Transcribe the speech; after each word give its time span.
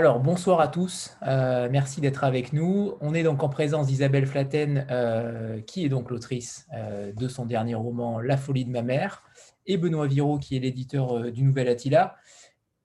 Alors, 0.00 0.18
bonsoir 0.18 0.60
à 0.60 0.68
tous. 0.68 1.14
Euh, 1.26 1.68
merci 1.70 2.00
d'être 2.00 2.24
avec 2.24 2.54
nous. 2.54 2.94
On 3.02 3.12
est 3.12 3.22
donc 3.22 3.42
en 3.42 3.50
présence 3.50 3.86
d'Isabelle 3.86 4.24
Flatten, 4.24 4.86
euh, 4.90 5.60
qui 5.60 5.84
est 5.84 5.90
donc 5.90 6.08
l'autrice 6.08 6.66
euh, 6.72 7.12
de 7.12 7.28
son 7.28 7.44
dernier 7.44 7.74
roman 7.74 8.18
La 8.18 8.38
folie 8.38 8.64
de 8.64 8.70
ma 8.70 8.80
mère, 8.80 9.22
et 9.66 9.76
Benoît 9.76 10.06
Viraud, 10.06 10.38
qui 10.38 10.56
est 10.56 10.60
l'éditeur 10.60 11.30
du 11.30 11.42
Nouvel 11.42 11.68
Attila. 11.68 12.16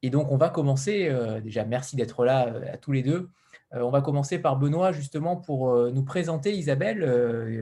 Et 0.02 0.09
donc, 0.09 0.30
on 0.30 0.35
va 0.35 0.49
commencer. 0.49 1.09
déjà, 1.41 1.63
merci 1.63 1.95
d'être 1.95 2.26
là 2.26 2.54
à 2.73 2.76
tous 2.76 2.91
les 2.91 3.02
deux. 3.02 3.29
on 3.71 3.91
va 3.91 4.02
commencer 4.02 4.38
par 4.38 4.57
Benoît, 4.57 4.91
justement, 4.91 5.38
pour 5.38 5.73
nous 5.73 6.04
présenter, 6.04 6.52
Isabelle, 6.52 6.99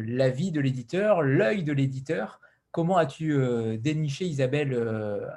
la 0.07 0.29
vie 0.29 0.51
de 0.51 0.61
l'éditeur, 0.61 1.21
l'œil 1.21 1.63
de 1.63 1.73
l'éditeur. 1.73 2.41
Comment 2.71 2.97
as-tu 2.97 3.37
déniché 3.77 4.25
Isabelle 4.25 4.75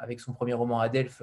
avec 0.00 0.20
son 0.20 0.32
premier 0.32 0.54
roman 0.54 0.80
Adelphes 0.80 1.22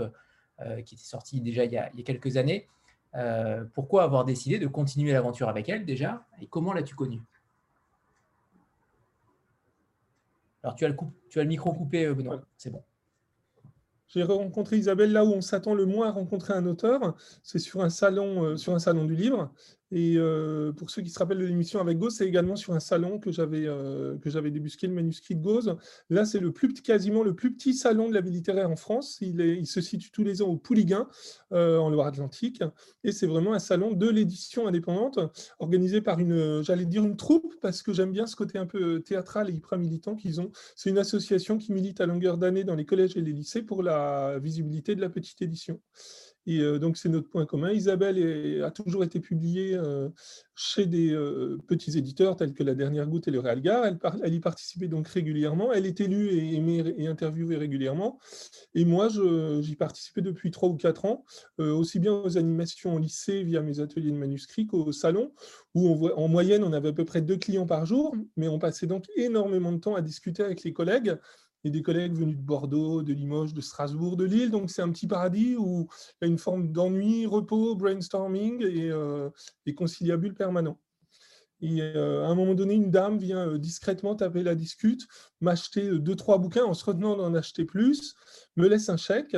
qui 0.85 0.93
était 0.93 1.03
sortie 1.03 1.41
déjà 1.41 1.65
il 1.65 1.71
y 1.71 1.77
a, 1.77 1.89
quelques 2.05 2.37
années? 2.37 2.67
Euh, 3.15 3.63
pourquoi 3.73 4.03
avoir 4.03 4.25
décidé 4.25 4.59
de 4.59 4.67
continuer 4.67 5.13
l'aventure 5.13 5.49
avec 5.49 5.69
elle 5.69 5.85
déjà 5.85 6.25
Et 6.41 6.47
comment 6.47 6.73
l'as-tu 6.73 6.95
connue? 6.95 7.21
Alors, 10.63 10.75
tu 10.75 10.85
as, 10.85 10.89
le 10.89 10.95
tu 11.29 11.39
as 11.39 11.43
le 11.43 11.49
micro 11.49 11.73
coupé, 11.73 12.05
euh, 12.05 12.13
Benoît. 12.13 12.41
C'est 12.57 12.71
bon. 12.71 12.81
J'ai 14.07 14.23
rencontré 14.23 14.77
Isabelle 14.77 15.11
là 15.11 15.25
où 15.25 15.29
on 15.29 15.41
s'attend 15.41 15.73
le 15.73 15.85
moins 15.85 16.07
à 16.07 16.11
rencontrer 16.11 16.53
un 16.53 16.65
auteur. 16.67 17.15
C'est 17.41 17.59
sur 17.59 17.81
un 17.81 17.89
salon, 17.89 18.55
sur 18.57 18.75
un 18.75 18.79
salon 18.79 19.05
du 19.05 19.15
livre. 19.15 19.51
Et 19.95 20.15
euh, 20.17 20.71
pour 20.71 20.89
ceux 20.89 21.03
qui 21.03 21.11
se 21.11 21.19
rappellent 21.19 21.37
de 21.37 21.45
l'émission 21.45 21.79
avec 21.79 21.99
Gauze, 21.99 22.15
c'est 22.15 22.27
également 22.27 22.55
sur 22.55 22.73
un 22.73 22.79
salon 22.79 23.19
que 23.19 23.31
j'avais 23.31 23.67
euh, 23.67 24.17
que 24.17 24.31
j'avais 24.31 24.49
débusqué 24.49 24.87
le 24.87 24.93
manuscrit 24.93 25.35
de 25.35 25.41
Gauze. 25.43 25.75
Là, 26.09 26.25
c'est 26.25 26.39
le 26.39 26.51
plus 26.51 26.73
quasiment 26.73 27.21
le 27.21 27.35
plus 27.35 27.53
petit 27.53 27.75
salon 27.75 28.09
de 28.09 28.13
la 28.15 28.21
vie 28.21 28.31
littéraire 28.31 28.71
en 28.71 28.75
France. 28.75 29.19
Il, 29.21 29.67
se 29.67 29.81
situe 29.81 30.09
tous 30.09 30.23
les 30.23 30.41
ans 30.41 30.47
au 30.47 30.57
Pouliguen, 30.57 31.05
euh, 31.51 31.77
en 31.77 31.89
Loire-Atlantique, 31.89 32.63
et 33.03 33.11
c'est 33.11 33.27
vraiment 33.27 33.53
un 33.53 33.59
salon 33.59 33.91
de 33.93 34.09
l'édition 34.09 34.67
indépendante 34.67 35.19
organisé 35.59 36.01
par 36.01 36.19
une, 36.19 36.63
j'allais 36.63 36.85
dire 36.85 37.03
une 37.03 37.15
troupe, 37.15 37.53
parce 37.61 37.83
que 37.83 37.93
j'aime 37.93 38.11
bien 38.11 38.25
ce 38.25 38.35
côté 38.35 38.57
un 38.57 38.65
peu 38.65 38.99
théâtral 39.01 39.49
et 39.49 39.53
hyper 39.53 39.77
militant 39.77 40.15
qu'ils 40.15 40.41
ont. 40.41 40.51
C'est 40.75 40.89
une 40.89 40.97
association 40.97 41.57
qui 41.57 41.71
milite 41.71 42.01
à 42.01 42.07
longueur 42.07 42.37
d'année 42.37 42.63
dans 42.63 42.75
les 42.75 42.85
collèges 42.85 43.15
et 43.15 43.21
les 43.21 43.31
lycées 43.31 43.61
pour 43.61 43.83
la 43.83 44.39
visibilité 44.39 44.95
de 44.95 45.01
la 45.01 45.09
petite 45.09 45.41
édition. 45.41 45.79
Et 46.45 46.59
euh, 46.59 46.77
donc, 46.77 46.97
c'est 46.97 47.09
notre 47.09 47.29
point 47.29 47.45
commun. 47.45 47.71
Isabelle 47.71 48.63
a 48.63 48.71
toujours 48.71 49.03
été 49.03 49.19
publiée 49.19 49.75
euh, 49.75 50.09
chez 50.55 50.85
des 50.85 51.11
euh, 51.11 51.57
petits 51.67 51.97
éditeurs 51.97 52.35
tels 52.35 52.53
que 52.53 52.63
La 52.63 52.75
Dernière 52.75 53.07
Goutte 53.07 53.27
et 53.27 53.31
Le 53.31 53.39
Réal 53.39 53.61
Gare. 53.61 53.85
Elle, 53.85 53.97
elle, 54.23 54.33
y 54.33 54.39
participait 54.39 54.87
donc 54.87 55.07
régulièrement. 55.07 55.71
Elle 55.71 55.85
est 55.85 56.01
élue 56.01 56.27
et 56.29 56.55
aimée 56.55 56.83
et 56.97 57.07
interviewée 57.07 57.57
régulièrement. 57.57 58.19
Et 58.75 58.83
moi, 58.85 59.07
j'y 59.09 59.75
participais 59.75 60.21
depuis 60.21 60.51
trois 60.51 60.69
ou 60.69 60.75
quatre 60.75 61.05
ans, 61.05 61.25
aussi 61.57 61.99
bien 61.99 62.13
aux 62.13 62.37
animations 62.37 62.95
au 62.95 62.99
lycée 62.99 63.43
via 63.43 63.61
mes 63.61 63.79
ateliers 63.79 64.11
de 64.11 64.17
manuscrits 64.17 64.67
qu'au 64.67 64.91
salon, 64.91 65.31
où 65.75 66.09
en 66.09 66.27
moyenne, 66.27 66.63
on 66.63 66.73
avait 66.73 66.89
à 66.89 66.93
peu 66.93 67.05
près 67.05 67.21
deux 67.21 67.37
clients 67.37 67.65
par 67.65 67.85
jour, 67.85 68.15
mais 68.35 68.47
on 68.47 68.59
passait 68.59 68.87
donc 68.87 69.05
énormément 69.15 69.71
de 69.71 69.77
temps 69.77 69.95
à 69.95 70.01
discuter 70.01 70.43
avec 70.43 70.63
les 70.63 70.73
collègues 70.73 71.17
et 71.63 71.69
des 71.69 71.81
collègues 71.81 72.15
venus 72.15 72.37
de 72.37 72.41
Bordeaux, 72.41 73.03
de 73.03 73.13
Limoges, 73.13 73.53
de 73.53 73.61
Strasbourg, 73.61 74.17
de 74.17 74.25
Lille. 74.25 74.51
Donc 74.51 74.69
c'est 74.69 74.81
un 74.81 74.89
petit 74.91 75.07
paradis 75.07 75.55
où 75.57 75.87
il 76.21 76.25
y 76.25 76.27
a 76.27 76.31
une 76.31 76.37
forme 76.37 76.71
d'ennui, 76.71 77.25
repos, 77.25 77.75
brainstorming 77.75 78.61
et, 78.61 78.91
euh, 78.91 79.29
conciliabule 79.75 80.33
permanent. 80.33 80.79
Et 81.61 81.81
euh, 81.81 82.25
à 82.25 82.27
un 82.27 82.35
moment 82.35 82.55
donné, 82.55 82.73
une 82.73 82.91
dame 82.91 83.17
vient 83.17 83.47
euh, 83.47 83.57
discrètement 83.57 84.15
taper 84.15 84.43
la 84.43 84.55
discute, 84.55 85.07
m'acheter 85.39 85.97
deux, 85.99 86.15
trois 86.15 86.37
bouquins 86.37 86.65
en 86.65 86.73
se 86.73 86.83
retenant 86.83 87.15
d'en 87.15 87.33
acheter 87.33 87.63
plus, 87.63 88.15
me 88.57 88.67
laisse 88.67 88.89
un 88.89 88.97
chèque 88.97 89.37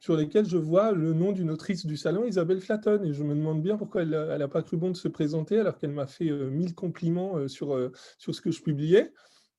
sur 0.00 0.16
lequel 0.16 0.46
je 0.46 0.56
vois 0.56 0.92
le 0.92 1.12
nom 1.12 1.32
d'une 1.32 1.50
autrice 1.50 1.84
du 1.84 1.96
salon, 1.96 2.24
Isabelle 2.24 2.60
Flatten. 2.60 3.04
Et 3.04 3.12
je 3.12 3.22
me 3.24 3.34
demande 3.34 3.62
bien 3.62 3.76
pourquoi 3.76 4.02
elle 4.02 4.10
n'a 4.10 4.48
pas 4.48 4.62
cru 4.62 4.76
bon 4.76 4.90
de 4.90 4.96
se 4.96 5.08
présenter 5.08 5.58
alors 5.58 5.78
qu'elle 5.78 5.90
m'a 5.90 6.06
fait 6.06 6.30
mille 6.30 6.74
compliments 6.74 7.48
sur, 7.48 7.90
sur 8.18 8.34
ce 8.34 8.40
que 8.40 8.50
je 8.50 8.62
publiais. 8.62 9.12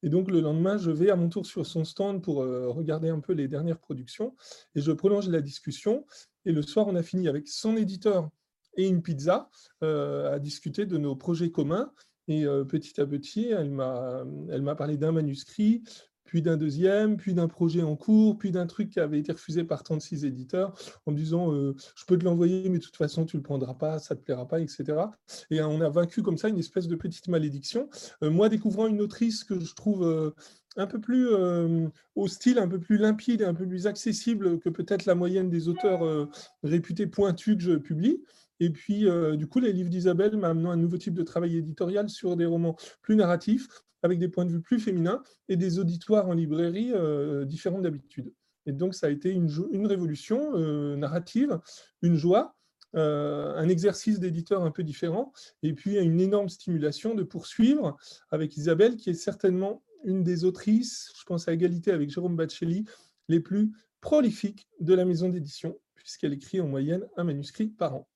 Et 0.08 0.10
donc, 0.10 0.32
le 0.32 0.40
lendemain, 0.40 0.78
je 0.78 0.90
vais 0.90 1.10
à 1.10 1.18
mon 1.18 1.28
tour 1.28 1.46
sur 1.46 1.66
son 1.66 1.84
stand 1.84 2.24
pour 2.24 2.42
euh, 2.42 2.70
regarder 2.70 3.10
un 3.10 3.20
peu 3.20 3.34
les 3.34 3.50
dernières 3.50 3.78
productions 3.78 4.38
et 4.74 4.80
je 4.80 4.94
prolonge 4.94 5.28
la 5.28 5.42
discussion. 5.42 6.06
Et 6.46 6.54
le 6.54 6.62
soir, 6.62 6.88
on 6.88 6.96
a 6.96 7.04
fini 7.04 7.28
avec 7.28 7.50
son 7.50 7.76
éditeur 7.76 8.30
et 8.78 8.88
une 8.88 9.02
pizza 9.02 9.50
euh, 9.84 10.34
à 10.34 10.40
discuter 10.40 10.86
de 10.86 10.98
nos 10.98 11.18
projets 11.18 11.52
communs. 11.52 11.92
Et 12.30 12.46
euh, 12.46 12.64
petit 12.64 13.02
à 13.02 13.06
petit, 13.06 13.50
elle 13.50 13.72
m'a 13.72 14.76
parlé 14.78 14.96
d'un 14.96 15.12
manuscrit, 15.12 15.84
puis 16.28 16.42
d'un 16.44 16.58
deuxième, 16.58 17.18
puis 17.18 17.34
d'un 17.34 17.48
projet 17.48 17.82
en 17.82 17.96
cours, 17.96 18.38
puis 18.38 18.52
d'un 18.52 18.68
truc 18.68 18.92
qui 18.92 19.00
avait 19.00 19.18
été 19.18 19.32
refusé 19.32 19.64
par 19.64 19.82
36 19.82 20.26
éditeurs, 20.26 20.74
en 21.08 21.14
disant 21.14 21.54
euh, 21.54 21.74
je 21.96 22.06
peux 22.06 22.18
te 22.18 22.26
l'envoyer, 22.26 22.70
mais 22.70 22.78
de 22.78 22.84
toute 22.84 22.98
façon, 22.98 23.26
tu 23.26 23.38
ne 23.38 23.40
le 23.40 23.44
prendras 23.44 23.74
pas, 23.74 23.98
ça 23.98 24.14
ne 24.14 24.20
te 24.20 24.26
plaira 24.26 24.48
pas, 24.48 24.60
etc. 24.60 24.86
Et 25.50 25.62
on 25.62 25.82
a 25.82 25.90
vaincu 25.90 26.22
comme 26.22 26.38
ça 26.38 26.50
une 26.50 26.60
espèce 26.60 26.88
de 26.88 26.96
petite 26.96 27.30
malédiction. 27.30 27.90
Euh, 28.24 28.30
moi, 28.30 28.50
découvrant 28.50 28.88
une 28.88 29.02
autrice 29.02 29.44
que 29.46 29.60
je 29.60 29.74
trouve 29.74 30.04
euh, 30.06 30.32
un 30.76 30.86
peu 30.86 31.00
plus 31.00 31.30
au 32.16 32.28
style, 32.28 32.60
un 32.60 32.68
peu 32.68 32.80
plus 32.80 32.98
limpide 32.98 33.42
et 33.42 33.46
un 33.46 33.56
peu 33.56 33.68
plus 33.68 33.88
accessible 33.88 34.60
que 34.60 34.70
peut-être 34.70 35.06
la 35.06 35.16
moyenne 35.16 35.50
des 35.50 35.70
auteurs 35.70 36.30
réputés 36.62 37.08
pointus 37.08 37.56
que 37.56 37.64
je 37.64 37.74
publie, 37.74 38.22
et 38.60 38.70
puis, 38.70 39.08
du 39.38 39.48
coup, 39.48 39.60
les 39.60 39.74
livres 39.74 39.90
d'Isabelle 39.90 40.38
m'amenant 40.38 40.70
un 40.70 40.78
nouveau 40.78 40.98
type 40.98 41.16
de 41.16 41.24
travail 41.24 41.58
éditorial 41.58 42.10
sur 42.10 42.36
des 42.36 42.46
romans 42.46 42.76
plus 43.02 43.16
narratifs, 43.16 43.68
avec 44.08 44.20
des 44.20 44.30
points 44.30 44.46
de 44.46 44.52
vue 44.52 44.62
plus 44.62 44.80
féminins 44.80 45.22
et 45.50 45.58
des 45.58 45.80
auditoires 45.80 46.28
en 46.28 46.34
librairie 46.34 46.92
euh, 46.94 47.46
différents 47.46 47.82
d'habitude. 47.82 48.34
Et 48.66 48.72
donc, 48.72 48.96
ça 48.96 49.08
a 49.08 49.10
été 49.10 49.32
une, 49.32 49.48
révolution 49.86 50.56
euh, 50.56 50.96
narrative, 50.96 51.60
une 52.02 52.16
joie, 52.16 52.56
euh, 52.96 53.54
un 53.56 53.70
exercice 53.70 54.20
d'éditeur 54.20 54.64
un 54.64 54.72
peu 54.72 54.84
différent, 54.84 55.32
et 55.62 55.74
puis 55.74 55.98
une 55.98 56.20
énorme 56.20 56.50
stimulation 56.50 57.16
de 57.16 57.24
poursuivre 57.24 57.98
avec 58.30 58.58
Isabelle, 58.58 58.96
qui 58.96 59.10
est 59.10 59.14
certainement 59.14 59.84
une 60.04 60.24
des 60.24 60.46
autrices, 60.46 61.12
je 61.18 61.24
pense 61.26 61.48
à 61.48 61.54
égalité 61.54 61.92
avec 61.92 62.10
Jérôme 62.10 62.36
Bacelli, 62.36 62.86
les 63.30 63.40
plus 63.40 63.72
prolifiques 64.02 64.68
de 64.80 64.94
la 64.94 65.06
maison 65.06 65.30
d'édition, 65.30 65.78
puisqu'elle 65.96 66.34
écrit 66.34 66.62
en 66.62 66.68
moyenne 66.68 67.06
un 67.18 67.24
manuscrit 67.24 67.68
par 67.68 67.96
an. 67.96 68.08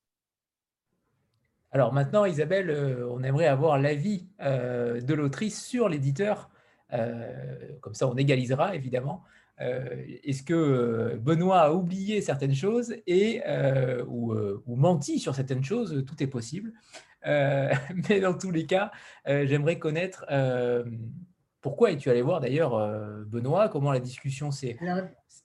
Alors 1.74 1.94
maintenant, 1.94 2.26
Isabelle, 2.26 2.70
euh, 2.70 3.08
on 3.10 3.24
aimerait 3.24 3.48
avoir 3.48 3.80
l'avis 3.80 4.28
euh, 4.42 5.00
de 5.00 5.14
l'autrice 5.14 5.64
sur 5.64 5.88
l'éditeur. 5.88 6.50
Euh, 6.92 7.78
comme 7.80 7.94
ça, 7.94 8.08
on 8.08 8.16
égalisera, 8.16 8.76
évidemment. 8.76 9.24
Est-ce 9.60 10.42
que 10.42 11.20
Benoît 11.22 11.60
a 11.60 11.72
oublié 11.72 12.22
certaines 12.22 12.56
choses 12.56 12.96
et, 13.06 13.44
ou, 14.08 14.34
menti 14.66 15.20
sur 15.20 15.36
certaines 15.36 15.64
choses 15.64 16.04
Tout 16.08 16.24
est 16.24 16.28
possible. 16.28 16.74
mais 17.24 18.20
dans 18.20 18.36
tous 18.36 18.50
les 18.50 18.66
cas, 18.66 18.90
j'aimerais 19.28 19.78
connaître 19.78 20.26
pourquoi 21.62 21.92
es-tu 21.92 22.10
allé 22.10 22.24
voir 22.24 22.40
d'ailleurs 22.40 22.72
Benoît? 23.28 23.70
Comment 23.70 23.92
la 23.92 24.00
discussion 24.00 24.50
s'est... 24.50 24.80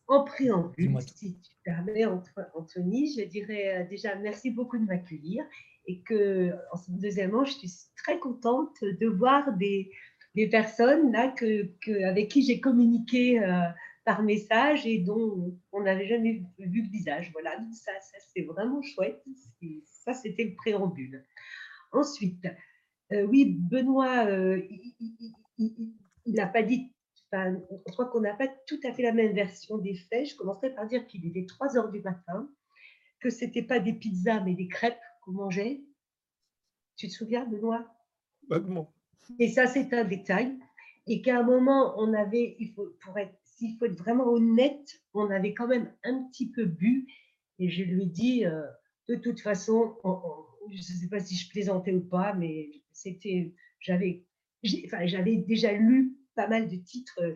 En 0.09 0.25
préambule, 0.25 0.97
si 1.03 1.39
tu 1.39 1.55
permets, 1.63 2.07
Anthony, 2.55 3.13
je 3.19 3.25
dirais 3.27 3.87
déjà 3.91 4.15
merci 4.15 4.51
beaucoup 4.51 4.79
de 4.79 4.85
m'accueillir 4.85 5.45
et 5.87 6.01
que, 6.03 6.53
deuxièmement, 6.89 7.45
je 7.45 7.53
suis 7.53 7.73
très 7.97 8.19
contente 8.19 8.77
de 8.83 9.07
voir 9.07 9.57
des, 9.57 9.91
personnes 10.51 11.13
là 11.13 11.33
avec 12.05 12.29
qui 12.29 12.43
j'ai 12.43 12.61
communiqué 12.61 13.43
euh, 13.43 13.63
par 14.05 14.23
message 14.23 14.87
et 14.87 14.99
dont 14.99 15.59
on 15.73 15.83
n'avait 15.83 16.07
jamais 16.07 16.43
vu 16.59 16.83
le 16.83 16.91
visage. 16.91 17.31
Voilà, 17.33 17.57
ça, 17.73 17.93
ça 18.01 18.19
c'est 18.35 18.43
vraiment 18.43 18.83
chouette. 18.83 19.23
Ça, 19.87 20.13
c'était 20.13 20.45
le 20.45 20.55
préambule. 20.55 21.25
Ensuite, 21.93 22.47
euh, 23.13 23.23
oui, 23.23 23.57
Benoît, 23.59 24.27
euh, 24.27 24.63
il 25.59 26.35
n'a 26.35 26.47
pas 26.47 26.63
dit, 26.63 26.93
enfin, 27.33 27.59
je 27.87 27.93
crois 27.93 28.07
qu'on 28.07 28.21
n'a 28.21 28.35
pas 28.35 28.49
tout 28.67 28.81
à 28.85 28.93
fait 28.93 29.03
la 29.03 29.13
même 29.13 29.35
version 29.35 29.79
des 29.79 29.95
faits. 29.95 30.31
Je 30.31 30.37
commencerai 30.37 30.75
par 30.75 30.87
dire 30.87 31.07
qu'il 31.07 31.27
était 31.27 31.47
3 31.47 31.79
heures 31.79 31.91
du 31.91 32.01
matin, 32.01 32.51
que 33.21 33.31
ce 33.31 33.45
n'était 33.45 33.63
pas 33.63 33.79
des 33.79 33.95
pizzas, 33.95 34.41
mais 34.41 34.55
des 34.55 34.69
crêpes 34.69 35.01
qu'on 35.27 35.33
mangeait. 35.33 35.83
Tu 36.97 37.09
te 37.09 37.13
souviens, 37.13 37.45
Benoît? 37.45 37.85
Vaguement. 38.49 38.93
Et 39.39 39.49
ça, 39.49 39.67
c'est 39.67 39.93
un 39.93 40.05
détail. 40.05 40.57
Et 41.09 41.21
qu'à 41.21 41.41
un 41.41 41.43
moment, 41.43 41.95
on 41.99 42.15
avait, 42.15 42.57
il 42.59 42.73
faut, 42.73 42.89
pour 43.05 43.19
être, 43.19 43.35
s'il 43.45 43.77
faut 43.77 43.87
être 43.87 43.99
vraiment 43.99 44.27
honnête, 44.27 45.03
on 45.15 45.31
avait 45.31 45.53
quand 45.53 45.67
même 45.67 45.93
un 46.05 46.25
petit 46.25 46.51
peu 46.51 46.65
bu. 46.65 47.07
Et 47.59 47.69
je 47.69 47.83
lui 47.83 48.05
ai 48.05 48.07
dit, 48.07 48.47
euh, 48.47 48.63
de 49.09 49.17
toute 49.17 49.41
façon, 49.41 49.97
je 50.71 50.77
ne 50.77 50.83
sais 50.83 51.09
pas 51.09 51.21
si 51.21 51.37
je 51.37 51.51
plaisantais 51.51 51.95
ou 51.95 52.01
pas, 52.01 52.35
mais 52.35 52.71
c'était, 52.93 53.55
j'avais, 53.81 54.25
enfin, 54.85 55.07
j'avais 55.07 55.37
déjà 55.37 55.73
lu 55.73 56.17
pas 56.35 56.49
mal 56.49 56.69
de 56.69 56.77
titres 56.77 57.21
euh, 57.23 57.35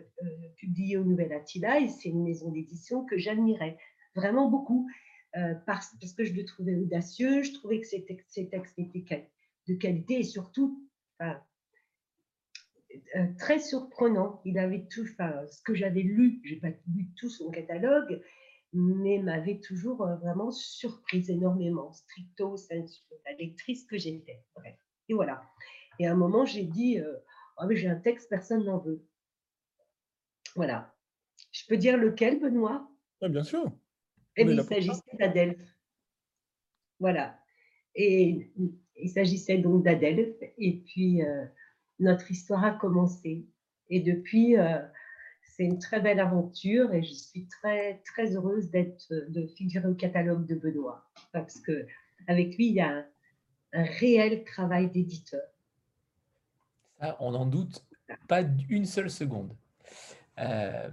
publiés 0.57 0.97
au 0.97 1.03
Nouvel 1.03 1.33
Attila, 1.33 1.79
et 1.79 1.87
c'est 1.87 2.09
une 2.09 2.23
maison 2.23 2.51
d'édition 2.51 3.03
que 3.05 3.17
j'admirais 3.17 3.77
vraiment 4.15 4.49
beaucoup. 4.49 4.89
Euh, 5.37 5.55
parce, 5.65 5.95
que 6.17 6.25
je 6.25 6.33
le 6.33 6.43
trouvais 6.43 6.75
audacieux, 6.75 7.41
je 7.41 7.53
trouvais 7.53 7.79
que 7.79 7.87
ces, 7.87 8.03
textes, 8.03 8.37
étaient 8.77 9.29
de 9.67 9.75
qualité 9.75 10.19
et 10.19 10.23
surtout 10.23 10.85
euh, 11.21 11.33
très 13.37 13.59
surprenant. 13.59 14.41
Il 14.43 14.59
avait 14.59 14.87
tout, 14.91 15.05
ce 15.05 15.61
que 15.63 15.73
j'avais 15.73 16.01
lu, 16.01 16.41
j'ai 16.43 16.57
pas 16.57 16.71
lu 16.93 17.07
tout 17.15 17.29
son 17.29 17.49
catalogue, 17.49 18.21
mais 18.73 19.19
m'avait 19.19 19.59
toujours 19.59 20.05
vraiment 20.21 20.51
surprise 20.51 21.29
énormément, 21.29 21.93
stricto 21.93 22.57
sensu, 22.57 23.01
la 23.25 23.33
lectrice 23.33 23.85
que 23.85 23.97
j'étais. 23.97 24.43
Et 25.07 25.13
voilà. 25.13 25.43
Et 25.99 26.07
à 26.07 26.11
un 26.11 26.15
moment, 26.15 26.45
j'ai 26.45 26.63
dit, 26.63 26.99
oh, 27.57 27.67
j'ai 27.71 27.87
un 27.87 27.95
texte, 27.95 28.29
personne 28.29 28.65
n'en 28.65 28.79
veut. 28.79 29.05
Voilà. 30.57 30.93
Je 31.51 31.65
peux 31.67 31.77
dire 31.77 31.97
lequel, 31.97 32.39
Benoît? 32.39 32.89
Oui, 33.21 33.29
bien 33.29 33.43
sûr. 33.43 33.71
Eh 34.37 34.43
il 34.43 34.63
s'agissait 34.63 35.17
d'Adelphes. 35.19 35.77
Voilà. 36.99 37.39
Et 37.95 38.51
il 38.95 39.09
s'agissait 39.09 39.57
donc 39.57 39.83
d'Adelphes. 39.83 40.41
Et 40.57 40.77
puis, 40.85 41.23
euh, 41.23 41.45
notre 41.99 42.29
histoire 42.31 42.63
a 42.63 42.71
commencé. 42.71 43.45
Et 43.89 43.99
depuis, 43.99 44.57
euh, 44.57 44.79
c'est 45.43 45.63
une 45.63 45.79
très 45.79 45.99
belle 45.99 46.19
aventure 46.19 46.93
et 46.93 47.03
je 47.03 47.13
suis 47.13 47.47
très, 47.47 48.01
très 48.05 48.35
heureuse 48.35 48.69
d'être, 48.69 49.11
de 49.11 49.47
figurer 49.47 49.87
au 49.87 49.95
catalogue 49.95 50.45
de 50.45 50.55
Benoît. 50.55 51.05
Parce 51.33 51.59
que 51.59 51.85
avec 52.27 52.55
lui, 52.55 52.67
il 52.67 52.73
y 52.75 52.81
a 52.81 52.89
un, 52.89 53.05
un 53.73 53.83
réel 53.83 54.43
travail 54.43 54.89
d'éditeur. 54.89 55.41
Ça, 56.99 57.17
on 57.19 57.31
n'en 57.31 57.45
doute 57.45 57.85
pas 58.27 58.43
une 58.69 58.85
seule 58.85 59.09
seconde. 59.09 59.55
Euh, 60.39 60.89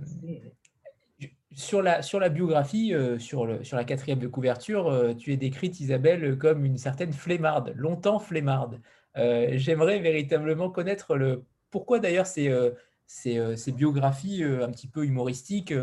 sur 1.53 1.83
la, 1.83 2.03
sur 2.03 2.21
la 2.21 2.29
biographie, 2.29 2.95
euh, 2.95 3.19
sur, 3.19 3.47
le, 3.47 3.65
sur 3.65 3.77
la 3.77 3.85
quatrième 3.85 4.19
de 4.19 4.29
couverture, 4.29 4.89
euh, 4.89 5.15
tu 5.15 5.33
es 5.33 5.37
décrite, 5.37 5.81
Isabelle, 5.81 6.37
comme 6.39 6.65
une 6.65 6.77
certaine 6.77 7.12
flemmarde, 7.12 7.73
longtemps 7.77 8.19
flemmarde. 8.19 8.81
J'aimerais 9.17 9.99
véritablement 9.99 10.71
connaître 10.71 11.17
le 11.17 11.45
pourquoi 11.71 11.99
d'ailleurs 11.99 12.27
ces, 12.27 12.56
ces, 13.05 13.56
ces, 13.56 13.73
biographies 13.73 14.45
un 14.45 14.71
petit 14.71 14.87
peu 14.87 15.05
humoristiques. 15.05 15.75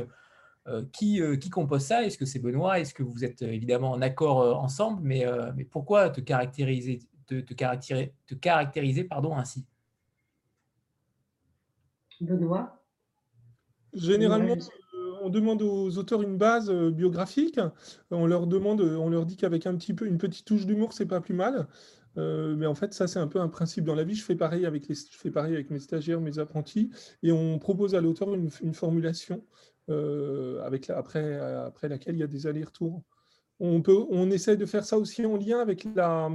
qui, 0.93 1.21
qui 1.41 1.49
compose 1.49 1.81
ça? 1.81 2.05
Est-ce 2.05 2.17
que 2.17 2.23
c'est 2.23 2.39
Benoît? 2.39 2.79
Est-ce 2.79 2.93
que 2.93 3.03
vous 3.03 3.25
êtes 3.25 3.41
évidemment 3.41 3.91
en 3.91 4.01
accord 4.01 4.57
ensemble? 4.57 5.01
Mais, 5.03 5.25
mais 5.53 5.65
pourquoi 5.65 6.09
te 6.11 6.21
caractériser, 6.21 6.99
te, 7.27 7.41
te 7.41 7.53
caractériser, 7.53 8.13
te 8.25 8.35
caractériser 8.35 9.03
pardon, 9.03 9.35
ainsi? 9.35 9.65
Benoît. 12.21 12.81
Généralement, 13.93 14.53
euh, 14.53 14.59
on 15.25 15.29
demande 15.29 15.63
aux 15.63 15.97
auteurs 15.97 16.21
une 16.21 16.37
base 16.37 16.69
euh, 16.69 16.91
biographique. 16.91 17.59
On 18.11 18.27
leur 18.27 18.45
demande, 18.45 18.81
on 18.81 19.09
leur 19.09 19.25
dit 19.25 19.35
qu'avec 19.35 19.65
une 19.65 20.17
petite 20.17 20.45
touche 20.45 20.67
d'humour, 20.67 20.93
c'est 20.93 21.07
pas 21.07 21.19
plus 21.19 21.33
mal. 21.33 21.67
Euh, 22.17 22.55
mais 22.55 22.67
en 22.67 22.75
fait, 22.75 22.93
ça, 22.93 23.07
c'est 23.07 23.19
un 23.19 23.27
peu 23.27 23.41
un 23.41 23.49
principe 23.49 23.85
dans 23.85 23.95
la 23.95 24.03
vie. 24.03 24.13
Je 24.13 24.23
fais 24.23 24.35
pareil 24.35 24.65
avec, 24.65 24.87
mes 24.87 25.79
stagiaires, 25.79 26.21
mes 26.21 26.39
apprentis, 26.39 26.91
et 27.23 27.31
on 27.31 27.57
propose 27.57 27.95
à 27.95 28.01
l'auteur 28.01 28.33
une, 28.35 28.73
formulation 28.73 29.43
après, 29.87 31.35
après 31.39 31.89
laquelle 31.89 32.15
il 32.15 32.19
y 32.19 32.23
a 32.23 32.27
des 32.27 32.47
allers-retours. 32.47 33.01
On, 33.59 33.81
peut, 33.81 34.05
on 34.09 34.29
essaie 34.31 34.57
de 34.57 34.65
faire 34.65 34.83
ça 34.83 34.97
aussi 34.97 35.25
en 35.25 35.37
lien 35.37 35.59
avec 35.59 35.85
la, 35.95 36.29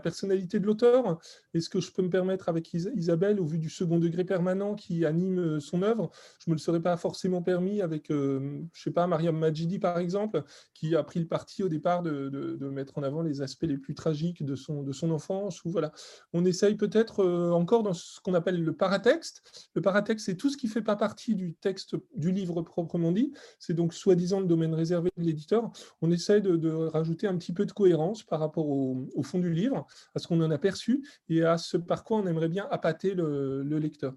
personnalité 0.00 0.60
de 0.60 0.66
l'auteur. 0.66 1.18
Est-ce 1.54 1.70
que 1.70 1.80
je 1.80 1.90
peux 1.90 2.02
me 2.02 2.10
permettre 2.10 2.48
avec 2.48 2.72
Isabelle, 2.74 3.40
au 3.40 3.46
vu 3.46 3.58
du 3.58 3.70
second 3.70 3.98
degré 3.98 4.24
permanent 4.24 4.74
qui 4.74 5.06
anime 5.06 5.38
euh, 5.38 5.60
son 5.60 5.82
œuvre, 5.82 6.10
je 6.40 6.50
ne 6.50 6.52
me 6.52 6.56
le 6.56 6.60
serais 6.60 6.80
pas 6.80 6.96
forcément 6.96 7.42
permis 7.42 7.80
avec, 7.80 8.10
euh, 8.10 8.60
je 8.72 8.82
sais 8.82 8.90
pas, 8.90 9.06
Mariam 9.06 9.36
Majidi 9.36 9.78
par 9.78 9.98
exemple, 9.98 10.42
qui 10.74 10.94
a 10.94 11.02
pris 11.02 11.20
le 11.20 11.26
parti 11.26 11.62
au 11.62 11.68
départ 11.68 12.02
de, 12.02 12.58
mettre 12.70 12.98
en 12.98 13.02
avant 13.02 13.22
les 13.22 13.40
aspects 13.40 13.64
les 13.64 13.78
plus 13.78 13.94
tragiques 13.94 14.44
de 14.44 14.54
son, 14.54 14.82
de 14.82 14.92
son 14.92 15.10
enfance. 15.10 15.64
Ou 15.64 15.70
voilà. 15.70 15.90
On 16.34 16.44
essaye 16.44 16.74
peut-être 16.74 17.20
euh, 17.24 17.50
encore 17.52 17.82
dans 17.82 17.94
ce 17.94 18.20
qu'on 18.20 18.34
appelle 18.34 18.62
le 18.62 18.72
paratexte. 18.74 19.70
Le 19.74 19.80
paratexte, 19.80 20.26
c'est 20.26 20.36
tout 20.36 20.50
ce 20.50 20.56
qui 20.58 20.66
ne 20.66 20.72
fait 20.72 20.82
pas 20.82 20.96
partie 20.96 21.34
du 21.34 21.54
texte 21.54 21.96
du 22.14 22.30
livre 22.30 22.60
proprement 22.60 23.10
dit. 23.10 23.32
C'est 23.58 23.74
donc 23.74 23.94
soi-disant 23.94 24.40
le 24.40 24.46
domaine 24.46 24.74
réservé 24.74 25.10
de 25.16 25.24
l'éditeur. 25.24 25.70
On 26.02 26.10
essaye 26.10 26.42
de 26.42 26.57
de 26.58 26.70
rajouter 26.70 27.26
un 27.26 27.36
petit 27.36 27.52
peu 27.52 27.66
de 27.66 27.72
cohérence 27.72 28.22
par 28.22 28.40
rapport 28.40 28.68
au, 28.68 29.22
fond 29.22 29.38
du 29.38 29.52
livre, 29.52 29.86
à 30.14 30.18
ce 30.18 30.26
qu'on 30.26 30.40
en 30.42 30.50
a 30.50 30.58
perçu 30.58 31.06
et 31.28 31.42
à 31.42 31.58
ce 31.58 31.76
par 31.76 32.04
quoi 32.04 32.18
on 32.18 32.26
aimerait 32.26 32.48
bien 32.48 32.66
appâter 32.70 33.14
le, 33.14 33.62
lecteur. 33.78 34.14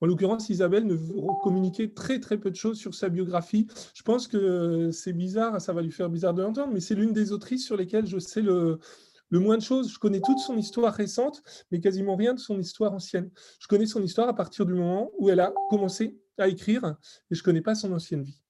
En 0.00 0.06
l'occurrence, 0.06 0.48
Isabelle 0.50 0.86
ne 0.86 0.96
communiquait 1.42 1.88
très 1.88 2.20
très 2.20 2.38
peu 2.38 2.50
de 2.50 2.56
choses 2.56 2.78
sur 2.78 2.94
sa 2.94 3.08
biographie. 3.08 3.66
Je 3.94 4.02
pense 4.02 4.28
que 4.28 4.90
c'est 4.90 5.12
bizarre, 5.12 5.60
ça 5.60 5.72
va 5.72 5.82
lui 5.82 5.90
faire 5.90 6.10
bizarre 6.10 6.34
de 6.34 6.42
l'entendre, 6.42 6.72
mais 6.72 6.80
c'est 6.80 6.94
l'une 6.94 7.12
des 7.12 7.32
autrices 7.32 7.64
sur 7.64 7.76
lesquelles 7.76 8.06
je 8.06 8.18
sais 8.18 8.42
le, 8.42 8.78
le 9.32 9.38
moins 9.40 9.56
de 9.56 9.62
choses. 9.62 9.92
Je 9.92 9.98
connais 9.98 10.20
toute 10.20 10.38
son 10.38 10.56
histoire 10.56 10.92
récente, 10.92 11.42
mais 11.70 11.80
quasiment 11.80 12.16
rien 12.16 12.34
de 12.34 12.38
son 12.38 12.60
histoire 12.60 12.92
ancienne. 12.92 13.30
Je 13.58 13.66
connais 13.66 13.86
son 13.86 14.02
histoire 14.02 14.28
à 14.28 14.34
partir 14.34 14.66
du 14.66 14.74
moment 14.74 15.10
où 15.18 15.30
elle 15.30 15.40
a 15.40 15.52
commencé 15.70 16.18
à 16.38 16.48
écrire, 16.48 16.96
et 17.30 17.34
je 17.34 17.40
ne 17.40 17.44
connais 17.44 17.62
pas 17.62 17.74
son 17.74 17.92
ancienne 17.92 18.22
vie. 18.22 18.41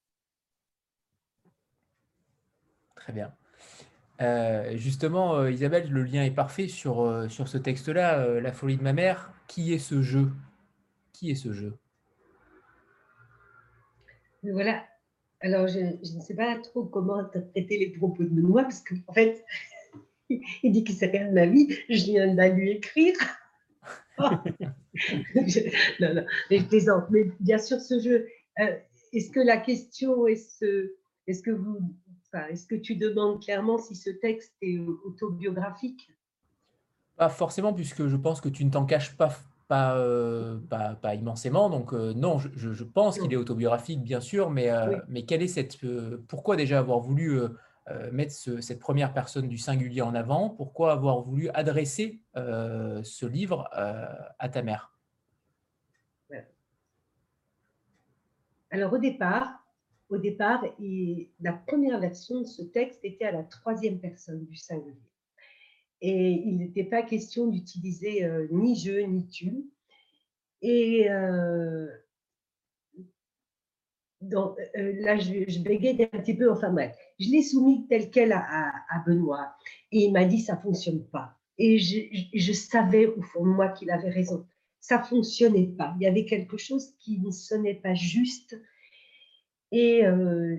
Très 3.02 3.12
bien. 3.12 3.34
Euh, 4.20 4.76
justement, 4.76 5.34
euh, 5.34 5.50
Isabelle, 5.50 5.90
le 5.90 6.04
lien 6.04 6.22
est 6.22 6.30
parfait 6.30 6.68
sur, 6.68 7.02
euh, 7.02 7.28
ce 7.28 7.58
texte-là, 7.58 8.40
La 8.40 8.52
folie 8.52 8.76
de 8.76 8.82
ma 8.82 8.92
mère. 8.92 9.32
Qui 9.48 9.72
est 9.72 9.80
ce 9.80 10.02
jeu? 10.02 10.30
Qui 11.12 11.32
est 11.32 11.34
ce 11.34 11.52
jeu? 11.52 11.76
Voilà. 14.44 14.84
Alors, 15.40 15.66
je, 15.66 15.80
ne 15.80 16.20
sais 16.20 16.36
pas 16.36 16.56
trop 16.58 16.84
comment 16.84 17.16
interpréter 17.16 17.76
les 17.76 17.90
propos 17.90 18.22
de 18.22 18.28
Benoît, 18.28 18.62
parce 18.62 18.82
qu'en 18.82 18.94
en 19.08 19.12
fait, 19.12 19.44
il 20.28 20.70
dit 20.70 20.84
qu'il 20.84 20.94
sait 20.94 21.06
rien 21.06 21.26
de 21.26 21.34
ma 21.34 21.46
vie. 21.46 21.76
Je 21.88 22.04
viens 22.04 22.32
d'aller 22.32 22.54
lui 22.54 22.70
écrire. 22.70 23.14
non, 24.18 24.30
non, 26.14 26.24
mais 26.48 26.58
je 26.58 26.64
plaisante. 26.66 27.06
Mais 27.10 27.24
bien 27.40 27.58
sûr, 27.58 27.80
ce 27.80 27.98
jeu, 27.98 28.28
est-ce 29.12 29.30
que 29.32 29.40
la 29.40 29.56
question 29.56 30.28
est 30.28 30.36
ce, 30.36 30.92
est-ce 31.26 31.42
que 31.42 31.50
vous 31.50 31.80
est-ce 32.50 32.66
que 32.66 32.74
tu 32.74 32.96
demandes 32.96 33.42
clairement 33.42 33.78
si 33.78 33.94
ce 33.94 34.10
texte 34.10 34.54
est 34.62 34.78
autobiographique? 34.78 36.10
Pas 37.16 37.28
forcément, 37.28 37.72
puisque 37.72 38.06
je 38.06 38.16
pense 38.16 38.40
que 38.40 38.48
tu 38.48 38.64
ne 38.64 38.70
t'en 38.70 38.86
caches 38.86 39.16
pas, 39.16 39.30
pas, 39.68 39.96
euh, 39.96 40.58
pas, 41.00 41.14
immensément. 41.14 41.70
Donc 41.70 41.92
euh, 41.92 42.12
non, 42.14 42.38
je, 42.38 42.84
pense 42.84 43.18
qu'il 43.18 43.32
est 43.32 43.36
autobiographique, 43.36 44.02
bien 44.02 44.20
sûr, 44.20 44.50
mais, 44.50 44.70
euh, 44.70 44.98
mais 45.08 45.22
quelle 45.22 45.42
est 45.42 45.48
cette, 45.48 45.78
pourquoi 46.28 46.56
déjà 46.56 46.78
avoir 46.78 47.00
voulu 47.00 47.40
mettre 48.12 48.32
cette 48.32 48.78
première 48.78 49.12
personne 49.12 49.48
du 49.48 49.58
singulier 49.58 50.02
en 50.02 50.14
avant? 50.14 50.50
Pourquoi 50.50 50.92
avoir 50.92 51.20
voulu 51.20 51.48
adresser 51.50 52.20
ce 52.34 53.26
livre 53.26 53.68
à 53.72 54.48
ta 54.48 54.62
mère? 54.62 54.92
Alors 58.70 58.92
au 58.94 58.98
départ, 58.98 59.61
au 60.12 60.18
départ, 60.18 60.64
la 61.40 61.52
première 61.52 61.98
version 61.98 62.40
de 62.40 62.46
ce 62.46 62.62
texte 62.62 63.00
était 63.02 63.24
à 63.24 63.32
la 63.32 63.42
troisième 63.42 63.98
personne 63.98 64.44
du 64.44 64.56
singulier. 64.56 64.96
Et 66.02 66.32
il 66.32 66.58
n'était 66.58 66.84
pas 66.84 67.02
question 67.02 67.46
d'utiliser 67.46 68.24
euh, 68.24 68.46
ni 68.50 68.76
je 68.78 68.92
ni 68.92 69.28
tu. 69.28 69.64
Et 70.60 71.10
euh, 71.10 71.86
euh, 74.32 74.54
là, 75.00 75.16
je, 75.18 75.44
je 75.48 75.60
bégayais 75.60 76.10
un 76.12 76.18
petit 76.18 76.34
peu, 76.34 76.50
enfin 76.50 76.70
bref, 76.70 76.94
je 77.18 77.30
l'ai 77.30 77.42
soumis 77.42 77.86
tel 77.88 78.10
quel 78.10 78.32
à, 78.32 78.72
Benoît. 79.06 79.54
Et 79.92 80.04
il 80.04 80.12
m'a 80.12 80.24
dit, 80.24 80.40
ça 80.40 80.56
ne 80.56 80.60
fonctionne 80.60 81.04
pas. 81.06 81.38
Et 81.56 81.78
je, 81.78 82.00
je, 82.34 82.52
savais 82.52 83.06
au 83.06 83.22
fond 83.22 83.44
de 83.44 83.50
moi 83.50 83.68
qu'il 83.68 83.90
avait 83.90 84.10
raison. 84.10 84.46
Ça 84.80 84.98
ne 84.98 85.04
fonctionnait 85.04 85.68
pas. 85.68 85.94
Il 85.98 86.02
y 86.02 86.08
avait 86.08 86.24
quelque 86.24 86.56
chose 86.56 86.94
qui 86.98 87.20
ne 87.20 87.30
sonnait 87.30 87.76
pas 87.76 87.94
juste 87.94 88.56
et 89.72 90.06
euh, 90.06 90.58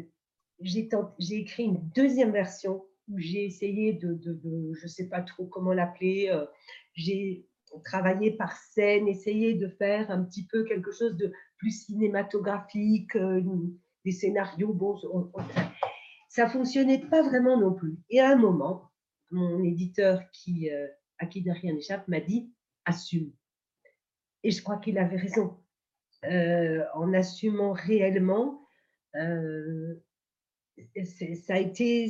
j'ai 0.59 0.89
écrit 1.29 1.63
une 1.63 1.89
deuxième 1.95 2.31
version 2.31 2.83
où 3.07 3.19
j'ai 3.19 3.45
essayé 3.45 3.93
de, 3.93 4.19
je 4.25 4.83
ne 4.83 4.87
sais 4.87 5.07
pas 5.07 5.21
trop 5.21 5.45
comment 5.45 5.71
l'appeler, 5.71 6.29
euh, 6.29 6.45
j'ai 6.95 7.45
travaillé 7.85 8.31
par 8.31 8.55
scène, 8.57 9.07
essayé 9.07 9.53
de 9.53 9.67
faire 9.67 10.09
un 10.09 10.23
petit 10.23 10.47
peu 10.47 10.63
quelque 10.63 10.91
chose 10.91 11.15
de 11.15 11.31
plus 11.57 11.85
cinématographique, 11.85 13.15
euh, 13.15 13.41
des 14.03 14.11
scénarios. 14.11 14.73
Bon, 14.73 14.99
ça 16.27 16.49
fonctionnait 16.49 17.05
pas 17.07 17.21
vraiment 17.21 17.59
non 17.59 17.73
plus. 17.73 17.99
Et 18.09 18.19
à 18.19 18.31
un 18.31 18.35
moment, 18.35 18.89
mon 19.29 19.63
éditeur 19.63 20.21
qui, 20.31 20.69
à 21.19 21.25
qui 21.25 21.43
rien 21.49 21.73
n'échappe 21.73 22.07
m'a 22.07 22.19
dit 22.19 22.51
assume. 22.85 23.31
Et 24.43 24.51
je 24.51 24.61
crois 24.61 24.77
qu'il 24.77 24.97
avait 24.97 25.17
raison. 25.17 25.57
en 26.23 27.13
assumant 27.13 27.73
réellement, 27.73 28.62
euh, 29.15 29.95
ça 31.03 31.55
a 31.55 31.59
été, 31.59 32.09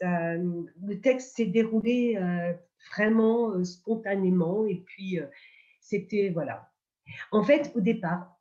le 0.00 0.94
texte 1.00 1.36
s'est 1.36 1.46
déroulé 1.46 2.16
euh, 2.16 2.54
vraiment 2.94 3.52
euh, 3.52 3.64
spontanément 3.64 4.66
et 4.66 4.82
puis 4.86 5.18
c'était 5.80 6.30
voilà. 6.30 6.70
En 7.32 7.42
fait, 7.42 7.72
au 7.74 7.80
départ, 7.80 8.38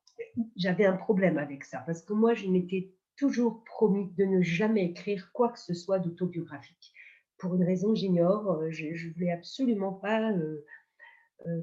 j'avais 0.56 0.86
un 0.86 0.96
problème 0.96 1.38
avec 1.38 1.64
ça 1.64 1.80
parce 1.86 2.02
que 2.02 2.14
moi, 2.14 2.34
je 2.34 2.48
m'étais 2.48 2.94
toujours 3.18 3.64
promis 3.66 4.12
de 4.18 4.24
ne 4.24 4.42
jamais 4.42 4.86
écrire 4.86 5.32
quoi 5.34 5.50
que 5.50 5.60
ce 5.60 5.74
soit 5.74 6.00
d'autobiographique. 6.00 6.94
Pour 7.38 7.56
une 7.56 7.64
raison 7.64 7.96
j'ignore, 7.96 8.70
je, 8.70 8.86
ne 8.86 9.14
voulais 9.14 9.32
absolument 9.32 9.94
pas 9.94 10.34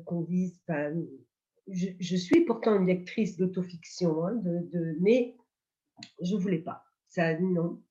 qu'on 0.05 0.23
dise. 0.23 0.61
je, 1.69 2.17
suis 2.17 2.45
pourtant 2.45 2.77
une 2.77 2.87
lectrice 2.87 3.37
d'autofiction, 3.37 4.27
hein, 4.27 4.43
mais 5.01 5.37
je 6.23 6.37
voulais 6.37 6.59
pas. 6.59 6.85
Ça, 7.09 7.39
non. 7.39 7.83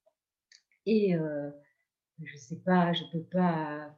Et 0.86 1.16
je 2.24 2.34
ne 2.34 2.40
sais 2.40 2.62
pas, 2.66 2.94
je 2.94 3.04
peux 3.12 3.24
pas. 3.24 3.94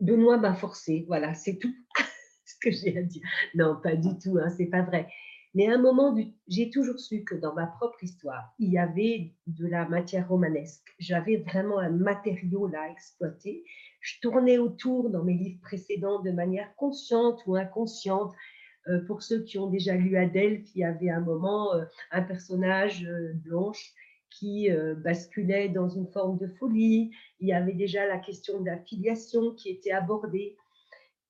Benoît 0.00 0.38
m'a 0.38 0.54
forcé, 0.54 1.04
voilà, 1.06 1.34
c'est 1.34 1.58
tout 1.58 1.74
ce 2.44 2.54
que 2.60 2.70
j'ai 2.70 2.98
à 2.98 3.02
dire. 3.02 3.22
Non, 3.54 3.78
pas 3.82 3.96
du 3.96 4.18
tout, 4.18 4.38
hein, 4.38 4.50
c'est 4.50 4.66
pas 4.66 4.82
vrai. 4.82 5.08
Mais 5.54 5.68
à 5.68 5.74
un 5.74 5.78
moment, 5.78 6.16
j'ai 6.48 6.70
toujours 6.70 6.98
su 6.98 7.24
que 7.24 7.34
dans 7.34 7.54
ma 7.54 7.66
propre 7.66 8.02
histoire, 8.02 8.54
il 8.58 8.72
y 8.72 8.78
avait 8.78 9.34
de 9.46 9.66
la 9.66 9.86
matière 9.86 10.28
romanesque. 10.28 10.94
J'avais 10.98 11.36
vraiment 11.36 11.78
un 11.78 11.90
matériau 11.90 12.68
là 12.68 12.82
à 12.82 12.88
exploiter. 12.90 13.62
Je 14.00 14.18
tournais 14.22 14.56
autour 14.56 15.10
dans 15.10 15.22
mes 15.22 15.34
livres 15.34 15.60
précédents 15.60 16.22
de 16.22 16.30
manière 16.30 16.74
consciente 16.76 17.42
ou 17.46 17.56
inconsciente. 17.56 18.32
Euh, 18.88 19.00
pour 19.06 19.22
ceux 19.22 19.42
qui 19.42 19.58
ont 19.58 19.68
déjà 19.68 19.94
lu 19.94 20.16
Adèle, 20.16 20.64
il 20.74 20.80
y 20.80 20.84
avait 20.84 21.10
un 21.10 21.20
moment 21.20 21.74
euh, 21.74 21.84
un 22.10 22.22
personnage 22.22 23.04
euh, 23.04 23.32
blanche 23.34 23.92
qui 24.30 24.70
basculait 25.04 25.68
dans 25.68 25.90
une 25.90 26.06
forme 26.06 26.38
de 26.38 26.46
folie. 26.46 27.10
Il 27.38 27.48
y 27.48 27.52
avait 27.52 27.74
déjà 27.74 28.06
la 28.06 28.16
question 28.16 28.60
de 28.60 28.64
la 28.64 28.78
filiation 28.78 29.50
qui 29.52 29.68
était 29.68 29.92
abordée. 29.92 30.56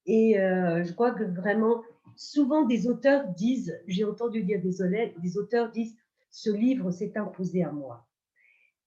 Et 0.07 0.35
je 0.37 0.93
crois 0.93 1.11
que 1.11 1.25
vraiment, 1.25 1.83
souvent 2.15 2.63
des 2.63 2.87
auteurs 2.87 3.27
disent, 3.31 3.77
j'ai 3.89 4.05
entendu 4.05 4.45
dire 4.45 4.63
des, 4.63 5.15
des 5.21 5.37
auteurs 5.37 5.73
disent, 5.73 5.97
ce 6.31 6.51
livre 6.51 6.93
s'est 6.93 7.19
imposé 7.19 7.65
à 7.65 7.73
moi. 7.73 8.07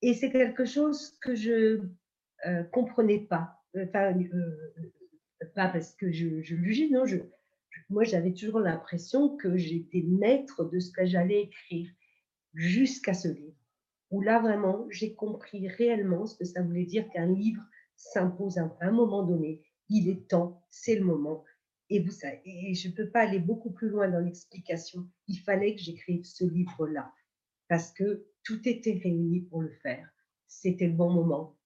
Et 0.01 0.13
c'est 0.13 0.31
quelque 0.31 0.63
chose 0.63 1.17
que 1.21 1.35
je 1.35 1.81
ne 2.45 2.63
comprenais 2.71 3.19
pas. 3.19 3.59
Enfin, 3.77 4.13
pas 5.55 5.67
parce 5.67 5.93
que 5.93 6.09
je, 6.09 6.41
je 6.41 6.93
non, 6.93 7.05
je, 7.05 7.17
moi 7.89 8.03
j'avais 8.03 8.33
toujours 8.33 8.59
l'impression 8.59 9.35
que 9.37 9.57
j'étais 9.57 10.03
maître 10.03 10.65
de 10.65 10.79
ce 10.79 10.91
que 10.91 11.05
j'allais 11.05 11.43
écrire 11.43 11.89
jusqu'à 12.53 13.13
ce 13.13 13.27
livre, 13.27 13.57
où 14.11 14.21
là 14.21 14.39
vraiment 14.39 14.87
j'ai 14.89 15.13
compris 15.13 15.67
réellement 15.67 16.25
ce 16.25 16.37
que 16.37 16.45
ça 16.45 16.61
voulait 16.61 16.85
dire 16.85 17.09
qu'un 17.09 17.27
livre 17.27 17.63
s'impose 17.95 18.57
à 18.57 18.77
un 18.81 18.91
moment 18.91 19.23
donné. 19.23 19.63
Il 19.89 20.09
est 20.09 20.27
temps, 20.27 20.65
c'est 20.69 20.95
le 20.95 21.05
moment. 21.05 21.43
Et, 21.89 21.99
vous 21.99 22.11
savez, 22.11 22.41
et 22.45 22.73
je 22.73 22.87
ne 22.87 22.93
peux 22.93 23.09
pas 23.09 23.21
aller 23.21 23.39
beaucoup 23.39 23.71
plus 23.71 23.89
loin 23.89 24.09
dans 24.09 24.19
l'explication. 24.19 25.07
Il 25.27 25.37
fallait 25.37 25.75
que 25.75 25.81
j'écrive 25.81 26.23
ce 26.23 26.43
livre-là 26.43 27.13
parce 27.67 27.91
que 27.91 28.25
tout 28.43 28.67
était 28.67 28.99
réuni 29.03 29.41
pour 29.41 29.61
le 29.61 29.71
faire. 29.83 30.09
C'était 30.47 30.87
le 30.87 30.93
bon 30.93 31.11
moment. 31.11 31.57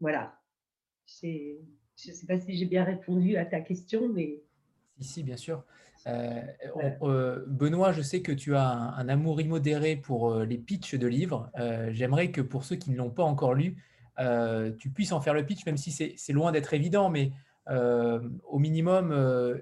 Voilà. 0.00 0.40
Je 1.22 1.58
ne 2.08 2.12
sais 2.12 2.26
pas 2.26 2.40
si 2.40 2.56
j'ai 2.56 2.66
bien 2.66 2.84
répondu 2.84 3.36
à 3.36 3.46
ta 3.46 3.60
question, 3.60 4.08
mais... 4.08 4.42
Si, 5.00 5.22
bien 5.22 5.36
sûr. 5.36 5.62
Euh, 6.06 6.40
euh, 7.02 7.44
Benoît, 7.46 7.92
je 7.92 8.00
sais 8.00 8.22
que 8.22 8.32
tu 8.32 8.54
as 8.54 8.68
un, 8.68 9.08
amour 9.08 9.40
immodéré 9.40 9.96
pour 9.96 10.30
euh, 10.30 10.44
les 10.44 10.56
pitchs 10.56 10.94
de 10.94 11.06
livres. 11.06 11.50
J'aimerais 11.90 12.30
que 12.30 12.40
pour 12.40 12.64
ceux 12.64 12.76
qui 12.76 12.90
ne 12.90 12.96
l'ont 12.96 13.10
pas 13.10 13.24
encore 13.24 13.54
lu, 13.54 13.76
tu 14.78 14.90
puisses 14.90 15.12
en 15.12 15.20
faire 15.20 15.34
le 15.34 15.44
pitch, 15.44 15.66
même 15.66 15.76
si 15.76 15.90
c'est 15.90 16.32
loin 16.32 16.52
d'être 16.52 16.72
évident, 16.74 17.10
mais 17.10 17.32
au 17.68 18.58
minimum 18.58 19.12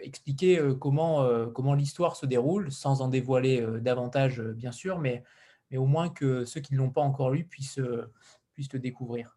expliquer 0.03 0.61
comment, 0.81 1.27
comment 1.51 1.75
l'histoire 1.75 2.17
se 2.17 2.27
déroule, 2.27 2.71
sans 2.71 3.01
en 3.01 3.09
dévoiler 3.09 3.67
davantage, 3.81 4.41
bien 4.41 4.73
sûr, 4.73 4.99
mais, 4.99 5.25
mais 5.71 5.79
au 5.79 5.87
moins 5.87 6.09
que 6.09 6.45
ceux 6.45 6.61
qui 6.61 6.75
ne 6.75 6.79
l'ont 6.79 6.91
pas 6.91 7.01
encore 7.01 7.31
lu 7.31 7.45
puissent, 7.45 7.81
puissent 8.53 8.73
le 8.73 8.79
découvrir. 8.79 9.37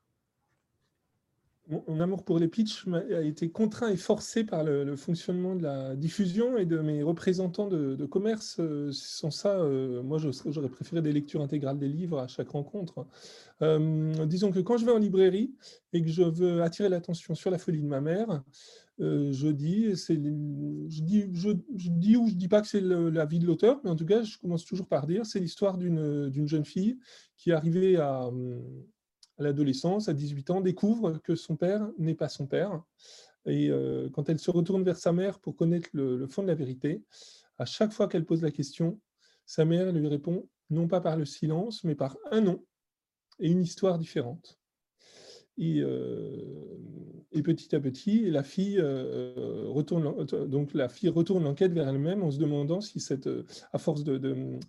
Mon 1.70 2.00
amour 2.00 2.24
pour 2.24 2.40
les 2.40 2.48
pitchs 2.48 2.86
a 2.88 3.22
été 3.22 3.50
contraint 3.50 3.90
et 3.90 3.98
forcé 3.98 4.46
par 4.46 4.64
le, 4.64 4.96
fonctionnement 4.96 5.54
de 5.54 5.64
la 5.64 5.98
diffusion 5.98 6.58
et 6.58 6.66
de 6.66 6.80
mes 6.80 7.04
représentants 7.04 7.68
de, 7.68 8.06
commerce. 8.06 8.62
Sans 8.92 9.32
ça, 9.32 9.62
moi, 10.02 10.18
j'aurais 10.18 10.70
préféré 10.70 11.02
des 11.02 11.12
lectures 11.12 11.42
intégrales 11.42 11.78
des 11.78 11.90
livres 11.90 12.20
à 12.20 12.28
chaque 12.28 12.50
rencontre. 12.50 13.06
disons 13.60 14.52
que 14.52 14.60
quand 14.60 14.78
je 14.78 14.86
vais 14.86 14.94
en 14.94 14.98
librairie 14.98 15.54
et 15.92 16.02
que 16.02 16.08
je 16.08 16.24
veux 16.24 16.62
attirer 16.64 16.88
l'attention 16.88 17.36
sur 17.36 17.52
la 17.52 17.58
folie 17.58 17.82
de 17.82 17.88
ma 17.88 18.00
mère, 18.00 18.44
je 19.00 19.48
dis, 19.50 19.90
je 19.94 21.02
dis, 21.02 21.26
je, 21.34 21.52
dis 21.90 22.16
ou 22.16 22.28
je 22.28 22.34
dis 22.34 22.48
pas 22.48 22.62
que 22.62 22.68
c'est 22.68 22.82
la 22.82 23.26
vie 23.26 23.40
de 23.40 23.46
l'auteur, 23.46 23.82
mais 23.84 23.90
en 23.90 23.98
tout 23.98 24.06
cas, 24.06 24.24
je 24.24 24.38
commence 24.38 24.64
toujours 24.64 24.88
par 24.88 25.06
dire, 25.06 25.26
c'est 25.26 25.42
l'histoire 25.42 25.78
d'une 25.78 26.48
jeune 26.48 26.66
fille 26.66 26.98
qui 27.36 27.50
est 27.50 27.54
arrivée 27.54 27.98
à, 27.98 28.30
à 29.38 29.44
l'adolescence, 29.44 30.10
à 30.10 30.14
18 30.14 30.50
ans, 30.50 30.62
découvre 30.62 31.20
que 31.20 31.36
son 31.36 31.56
père 31.56 31.88
n'est 31.98 32.16
pas 32.16 32.30
son 32.30 32.48
père. 32.48 32.82
Et 33.46 33.70
euh, 33.70 34.10
quand 34.12 34.30
elle 34.30 34.40
se 34.40 34.52
retourne 34.52 34.84
vers 34.84 34.98
sa 34.98 35.14
mère 35.14 35.40
pour 35.40 35.56
connaître 35.56 35.90
le, 35.94 36.28
fond 36.28 36.42
de 36.42 36.48
la 36.48 36.56
vérité, 36.56 37.04
à 37.58 37.66
chaque 37.66 37.94
fois 37.94 38.08
qu'elle 38.08 38.26
pose 38.26 38.42
la 38.42 38.52
question, 38.52 39.00
sa 39.46 39.64
mère 39.66 39.92
lui 39.92 40.08
répond 40.08 40.48
non 40.70 40.88
pas 40.88 41.02
par 41.02 41.16
le 41.16 41.26
silence, 41.26 41.84
mais 41.84 41.96
par 41.96 42.18
un 42.32 42.42
nom 42.42 42.64
et 43.40 43.50
une 43.50 43.62
histoire 43.62 43.98
différente. 43.98 44.60
Et, 45.60 45.80
euh, 45.82 46.78
et, 47.32 47.42
petit 47.42 47.76
à 47.76 47.80
petit, 47.80 48.30
la 48.30 48.44
fille, 48.44 48.80
euh, 48.80 49.64
retourne, 49.68 50.26
donc 50.48 50.74
la 50.74 50.88
fille 50.88 51.10
retourne 51.10 51.44
l'enquête 51.44 51.74
vers 51.74 51.88
elle-même 51.88 52.24
en 52.24 52.30
se 52.30 52.38
demandant 52.38 52.80
si, 52.80 53.00
cette, 53.00 53.28
à 53.74 53.80
force 53.80 54.04
de, 54.04 54.18
de, 54.18 54.60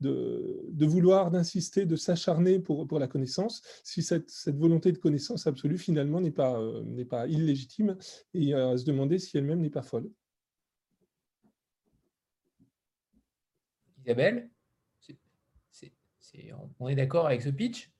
de, 0.00 0.86
vouloir, 0.86 1.30
d'insister, 1.30 1.84
de 1.84 1.96
s'acharner 1.96 2.60
pour, 2.60 2.86
pour 2.86 2.98
la 2.98 3.08
connaissance, 3.08 3.62
si 3.84 4.02
cette, 4.02 4.30
cette, 4.30 4.56
volonté 4.56 4.90
de 4.92 4.98
connaissance 4.98 5.46
absolue, 5.46 5.78
finalement, 5.78 6.20
n'est 6.20 6.30
pas, 6.30 6.58
euh, 6.58 6.82
n'est 6.84 7.04
pas 7.04 7.26
illégitime, 7.26 7.96
et 8.32 8.54
à 8.54 8.76
se 8.78 8.84
demander 8.84 9.18
si 9.18 9.36
elle-même 9.36 9.60
n'est 9.60 9.70
pas 9.70 9.82
folle. 9.82 10.10
Isabelle, 14.04 14.48
on 16.78 16.88
est 16.88 16.94
d'accord 16.94 17.26
avec 17.26 17.42
ce 17.42 17.50
pitch? 17.50 17.90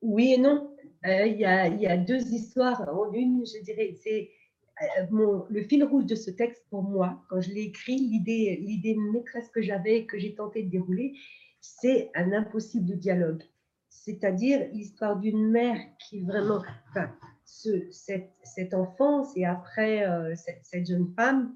Oui 0.00 0.32
et 0.32 0.38
non. 0.38 0.73
Euh, 1.06 1.26
il, 1.26 1.38
y 1.38 1.44
a, 1.46 1.96
deux 1.96 2.22
histoires 2.32 2.88
en 2.88 3.12
une, 3.12 3.44
je 3.44 3.62
dirais, 3.62 3.94
c'est 4.02 4.30
euh, 4.82 5.42
le 5.50 5.62
fil 5.62 5.84
rouge 5.84 6.06
de 6.06 6.14
ce 6.14 6.30
texte 6.30 6.64
pour 6.70 6.82
moi, 6.82 7.22
quand 7.28 7.40
je 7.40 7.50
l'ai 7.50 7.62
écrit, 7.62 7.98
l'idée, 7.98 8.96
maîtresse 9.12 9.48
que 9.50 9.60
j'avais, 9.60 10.06
que 10.06 10.18
j'ai 10.18 10.34
tenté 10.34 10.62
de 10.62 10.70
dérouler, 10.70 11.14
c'est 11.60 12.10
un 12.14 12.32
impossible 12.32 12.96
dialogue. 12.98 13.42
C'est-à-dire 13.90 14.66
l'histoire 14.72 15.18
d'une 15.18 15.50
mère 15.50 15.78
qui 15.98 16.20
vraiment, 16.22 16.62
enfin, 16.90 17.14
ce, 17.44 17.86
cette, 17.90 18.74
enfance 18.74 19.36
et 19.36 19.44
après 19.44 20.06
euh, 20.08 20.34
cette, 20.34 20.86
jeune 20.86 21.12
femme 21.14 21.54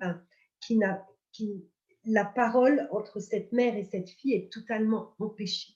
la 2.05 2.25
parole 2.25 2.89
entre 2.91 3.21
cette 3.21 3.53
mère 3.53 3.77
et 3.77 3.85
cette 3.85 4.09
fille 4.09 4.35
est 4.35 4.53
totalement 4.53 5.15
empêchée. 5.19 5.75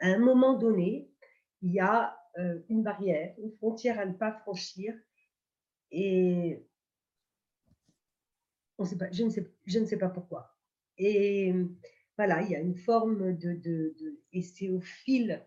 À 0.00 0.08
un 0.08 0.18
moment 0.18 0.54
donné, 0.56 1.10
il 1.62 1.72
y 1.72 1.80
a 1.80 2.16
une 2.68 2.82
barrière, 2.82 3.34
une 3.38 3.52
frontière 3.52 3.98
à 3.98 4.06
ne 4.06 4.12
pas 4.12 4.32
franchir. 4.32 4.94
Et 5.90 6.64
on 8.78 8.84
sait 8.84 8.98
pas, 8.98 9.10
je, 9.12 9.24
ne 9.78 9.86
sais, 9.86 9.98
pas 9.98 10.08
pourquoi. 10.08 10.56
Et 10.98 11.54
voilà, 12.16 12.42
il 12.42 12.50
y 12.50 12.56
a 12.56 12.60
une 12.60 12.76
forme 12.76 13.36
de... 13.36 13.54
de, 13.54 13.94
et 14.32 14.42
c'est 14.42 14.68
au 14.68 14.80
fil 14.80 15.44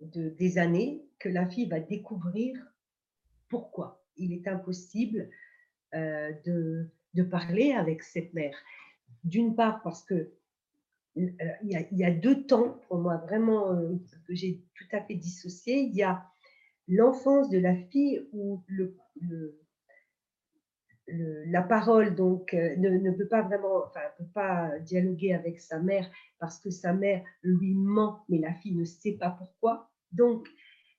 de, 0.00 0.28
des 0.30 0.58
années 0.58 1.04
que 1.18 1.28
la 1.28 1.46
fille 1.48 1.68
va 1.68 1.80
découvrir 1.80 2.56
pourquoi 3.48 4.04
il 4.16 4.32
est 4.32 4.46
impossible 4.46 5.30
euh, 5.94 6.32
de, 6.44 6.90
de 7.14 7.22
parler 7.22 7.72
avec 7.72 8.02
cette 8.02 8.32
mère. 8.34 8.56
D'une 9.24 9.54
part 9.54 9.82
parce 9.82 10.02
que 10.04 10.32
il 11.16 11.88
y, 11.92 12.04
a, 12.04 12.10
deux 12.10 12.44
temps 12.44 12.80
pour 12.88 12.98
moi 12.98 13.18
vraiment 13.18 13.72
euh, 13.72 13.92
que 14.26 14.34
j'ai 14.34 14.64
tout 14.74 14.96
à 14.96 15.00
fait 15.00 15.14
dissocié. 15.14 15.80
Il 15.80 15.94
y 15.94 16.02
a 16.02 16.24
l'enfance 16.88 17.48
de 17.50 17.58
la 17.58 17.76
fille 17.76 18.26
où 18.32 18.62
la 21.06 21.62
parole 21.62 22.14
donc 22.14 22.52
euh, 22.54 22.76
ne, 22.76 23.10
peut 23.12 23.28
pas 23.28 23.42
vraiment, 23.42 23.84
enfin, 23.86 24.00
peut 24.18 24.30
pas 24.34 24.78
dialoguer 24.80 25.34
avec 25.34 25.60
sa 25.60 25.78
mère 25.78 26.10
parce 26.38 26.58
que 26.58 26.70
sa 26.70 26.92
mère 26.92 27.22
lui 27.42 27.74
ment, 27.74 28.24
mais 28.28 28.38
la 28.38 28.54
fille 28.54 28.74
ne 28.74 28.84
sait 28.84 29.12
pas 29.12 29.30
pourquoi. 29.30 29.90
Donc 30.12 30.48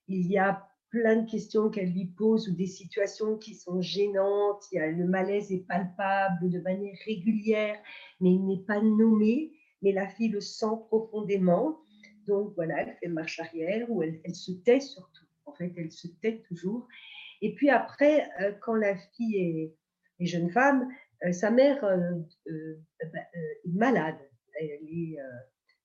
il 0.08 0.32
y 0.32 0.38
a 0.38 0.66
plein 0.92 1.18
de 1.18 1.30
questions 1.30 1.70
qu'elle 1.70 1.92
lui 1.92 2.06
pose 2.06 2.48
ou 2.48 2.56
des 2.56 2.68
situations 2.68 3.38
qui 3.38 3.54
sont 3.54 3.82
gênantes. 3.82 4.64
Il 4.72 4.76
y 4.76 4.80
a, 4.80 4.90
le 4.90 5.06
malaise 5.06 5.52
est 5.52 5.68
palpable 5.68 6.50
de 6.50 6.60
manière 6.60 6.96
régulière, 7.06 7.78
mais 8.22 8.32
il 8.32 8.46
n'est 8.46 8.64
pas 8.66 8.82
nommé 8.82 9.52
mais 9.82 9.92
la 9.92 10.08
fille 10.08 10.30
le 10.30 10.42
sent 10.42 10.78
profondément. 10.88 11.80
Donc 12.28 12.54
voilà, 12.56 12.82
elle 12.82 12.96
fait 13.00 13.08
marche 13.08 13.40
arrière 13.40 13.90
ou 13.90 14.04
elle, 14.04 14.36
se 14.36 14.52
tait 14.52 14.80
surtout. 14.80 15.26
En 15.46 15.54
fait, 15.54 15.72
elle 15.78 15.92
se 15.92 16.08
tait 16.08 16.42
toujours. 16.48 16.88
Et 17.42 17.54
puis 17.54 17.70
après, 17.70 18.28
euh, 18.42 18.52
quand 18.62 18.76
la 18.76 18.96
fille 19.16 19.38
est, 19.38 20.26
jeune 20.26 20.50
femme, 20.50 20.90
euh, 21.26 21.32
sa 21.32 21.52
mère 21.52 21.84
euh, 21.84 22.76
bah, 23.14 23.20
est 23.34 23.74
malade. 23.74 24.18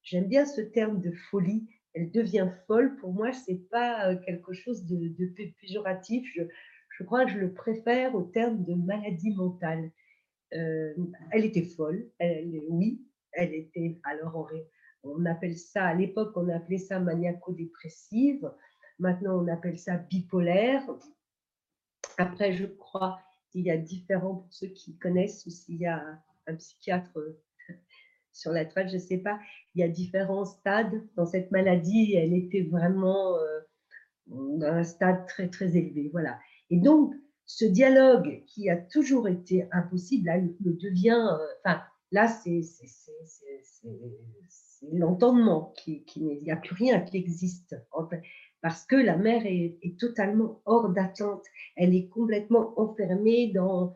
j'aime 0.02 0.28
bien 0.28 0.47
ce 0.47 0.61
terme 0.61 1.00
de 1.00 1.12
folie. 1.30 1.68
Elle 1.92 2.11
devient 2.11 2.49
folle. 2.66 2.97
Pour 2.97 3.12
moi, 3.12 3.32
c'est 3.32 3.68
pas 3.70 4.14
quelque 4.16 4.52
chose 4.52 4.87
de, 4.87 5.35
péjoratif. 5.61 6.26
Je, 6.35 7.04
crois 7.04 7.25
que 7.25 7.32
je 7.32 7.38
le 7.38 7.52
préfère 7.52 8.14
au 8.14 8.23
terme 8.23 8.64
de 8.64 8.75
maladie 8.75 9.35
mentale. 9.35 9.90
elle 10.50 11.44
était 11.44 11.64
folle, 11.64 12.09
oui, 12.68 13.02
elle 13.32 13.54
était, 13.54 14.00
alors 14.04 14.49
on, 15.02 15.25
appelle 15.26 15.56
ça, 15.56 15.84
à 15.84 15.94
l'époque, 15.94 16.32
on 16.37 16.49
appelait 16.49 16.78
ça 16.78 17.00
maniaco-dépressive. 17.00 18.50
maintenant 18.99 19.42
on 19.42 19.49
appelle 19.49 19.78
ça 19.78 19.96
bipolaire. 19.96 20.84
Après, 22.18 22.52
je 22.52 22.66
crois 22.66 23.18
qu'il 23.50 23.62
y 23.62 23.70
a 23.70 23.76
différents, 23.76 24.37
pour 24.37 24.52
ceux 24.52 24.68
qui 24.68 24.96
connaissent, 24.99 25.46
ou 25.46 25.50
s'il 25.50 25.76
y 25.76 25.87
a 25.87 26.02
un 26.46 26.54
psychiatre 26.54 27.18
sur 28.32 28.52
la 28.52 28.64
toile, 28.64 28.88
je 28.88 28.94
ne 28.94 29.00
sais 29.00 29.18
pas, 29.18 29.38
il 29.75 29.80
y 29.80 29.84
a 29.84 29.88
différents 29.88 30.44
stades 30.44 31.02
dans 31.16 31.26
cette 31.26 31.50
maladie. 31.50 32.14
Elle 32.14 32.34
était 32.34 32.62
vraiment 32.62 33.37
euh, 33.38 33.60
dans 34.26 34.66
un 34.66 34.84
stade 34.84 35.26
très, 35.26 35.49
très 35.49 35.76
élevé. 35.76 36.08
Voilà. 36.12 36.38
Et 36.70 36.78
donc, 36.78 37.14
ce 37.46 37.64
dialogue 37.64 38.44
qui 38.46 38.70
a 38.70 38.76
toujours 38.76 39.28
été 39.28 39.66
impossible, 39.72 40.26
là, 40.26 40.38
le 40.38 40.72
devient, 40.75 41.28
euh, 41.32 41.46
enfin, 41.64 41.82
là, 42.12 42.29
c'est 42.29 42.62
l'entendement, 44.93 45.73
qui, 45.76 46.05
il 46.17 46.43
n'y 46.43 46.50
a 46.50 46.57
plus 46.57 46.75
rien 46.75 47.00
qui 47.00 47.17
existe, 47.17 47.76
parce 48.62 48.85
que 48.85 48.97
la 48.97 49.17
mère 49.17 49.43
est, 49.45 49.79
totalement 49.99 50.61
hors 50.64 50.90
d'attente. 50.90 51.45
Elle 51.76 51.95
est 51.95 52.09
complètement 52.09 52.79
enfermée 52.79 53.52
dans, 53.52 53.95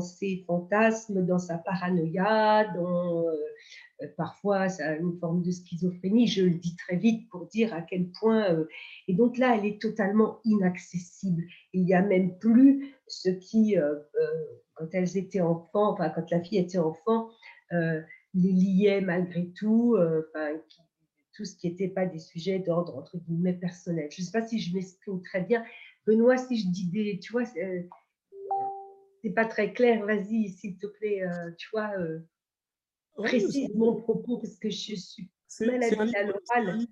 ses 0.00 0.44
fantasmes, 0.46 1.24
dans 1.26 1.38
sa 1.38 1.58
paranoïa, 1.58 2.64
dans 2.74 3.26
euh, 3.26 4.06
parfois 4.16 4.66
une 4.80 5.18
forme 5.20 5.42
de 5.42 5.50
schizophrénie. 5.50 6.26
Je 6.26 6.44
le 6.44 6.54
dis 6.54 6.76
très 6.76 6.96
vite 6.96 7.28
pour 7.30 7.46
dire 7.46 7.72
à 7.74 7.82
quel 7.82 8.10
point. 8.10 8.52
Euh, 8.52 8.66
et 9.08 9.14
donc 9.14 9.38
là, 9.38 9.56
elle 9.56 9.66
est 9.66 9.80
totalement 9.80 10.40
inaccessible. 10.44 11.44
Il 11.72 11.84
n'y 11.84 11.94
a 11.94 12.02
même 12.02 12.38
plus 12.38 12.94
ce 13.06 13.30
qui, 13.30 13.76
euh, 13.76 13.96
quand 14.74 14.88
elles 14.92 15.16
étaient 15.16 15.40
enfants, 15.40 15.92
enfin 15.92 16.10
quand 16.10 16.30
la 16.30 16.40
fille 16.40 16.58
était 16.58 16.78
enfant, 16.78 17.30
les 17.70 18.52
liait 18.52 19.00
malgré 19.00 19.48
tout, 19.50 19.96
enfin, 19.98 20.56
tout 21.32 21.44
ce 21.44 21.56
qui 21.56 21.68
n'était 21.68 21.88
pas 21.88 22.06
des 22.06 22.18
sujets 22.18 22.58
d'ordre 22.58 22.96
entre 22.96 23.18
guillemets 23.18 23.54
personnel. 23.54 24.08
Je 24.10 24.22
ne 24.22 24.26
sais 24.26 24.32
pas 24.32 24.46
si 24.46 24.60
je 24.60 24.74
m'exprime 24.74 25.22
très 25.22 25.42
bien. 25.42 25.64
Benoît, 26.06 26.36
si 26.36 26.58
je 26.58 26.68
dis 26.68 26.86
des, 26.86 27.18
tu 27.18 27.32
vois, 27.32 27.44
c'est 29.22 29.30
pas 29.30 29.44
très 29.44 29.72
clair, 29.72 30.04
vas-y, 30.04 30.48
s'il 30.48 30.78
te 30.78 30.86
plaît, 30.86 31.22
euh, 31.22 31.50
tu 31.58 31.68
vois, 31.72 31.90
euh, 31.98 32.20
précise 33.16 33.74
mon 33.74 33.96
propos 33.96 34.38
parce 34.38 34.56
que 34.56 34.70
je 34.70 34.94
suis 34.96 35.30
mal 35.60 35.82
à 35.82 36.22
l'oral. 36.24 36.86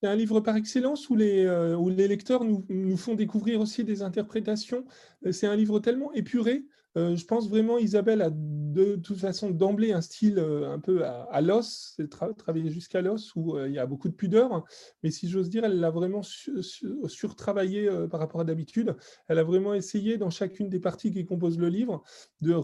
C'est 0.00 0.08
un 0.08 0.16
livre 0.16 0.40
par 0.40 0.56
excellence 0.56 1.08
où 1.10 1.14
les, 1.14 1.44
euh, 1.44 1.76
où 1.76 1.88
les 1.88 2.08
lecteurs 2.08 2.44
nous, 2.44 2.64
nous, 2.68 2.96
font 2.96 3.14
découvrir 3.14 3.60
aussi 3.60 3.84
des 3.84 4.02
interprétations. 4.02 4.84
C'est 5.30 5.46
un 5.46 5.54
livre 5.54 5.78
tellement 5.78 6.12
épuré 6.12 6.64
euh, 6.96 7.16
je 7.16 7.24
pense 7.24 7.48
vraiment 7.48 7.78
Isabelle 7.78 8.20
a 8.20 8.30
de 8.30 8.96
toute 8.96 9.18
façon 9.18 9.50
d'emblée 9.50 9.92
un 9.92 10.02
style 10.02 10.38
euh, 10.38 10.70
un 10.70 10.78
peu 10.78 11.04
à, 11.04 11.40
l'os, 11.40 11.94
c'est 11.96 12.08
travailler 12.08 12.70
jusqu'à 12.70 13.00
l'os 13.00 13.34
où 13.34 13.56
euh, 13.56 13.68
il 13.68 13.74
y 13.74 13.78
a 13.78 13.86
beaucoup 13.86 14.08
de 14.08 14.14
pudeur, 14.14 14.64
mais 15.02 15.10
si 15.10 15.28
j'ose 15.28 15.48
dire, 15.48 15.64
elle 15.64 15.80
l'a 15.80 15.90
vraiment 15.90 16.22
surtravaillé 16.22 17.90
par 18.10 18.20
rapport 18.20 18.40
à 18.40 18.44
d'habitude. 18.44 18.96
Elle 19.28 19.38
a 19.38 19.44
vraiment 19.44 19.74
essayé 19.74 20.18
dans 20.18 20.30
chacune 20.30 20.68
des 20.68 20.80
parties 20.80 21.12
qui 21.12 21.24
composent 21.24 21.58
le 21.58 21.68
livre 21.68 22.02
de 22.40 22.60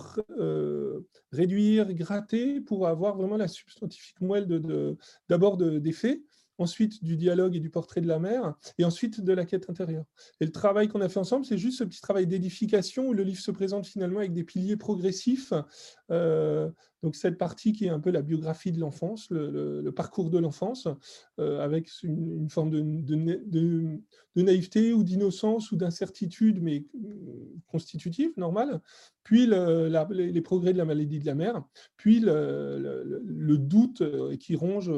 réduire, 1.32 1.92
gratter 1.94 2.60
pour 2.60 2.86
avoir 2.86 3.16
vraiment 3.16 3.36
la 3.36 3.48
substantifique 3.48 4.20
moelle 4.20 4.46
d'abord 5.28 5.56
de, 5.56 5.78
des 5.78 5.92
faits 5.92 6.20
ensuite 6.58 7.02
du 7.02 7.16
dialogue 7.16 7.56
et 7.56 7.60
du 7.60 7.70
portrait 7.70 8.00
de 8.00 8.08
la 8.08 8.18
mère, 8.18 8.54
et 8.78 8.84
ensuite 8.84 9.20
de 9.20 9.32
la 9.32 9.44
quête 9.44 9.70
intérieure. 9.70 10.04
Et 10.40 10.44
le 10.44 10.52
travail 10.52 10.88
qu'on 10.88 11.00
a 11.00 11.08
fait 11.08 11.20
ensemble, 11.20 11.44
c'est 11.44 11.58
juste 11.58 11.78
ce 11.78 11.84
petit 11.84 12.00
travail 12.00 12.26
d'édification 12.26 13.08
où 13.08 13.12
le 13.12 13.22
livre 13.22 13.40
se 13.40 13.50
présente 13.50 13.86
finalement 13.86 14.18
avec 14.18 14.32
des 14.32 14.44
piliers 14.44 14.76
progressifs. 14.76 15.52
Euh, 16.10 16.70
donc 17.02 17.14
cette 17.14 17.38
partie 17.38 17.72
qui 17.72 17.86
est 17.86 17.90
un 17.90 18.00
peu 18.00 18.10
la 18.10 18.22
biographie 18.22 18.72
de 18.72 18.80
l'enfance, 18.80 19.30
le, 19.30 19.90
parcours 19.90 20.30
de 20.30 20.38
l'enfance, 20.38 20.88
euh, 21.38 21.60
avec 21.60 21.90
une, 22.02 22.50
forme 22.50 22.70
de, 22.70 24.00
naïveté 24.34 24.92
ou 24.92 25.04
d'innocence 25.04 25.70
ou 25.70 25.76
d'incertitude, 25.76 26.60
mais 26.60 26.84
constitutive, 27.68 28.32
normale, 28.36 28.80
puis 29.22 29.46
les 29.46 30.40
progrès 30.40 30.72
de 30.72 30.78
la 30.78 30.84
maladie 30.84 31.20
de 31.20 31.26
la 31.26 31.36
mère, 31.36 31.62
puis 31.96 32.18
le, 32.18 33.56
doute 33.58 34.00
euh, 34.02 34.36
qui 34.36 34.56
ronge, 34.56 34.90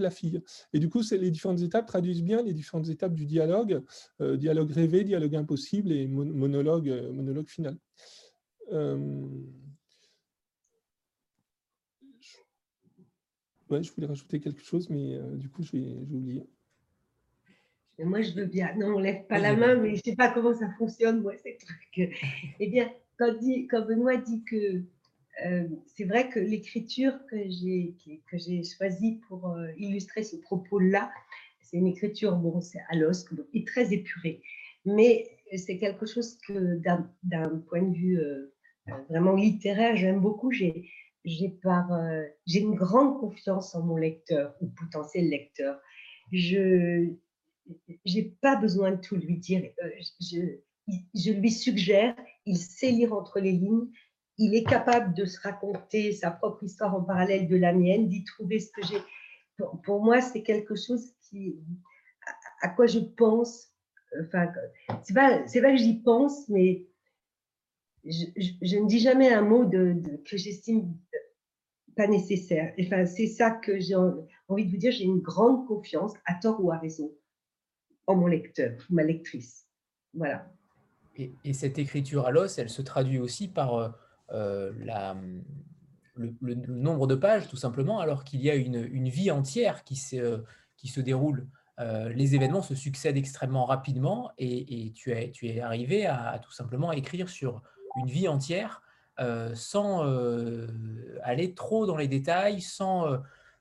la 0.00 0.10
fille. 0.10 0.42
Et 0.74 0.78
du 0.78 0.90
coup, 0.90 1.00
les 1.10 1.30
différentes 1.30 1.62
étapes 1.62 1.86
traduisent 1.86 2.22
bien 2.22 2.42
les 2.42 2.52
différentes 2.52 2.88
étapes 2.88 3.14
du 3.14 3.24
dialogue, 3.24 3.82
euh, 4.20 4.36
dialogue 4.36 4.70
rêvé, 4.72 5.04
dialogue 5.04 5.36
impossible 5.36 5.90
et 5.92 6.06
monologue 6.06 7.46
final. 7.46 7.78
Ouais, 13.70 13.84
je 13.84 13.92
voulais 13.92 14.08
rajouter 14.08 14.40
quelque 14.40 14.62
chose, 14.62 14.90
mais 14.90 15.14
euh, 15.14 15.36
du 15.36 15.48
coup, 15.48 15.62
j'ai 15.62 15.96
oublié. 16.10 16.44
Moi, 18.00 18.22
je 18.22 18.32
veux 18.32 18.46
bien. 18.46 18.74
Non, 18.76 18.94
on 18.94 18.98
ne 18.98 19.04
lève 19.04 19.26
pas 19.26 19.38
la 19.38 19.54
main, 19.54 19.76
mais 19.76 19.90
je 19.90 19.94
ne 19.96 20.12
sais 20.12 20.16
pas 20.16 20.30
comment 20.32 20.54
ça 20.54 20.70
fonctionne, 20.76 21.20
moi, 21.20 21.34
ces 21.36 21.56
trucs. 21.56 22.10
Eh 22.58 22.66
bien, 22.68 22.90
quand, 23.16 23.32
dit, 23.38 23.68
quand 23.68 23.86
Benoît 23.86 24.16
dit 24.16 24.42
que 24.42 24.82
euh, 25.46 25.68
c'est 25.86 26.04
vrai 26.04 26.28
que 26.28 26.40
l'écriture 26.40 27.12
que 27.30 27.36
j'ai 27.48 28.64
choisie 28.64 29.20
pour 29.28 29.50
euh, 29.50 29.68
illustrer 29.76 30.24
ce 30.24 30.36
propos-là, 30.36 31.12
c'est 31.60 31.76
une 31.76 31.86
écriture, 31.86 32.36
bon, 32.36 32.60
c'est 32.60 32.80
à 32.88 32.96
l'os, 32.96 33.24
et 33.54 33.64
très 33.64 33.92
épurée. 33.92 34.42
Mais 34.84 35.30
c'est 35.54 35.78
quelque 35.78 36.06
chose 36.06 36.38
que, 36.48 36.76
d'un 36.78 37.58
point 37.68 37.82
de 37.82 37.94
vue 37.94 38.18
vraiment 39.08 39.36
littéraire, 39.36 39.94
j'aime 39.94 40.20
beaucoup. 40.20 40.50
J'ai 40.50 40.90
euh, 41.26 42.26
j'ai 42.46 42.60
une 42.60 42.74
grande 42.74 43.18
confiance 43.18 43.74
en 43.74 43.82
mon 43.82 43.96
lecteur 43.96 44.54
ou 44.60 44.68
potentiel 44.68 45.28
lecteur. 45.28 45.78
Je 46.32 47.10
n'ai 48.06 48.36
pas 48.40 48.56
besoin 48.56 48.92
de 48.92 49.00
tout 49.00 49.16
lui 49.16 49.36
dire. 49.36 49.70
Euh, 49.82 49.90
je, 50.20 50.40
je, 51.14 51.32
lui 51.32 51.50
suggère, 51.50 52.16
il 52.46 52.56
sait 52.56 52.90
lire 52.90 53.12
entre 53.12 53.40
les 53.40 53.52
lignes, 53.52 53.88
il 54.38 54.54
est 54.54 54.64
capable 54.64 55.14
de 55.14 55.24
se 55.26 55.38
raconter 55.40 56.12
sa 56.12 56.30
propre 56.30 56.64
histoire 56.64 56.94
en 56.94 57.02
parallèle 57.02 57.46
de 57.46 57.56
la 57.56 57.72
mienne, 57.72 58.08
d'y 58.08 58.24
trouver 58.24 58.58
ce 58.58 58.70
que 58.72 58.82
j'ai. 58.86 58.98
Pour, 59.84 60.02
moi, 60.02 60.22
c'est 60.22 60.42
quelque 60.42 60.74
chose 60.74 61.12
qui, 61.22 61.58
à, 62.62 62.68
quoi 62.70 62.86
je 62.86 63.00
pense. 63.00 63.68
Enfin, 64.22 64.50
c'est 65.02 65.12
pas, 65.12 65.40
pas 65.40 65.70
que 65.70 65.76
j'y 65.76 66.00
pense, 66.00 66.48
mais 66.48 66.86
je, 68.04 68.78
ne 68.78 68.86
dis 68.86 69.00
jamais 69.00 69.32
un 69.32 69.42
mot 69.42 69.64
de, 69.64 69.94
que 70.28 70.36
j'estime 70.36 70.94
pas 72.00 72.06
nécessaire. 72.06 72.72
Enfin, 72.80 73.04
c'est 73.04 73.26
ça 73.26 73.50
que 73.50 73.78
j'ai 73.78 73.94
envie 73.94 74.64
de 74.64 74.70
vous 74.70 74.78
dire. 74.78 74.90
J'ai 74.90 75.04
une 75.04 75.20
grande 75.20 75.66
confiance, 75.66 76.14
à 76.24 76.34
tort 76.34 76.64
ou 76.64 76.72
à 76.72 76.78
raison, 76.78 77.12
en 78.06 78.16
mon 78.16 78.26
lecteur, 78.26 78.72
ma 78.88 79.02
lectrice. 79.02 79.66
Voilà. 80.14 80.50
Et, 81.16 81.52
cette 81.52 81.78
écriture 81.78 82.26
à 82.26 82.30
l'os, 82.30 82.58
elle 82.58 82.70
se 82.70 82.80
traduit 82.80 83.18
aussi 83.18 83.48
par 83.48 83.74
euh, 83.74 83.90
euh, 84.32 84.72
le, 86.14 86.54
nombre 86.54 87.06
de 87.06 87.14
pages, 87.14 87.48
tout 87.48 87.58
simplement, 87.58 88.00
alors 88.00 88.24
qu'il 88.24 88.40
y 88.40 88.48
a 88.48 88.54
une, 88.54 89.08
vie 89.10 89.30
entière 89.30 89.84
qui 89.84 89.96
se, 89.96 90.42
se 90.82 91.00
déroule. 91.02 91.48
Euh, 91.80 92.08
les 92.08 92.34
événements 92.34 92.62
se 92.62 92.74
succèdent 92.74 93.18
extrêmement 93.18 93.66
rapidement 93.66 94.30
et, 94.38 94.92
tu 94.94 95.10
es 95.12 95.60
arrivé 95.60 96.06
à, 96.06 96.40
tout 96.42 96.52
simplement 96.52 96.92
écrire 96.92 97.28
sur 97.28 97.62
une 97.96 98.06
vie 98.06 98.26
entière 98.26 98.80
euh, 99.20 99.54
sans 99.54 100.06
euh, 100.06 100.66
aller 101.22 101.54
trop 101.54 101.86
dans 101.86 101.96
les 101.96 102.08
détails, 102.08 102.62
sans, 102.62 103.06
euh, 103.06 103.18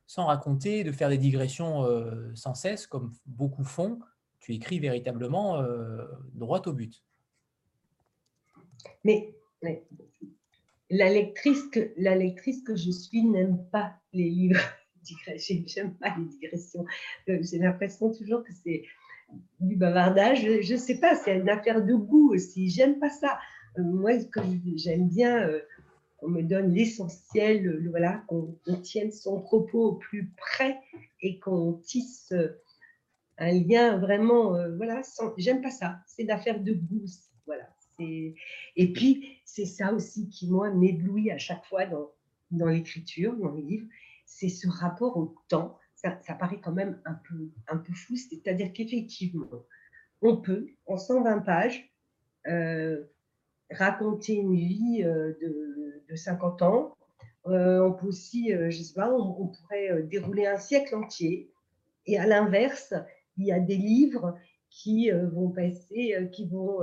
sans 0.07 0.25
raconter, 0.27 0.85
de 0.85 0.91
faire 0.93 1.09
des 1.09 1.17
digressions 1.17 1.85
sans 2.33 2.53
cesse, 2.53 2.87
comme 2.87 3.11
beaucoup 3.25 3.65
font. 3.65 3.99
Tu 4.39 4.53
écris 4.53 4.79
véritablement 4.79 5.61
droit 6.33 6.61
au 6.65 6.73
but. 6.73 7.03
Mais, 9.03 9.33
la, 10.89 11.09
lectrice 11.09 11.63
que, 11.63 11.91
la 11.97 12.15
lectrice 12.15 12.63
que 12.63 12.75
je 12.75 12.91
suis 12.91 13.23
n'aime 13.23 13.63
pas 13.69 13.93
les 14.13 14.29
livres 14.29 14.61
J'aime 15.65 15.93
pas 15.95 16.15
les 16.17 16.25
digressions. 16.25 16.85
J'ai 17.27 17.57
l'impression 17.57 18.11
toujours 18.11 18.43
que 18.43 18.53
c'est 18.63 18.85
du 19.59 19.75
bavardage. 19.75 20.41
Je 20.61 20.73
ne 20.73 20.77
sais 20.77 20.99
pas, 20.99 21.15
c'est 21.15 21.37
une 21.37 21.49
affaire 21.49 21.83
de 21.83 21.93
goût 21.93 22.33
aussi. 22.33 22.69
J'aime 22.69 22.99
pas 22.99 23.09
ça. 23.09 23.39
Euh, 23.79 23.83
moi, 23.83 24.11
j'aime 24.75 25.07
bien 25.07 25.47
euh, 25.47 25.61
qu'on 26.17 26.29
me 26.29 26.41
donne 26.41 26.73
l'essentiel, 26.73 27.87
voilà, 27.89 28.23
qu'on 28.27 28.57
tienne 28.83 29.11
son 29.11 29.41
propos 29.41 29.89
au 29.89 29.93
plus 29.93 30.31
près 30.37 30.79
et 31.21 31.39
qu'on 31.39 31.73
tisse 31.73 32.31
euh, 32.31 32.61
un 33.37 33.51
lien 33.51 33.97
vraiment, 33.97 34.51
voilà, 34.75 35.01
j'aime 35.37 35.61
pas 35.61 35.71
ça, 35.71 35.99
c'est 36.07 36.23
l'affaire 36.23 36.59
de 36.59 36.73
goût, 36.73 37.05
voilà. 37.45 37.69
Et 38.01 38.93
puis, 38.93 39.39
c'est 39.45 39.65
ça 39.65 39.93
aussi 39.93 40.27
qui, 40.27 40.49
moi, 40.49 40.71
m'éblouit 40.71 41.31
à 41.31 41.37
chaque 41.37 41.63
fois 41.65 41.85
dans, 41.85 42.11
dans 42.51 42.67
l'écriture, 42.67 43.37
dans 43.37 43.53
les 43.53 43.61
livres, 43.61 43.87
c'est 44.25 44.49
ce 44.49 44.67
rapport 44.67 45.15
au 45.15 45.35
temps. 45.47 45.77
Ça, 45.95 46.19
ça, 46.25 46.33
paraît 46.33 46.59
quand 46.61 46.73
même 46.73 47.01
un 47.05 47.13
peu, 47.13 47.49
un 47.69 47.77
peu 47.77 47.93
fou, 47.93 48.17
c'est-à-dire 48.17 48.73
qu'effectivement, 48.73 49.49
on 50.21 50.35
peut, 50.35 50.67
en 50.85 50.97
120 50.97 51.39
pages, 51.39 51.89
raconter 53.71 54.35
une 54.35 54.55
vie 54.55 55.03
euh, 55.03 55.33
de, 55.41 56.03
de 56.09 56.15
50 56.15 56.61
ans. 56.61 56.95
Euh, 57.47 57.81
on 57.81 57.93
peut 57.93 58.07
aussi, 58.07 58.53
euh, 58.53 58.69
je 58.69 58.81
sais 58.81 58.93
pas, 58.93 59.13
on, 59.13 59.47
pourrait 59.47 60.03
dérouler 60.03 60.45
un 60.45 60.57
siècle 60.57 60.95
entier. 60.95 61.49
Et 62.05 62.17
à 62.17 62.25
l'inverse, 62.25 62.93
il 63.37 63.45
y 63.45 63.51
a 63.51 63.59
des 63.59 63.77
livres 63.77 64.37
qui 64.69 65.09
vont 65.09 65.49
passer, 65.49 66.29
qui 66.31 66.47
vont 66.47 66.79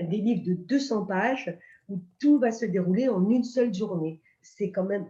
des 0.00 0.18
livres 0.18 0.44
de 0.44 0.54
200 0.54 1.06
pages 1.06 1.56
où 1.88 2.00
tout 2.20 2.38
va 2.38 2.52
se 2.52 2.64
dérouler 2.64 3.08
en 3.08 3.28
une 3.28 3.42
seule 3.42 3.74
journée. 3.74 4.20
C'est 4.42 4.70
quand 4.70 4.84
même, 4.84 5.06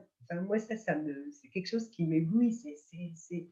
moi 0.47 0.59
ça, 0.59 0.77
ça 0.77 0.97
me, 0.97 1.31
c'est 1.31 1.49
quelque 1.49 1.67
chose 1.67 1.91
qui 1.91 2.05
m'éblouit. 2.07 2.53
C'est, 2.53 3.49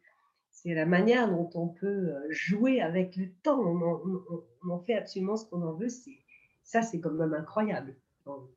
la 0.65 0.87
manière 0.87 1.31
dont 1.31 1.51
on 1.55 1.69
peut 1.69 2.15
jouer 2.31 2.81
avec 2.81 3.17
le 3.17 3.31
temps. 3.43 3.61
On 3.61 4.71
en, 4.71 4.79
fait 4.81 4.95
absolument 4.95 5.37
ce 5.37 5.45
qu'on 5.47 5.63
en 5.63 5.75
veut. 5.75 5.89
C'est, 5.89 6.22
ça, 6.63 6.83
c'est 6.83 7.01
quand 7.01 7.11
même 7.11 7.35
incroyable 7.35 7.95
dans, 8.25 8.49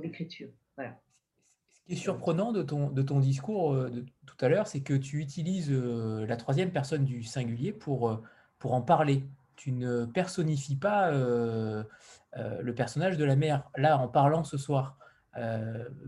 l'écriture. 0.00 0.48
Ce 0.78 1.80
qui 1.84 1.92
est 1.92 1.96
surprenant 1.96 2.52
de 2.52 2.62
ton, 2.62 2.90
de 2.90 3.02
ton 3.02 3.20
discours 3.20 3.74
de 3.74 4.04
tout 4.26 4.36
à 4.40 4.48
l'heure, 4.48 4.66
c'est 4.66 4.80
que 4.80 4.94
tu 4.94 5.18
utilises 5.18 5.70
la 5.70 6.36
troisième 6.36 6.70
personne 6.70 7.04
du 7.04 7.22
singulier 7.22 7.72
pour, 7.72 8.22
pour 8.58 8.72
en 8.72 8.80
parler. 8.80 9.24
Tu 9.56 9.72
ne 9.72 10.06
personnifies 10.06 10.76
pas 10.76 11.10
le 11.12 12.74
personnage 12.74 13.18
de 13.18 13.24
la 13.24 13.36
mère, 13.36 13.70
là, 13.76 13.98
en 13.98 14.08
parlant 14.08 14.44
ce 14.44 14.56
soir. 14.56 14.96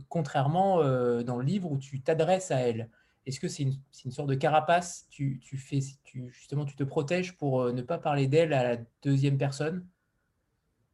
contrairement 0.09 0.79
dans 0.79 1.37
le 1.37 1.44
livre 1.44 1.70
où 1.70 1.79
tu 1.79 2.01
t'adresses 2.01 2.51
à 2.51 2.61
elle. 2.61 2.88
Est-ce 3.27 3.40
que 3.40 3.49
c'est 3.49 3.62
une, 3.62 3.75
une, 4.05 4.12
sorte 4.12 4.29
de 4.29 4.35
carapace? 4.35 5.07
Tu, 5.11 5.40
tu, 5.40 5.57
fais, 5.57 5.81
tu, 6.05 6.31
Justement, 6.31 6.66
tu 6.66 6.77
te 6.77 6.85
protèges 6.85 7.37
pour 7.38 7.73
ne 7.73 7.81
pas 7.81 7.97
parler 7.97 8.29
d'elle 8.29 8.53
à 8.53 8.62
la 8.62 8.83
deuxième 9.03 9.38
personne? 9.38 9.87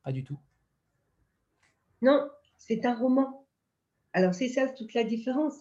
Pas 0.03 0.13
du 0.13 0.25
tout. 0.25 0.39
Non, 2.03 2.31
c'est 2.57 2.87
un 2.87 2.95
roman. 2.95 3.47
Alors, 4.13 4.35
c'est 4.35 4.49
ça 4.49 4.69
toute 4.69 4.95
la 4.95 5.05
différence. 5.05 5.55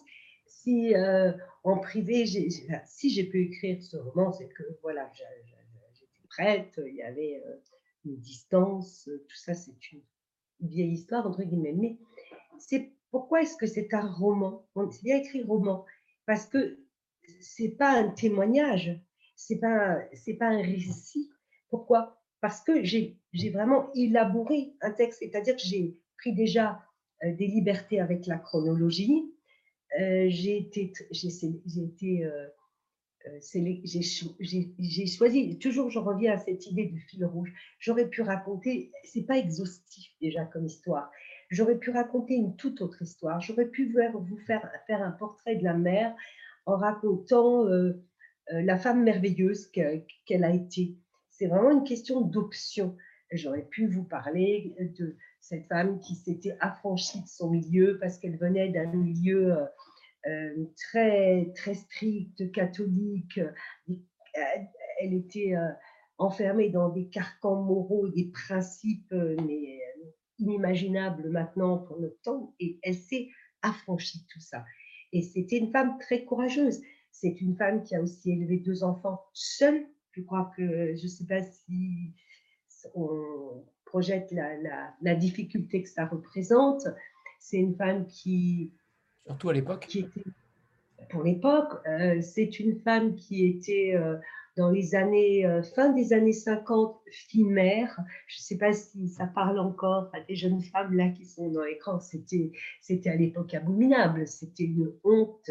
Si 0.46 0.94
euh, 0.94 1.32
en 1.62 1.78
privé, 1.78 2.26
si 2.26 3.10
j'ai 3.10 3.24
pu 3.24 3.44
écrire 3.44 3.82
ce 3.82 3.96
roman, 3.96 4.32
c'est 4.32 4.48
que 4.48 4.62
voilà, 4.82 5.10
j'étais 5.14 6.06
prête, 6.28 6.80
il 6.86 6.96
y 6.96 7.02
avait 7.02 7.42
euh, 7.46 7.56
une 8.04 8.16
distance, 8.16 9.08
tout 9.28 9.36
ça, 9.36 9.54
c'est 9.54 9.92
une 9.92 10.02
vieille 10.60 10.92
histoire, 10.92 11.26
entre 11.26 11.42
guillemets. 11.42 11.72
Mais 11.72 11.98
c'est 12.58 12.92
pourquoi 13.10 13.42
est-ce 13.42 13.56
que 13.56 13.66
c'est 13.66 13.92
un 13.94 14.10
roman? 14.10 14.66
C'est 14.90 15.02
bien 15.02 15.18
écrit 15.18 15.42
roman, 15.42 15.84
parce 16.26 16.46
que 16.46 16.78
c'est 17.40 17.70
pas 17.70 17.92
un 17.92 18.08
témoignage, 18.08 18.98
c'est 19.36 19.58
pas, 19.58 19.98
c'est 20.14 20.34
pas 20.34 20.48
un 20.48 20.62
récit. 20.62 21.30
Pourquoi? 21.68 22.19
Parce 22.40 22.62
que 22.62 22.82
j'ai 22.84 23.18
vraiment 23.52 23.92
élaboré 23.94 24.72
un 24.80 24.90
texte, 24.90 25.18
c'est-à-dire 25.20 25.56
que 25.56 25.62
j'ai 25.62 25.96
pris 26.18 26.34
déjà 26.34 26.80
euh, 27.24 27.32
des 27.34 27.46
libertés 27.46 28.00
avec 28.00 28.26
la 28.26 28.38
chronologie. 28.38 29.30
Euh, 30.00 30.28
j'ai 30.30 30.70
euh, 32.24 33.40
choisi, 35.06 35.58
toujours 35.58 35.90
je 35.90 35.98
reviens 35.98 36.32
à 36.32 36.38
cette 36.38 36.66
idée 36.66 36.86
du 36.86 37.00
fil 37.00 37.24
rouge. 37.26 37.52
J'aurais 37.78 38.08
pu 38.08 38.22
raconter, 38.22 38.92
c'est 39.04 39.26
pas 39.26 39.36
exhaustif 39.36 40.10
déjà 40.22 40.44
comme 40.46 40.64
histoire. 40.64 41.10
J'aurais 41.50 41.76
pu 41.76 41.90
raconter 41.90 42.34
une 42.34 42.56
toute 42.56 42.80
autre 42.80 43.02
histoire. 43.02 43.40
J'aurais 43.40 43.66
pu 43.66 43.92
vous 44.14 44.38
faire, 44.38 44.70
faire 44.86 45.02
un 45.02 45.10
portrait 45.10 45.56
de 45.56 45.64
la 45.64 45.74
mère 45.74 46.14
en 46.64 46.76
racontant 46.76 47.66
la 48.48 48.78
femme 48.78 49.02
merveilleuse 49.02 49.66
qu'elle 49.66 50.44
a 50.44 50.54
été. 50.54 50.96
C'est 51.40 51.46
vraiment 51.46 51.70
une 51.70 51.84
question 51.84 52.20
d'option. 52.20 52.98
J'aurais 53.32 53.64
pu 53.64 53.86
vous 53.86 54.04
parler 54.04 54.74
de, 54.98 55.16
cette 55.40 55.66
femme 55.68 55.98
qui 55.98 56.14
s'était 56.14 56.54
affranchie 56.60 57.22
de 57.22 57.28
son 57.28 57.48
milieu 57.48 57.98
parce 57.98 58.18
qu'elle 58.18 58.36
venait 58.36 58.68
d'un 58.68 58.92
milieu 58.92 59.54
euh, 59.54 59.64
euh, 60.26 60.66
très, 60.76 61.50
très 61.54 61.72
strict, 61.72 62.52
catholique. 62.52 63.38
Euh, 63.38 63.94
elle 65.00 65.14
était 65.14 65.54
enfermée 66.18 66.68
dans 66.68 66.90
des 66.90 67.08
carcans 67.08 67.62
moraux 67.62 68.06
et 68.08 68.10
des 68.10 68.30
principes 68.30 69.14
mais, 69.14 69.80
inimaginables 70.38 71.30
maintenant 71.30 71.78
pour 71.78 71.98
notre 72.00 72.20
temps. 72.20 72.54
Et 72.60 72.78
elle 72.82 72.96
s'est 72.96 73.30
affranchie 73.62 74.18
de 74.18 74.26
tout 74.30 74.40
ça. 74.40 74.62
Et 75.14 75.22
c'était 75.22 75.56
une 75.56 75.72
femme 75.72 75.96
très 76.00 76.26
courageuse. 76.26 76.82
C'est 77.12 77.40
une 77.40 77.56
femme 77.56 77.82
qui 77.82 77.96
a 77.96 78.02
aussi 78.02 78.30
élevé 78.30 78.58
deux 78.58 78.84
enfants 78.84 79.22
seule. 79.32 79.86
Je 80.12 80.22
crois 80.22 80.50
que, 80.56 80.96
je 80.96 81.02
ne 81.02 81.08
sais 81.08 81.26
pas 81.26 81.42
si 81.42 82.12
on, 82.94 83.64
projette 83.90 84.30
la, 84.30 84.56
la, 85.02 85.14
difficulté 85.14 85.82
que 85.82 85.88
ça 85.88 86.06
représente. 86.06 86.86
C'est 87.40 87.58
une 87.58 87.74
femme 87.74 88.06
qui... 88.06 88.72
Surtout 89.26 89.50
à 89.50 89.52
l'époque. 89.52 89.86
Qui 89.88 90.00
était, 90.00 90.22
pour 91.10 91.24
l'époque, 91.24 91.74
euh, 91.86 92.20
c'est 92.20 92.60
une 92.60 92.78
femme 92.80 93.16
qui 93.16 93.46
était 93.46 93.94
euh, 93.94 94.16
dans 94.56 94.70
les 94.70 94.94
années, 94.94 95.44
euh, 95.44 95.62
fin 95.62 95.90
des 95.92 96.12
années 96.12 96.32
50, 96.32 97.00
fille 97.10 97.44
mère. 97.44 97.98
Je 98.28 98.38
ne 98.38 98.42
sais 98.42 98.58
pas 98.58 98.72
si 98.72 99.08
ça 99.08 99.26
parle 99.26 99.58
encore 99.58 100.08
à 100.12 100.20
des 100.20 100.36
jeunes 100.36 100.62
femmes 100.62 100.94
là 100.94 101.08
qui 101.08 101.24
sont 101.24 101.50
dans 101.50 101.64
l'écran. 101.64 101.98
C'était, 101.98 102.52
c'était 102.80 103.10
à 103.10 103.16
l'époque 103.16 103.54
abominable. 103.54 104.26
C'était 104.28 104.64
une 104.64 104.92
honte 105.04 105.50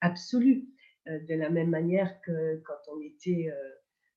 absolue. 0.00 0.66
de 1.06 1.34
la 1.34 1.50
même 1.50 1.70
manière 1.70 2.20
que 2.22 2.60
quand 2.64 2.92
on 2.92 3.00
était 3.00 3.48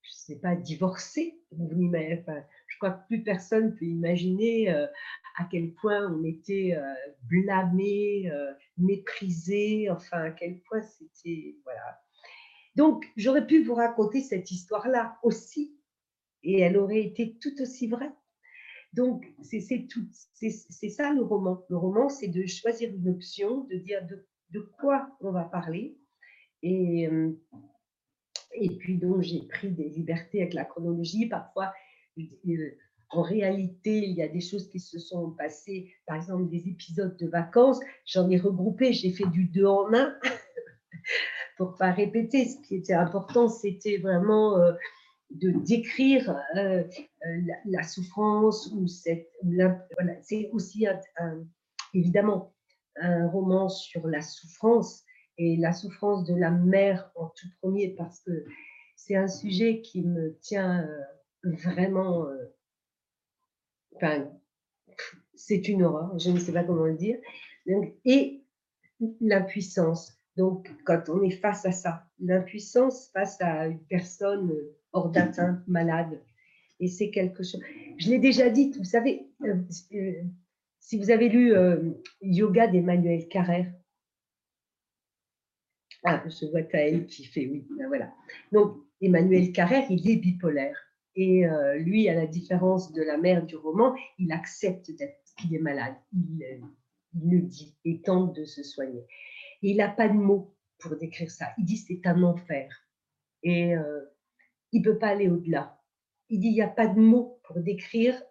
je 0.01 0.09
ne 0.09 0.35
sais 0.35 0.39
pas, 0.39 0.55
divorcé. 0.55 1.39
Enfin, 1.51 2.43
je 2.67 2.77
crois 2.77 2.91
que 2.91 3.07
plus 3.07 3.23
personne 3.23 3.75
peut 3.75 3.85
imaginer 3.85 4.71
euh, 4.71 4.85
à 5.37 5.47
quel 5.49 5.73
point 5.73 6.11
on 6.11 6.23
était 6.23 6.75
euh, 6.75 6.93
blâmé, 7.23 8.29
euh, 8.31 8.53
méprisé, 8.77 9.89
enfin 9.89 10.25
à 10.25 10.31
quel 10.31 10.59
point 10.61 10.81
c'était 10.81 11.57
voilà. 11.63 12.01
Donc 12.75 13.05
j'aurais 13.17 13.45
pu 13.45 13.63
vous 13.63 13.73
raconter 13.73 14.21
cette 14.21 14.51
histoire-là 14.51 15.17
aussi, 15.23 15.75
et 16.43 16.59
elle 16.59 16.77
aurait 16.77 17.01
été 17.01 17.37
tout 17.41 17.61
aussi 17.61 17.87
vraie. 17.87 18.11
Donc 18.93 19.25
c'est 19.41 19.59
ça 20.89 21.13
le 21.13 21.21
roman. 21.21 21.65
Le 21.69 21.77
roman, 21.77 22.09
c'est 22.09 22.27
de 22.27 22.45
choisir 22.45 22.91
une 22.93 23.09
option, 23.09 23.65
de 23.65 23.75
dire 23.75 24.05
de, 24.07 24.27
de 24.51 24.59
quoi 24.79 25.15
on 25.21 25.31
va 25.31 25.43
parler, 25.43 25.97
et 26.63 27.09
et 28.59 28.69
puis, 28.69 28.97
donc, 28.97 29.21
j'ai 29.21 29.41
pris 29.47 29.71
des 29.71 29.89
libertés 29.89 30.41
avec 30.41 30.53
la 30.53 30.65
chronologie. 30.65 31.27
Parfois, 31.27 31.73
euh, 32.17 32.77
en 33.09 33.21
réalité, 33.21 33.97
il 33.97 34.11
y 34.11 34.21
a 34.21 34.27
des 34.27 34.41
choses 34.41 34.69
qui 34.69 34.79
se 34.79 34.99
sont 34.99 35.31
passées, 35.31 35.93
par 36.05 36.17
exemple, 36.17 36.49
des 36.49 36.67
épisodes 36.67 37.17
de 37.17 37.27
vacances. 37.27 37.79
J'en 38.05 38.29
ai 38.29 38.37
regroupé, 38.37 38.93
j'ai 38.93 39.11
fait 39.11 39.27
du 39.27 39.45
deux 39.45 39.65
en 39.65 39.93
un 39.93 40.13
pour 41.57 41.75
pas 41.75 41.91
répéter. 41.91 42.45
Ce 42.45 42.61
qui 42.61 42.75
était 42.75 42.93
important, 42.93 43.49
c'était 43.49 43.97
vraiment 43.97 44.57
euh, 44.57 44.73
de 45.31 45.51
décrire 45.51 46.37
euh, 46.55 46.83
la, 47.65 47.83
souffrance 47.83 48.71
ou 48.73 48.87
cette. 48.87 49.31
C'est 50.21 50.49
aussi 50.51 50.85
évidemment 51.93 52.53
un 53.01 53.27
roman 53.27 53.69
sur 53.69 54.07
la 54.07 54.21
souffrance, 54.21 55.03
et 55.39 55.55
la 55.55 55.71
souffrance 55.71 56.25
de 56.25 56.35
la 56.35 56.51
mère 56.51 57.09
en 57.15 57.27
tout 57.29 57.47
premier 57.61 57.95
parce 57.97 58.19
que 58.19 58.45
c'est 58.95 59.15
un 59.15 59.29
sujet 59.29 59.81
qui 59.81 60.03
me 60.03 60.37
tient 60.41 60.85
euh, 60.85 61.51
vraiment. 61.63 62.27
Euh, 62.27 62.53
enfin, 63.95 64.29
c'est 65.33 65.69
une 65.69 65.83
horreur, 65.83 66.19
je 66.19 66.29
ne 66.29 66.37
sais 66.37 66.51
pas 66.51 66.65
comment 66.65 66.83
le 66.83 66.97
dire. 66.97 67.17
et 68.05 68.43
l'impuissance. 69.21 70.19
Donc, 70.35 70.69
quand 70.85 71.07
on 71.07 71.23
est 71.23 71.31
face 71.31 71.65
à 71.65 71.71
ça, 71.71 72.05
l'impuissance 72.19 73.09
face 73.13 73.39
à 73.39 73.67
une 73.67 73.79
personne 73.85 74.53
hors 74.91 75.09
d'atteinte, 75.09 75.65
malade, 75.67 76.19
et 76.81 76.87
c'est 76.87 77.09
quelque 77.09 77.43
chose. 77.43 77.61
Je 77.97 78.09
l'ai 78.09 78.19
déjà 78.19 78.49
dit, 78.49 78.71
vous 78.77 78.83
savez, 78.83 79.29
euh, 79.43 79.55
si 80.79 80.97
vous 80.97 81.11
avez 81.11 81.29
lu 81.29 81.53
Yoga 82.21 82.67
d'Emmanuel 82.67 83.27
Carrère, 83.29 83.71
ah, 86.03 86.23
je 86.27 86.45
vois 86.45 86.63
Taël 86.63 87.05
qui 87.05 87.25
fait 87.25 87.47
oui. 87.47 87.67
Ben 87.77 87.87
voilà. 87.87 88.13
Donc, 88.51 88.77
Emmanuel 89.01 89.51
Carrère, 89.51 89.85
il 89.89 90.09
est 90.09 90.17
bipolaire. 90.17 90.77
Et 91.15 91.45
euh, 91.45 91.77
lui, 91.77 92.07
à 92.07 92.13
la 92.13 92.27
différence 92.27 92.93
de 92.93 93.01
la 93.01 93.17
mère 93.17 93.45
du 93.45 93.55
roman, 93.55 93.95
il 94.17 94.31
accepte 94.31 94.91
qu'il 95.37 95.55
est 95.55 95.59
malade. 95.59 95.95
Il, 96.13 96.43
euh, 96.43 96.65
le 97.21 97.41
dit 97.41 97.75
et 97.85 98.01
tente 98.01 98.35
de 98.35 98.45
se 98.45 98.63
soigner. 98.63 99.05
Et 99.61 99.71
il 99.71 99.77
n'a 99.77 99.89
pas 99.89 100.07
de 100.07 100.13
mots 100.13 100.55
pour 100.77 100.95
décrire 100.95 101.31
ça. 101.31 101.47
Il 101.57 101.65
dit 101.65 101.77
c'est 101.77 102.05
un 102.05 102.23
enfer. 102.23 102.69
Et 103.43 103.75
euh, 103.75 104.01
il 104.71 104.81
ne 104.81 104.85
peut 104.85 104.99
pas 104.99 105.09
aller 105.09 105.27
au-delà. 105.27 105.81
Il 106.29 106.39
dit 106.39 106.47
il 106.47 106.53
n'y 106.53 106.61
a 106.61 106.67
pas 106.67 106.87
de 106.87 106.99
mots 106.99 107.41
pour 107.43 107.59
décrire 107.59 108.21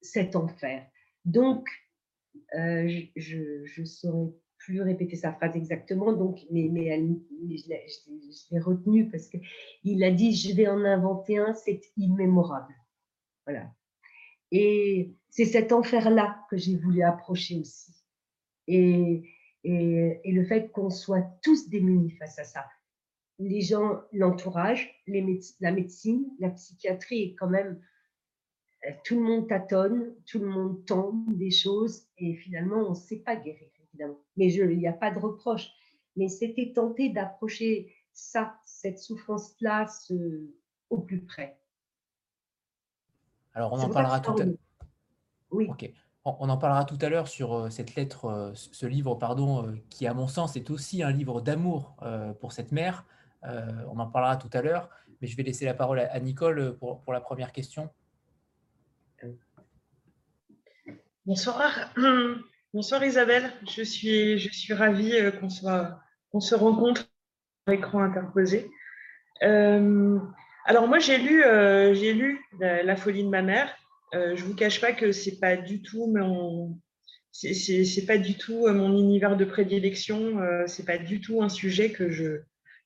cet 0.00 0.36
enfer. 0.36 0.86
Donc, 1.24 1.68
je, 2.54 3.64
je 3.64 3.84
saurais 3.84 4.32
plus 4.64 4.80
répéter 4.80 5.16
sa 5.16 5.32
phrase 5.32 5.56
exactement, 5.56 6.12
donc, 6.12 6.40
mais, 6.50 6.68
mais, 6.70 6.86
elle, 6.86 7.16
je 7.50 7.68
l'ai 8.50 8.60
retenue 8.60 9.10
parce 9.10 9.28
qu'il 9.28 10.04
a 10.04 10.10
dit 10.10 10.34
Je 10.34 10.54
vais 10.54 10.68
en 10.68 10.84
inventer 10.84 11.38
un, 11.38 11.52
c'est 11.52 11.80
immémorable. 11.96 12.74
Voilà. 13.44 13.72
Et 14.52 15.14
c'est 15.30 15.46
cet 15.46 15.72
enfer-là 15.72 16.38
que 16.48 16.56
j'ai 16.56 16.76
voulu 16.76 17.02
approcher 17.02 17.58
aussi. 17.58 17.92
Et, 18.68 19.24
et, 19.64 20.20
et 20.22 20.32
le 20.32 20.44
fait 20.44 20.70
qu'on 20.70 20.90
soit 20.90 21.24
tous 21.42 21.68
démunis 21.68 22.12
face 22.12 22.38
à 22.38 22.44
ça. 22.44 22.64
les 23.38 23.62
gens, 23.62 24.00
l'entourage, 24.12 25.02
la 25.08 25.72
médecine, 25.72 26.26
la 26.38 26.50
psychiatrie 26.50 27.22
est 27.22 27.34
quand 27.34 27.48
même 27.48 27.80
euh, 28.86 28.90
tout 29.04 29.16
le 29.16 29.22
monde 29.22 29.48
tâtonne, 29.48 30.14
tout 30.26 30.38
le 30.38 30.48
monde 30.48 30.84
tente 30.86 31.36
des 31.36 31.50
choses 31.50 32.06
et 32.18 32.34
finalement 32.34 32.86
on 32.86 32.90
ne 32.90 32.94
sait 32.94 33.20
pas 33.20 33.34
guérir 33.36 33.68
évidemment. 33.92 34.18
Mais 34.36 34.52
il 34.52 34.78
n'y 34.78 34.88
a 34.88 34.92
pas 34.92 35.10
de 35.10 35.18
reproche. 35.18 35.70
Mais 36.16 36.28
c'était 36.28 36.72
tenter 36.74 37.08
d'approcher 37.08 37.94
ça, 38.12 38.58
cette 38.64 38.98
souffrance-là, 38.98 39.86
au 40.90 40.98
plus 40.98 41.24
près. 41.24 41.58
Alors 43.54 43.72
on 43.72 43.78
en 43.78 43.90
parlera 43.90 44.20
tout 44.20 44.32
à 44.38 44.44
l'heure. 44.44 44.56
Oui. 45.50 45.68
On 46.24 46.48
en 46.48 46.56
parlera 46.56 46.84
tout 46.84 46.98
à 47.00 47.08
l'heure 47.08 47.26
sur 47.26 47.52
euh, 47.52 47.70
cette 47.70 47.96
lettre, 47.96 48.26
euh, 48.26 48.52
ce 48.54 48.86
livre, 48.86 49.16
pardon, 49.16 49.76
qui 49.90 50.06
à 50.06 50.14
mon 50.14 50.28
sens 50.28 50.54
est 50.54 50.70
aussi 50.70 51.02
un 51.02 51.10
livre 51.10 51.40
d'amour 51.40 51.96
pour 52.40 52.52
cette 52.52 52.72
mère. 52.72 53.04
On 53.42 53.98
en 53.98 54.06
parlera 54.06 54.36
tout 54.36 54.50
à 54.52 54.62
l'heure, 54.62 54.88
mais 55.20 55.26
je 55.26 55.36
vais 55.36 55.42
laisser 55.42 55.64
la 55.64 55.74
parole 55.74 55.98
à 55.98 56.20
Nicole 56.20 56.78
pour 56.78 57.12
la 57.12 57.20
première 57.20 57.50
question. 57.50 57.90
Bonsoir. 61.26 61.72
Bonsoir 62.74 63.04
Isabelle. 63.04 63.52
Je 63.70 63.82
suis, 63.82 64.38
je 64.38 64.50
suis 64.50 64.72
ravie 64.72 65.12
euh, 65.12 65.30
qu'on 65.30 65.48
qu'on 66.30 66.40
se 66.40 66.54
rencontre 66.54 67.06
par 67.66 67.74
écran 67.74 68.00
interposé. 68.02 68.70
Euh, 69.42 70.18
alors 70.64 70.88
moi 70.88 70.98
j'ai 70.98 71.18
lu, 71.18 71.44
euh, 71.44 71.92
lu 71.92 72.40
la, 72.58 72.96
folie 72.96 73.24
de 73.24 73.28
ma 73.28 73.42
mère. 73.42 73.76
je 74.14 74.30
ne 74.30 74.48
vous 74.48 74.54
cache 74.54 74.80
pas 74.80 74.92
que 74.92 75.12
c'est 75.12 75.38
pas 75.38 75.54
pas 78.06 78.16
du 78.16 78.38
tout 78.38 78.66
mon 78.66 78.96
univers 78.98 79.36
de 79.36 79.44
prédilection. 79.44 80.38
c'est 80.66 80.86
pas 80.86 80.96
du 80.96 81.20
tout 81.20 81.42
un 81.42 81.50
sujet 81.50 81.92
que 81.92 82.10
je 82.10 82.40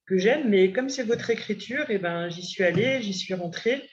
que 0.07 0.19
j'aime. 0.19 0.49
Mais 0.49 0.73
comme 0.73 0.89
c'est 0.89 1.05
votre 1.05 1.31
écriture, 1.31 1.85
eh 1.91 1.99
ben 1.99 2.29
j'y 2.29 2.43
suis 2.43 2.65
allée, 2.65 3.03
j'y 3.03 3.15
suis 3.15 3.35
rentrée. 3.35 3.89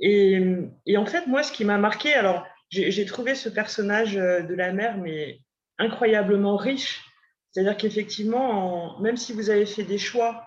Et, 0.00 0.40
et 0.86 0.96
en 0.96 1.04
fait 1.04 1.26
moi 1.26 1.42
ce 1.42 1.52
qui 1.52 1.66
m'a 1.66 1.76
marqué, 1.76 2.14
alors 2.14 2.46
j'ai 2.74 3.04
trouvé 3.04 3.34
ce 3.34 3.48
personnage 3.48 4.16
euh, 4.16 4.42
de 4.42 4.54
la 4.54 4.72
mère, 4.72 4.98
mais 4.98 5.40
incroyablement 5.78 6.56
riche. 6.56 7.04
C'est-à-dire 7.50 7.76
qu'effectivement, 7.76 8.98
même 9.00 9.16
si 9.16 9.32
vous 9.32 9.50
avez 9.50 9.66
fait 9.66 9.84
des 9.84 9.98
choix, 9.98 10.46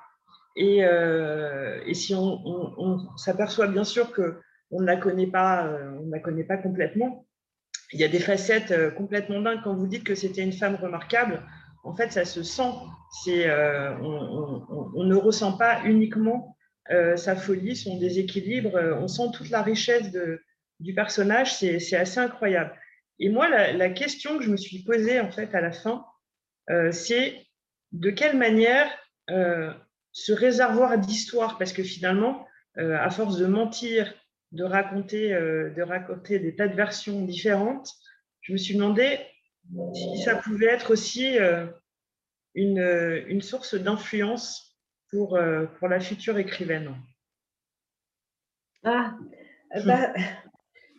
et, 0.56 0.84
euh, 0.84 1.94
si 1.94 2.14
on, 2.16 3.18
s'aperçoit 3.18 3.68
bien 3.68 3.84
sûr 3.84 4.12
que 4.12 4.40
on 4.72 4.82
ne 4.82 4.86
la 4.86 4.98
connaît 4.98 5.28
pas, 5.28 5.68
euh, 5.68 5.98
on 6.04 6.10
la 6.10 6.20
connaît 6.20 6.44
pas 6.44 6.58
complètement, 6.58 7.26
il 7.94 8.02
y 8.02 8.04
a 8.04 8.10
des 8.10 8.20
facettes 8.20 8.94
complètement 8.96 9.42
dingues. 9.42 9.62
Quand 9.64 9.76
vous 9.76 9.88
dites 9.88 10.04
que 10.04 10.16
c'était 10.16 10.44
une 10.44 10.52
femme 10.52 10.76
remarquable, 10.76 11.42
en 11.86 11.96
fait, 11.96 12.12
ça 12.12 12.26
se 12.26 12.44
sent. 12.44 12.74
On, 13.28 15.04
ne 15.06 15.16
ressent 15.16 15.54
pas 15.54 15.82
uniquement 15.86 16.58
sa 17.16 17.38
folie, 17.38 17.78
son 17.78 17.98
déséquilibre. 17.98 18.78
On 19.00 19.08
sent 19.08 19.30
toute 19.34 19.50
la 19.52 19.62
richesse 19.62 20.12
de, 20.12 20.42
du 20.80 20.94
personnage, 20.94 21.56
c'est 21.56 21.96
assez 21.96 22.20
incroyable. 22.20 22.74
Et 23.20 23.30
moi, 23.30 23.50
la, 23.50 23.90
question 23.90 24.38
que 24.38 24.44
je 24.44 24.52
me 24.52 24.58
suis 24.58 24.84
posée 24.84 25.20
en 25.20 25.32
fait 25.32 25.54
à 25.56 25.62
la 25.62 25.72
fin, 25.72 26.06
euh, 26.70 26.92
c'est 26.92 27.48
de 27.92 28.12
quelle 28.12 28.38
manière 28.38 28.90
euh, 29.30 29.74
ce 30.12 30.34
réservoir 30.34 30.98
d'histoire, 30.98 31.58
parce 31.58 31.74
que 31.74 31.84
finalement, 31.84 32.48
euh, 32.78 32.96
à 32.98 33.10
force 33.10 33.38
de 33.38 33.48
mentir, 33.48 34.14
de 34.52 34.64
raconter, 34.64 35.30
de 35.30 35.82
raconter 35.82 36.40
des 36.40 36.56
tas 36.56 36.68
de 36.68 36.76
versions 36.76 37.22
différentes, 37.26 37.92
je 38.42 38.54
me 38.54 38.58
suis 38.58 38.76
demandé 38.76 39.20
si 39.94 40.22
ça 40.24 40.36
pouvait 40.38 40.68
être 40.68 40.92
aussi 40.92 41.38
une, 42.56 43.42
source 43.42 43.76
d'influence 43.76 44.78
pour, 45.10 45.38
pour 45.80 45.88
la 45.90 46.00
future 46.00 46.38
écrivaine. 46.38 46.96
Ah, 48.86 49.18
bah, 49.84 50.14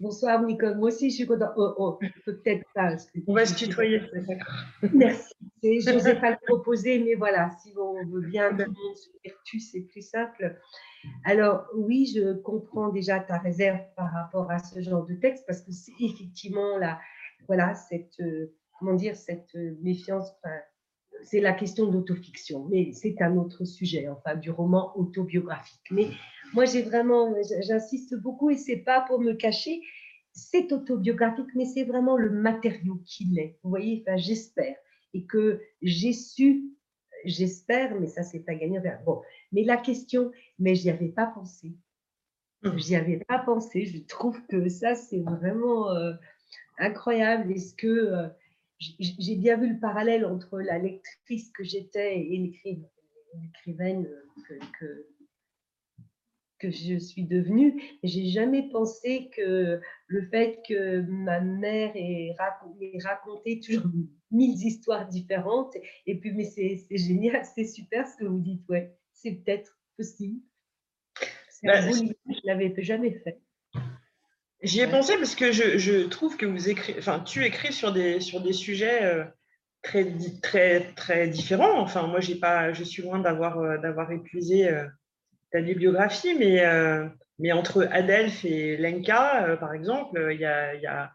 Bonsoir, 0.01 0.43
Nicole. 0.45 0.77
Moi 0.77 0.89
aussi, 0.89 1.11
je 1.11 1.17
suis 1.17 1.27
contente. 1.27 1.53
Oh, 1.57 1.75
oh, 1.77 1.99
peut-être 2.25 2.65
pas. 2.75 2.97
On 3.27 3.35
va 3.35 3.47
se 3.47 3.55
tutoyer, 3.55 4.01
Merci. 4.95 5.35
Je 5.63 5.93
n'osais 5.93 6.15
pas 6.21 6.31
le 6.31 6.37
proposer, 6.47 7.01
mais 7.01 7.15
voilà, 7.15 7.51
si 7.63 7.75
on 7.77 8.05
veut 8.07 8.21
bien 8.21 8.51
vertu, 8.53 9.61
c'est 9.61 9.81
plus 9.81 10.09
simple. 10.09 10.57
Alors, 11.25 11.67
oui, 11.75 12.13
je 12.15 12.35
comprends 12.35 12.91
déjà 12.91 13.19
ta 13.19 13.39
réserve 13.39 13.81
par 13.97 14.13
rapport 14.13 14.51
à 14.51 14.59
ce 14.59 14.81
genre 14.81 15.05
de 15.05 15.15
texte, 15.15 15.45
parce 15.47 15.63
que 15.63 15.73
c'est 15.73 15.93
effectivement 16.01 16.79
là, 16.79 17.01
voilà, 17.49 17.75
cette, 17.75 18.21
euh, 18.21 18.55
comment 18.79 18.95
dire, 18.95 19.17
cette 19.17 19.55
méfiance, 19.83 20.33
c'est 21.25 21.41
la 21.41 21.53
question 21.53 21.87
d'autofiction, 21.87 22.67
mais 22.71 22.93
c'est 22.93 23.21
un 23.21 23.37
autre 23.37 23.65
sujet, 23.65 24.09
enfin, 24.09 24.37
du 24.37 24.51
roman 24.51 24.97
autobiographique. 24.97 25.89
Mais 25.91 26.09
moi, 26.55 26.65
j'ai 26.65 26.83
vraiment, 26.83 27.35
j'insiste 27.61 28.15
beaucoup, 28.17 28.51
et 28.51 28.57
c'est 28.57 28.79
pas 28.79 29.03
pour 29.03 29.21
me 29.21 29.33
cacher, 29.33 29.81
c'est 30.33 30.73
autobiographique, 30.73 31.49
mais 31.55 31.65
c'est 31.65 31.85
vraiment 31.85 32.17
le 32.17 32.31
matériau 32.31 33.03
qu'il 33.07 33.39
est. 33.39 33.59
Vous 33.63 33.71
voyez, 33.71 34.05
enfin, 34.07 34.17
j'espère, 34.17 34.77
et 35.15 35.25
que 35.25 35.61
j'ai 35.83 36.13
su, 36.13 36.65
j'espère, 37.25 37.99
mais 38.01 38.07
ça, 38.07 38.23
c'est 38.23 38.41
pas 38.41 38.55
gagné. 38.55 38.81
Bon, 39.05 39.21
mais 39.53 39.65
la 39.65 39.77
question, 39.77 40.31
mais 40.59 40.75
j'y 40.75 40.91
avais 40.91 41.09
pas 41.09 41.27
pensé. 41.27 41.75
Mmh. 42.63 42.79
J'y 42.79 42.97
avais 42.97 43.19
pas 43.29 43.39
pensé. 43.39 43.85
Je 43.85 43.99
trouve 43.99 44.41
que 44.47 44.69
ça, 44.69 44.95
c'est 44.95 45.21
vraiment 45.21 45.91
euh, 45.91 46.13
incroyable. 46.79 47.53
Est-ce 47.53 47.75
que 47.75 47.87
euh, 47.87 48.29
j'ai 48.79 49.37
bien 49.37 49.57
vu 49.57 49.73
le 49.73 49.81
parallèle 49.81 50.25
entre 50.25 50.61
la 50.61 50.79
lectrice 50.79 51.51
que 51.51 51.65
j'étais 51.65 52.19
et 52.19 52.55
l'écrivaine 53.35 54.09
que, 54.49 54.55
que, 54.79 55.07
je 56.63 56.99
suis 56.99 57.25
devenue. 57.25 57.83
J'ai 58.03 58.27
jamais 58.27 58.69
pensé 58.71 59.31
que 59.37 59.81
le 60.07 60.29
fait 60.29 60.61
que 60.69 61.01
ma 61.03 61.41
mère 61.41 61.93
ait 61.95 62.35
raconté, 62.39 63.61
toujours 63.61 63.85
mille 64.31 64.55
histoires 64.55 65.07
différentes, 65.09 65.75
et 66.07 66.19
puis, 66.19 66.33
mais 66.33 66.45
c'est 66.45 66.85
génial, 66.91 67.43
c'est 67.55 67.65
super 67.65 68.07
ce 68.07 68.17
que 68.17 68.25
vous 68.25 68.41
dites, 68.41 68.69
ouais, 68.69 68.95
c'est 69.13 69.33
peut-être 69.33 69.79
possible. 69.97 70.41
C'est 71.51 71.69
un 71.69 71.91
bah, 71.91 72.15
je 72.27 72.41
l'avais 72.45 72.75
jamais 72.83 73.13
fait. 73.25 73.41
J'y 74.63 74.81
ai 74.81 74.89
pensé 74.89 75.17
parce 75.17 75.37
que 75.37 75.53
je, 75.53 76.07
trouve 76.07 76.37
que 76.37 76.47
vous 76.47 76.69
écrivez, 76.69 76.99
enfin, 76.99 77.21
tu 77.21 77.45
écris 77.45 77.73
sur 77.73 77.93
des, 77.93 78.21
sur 78.21 78.41
des 78.41 78.53
sujets 78.53 79.05
euh, 79.05 79.25
très, 79.83 80.05
très, 80.43 80.93
très 80.95 81.29
différents. 81.29 81.81
Enfin, 81.81 82.07
moi, 82.09 82.21
j'ai 82.21 82.35
pas, 82.35 82.73
je 82.73 82.83
suis 82.83 83.03
loin 83.03 83.21
d'avoir, 83.21 83.59
euh, 83.59 83.79
d'avoir 83.79 84.11
épuisé 84.11 84.69
euh, 84.69 84.85
ta 85.51 85.61
bibliographie, 85.61 86.35
mais, 86.35 86.63
mais 87.39 87.53
entre 87.53 87.89
Adelph 87.91 88.45
et 88.45 88.77
Lenka, 88.77 89.57
par 89.59 89.73
exemple, 89.75 90.29
il 90.33 90.41
y 90.41 90.45
a, 90.45 90.75
y 90.75 90.87
a 90.87 91.13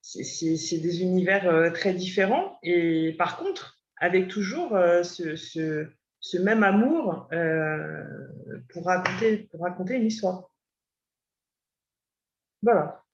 c'est, 0.00 0.78
des 0.78 1.02
univers 1.02 1.72
très 1.72 1.94
différents. 1.94 2.58
Et 2.62 3.14
par 3.18 3.36
contre, 3.36 3.80
avec 3.96 4.28
toujours 4.28 4.70
ce, 5.02 5.36
ce, 5.36 5.88
ce, 6.20 6.38
même 6.38 6.62
amour 6.62 7.28
pour, 8.68 8.84
raconter, 8.86 9.48
pour 9.50 9.62
raconter 9.62 9.96
une 9.96 10.06
histoire. 10.06 10.50
Voilà. 12.62 13.04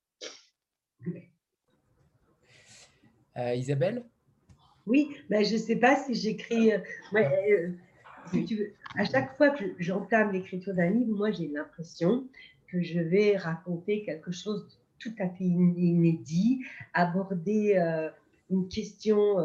Euh, 3.37 3.55
Isabelle? 3.55 4.05
Oui, 4.87 5.17
ben, 5.29 5.45
je 5.45 5.55
ne 5.55 5.59
sais 5.59 5.77
pas 5.77 5.97
si 5.97 6.15
j'écris. 6.15 6.73
Euh, 6.73 6.79
euh, 7.15 7.73
à 8.97 9.05
chaque 9.05 9.37
fois 9.37 9.51
que 9.51 9.65
j'entame 9.79 10.33
l'écriture 10.33 10.75
d'un 10.75 10.91
livre, 10.91 11.17
moi 11.17 11.31
j'ai 11.31 11.49
l'impression 11.49 12.27
que 12.69 12.83
je 12.83 13.01
vais 13.01 13.37
raconter 13.37 14.03
quelque 14.03 14.31
chose 14.31 14.67
de 14.67 14.75
tout 15.01 15.15
à 15.19 15.29
fait 15.29 15.45
inédit, 15.45 16.63
aborder 16.93 17.75
une 18.51 18.69
question 18.69 19.37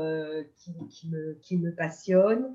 qui, 0.90 1.10
me, 1.10 1.38
qui 1.42 1.58
me 1.58 1.74
passionne. 1.74 2.54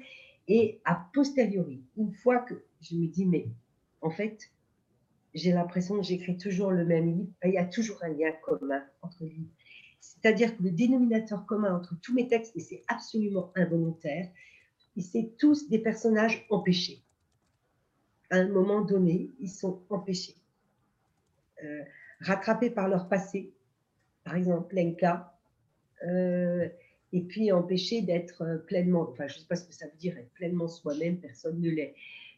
Et 0.48 0.80
a 0.84 1.06
posteriori, 1.14 1.80
une 1.96 2.12
fois 2.12 2.38
que 2.38 2.54
je 2.80 2.96
me 2.96 3.06
dis, 3.06 3.24
mais 3.24 3.46
en 4.00 4.10
fait, 4.10 4.50
j'ai 5.34 5.52
l'impression 5.52 5.96
que 5.96 6.02
j'écris 6.02 6.36
toujours 6.36 6.70
le 6.72 6.84
même 6.84 7.06
livre. 7.06 7.32
Il 7.44 7.52
y 7.52 7.58
a 7.58 7.64
toujours 7.64 8.02
un 8.02 8.08
lien 8.08 8.32
commun 8.42 8.82
entre 9.02 9.18
les 9.20 9.30
livres. 9.30 9.52
C'est-à-dire 10.00 10.56
que 10.56 10.62
le 10.62 10.70
dénominateur 10.70 11.46
commun 11.46 11.76
entre 11.76 11.94
tous 12.00 12.14
mes 12.14 12.26
textes, 12.26 12.56
et 12.56 12.60
c'est 12.60 12.82
absolument 12.88 13.52
involontaire, 13.54 14.28
c'est 14.98 15.36
tous 15.38 15.68
des 15.68 15.78
personnages 15.78 16.46
empêchés. 16.50 17.02
À 18.30 18.36
un 18.36 18.48
moment 18.48 18.82
donné, 18.82 19.30
ils 19.40 19.50
sont 19.50 19.82
empêchés. 19.88 20.36
Euh, 21.62 21.82
rattrapés 22.20 22.70
par 22.70 22.88
leur 22.88 23.08
passé, 23.08 23.52
par 24.24 24.36
exemple 24.36 24.74
Lenka, 24.74 25.38
euh, 26.06 26.68
et 27.12 27.22
puis 27.22 27.50
empêchés 27.50 28.02
d'être 28.02 28.62
pleinement, 28.66 29.08
enfin 29.10 29.26
je 29.26 29.34
ne 29.34 29.40
sais 29.40 29.46
pas 29.46 29.56
ce 29.56 29.64
que 29.66 29.74
ça 29.74 29.86
veut 29.86 29.96
dire, 29.98 30.16
être 30.16 30.30
pleinement 30.30 30.68
soi-même, 30.68 31.18
personne 31.18 31.60
ne 31.60 31.70
l'est. 31.70 31.94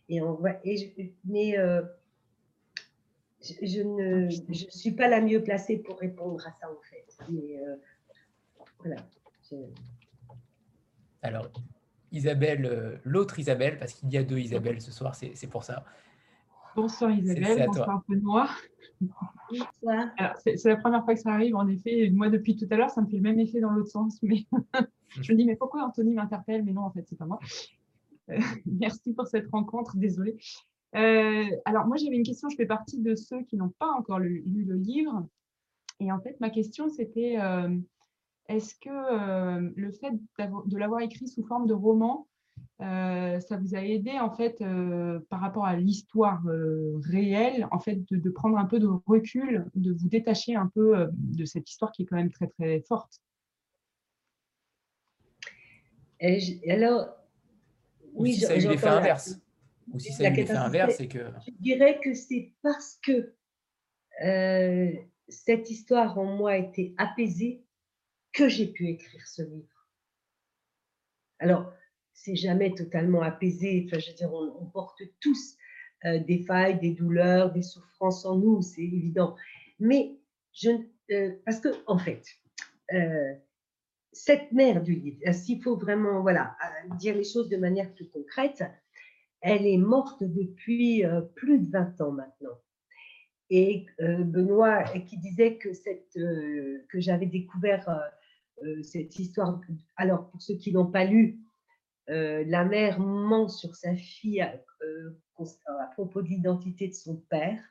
Et 0.08 0.20
on 0.20 0.34
voit, 0.34 0.56
et 0.64 1.14
mais 1.24 1.58
euh, 1.58 1.82
je, 3.42 3.82
ne 3.82 4.30
je 4.30 4.66
suis 4.70 4.92
pas 4.92 5.08
la 5.08 5.20
mieux 5.20 5.42
placée 5.42 5.78
pour 5.78 5.98
répondre 5.98 6.46
à 6.46 6.52
ça, 6.52 6.70
en 6.70 6.80
fait. 6.82 7.06
Mais 7.30 7.58
euh, 7.60 7.76
voilà. 8.78 8.96
Alors, 11.22 11.50
Isabelle, 12.12 13.01
l'autre 13.05 13.38
Isabelle, 13.38 13.79
parce 13.79 13.94
qu'il 13.94 14.12
y 14.12 14.16
a 14.16 14.22
deux 14.22 14.38
Isabelle 14.38 14.81
ce 14.81 14.92
soir, 14.92 15.14
c'est 15.14 15.51
pour 15.51 15.64
ça. 15.64 15.85
Bonsoir 16.75 17.11
Isabelle, 17.11 17.66
bonsoir 17.66 18.03
Benoît. 18.09 18.48
C'est 20.44 20.64
la 20.64 20.77
première 20.77 21.05
fois 21.05 21.14
que 21.14 21.20
ça 21.20 21.33
arrive, 21.33 21.55
en 21.55 21.68
effet. 21.68 22.11
Moi, 22.11 22.31
depuis 22.31 22.57
tout 22.57 22.66
à 22.70 22.77
l'heure, 22.77 22.90
ça 22.90 23.03
me 23.03 23.07
fait 23.07 23.16
le 23.16 23.22
même 23.22 23.38
effet 23.38 23.61
dans 23.61 23.70
l'autre 23.70 23.90
sens. 23.90 24.18
Mais 24.22 24.46
je 25.20 25.33
me 25.33 25.37
dis, 25.37 25.44
mais 25.44 25.57
pourquoi 25.57 25.85
Anthony 25.85 26.14
m'interpelle? 26.14 26.64
Mais 26.64 26.72
non, 26.72 26.83
en 26.83 26.90
fait, 26.90 27.05
c'est 27.09 27.18
pas 27.18 27.27
moi. 27.27 27.38
Euh, 28.31 28.38
merci 28.66 29.12
pour 29.12 29.27
cette 29.27 29.48
rencontre, 29.51 29.96
désolée. 29.96 30.37
Euh, 30.94 31.44
alors, 31.64 31.87
moi, 31.87 31.96
j'avais 31.96 32.16
une 32.16 32.22
question. 32.22 32.48
Je 32.48 32.57
fais 32.57 32.66
partie 32.66 33.01
de 33.01 33.14
ceux 33.14 33.42
qui 33.42 33.57
n'ont 33.57 33.72
pas 33.79 33.90
encore 33.90 34.18
lu, 34.18 34.44
le 34.46 34.77
livre. 34.77 35.27
Et 36.01 36.11
en 36.11 36.20
fait, 36.20 36.40
ma 36.40 36.51
question, 36.51 36.88
c'était 36.88 37.38
euh, 37.38 37.68
est-ce 38.48 38.74
que 38.74 39.59
le 39.76 39.92
fait 39.92 40.12
de 40.66 40.76
l'avoir 40.76 41.00
écrit 41.00 41.28
sous 41.28 41.44
forme 41.44 41.66
de 41.66 41.74
roman, 41.74 42.26
euh, 42.81 43.38
ça 43.38 43.57
vous 43.59 43.76
a 43.76 43.85
aidé 43.85 44.18
en 44.18 44.31
fait 44.31 44.61
euh, 44.61 45.20
par 45.31 45.40
rapport 45.40 45.64
à 45.64 45.76
l'histoire 45.76 46.44
euh, 46.48 47.00
réelle, 47.05 47.68
en 47.70 47.78
fait 47.78 48.00
de, 48.11 48.31
prendre 48.31 48.59
un 48.59 48.64
peu 48.64 48.81
de 48.81 48.88
recul, 49.07 49.66
de 49.76 49.92
vous 49.92 50.09
détacher 50.09 50.57
un 50.57 50.66
peu 50.74 51.09
de 51.12 51.44
cette 51.44 51.70
histoire 51.70 51.92
qui 51.92 52.02
est 52.02 52.07
quand 52.07 52.16
même 52.16 52.33
très 52.33 52.48
très 52.48 52.81
forte? 52.81 53.20
alors, 56.68 57.09
oui, 58.14 58.35
si 58.35 58.40
ça 58.40 58.52
a 58.52 58.57
eu 58.57 58.68
l'effet 58.68 58.87
inverse. 58.87 59.40
Ou 59.92 59.98
si 59.98 60.12
ça 60.12 60.26
a 60.26 60.31
eu 60.31 60.35
l'effet 60.35 60.52
inverse, 60.52 60.94
c'est 60.96 61.09
que. 61.09 61.18
Je 61.46 61.52
dirais 61.61 62.00
que 62.02 62.14
c'est 62.14 62.52
parce 62.62 62.98
que 63.05 63.33
cette 65.28 65.70
histoire 65.70 66.18
en 66.18 66.37
moi 66.37 66.52
a 66.52 66.57
été 66.57 66.94
apaisée 66.98 67.64
que 68.33 68.49
j'ai 68.49 68.66
pu 68.66 68.88
écrire 68.88 69.27
ce 69.27 69.42
livre. 69.42 69.88
Alors, 71.38 71.73
c'est 72.14 72.37
jamais 72.37 72.73
totalement 72.75 73.23
apaisé. 73.23 73.85
Enfin, 73.87 73.99
je 73.99 74.11
veux 74.11 74.16
dire, 74.16 74.33
on, 74.33 74.66
porte 74.66 75.03
tous 75.21 75.57
euh, 76.05 76.18
des 76.21 76.45
failles, 76.45 76.79
des 76.79 76.92
douleurs, 76.92 77.53
des 77.53 77.62
souffrances 77.62 78.25
en 78.25 78.37
nous, 78.37 78.62
c'est 78.62 78.83
évident. 78.83 79.37
Mais 79.81 80.16
je, 80.53 80.71
euh, 81.11 81.33
parce 81.45 81.61
que 81.61 81.68
en 81.87 81.99
fait, 81.99 82.25
euh, 82.92 83.35
cette 84.12 84.53
mère 84.53 84.83
du 84.83 84.95
livre, 84.95 85.33
s'il 85.33 85.62
faut 85.62 85.77
vraiment 85.77 86.21
voilà 86.21 86.57
dire 86.99 87.16
les 87.16 87.25
choses 87.25 87.49
de 87.49 87.57
manière 87.57 87.92
plus 87.95 88.09
concrète, 88.09 88.62
elle 89.40 89.66
est 89.66 89.79
morte 89.79 90.23
depuis 90.23 91.03
plus 91.35 91.59
de 91.59 91.71
20 91.71 92.01
ans 92.03 92.12
maintenant. 92.12 92.61
Et 93.51 93.87
Benoît 93.99 94.85
qui 94.85 95.18
disait 95.18 95.57
que 95.57 95.73
cette 95.73 96.12
que 96.12 97.01
j'avais 97.01 97.27
découvert 97.27 97.88
cette 98.83 99.18
histoire. 99.18 99.61
Alors 99.96 100.31
pour 100.31 100.40
ceux 100.40 100.55
qui 100.55 100.72
n'ont 100.72 100.90
pas 100.90 101.05
lu, 101.05 101.40
euh, 102.11 102.44
la 102.46 102.64
mère 102.64 102.98
ment 102.98 103.48
sur 103.48 103.77
sa 103.77 103.94
fille 103.94 104.40
à, 104.40 104.61
euh, 104.83 105.11
propos 105.92 106.22
de 106.22 106.29
l'identité 106.29 106.88
de 106.88 106.94
son 106.94 107.16
père, 107.31 107.62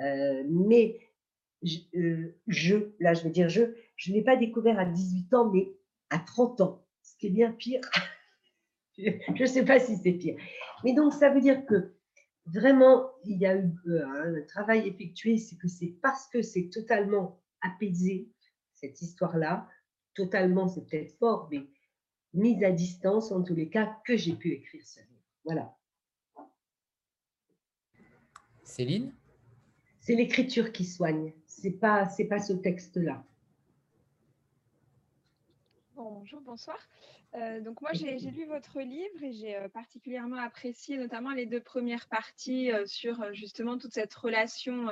euh, 0.00 0.44
mais 0.48 1.00
je, 1.62 2.76
là 3.00 3.14
je 3.14 3.24
veux 3.24 3.30
dire 3.30 3.48
je, 3.48 3.62
je 3.96 4.10
ne 4.10 4.16
l'ai 4.16 4.22
pas 4.22 4.36
découvert 4.36 4.78
à 4.78 4.84
18 4.84 5.34
ans, 5.34 5.50
mais 5.50 5.72
à 6.10 6.18
30 6.18 6.60
ans, 6.60 6.86
ce 7.02 7.16
qui 7.16 7.26
est 7.26 7.30
bien 7.30 7.52
pire. 7.52 7.80
je 8.98 9.10
ne 9.40 9.46
sais 9.46 9.64
pas 9.64 9.80
si 9.80 9.96
c'est 9.96 10.12
pire. 10.12 10.36
Mais 10.84 10.94
donc 10.94 11.12
ça 11.12 11.30
veut 11.30 11.40
dire 11.40 11.66
que 11.66 11.92
vraiment, 12.46 13.10
il 13.24 13.38
y 13.38 13.46
a 13.46 13.56
eu 13.56 13.72
un 13.98 14.42
travail 14.42 14.86
effectué, 14.86 15.38
c'est 15.38 15.56
que 15.56 15.66
c'est 15.66 15.96
parce 16.02 16.28
que 16.28 16.40
c'est 16.40 16.70
totalement 16.70 17.42
apaisé, 17.62 18.30
cette 18.74 19.02
histoire-là, 19.02 19.66
totalement, 20.16 20.66
c'est 20.66 20.84
peut-être 20.86 21.16
fort, 21.18 21.48
mais 21.50 21.66
mise 22.32 22.64
à 22.64 22.72
distance, 22.72 23.30
en 23.30 23.42
tous 23.42 23.54
les 23.54 23.68
cas, 23.68 23.96
que 24.04 24.16
j'ai 24.16 24.34
pu 24.34 24.52
écrire 24.52 24.84
ce 24.84 25.00
livre. 25.00 25.22
Voilà. 25.44 25.76
Céline? 28.64 29.14
C'est 30.00 30.14
l'écriture 30.14 30.72
qui 30.72 30.84
soigne, 30.84 31.32
c'est 31.46 31.72
pas, 31.72 32.08
c'est 32.08 32.26
pas 32.26 32.38
ce 32.38 32.52
texte-là. 32.52 33.24
bonjour, 35.96 36.40
bonsoir. 36.42 36.78
Euh, 37.34 37.60
donc 37.60 37.80
moi, 37.80 37.90
j'ai 37.92 38.16
lu 38.16 38.46
votre 38.46 38.80
livre 38.80 39.22
et 39.22 39.32
j'ai 39.32 39.56
euh, 39.56 39.68
particulièrement 39.68 40.36
apprécié 40.36 40.96
notamment 40.96 41.32
les 41.32 41.46
deux 41.46 41.60
premières 41.60 42.08
parties 42.08 42.72
euh, 42.72 42.86
sur 42.86 43.34
justement 43.34 43.78
toute 43.78 43.92
cette 43.92 44.14
relation 44.14 44.86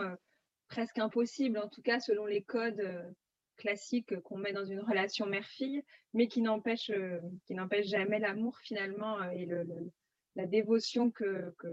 presque 0.69 0.99
impossible, 0.99 1.59
en 1.59 1.69
tout 1.69 1.83
cas 1.83 2.01
selon 2.01 2.27
les 2.27 2.43
codes 2.43 3.15
classique 3.57 4.21
qu'on 4.23 4.39
met 4.39 4.53
dans 4.53 4.65
une 4.65 4.81
relation 4.81 5.27
mère-fille, 5.27 5.83
mais 6.13 6.29
qui 6.29 6.43
n'empêche 6.43 6.91
euh, 6.91 7.21
qui 7.47 7.55
n'empêche 7.55 7.87
jamais 7.87 8.19
l'amour 8.19 8.59
finalement 8.61 9.21
euh, 9.21 9.31
et 9.31 9.49
la 10.37 10.47
dévotion 10.47 11.11
que, 11.11 11.55
que, 11.59 11.69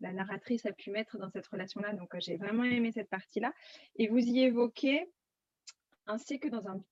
la 0.00 0.12
narratrice 0.12 0.66
a 0.66 0.72
pu 0.72 0.90
mettre 0.90 1.18
dans 1.18 1.30
cette 1.30 1.46
relation-là. 1.46 1.94
Donc 1.94 2.14
euh, 2.14 2.20
j'ai 2.20 2.36
vraiment 2.36 2.64
aimé 2.64 2.92
cette 2.92 3.10
partie-là. 3.10 3.52
Et 3.96 4.08
vous 4.08 4.18
y 4.18 4.40
évoquez, 4.40 5.10
ainsi 6.06 6.38
que 6.38 6.48
dans 6.48 6.68
un 6.68 6.82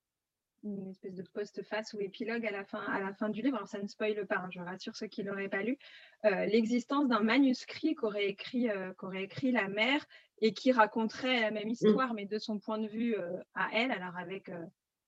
une 0.64 0.88
espèce 0.88 1.14
de 1.14 1.22
post-face 1.22 1.92
ou 1.94 2.01
épilogue 2.01 2.46
à 2.46 2.51
la 2.51 2.64
fin, 2.64 2.81
à 2.81 3.01
la 3.01 3.12
fin 3.14 3.29
du 3.29 3.42
livre. 3.42 3.57
Alors, 3.57 3.68
ça 3.68 3.81
ne 3.81 3.87
spoile 3.87 4.27
pas, 4.27 4.37
hein, 4.37 4.48
je 4.51 4.61
rassure 4.61 4.96
ceux 4.96 5.09
qui 5.09 5.25
ne 5.25 5.31
l'auraient 5.31 5.48
pas 5.48 5.62
lu. 5.62 5.79
L'existence 6.25 7.09
d'un 7.09 7.20
manuscrit 7.20 7.94
qu'aurait 7.94 8.29
écrit, 8.29 8.68
qu'aurait 8.96 9.25
écrit 9.25 9.51
la 9.51 9.68
mère 9.68 10.07
et 10.42 10.53
qui 10.53 10.72
raconterait 10.72 11.40
la 11.40 11.51
même 11.53 11.68
mmh. 11.68 11.70
histoire, 11.70 12.14
mais 12.14 12.27
de 12.27 12.38
son 12.38 12.59
point 12.59 12.79
de 12.79 12.88
vue 12.88 13.16
euh, 13.16 13.38
à 13.55 13.70
elle, 13.72 13.92
alors 13.92 14.16
avec 14.18 14.48
euh, 14.48 14.66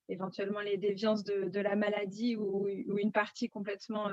éventuellement 0.08 0.60
les 0.60 0.76
déviances 0.76 1.24
de, 1.24 1.60
la 1.60 1.74
maladie 1.74 2.36
ou, 2.36 2.68
une 2.68 3.12
partie 3.12 3.48
complètement 3.48 4.08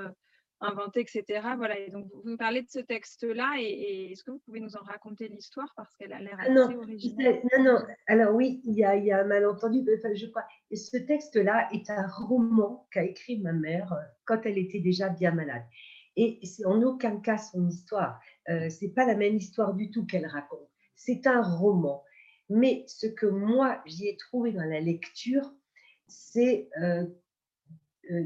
euh, 0.62 0.66
inventée, 0.66 1.00
etc. 1.00 1.24
Voilà, 1.56 1.78
et 1.78 1.90
donc 1.90 2.06
vous 2.12 2.22
nous 2.24 2.36
parlez 2.36 2.62
de 2.62 2.70
ce 2.70 2.78
texte-là, 2.78 3.54
et, 3.58 4.12
est-ce 4.12 4.24
que 4.24 4.30
vous 4.30 4.40
pouvez 4.44 4.60
nous 4.60 4.76
en 4.76 4.82
raconter 4.82 5.28
l'histoire? 5.28 5.72
Parce 5.76 5.94
qu'elle 5.96 6.12
a 6.12 6.20
l'air 6.20 6.38
assez 6.40 6.52
non, 6.52 6.76
originale 6.78 7.40
Non, 7.56 7.64
non, 7.64 7.78
alors 8.06 8.34
oui, 8.34 8.60
il 8.64 8.74
y 8.74 8.84
a, 8.84 8.96
il 8.96 9.04
y 9.04 9.12
a 9.12 9.20
un 9.20 9.24
malentendu, 9.24 9.84
je 10.14 10.26
crois. 10.26 10.44
Et 10.70 10.76
ce 10.76 10.96
texte-là 10.96 11.68
est 11.72 11.90
un 11.90 12.06
roman 12.06 12.86
qu'a 12.90 13.04
écrit 13.04 13.38
ma 13.40 13.52
mère 13.52 13.94
quand 14.24 14.40
elle 14.44 14.58
était 14.58 14.80
déjà 14.80 15.08
bien 15.08 15.32
malade. 15.32 15.64
Et 16.16 16.38
c'est 16.44 16.66
en 16.66 16.82
aucun 16.82 17.20
cas 17.20 17.38
son 17.38 17.66
histoire. 17.68 18.20
Euh, 18.50 18.68
c'est 18.68 18.90
pas 18.90 19.06
la 19.06 19.14
même 19.14 19.36
histoire 19.36 19.72
du 19.74 19.90
tout 19.90 20.04
qu'elle 20.04 20.26
raconte 20.26 20.68
c'est 21.04 21.26
un 21.26 21.42
roman. 21.42 22.04
Mais 22.48 22.84
ce 22.86 23.06
que 23.06 23.26
moi, 23.26 23.82
j'y 23.86 24.08
ai 24.08 24.16
trouvé 24.16 24.52
dans 24.52 24.64
la 24.64 24.80
lecture, 24.80 25.50
c'est 26.06 26.68
euh, 26.80 27.04
euh, 27.04 27.06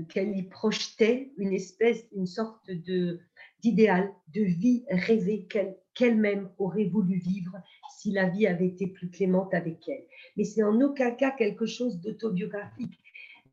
qu'elle 0.08 0.36
y 0.36 0.42
projetait 0.42 1.32
une 1.36 1.52
espèce, 1.52 2.06
une 2.12 2.26
sorte 2.26 2.70
de 2.70 3.20
d'idéal, 3.62 4.12
de 4.34 4.42
vie 4.42 4.84
rêvée 4.90 5.48
qu'elle-même 5.94 6.50
aurait 6.58 6.84
voulu 6.84 7.16
vivre 7.18 7.56
si 7.90 8.12
la 8.12 8.28
vie 8.28 8.46
avait 8.46 8.66
été 8.68 8.86
plus 8.86 9.10
clémente 9.10 9.54
avec 9.54 9.88
elle. 9.88 10.04
Mais 10.36 10.44
c'est 10.44 10.62
en 10.62 10.80
aucun 10.80 11.10
cas 11.10 11.30
quelque 11.30 11.66
chose 11.66 12.00
d'autobiographique. 12.00 12.98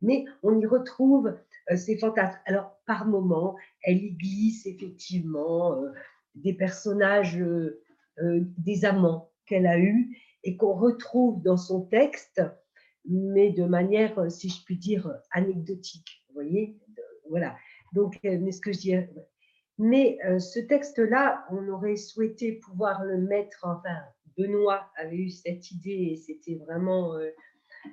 Mais 0.02 0.24
on 0.42 0.58
y 0.60 0.66
retrouve 0.66 1.34
euh, 1.70 1.76
ces 1.76 1.96
fantasmes. 1.96 2.38
Alors, 2.44 2.76
par 2.86 3.06
moments, 3.06 3.56
elle 3.82 4.04
y 4.04 4.12
glisse 4.12 4.66
effectivement 4.66 5.82
des 6.34 6.52
personnages 6.52 7.40
euh, 7.40 7.80
des 8.58 8.84
amants 8.84 9.30
qu'elle 9.46 9.66
a 9.66 9.78
eus 9.78 10.16
et 10.44 10.56
qu'on 10.56 10.74
retrouve 10.74 11.42
dans 11.42 11.56
son 11.56 11.80
texte, 11.80 12.42
mais 13.06 13.50
de 13.50 13.64
manière, 13.64 14.18
euh, 14.18 14.28
si 14.28 14.48
je 14.48 14.64
puis 14.64 14.76
dire, 14.76 15.10
anecdotique. 15.32 16.24
Voyez 16.32 16.76
Voilà. 17.28 17.56
Donc, 17.92 18.18
euh, 18.24 18.38
mais 18.40 18.52
ce 18.52 18.60
que 18.60 18.72
je. 18.72 19.02
Mais 19.76 20.18
ce 20.38 20.60
texte-là, 20.60 21.44
on 21.50 21.66
aurait 21.66 21.96
souhaité 21.96 22.52
pouvoir 22.52 23.02
le 23.02 23.18
mettre, 23.18 23.58
enfin, 23.64 23.96
Benoît 24.38 24.88
avait 24.96 25.16
eu 25.16 25.30
cette 25.30 25.68
idée 25.72 26.12
et 26.12 26.16
c'était 26.16 26.54
vraiment, 26.64 27.18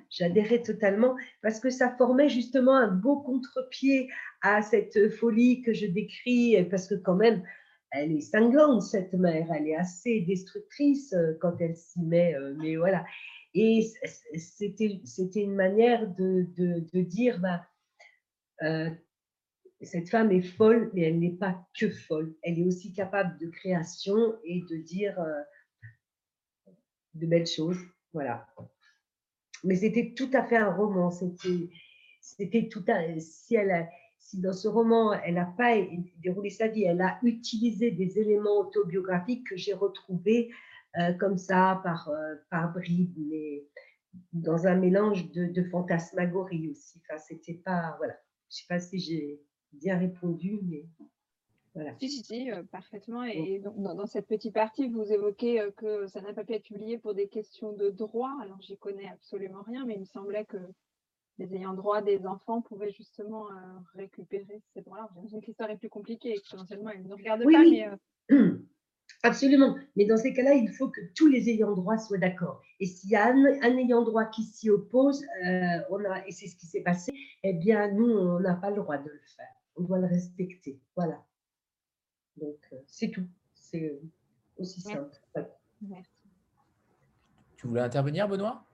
j'adhérais 0.08 0.62
totalement 0.62 1.16
parce 1.42 1.58
que 1.58 1.70
ça 1.70 1.92
formait 1.98 2.28
justement 2.28 2.76
un 2.76 2.86
beau 2.86 3.22
contre-pied 3.22 4.08
à 4.42 4.62
cette 4.62 5.10
folie 5.10 5.62
que 5.62 5.72
je 5.72 5.86
décris, 5.86 6.64
parce 6.70 6.86
que 6.86 6.94
quand 6.94 7.16
même, 7.16 7.42
elle 7.92 8.12
est 8.12 8.20
cinglante, 8.20 8.82
cette 8.82 9.12
mère. 9.12 9.46
Elle 9.54 9.68
est 9.68 9.76
assez 9.76 10.20
destructrice 10.20 11.12
euh, 11.12 11.34
quand 11.40 11.60
elle 11.60 11.76
s'y 11.76 12.00
met. 12.00 12.34
Euh, 12.34 12.54
mais 12.58 12.76
voilà. 12.76 13.04
Et 13.54 13.92
c'était 14.36 15.42
une 15.42 15.54
manière 15.54 16.08
de, 16.08 16.46
de, 16.56 17.00
dire, 17.02 17.38
bah, 17.38 17.66
euh, 18.62 18.90
cette 19.82 20.08
femme 20.08 20.32
est 20.32 20.42
folle, 20.42 20.90
mais 20.94 21.02
elle 21.02 21.18
n'est 21.18 21.36
pas 21.36 21.66
que 21.78 21.90
folle. 21.90 22.34
Elle 22.42 22.60
est 22.60 22.64
aussi 22.64 22.92
capable 22.92 23.38
de 23.38 23.48
création 23.48 24.36
et 24.44 24.62
de 24.62 24.76
dire 24.76 25.18
de 27.14 27.26
belles 27.26 27.46
choses. 27.46 27.78
Voilà. 28.12 28.46
Mais 29.64 29.76
c'était 29.76 30.14
tout 30.16 30.30
à 30.32 30.44
fait 30.44 30.56
un 30.56 30.72
roman. 30.72 31.10
C'était 31.10 32.68
tout. 32.68 32.84
Si 33.18 33.54
elle 33.54 33.88
si 34.22 34.40
dans 34.40 34.52
ce 34.52 34.68
roman, 34.68 35.12
elle 35.12 35.34
n'a 35.34 35.44
pas 35.44 35.74
déroulé 36.18 36.48
sa 36.48 36.68
vie, 36.68 36.84
elle 36.84 37.00
a 37.00 37.18
utilisé 37.22 37.90
des 37.90 38.18
éléments 38.18 38.60
autobiographiques 38.60 39.48
que 39.48 39.56
j'ai 39.56 39.72
retrouvés 39.72 40.50
euh, 40.98 41.14
comme 41.14 41.38
ça, 41.38 41.80
par, 41.82 42.08
euh, 42.10 42.34
par 42.50 42.72
bribes, 42.72 43.16
mais 43.16 43.64
dans 44.32 44.66
un 44.66 44.74
mélange 44.74 45.30
de, 45.30 45.46
de 45.46 45.62
fantasmagorie 45.64 46.68
aussi. 46.70 47.00
Enfin, 47.00 47.18
c'était 47.18 47.62
pas, 47.64 47.94
voilà, 47.96 48.14
je 48.50 48.58
sais 48.58 48.66
pas 48.68 48.78
si 48.78 48.98
j'ai 48.98 49.40
bien 49.72 49.98
répondu, 49.98 50.60
mais 50.64 50.86
voilà. 51.74 51.94
Si, 51.98 52.10
si, 52.10 52.22
si, 52.22 52.50
parfaitement. 52.70 53.24
Et 53.24 53.58
donc, 53.60 53.80
dans, 53.80 54.04
cette 54.04 54.26
petite 54.26 54.52
partie, 54.52 54.90
vous 54.90 55.10
évoquez 55.10 55.66
que 55.78 56.06
ça 56.08 56.20
n'a 56.20 56.34
pas 56.34 56.44
pu 56.44 56.52
être 56.52 56.64
publié 56.64 56.98
pour 56.98 57.14
des 57.14 57.28
questions 57.28 57.72
de 57.72 57.88
droit. 57.88 58.36
Alors, 58.42 58.60
j'y 58.60 58.76
connais 58.76 59.08
absolument 59.08 59.62
rien, 59.62 59.86
mais 59.86 59.94
il 59.94 60.00
me 60.00 60.04
semblait 60.04 60.44
que 60.44 60.58
les 61.38 61.54
ayants 61.54 61.72
droit 61.72 62.02
des 62.02 62.26
enfants 62.26 62.60
pouvaient 62.60 62.92
justement 62.92 63.46
récupérer 63.94 64.60
ces 64.74 64.82
droits-là. 64.82 65.08
J'imagine 65.14 65.40
que 65.40 65.46
l'histoire 65.46 65.70
est 65.70 65.78
plus 65.78 65.88
compliquée, 65.88 66.34
potentiellement, 66.50 66.90
ils 66.90 67.06
ne 67.06 67.14
regardent 67.14 67.44
pas, 67.44 67.64
mais 67.64 67.88
Absolument. 69.24 69.76
Mais 69.96 70.04
dans 70.04 70.16
ces 70.16 70.32
cas-là, 70.32 70.54
il 70.54 70.68
faut 70.68 70.88
que 70.88 71.00
tous 71.14 71.28
les 71.28 71.48
ayants 71.48 71.72
droit 71.72 71.96
soient 71.96 72.18
d'accord. 72.18 72.60
Et 72.80 72.86
s'il 72.86 73.10
y 73.10 73.16
a 73.16 73.28
un, 73.28 73.76
ayant 73.76 74.02
droit 74.02 74.24
qui 74.24 74.42
s'y 74.42 74.68
oppose, 74.68 75.24
euh, 75.46 75.78
on 75.90 76.04
a, 76.04 76.26
et 76.26 76.32
c'est 76.32 76.48
ce 76.48 76.56
qui 76.56 76.66
s'est 76.66 76.80
passé, 76.80 77.12
eh 77.44 77.52
bien, 77.52 77.92
nous, 77.92 78.10
on 78.10 78.40
n'a 78.40 78.54
pas 78.54 78.70
le 78.70 78.76
droit 78.76 78.98
de 78.98 79.08
le 79.08 79.20
faire. 79.36 79.54
On 79.76 79.82
doit 79.82 79.98
le 79.98 80.06
respecter. 80.06 80.80
Voilà. 80.96 81.22
Donc, 82.36 82.58
euh, 82.72 82.76
c'est 82.86 83.10
tout. 83.10 83.26
C'est 83.54 84.00
aussi 84.58 84.80
simple. 84.80 85.16
Merci. 85.82 86.10
Tu 87.56 87.68
voulais 87.68 87.80
intervenir, 87.80 88.28
Benoît? 88.28 88.64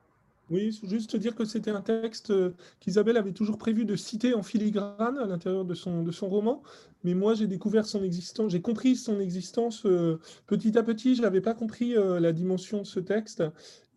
Oui, 0.50 0.78
juste 0.82 1.14
dire 1.16 1.34
que 1.34 1.44
c'était 1.44 1.70
un 1.70 1.82
texte 1.82 2.30
euh, 2.30 2.54
qu'Isabelle 2.80 3.18
avait 3.18 3.32
toujours 3.32 3.58
prévu 3.58 3.84
de 3.84 3.96
citer 3.96 4.32
en 4.32 4.42
filigrane 4.42 5.18
à 5.18 5.26
l'intérieur 5.26 5.66
de 5.66 5.74
son, 5.74 6.02
de 6.02 6.10
son 6.10 6.28
roman, 6.28 6.62
mais 7.04 7.14
moi 7.14 7.34
j'ai 7.34 7.46
découvert 7.46 7.84
son 7.84 8.02
existence, 8.02 8.52
j'ai 8.52 8.62
compris 8.62 8.96
son 8.96 9.20
existence 9.20 9.84
euh, 9.84 10.18
petit 10.46 10.78
à 10.78 10.82
petit, 10.82 11.14
je 11.14 11.22
n'avais 11.22 11.42
pas 11.42 11.52
compris 11.52 11.96
euh, 11.96 12.18
la 12.18 12.32
dimension 12.32 12.78
de 12.78 12.86
ce 12.86 12.98
texte, 12.98 13.44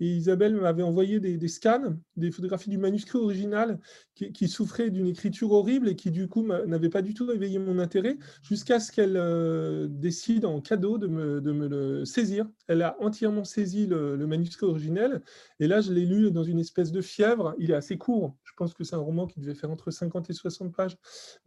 et 0.01 0.07
Isabelle 0.07 0.55
m'avait 0.55 0.83
envoyé 0.83 1.19
des, 1.19 1.47
scans, 1.47 1.95
des 2.17 2.31
photographies 2.31 2.71
du 2.71 2.79
manuscrit 2.79 3.19
original 3.19 3.79
qui, 4.15 4.47
souffrait 4.47 4.89
d'une 4.89 5.07
écriture 5.07 5.51
horrible 5.51 5.87
et 5.87 5.95
qui 5.95 6.09
du 6.11 6.27
coup 6.27 6.45
n'avait 6.45 6.89
pas 6.89 7.03
du 7.03 7.13
tout 7.13 7.31
éveillé 7.31 7.59
mon 7.59 7.77
intérêt, 7.79 8.17
jusqu'à 8.41 8.79
ce 8.79 8.91
qu'elle 8.91 9.89
décide 9.91 10.45
en 10.45 10.59
cadeau 10.59 10.97
de 10.97 11.07
me, 11.07 11.67
le 11.67 12.03
saisir. 12.05 12.47
Elle 12.67 12.81
a 12.81 12.97
entièrement 12.99 13.43
saisi 13.43 13.85
le, 13.85 14.15
le 14.15 14.27
manuscrit 14.27 14.65
original, 14.65 15.21
et 15.59 15.67
là 15.67 15.81
je 15.81 15.93
l'ai 15.93 16.05
lu 16.05 16.31
dans 16.31 16.43
une 16.43 16.59
espèce 16.59 16.91
de 16.91 17.01
fièvre, 17.01 17.55
il 17.59 17.69
est 17.71 17.75
assez 17.75 17.97
court, 17.97 18.35
pense 18.61 18.75
que 18.75 18.83
c'est 18.83 18.95
un 18.95 18.99
roman 18.99 19.25
qui 19.25 19.39
devait 19.39 19.55
faire 19.55 19.71
entre 19.71 19.89
50 19.89 20.29
et 20.29 20.33
60 20.33 20.75
pages, 20.75 20.95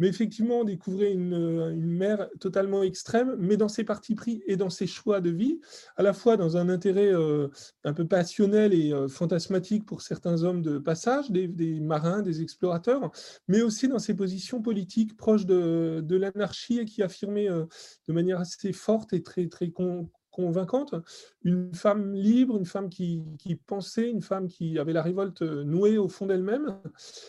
mais 0.01 0.09
effectivement 0.09 0.61
on 0.61 0.65
découvrait 0.65 1.13
une 1.13 1.35
euh, 1.35 1.71
une 1.71 1.93
mère 1.93 2.29
totalement 2.41 2.83
extrême, 2.83 3.37
mais 3.39 3.57
dans 3.57 3.69
ses 3.69 3.85
partis 3.85 4.17
pris 4.17 4.43
et 4.49 4.57
dans 4.57 4.69
ses 4.69 4.89
choix 4.89 5.21
de 5.21 5.31
vie, 5.31 5.61
à 5.97 6.03
la 6.03 6.13
fois 6.13 6.37
dans 6.37 6.57
un 6.57 6.69
intérêt 6.69 7.15
euh, 7.15 7.47
un 7.85 7.93
peu 7.93 8.05
passionnel 8.05 8.75
et 8.75 8.93
euh, 8.93 9.07
fantasmatique 9.07 9.87
pour 9.87 10.03
certains 10.03 10.43
hommes 10.43 10.61
de 10.61 10.79
passage, 10.79 11.31
des, 11.31 11.79
marins, 11.79 12.21
des 12.21 12.43
explorateurs, 12.43 13.13
mais 13.47 13.63
aussi 13.63 13.87
dans 13.87 14.01
ses 14.01 14.15
positions 14.15 14.61
politiques 14.61 15.17
proches 15.17 15.47
de, 15.47 16.03
de 16.05 16.17
l'anarchie 16.17 16.81
et 16.81 16.85
qui 16.85 17.01
affirmait 17.01 17.49
de 17.49 18.13
manière 18.13 18.41
assez 18.41 18.73
forte 18.73 19.13
et 19.13 19.23
très, 19.23 19.47
très 19.47 19.71
convaincante, 20.35 20.97
une 21.45 21.73
femme 21.73 22.13
libre, 22.13 22.57
une 22.57 22.65
femme 22.65 22.91
qui, 22.91 23.23
pensait, 23.67 24.11
une 24.11 24.21
femme 24.21 24.49
qui 24.49 24.79
avait 24.81 24.93
la 24.93 25.03
révolte 25.03 25.43
nouée 25.43 25.97
au 25.97 26.09
fond 26.09 26.27
d'elle-même, 26.27 26.77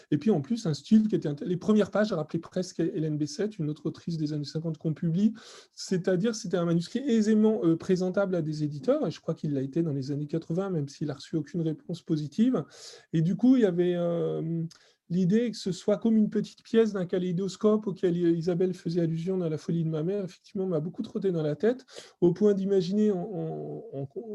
et 0.10 0.18
puis 0.18 0.32
en 0.32 0.41
plus 0.41 0.66
un 0.66 0.74
style 0.74 1.08
qui 1.08 1.16
était... 1.16 1.30
Les 1.45 1.58
premières 1.58 1.91
pages 1.91 2.12
rappelaient 2.12 2.39
presque 2.39 2.80
Hélène 2.80 3.18
Bessette, 3.18 3.60
une 3.60 3.70
autre 3.70 3.86
autrice 3.86 4.18
des 4.18 4.34
années 4.34 4.43
50 4.43 4.80
qu'on 4.80 4.95
publie, 4.95 5.34
c'est-à-dire 5.76 6.34
c'était 6.34 6.58
un 6.58 6.66
manuscrit 6.66 6.99
aisément 6.99 7.62
euh, 7.64 7.78
présentable 7.78 8.34
à 8.34 8.41
des 8.41 8.64
éditeurs, 8.64 9.06
et 9.06 9.12
je 9.12 9.20
crois 9.22 9.36
qu'il 9.36 9.53
l'a 9.53 9.62
été 9.62 9.84
dans 9.84 9.93
les 9.93 10.12
années 10.12 10.28
80, 10.28 10.72
même 10.72 10.89
s'il 10.89 11.12
a 11.12 11.14
reçu 11.14 11.36
aucune 11.36 11.62
réponse 11.62 12.01
positive, 12.01 12.66
et 13.14 13.22
du 13.22 13.36
coup 13.36 13.56
il 13.56 13.62
y 13.62 13.66
avait... 13.66 13.95
Euh, 13.95 14.64
l'idée 15.10 15.51
que 15.51 15.58
ce 15.58 15.72
soit 15.72 15.97
comme 15.97 16.18
une 16.18 16.30
petite 16.30 16.64
pièce 16.64 16.93
d'un 16.93 17.06
kaléidoscope 17.06 17.88
auquel 17.88 18.18
Isabelle 18.18 18.74
faisait 18.74 19.01
allusion 19.01 19.38
dans 19.38 19.49
La 19.49 19.58
folie 19.58 19.84
de 19.84 19.89
ma 19.89 20.03
mère, 20.03 20.24
effectivement, 20.24 20.66
m'a 20.66 20.80
beaucoup 20.80 21.03
trotté 21.03 21.32
dans 21.32 21.43
la 21.43 21.56
tête, 21.56 21.86
au 22.22 22.34
point 22.34 22.53
d'imaginer 22.53 23.12
en, 23.12 23.84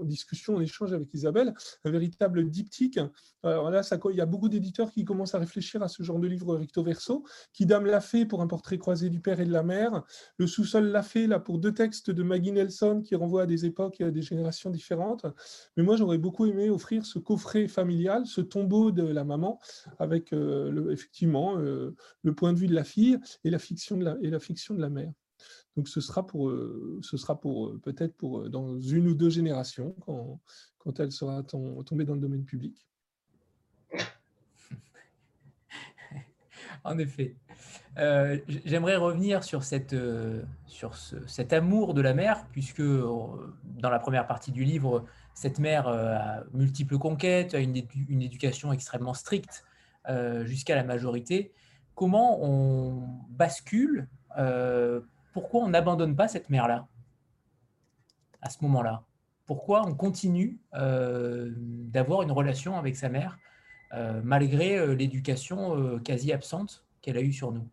discussion, 0.04 0.56
en 0.56 0.60
échange 0.60 0.92
avec 0.92 1.12
Isabelle, 1.14 1.54
un 1.84 1.90
véritable 1.90 2.48
diptyque. 2.48 3.00
Alors 3.42 3.70
là, 3.70 3.82
il 4.10 4.16
y 4.16 4.20
a 4.20 4.26
beaucoup 4.26 4.48
d'éditeurs 4.48 4.90
qui 4.90 5.04
commencent 5.04 5.34
à 5.34 5.38
réfléchir 5.38 5.82
à 5.82 5.88
ce 5.88 6.02
genre 6.02 6.18
de 6.18 6.26
livre 6.26 6.54
recto 6.56 6.82
verso. 6.82 7.24
Qui 7.52 7.66
Dame 7.66 7.86
l'a 7.86 8.00
fait 8.00 8.26
pour 8.26 8.42
un 8.42 8.46
portrait 8.46 8.78
croisé 8.78 9.10
du 9.10 9.20
père 9.20 9.40
et 9.40 9.44
de 9.44 9.52
la 9.52 9.62
mère. 9.62 10.04
Le 10.36 10.46
sous-sol 10.46 10.86
l'a 10.86 11.02
fait 11.02 11.26
là 11.26 11.38
pour 11.38 11.58
deux 11.58 11.72
textes 11.72 12.10
de 12.10 12.22
Maggie 12.22 12.52
Nelson 12.52 13.02
qui 13.02 13.14
renvoient 13.14 13.42
à 13.42 13.46
des 13.46 13.66
époques 13.66 14.00
et 14.00 14.04
à 14.04 14.10
des 14.10 14.22
générations 14.22 14.70
différentes. 14.70 15.26
Mais 15.76 15.82
moi, 15.82 15.96
j'aurais 15.96 16.18
beaucoup 16.18 16.46
aimé 16.46 16.70
offrir 16.70 17.04
ce 17.04 17.18
coffret 17.18 17.68
familial, 17.68 18.26
ce 18.26 18.40
tombeau 18.40 18.90
de 18.90 19.02
la 19.02 19.24
maman, 19.24 19.58
avec 19.98 20.32
euh, 20.32 20.59
euh, 20.66 20.90
effectivement 20.92 21.58
euh, 21.58 21.94
le 22.22 22.34
point 22.34 22.52
de 22.52 22.58
vue 22.58 22.66
de 22.66 22.74
la 22.74 22.84
fille 22.84 23.18
et 23.44 23.50
la 23.50 23.58
fiction 23.58 23.96
de 23.96 24.04
la, 24.04 24.16
et 24.22 24.30
la, 24.30 24.40
fiction 24.40 24.74
de 24.74 24.80
la 24.80 24.90
mère. 24.90 25.12
Donc 25.76 25.88
ce 25.88 26.00
sera 26.00 26.26
pour, 26.26 26.48
euh, 26.48 26.98
ce 27.02 27.16
sera 27.16 27.40
pour 27.40 27.78
peut-être 27.80 28.16
pour 28.16 28.48
dans 28.48 28.78
une 28.80 29.08
ou 29.08 29.14
deux 29.14 29.30
générations 29.30 29.94
quand, 30.00 30.40
quand 30.78 31.00
elle 31.00 31.12
sera 31.12 31.42
tombée 31.42 32.04
dans 32.04 32.14
le 32.14 32.20
domaine 32.20 32.44
public. 32.44 32.86
en 36.84 36.98
effet. 36.98 37.36
J'aimerais 38.64 38.96
revenir 38.96 39.44
sur, 39.44 39.64
cette, 39.64 39.94
sur 40.66 40.96
cet 40.96 41.52
amour 41.52 41.92
de 41.92 42.00
la 42.00 42.14
mère, 42.14 42.46
puisque 42.52 42.80
dans 42.80 43.90
la 43.90 43.98
première 43.98 44.26
partie 44.26 44.52
du 44.52 44.64
livre, 44.64 45.04
cette 45.34 45.58
mère 45.58 45.88
a 45.88 46.44
multiples 46.54 46.96
conquêtes, 46.96 47.54
a 47.54 47.58
une, 47.58 47.82
une 48.08 48.22
éducation 48.22 48.72
extrêmement 48.72 49.12
stricte, 49.12 49.64
jusqu'à 50.44 50.74
la 50.74 50.84
majorité. 50.84 51.52
Comment 51.94 52.42
on 52.42 53.02
bascule 53.28 54.08
euh, 54.38 55.00
Pourquoi 55.32 55.62
on 55.62 55.68
n'abandonne 55.68 56.16
pas 56.16 56.28
cette 56.28 56.50
mère-là 56.50 56.88
à 58.42 58.50
ce 58.50 58.62
moment-là? 58.62 59.04
Pourquoi 59.46 59.86
on 59.86 59.94
continue 59.94 60.58
euh, 60.74 61.52
d'avoir 61.56 62.22
une 62.22 62.32
relation 62.32 62.78
avec 62.78 62.96
sa 62.96 63.08
mère 63.08 63.38
malgré 64.22 64.94
l'éducation 64.94 65.98
quasi 65.98 66.32
absente 66.32 66.84
qu'elle 67.02 67.16
a 67.16 67.22
eue 67.22 67.32
sur 67.32 67.50
nous? 67.50 67.68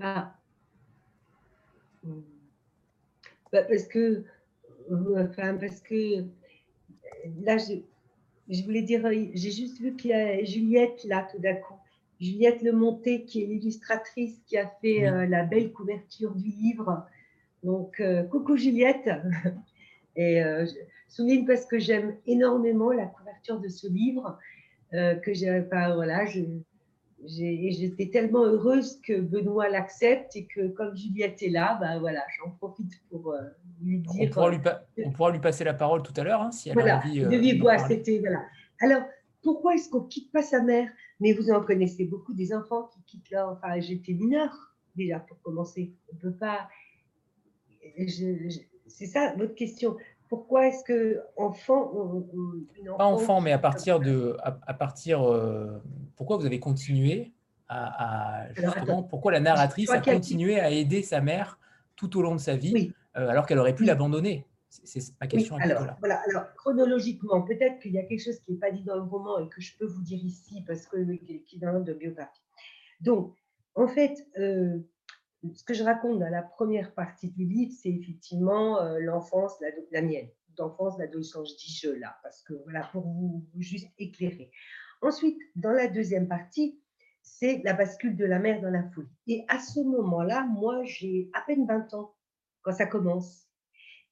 Ah. 0.00 0.34
Bah, 3.52 3.62
que, 3.90 4.24
enfin, 4.90 5.56
parce 5.58 5.80
que 5.80 6.24
là, 7.42 7.56
je, 7.58 8.64
voulais 8.64 8.82
dire, 8.82 9.08
j'ai 9.10 9.50
juste 9.50 9.80
vu 9.80 9.94
qu'il 9.96 10.10
y 10.10 10.14
a 10.14 10.44
Juliette 10.44 11.04
là 11.04 11.26
tout 11.30 11.40
d'un 11.40 11.54
coup. 11.54 11.74
Juliette 12.20 12.62
Lemonté, 12.62 13.24
qui 13.24 13.42
est 13.42 13.46
l'illustratrice 13.46 14.40
qui 14.46 14.56
a 14.56 14.68
fait 14.80 15.08
euh, 15.08 15.26
la 15.26 15.42
belle 15.42 15.72
couverture 15.72 16.34
du 16.34 16.50
livre. 16.50 17.04
Donc, 17.64 17.98
euh, 18.00 18.22
coucou 18.22 18.56
Juliette. 18.56 19.10
Et 20.16 20.42
euh, 20.42 20.64
je 20.66 20.72
souligne 21.08 21.46
parce 21.46 21.66
que 21.66 21.80
j'aime 21.80 22.16
énormément 22.26 22.92
la 22.92 23.06
couverture 23.06 23.58
de 23.60 23.68
ce 23.68 23.88
livre, 23.88 24.38
que 24.92 25.32
j'ai, 25.32 25.62
pas 25.62 25.94
voilà, 25.94 26.26
je, 26.26 26.40
j'étais 27.24 28.08
tellement 28.10 28.44
heureuse 28.44 29.00
que 29.00 29.20
Benoît 29.20 29.68
l'accepte 29.68 30.34
et 30.36 30.46
que 30.46 30.68
comme 30.68 30.96
Juliette 30.96 31.42
est 31.42 31.50
là, 31.50 31.78
ben 31.80 31.98
voilà, 32.00 32.22
j'en 32.38 32.50
profite 32.50 32.92
pour 33.10 33.32
euh, 33.32 33.40
lui 33.80 33.98
dire. 34.00 34.22
Euh, 34.22 34.26
on 35.04 35.10
pourra 35.12 35.30
lui, 35.30 35.40
passer 35.40 35.64
la 35.64 35.74
parole 35.74 36.02
tout 36.02 36.12
à 36.16 36.24
l'heure, 36.24 36.42
hein, 36.42 36.50
si 36.50 36.68
elle 36.68 36.74
voilà, 36.74 36.96
a 36.96 37.06
envie. 37.06 37.20
De 37.20 37.36
vive 37.36 37.64
c'était 37.88 38.18
voilà. 38.18 38.42
Alors, 38.80 39.02
pourquoi 39.42 39.74
est-ce 39.74 39.88
qu'on 39.88 40.02
quitte 40.02 40.32
pas 40.32 40.42
sa 40.42 40.62
mère? 40.62 40.88
Mais 41.20 41.32
vous 41.32 41.50
en 41.50 41.60
connaissez 41.62 42.04
beaucoup 42.04 42.34
des 42.34 42.52
enfants 42.52 42.88
qui 42.92 43.02
quittent 43.02 43.30
leur. 43.30 43.50
Enfin, 43.50 43.78
j'étais 43.80 44.12
mineure 44.12 44.74
déjà 44.96 45.20
pour 45.20 45.40
commencer. 45.42 45.92
On 46.12 46.16
peut 46.16 46.34
pas. 46.34 46.68
c'est 47.98 49.06
ça 49.06 49.34
votre 49.36 49.54
question 49.54 49.96
pourquoi 50.32 50.68
est-ce 50.68 50.82
que 50.82 51.20
enfant, 51.36 51.92
pas 52.96 53.04
enfant, 53.04 53.42
mais 53.42 53.52
à 53.52 53.58
partir 53.58 54.00
de, 54.00 54.34
à, 54.40 54.72
partir, 54.72 55.30
euh, 55.30 55.78
pourquoi 56.16 56.38
vous 56.38 56.46
avez 56.46 56.58
continué 56.58 57.34
à, 57.68 58.46
justement, 58.54 59.02
pourquoi 59.02 59.30
la 59.30 59.40
narratrice 59.40 59.90
a 59.90 60.00
continué 60.00 60.58
à 60.58 60.70
aider 60.70 61.02
sa 61.02 61.20
mère 61.20 61.58
tout 61.96 62.18
au 62.18 62.22
long 62.22 62.34
de 62.34 62.40
sa 62.40 62.56
vie, 62.56 62.94
euh, 63.14 63.28
alors 63.28 63.44
qu'elle 63.44 63.58
aurait 63.58 63.74
pu 63.74 63.84
l'abandonner? 63.84 64.46
C'est 64.70 65.02
ma 65.20 65.26
question. 65.26 65.56
alors, 65.56 65.96
voilà, 65.98 66.22
alors, 66.26 66.46
chronologiquement, 66.54 67.42
peut-être 67.42 67.78
qu'il 67.80 67.92
y 67.92 67.98
a 67.98 68.02
quelque 68.04 68.24
chose 68.24 68.38
qui 68.38 68.52
n'est 68.52 68.58
pas 68.58 68.70
dit 68.70 68.84
dans 68.84 68.96
le 68.96 69.02
roman 69.02 69.38
et 69.38 69.50
que 69.50 69.60
je 69.60 69.76
peux 69.76 69.84
vous 69.84 70.00
dire 70.00 70.24
ici 70.24 70.64
parce 70.66 70.86
que 70.86 70.96
qui 71.12 71.56
est 71.56 71.58
dans 71.58 71.78
de 71.78 71.92
biographie. 71.92 72.40
Donc, 73.02 73.34
en 73.74 73.86
fait, 73.86 74.26
euh, 74.38 74.78
ce 75.54 75.64
que 75.64 75.74
je 75.74 75.82
raconte 75.82 76.18
dans 76.18 76.28
la 76.28 76.42
première 76.42 76.94
partie 76.94 77.28
du 77.28 77.44
livre, 77.44 77.72
c'est 77.72 77.90
effectivement 77.90 78.80
euh, 78.80 78.98
l'enfance, 79.00 79.52
la, 79.90 80.02
mienne, 80.02 80.28
d'enfance, 80.56 80.96
d'adolescence, 80.96 81.52
je 81.52 81.56
dis 81.56 81.72
je 81.72 81.90
là, 81.90 82.16
parce 82.22 82.42
que 82.42 82.54
voilà, 82.64 82.88
pour 82.92 83.02
vous, 83.02 83.44
juste 83.58 83.90
éclairer. 83.98 84.50
Ensuite, 85.00 85.38
dans 85.56 85.72
la 85.72 85.88
deuxième 85.88 86.28
partie, 86.28 86.80
c'est 87.22 87.60
la 87.64 87.72
bascule 87.72 88.16
de 88.16 88.24
la 88.24 88.38
mère 88.38 88.60
dans 88.60 88.70
la 88.70 88.84
folie. 88.90 89.08
Et 89.26 89.44
à 89.48 89.58
ce 89.58 89.80
moment-là, 89.80 90.46
moi, 90.46 90.82
j'ai 90.84 91.30
à 91.34 91.40
peine 91.42 91.66
20 91.66 91.94
ans 91.94 92.14
quand 92.62 92.72
ça 92.72 92.86
commence. 92.86 93.48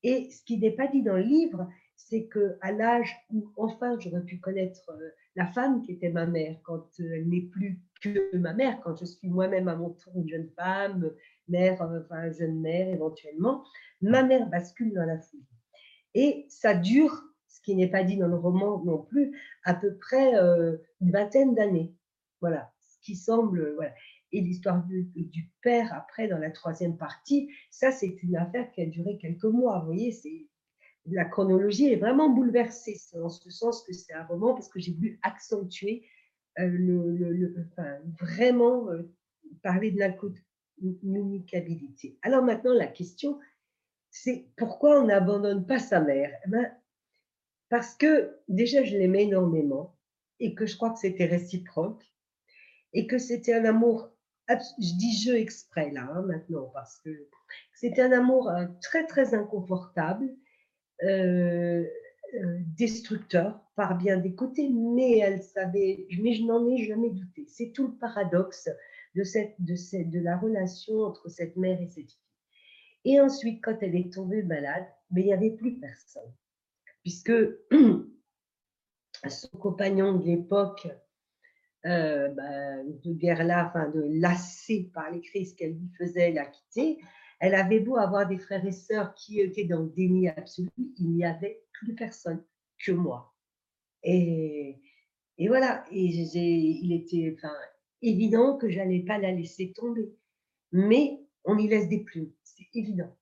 Et 0.03 0.31
ce 0.31 0.43
qui 0.45 0.59
n'est 0.59 0.74
pas 0.74 0.89
dit 0.89 1.03
dans 1.03 1.16
le 1.16 1.22
livre, 1.22 1.68
c'est 1.97 2.26
que 2.26 2.57
à 2.61 2.72
l'âge 2.72 3.14
où 3.31 3.53
enfin 3.57 3.99
j'aurais 3.99 4.24
pu 4.24 4.41
connaître 4.41 4.91
euh, 4.91 5.11
la 5.37 5.47
femme 5.47 5.83
qui 5.83 5.93
était 5.93 6.09
ma 6.09 6.26
mère, 6.26 6.57
quand 6.64 6.89
euh, 7.01 7.14
elle 7.14 7.28
n'est 7.28 7.43
plus 7.43 7.81
que 8.01 8.37
ma 8.37 8.53
mère, 8.55 8.81
quand 8.83 8.97
je 8.97 9.05
suis 9.05 9.29
moi-même 9.29 9.69
à 9.69 9.77
mon 9.77 9.91
tour 9.91 10.13
une 10.17 10.29
jeune 10.29 10.49
femme, 10.57 11.11
mère, 11.49 11.83
euh, 11.83 12.01
enfin 12.05 12.31
jeune 12.33 12.61
mère 12.61 12.89
éventuellement, 12.89 13.65
ma 14.01 14.23
mère 14.23 14.49
bascule 14.49 14.93
dans 14.95 15.05
la 15.05 15.19
folie. 15.19 15.45
Et 16.15 16.47
ça 16.49 16.75
dure, 16.75 17.23
ce 17.49 17.61
qui 17.61 17.75
n'est 17.77 17.91
pas 17.91 18.03
dit 18.03 18.17
dans 18.17 18.29
le 18.29 18.37
roman 18.37 18.83
non 18.85 18.99
plus, 18.99 19.39
à 19.65 19.75
peu 19.75 19.97
près 19.97 20.35
une 21.01 21.13
vingtaine 21.13 21.55
d'années. 21.55 21.95
Voilà, 22.41 22.73
ce 22.81 22.99
qui 23.01 23.15
semble. 23.15 23.75
Voilà. 23.77 23.93
Et 24.33 24.41
l'histoire 24.41 24.85
du, 24.85 25.51
père, 25.63 25.93
après, 25.93 26.29
dans 26.29 26.39
la 26.39 26.51
troisième 26.51 26.97
partie, 26.97 27.51
ça, 27.71 27.91
c'est 27.91 28.23
une 28.23 28.37
affaire 28.37 28.71
qui 28.71 28.81
a 28.83 28.87
duré 28.87 29.19
quelques 29.19 29.45
mois. 29.45 29.81
Vous 29.81 29.87
voyez, 29.87 30.13
c'est 30.13 30.47
la 31.07 31.25
chronologie 31.25 31.93
est 31.93 31.97
vraiment 31.97 32.29
bouleversée, 32.29 32.97
en 33.15 33.29
ce 33.29 33.51
sens 33.51 33.83
que 33.83 33.93
c'est 33.93 34.13
un 34.13 34.25
roman 34.25 34.55
parce 34.55 34.69
que 34.69 34.79
j'ai 34.79 34.93
voulu 34.93 35.19
accentuer 35.23 36.07
euh, 36.59 36.67
le, 36.67 37.55
vraiment 38.21 38.91
euh, 38.91 39.09
parler 39.63 39.93
de 39.93 39.99
l'incommunicabilité. 39.99 42.19
Alors 42.23 42.43
maintenant, 42.43 42.75
la 42.75 42.89
question, 42.89 43.39
c'est 44.11 44.47
pourquoi 44.57 45.01
on 45.01 45.07
n'abandonne 45.07 45.67
pas 45.67 45.79
sa 45.79 46.01
mère? 46.01 46.31
Eh 46.45 46.51
ben, 46.51 46.71
Parce 47.69 47.95
que 47.95 48.37
déjà, 48.49 48.83
je 48.83 48.97
l'aimais 48.97 49.23
énormément 49.25 49.97
et 50.41 50.55
que 50.55 50.67
je 50.67 50.77
crois 50.77 50.91
que 50.91 50.99
c'était 50.99 51.27
réciproque 51.27 52.05
et 52.93 53.07
que 53.07 53.19
c'était 53.19 53.55
un 53.55 53.65
amour, 53.65 54.11
je 54.49 54.99
dis 54.99 55.17
je 55.23 55.31
exprès 55.31 55.93
là 55.93 56.11
hein, 56.13 56.23
maintenant, 56.23 56.73
parce 56.75 56.99
que 56.99 57.29
c'était 57.75 58.03
un 58.03 58.11
amour 58.13 58.51
euh, 58.51 58.67
très 58.83 59.07
très 59.07 59.35
inconfortable 59.35 60.35
destructeur 62.76 63.61
par 63.76 63.97
bien 63.97 64.16
des 64.18 64.35
côtés, 64.35 64.68
mais 64.68 65.18
elle 65.18 65.43
savait, 65.43 66.07
mais 66.20 66.33
je 66.35 66.45
n'en 66.45 66.66
ai 66.68 66.85
jamais 66.85 67.11
douté. 67.11 67.47
C'est 67.49 67.72
tout 67.72 67.89
le 67.89 67.95
paradoxe 67.95 68.68
de, 69.14 69.24
cette, 69.24 69.55
de, 69.59 69.74
cette, 69.74 70.11
de 70.11 70.20
la 70.20 70.37
relation 70.37 71.01
entre 71.01 71.28
cette 71.28 71.57
mère 71.57 71.81
et 71.81 71.89
cette 71.89 72.11
fille. 72.11 72.20
Et 73.05 73.20
ensuite, 73.20 73.62
quand 73.64 73.78
elle 73.81 73.97
est 73.97 74.12
tombée 74.12 74.43
malade, 74.43 74.87
mais 75.11 75.22
il 75.22 75.26
n'y 75.26 75.33
avait 75.33 75.51
plus 75.51 75.78
personne, 75.81 76.33
puisque 77.03 77.33
son 79.28 79.49
compagnon 79.59 80.18
de 80.18 80.24
l'époque, 80.24 80.87
euh, 81.87 82.28
bah, 82.28 82.83
de 82.85 83.12
guerre 83.14 83.45
là, 83.45 83.66
enfin 83.68 83.89
de 83.89 84.03
lassé 84.20 84.91
par 84.93 85.11
les 85.11 85.20
crises 85.20 85.55
qu'elle 85.55 85.72
lui 85.72 85.91
faisait, 85.99 86.33
l'a 86.33 86.45
quitté. 86.45 86.99
Elle 87.41 87.55
avait 87.55 87.80
beau 87.80 87.97
avoir 87.97 88.28
des 88.28 88.38
frères 88.38 88.64
et 88.66 88.72
sœurs 88.72 89.14
qui 89.14 89.41
étaient 89.41 89.64
dans 89.64 89.80
le 89.80 89.88
déni 89.88 90.28
absolu, 90.28 90.68
il 90.76 91.11
n'y 91.11 91.24
avait 91.24 91.62
plus 91.72 91.95
personne 91.95 92.45
que 92.78 92.93
moi. 92.93 93.34
Et, 94.03 94.78
voilà, 95.49 95.84
il 95.91 96.93
était 96.93 97.36
évident 98.03 98.57
que 98.59 98.68
je 98.68 98.78
n'allais 98.78 99.01
pas 99.01 99.18
la 99.18 99.32
laisser 99.32 99.72
tomber. 99.72 100.14
Mais 100.72 101.20
on 101.45 101.59
y 101.59 101.66
laisse 101.66 101.88
des 101.88 102.01
plumes, 102.01 102.30
c'est 102.43 102.66
évident. 102.74 103.16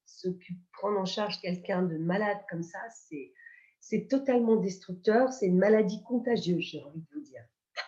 prendre 0.72 0.98
en 0.98 1.04
charge 1.04 1.40
quelqu'un 1.40 1.82
de 1.82 1.96
malade 1.96 2.38
comme 2.50 2.62
ça, 2.62 2.80
c'est, 2.90 4.08
totalement 4.08 4.56
destructeur, 4.56 5.32
c'est 5.32 5.46
une 5.46 5.58
maladie 5.58 6.02
contagieuse, 6.02 6.62
j'ai 6.62 6.82
envie 6.82 7.00
de 7.00 7.06
vous 7.14 7.20
dire. 7.20 7.44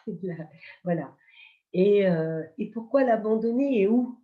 voilà. 0.85 1.15
Euh, 1.77 2.43
et 2.59 2.71
pourquoi 2.71 3.05
l'abandonner 3.05 3.83
et 3.83 3.89
où? 3.89 4.19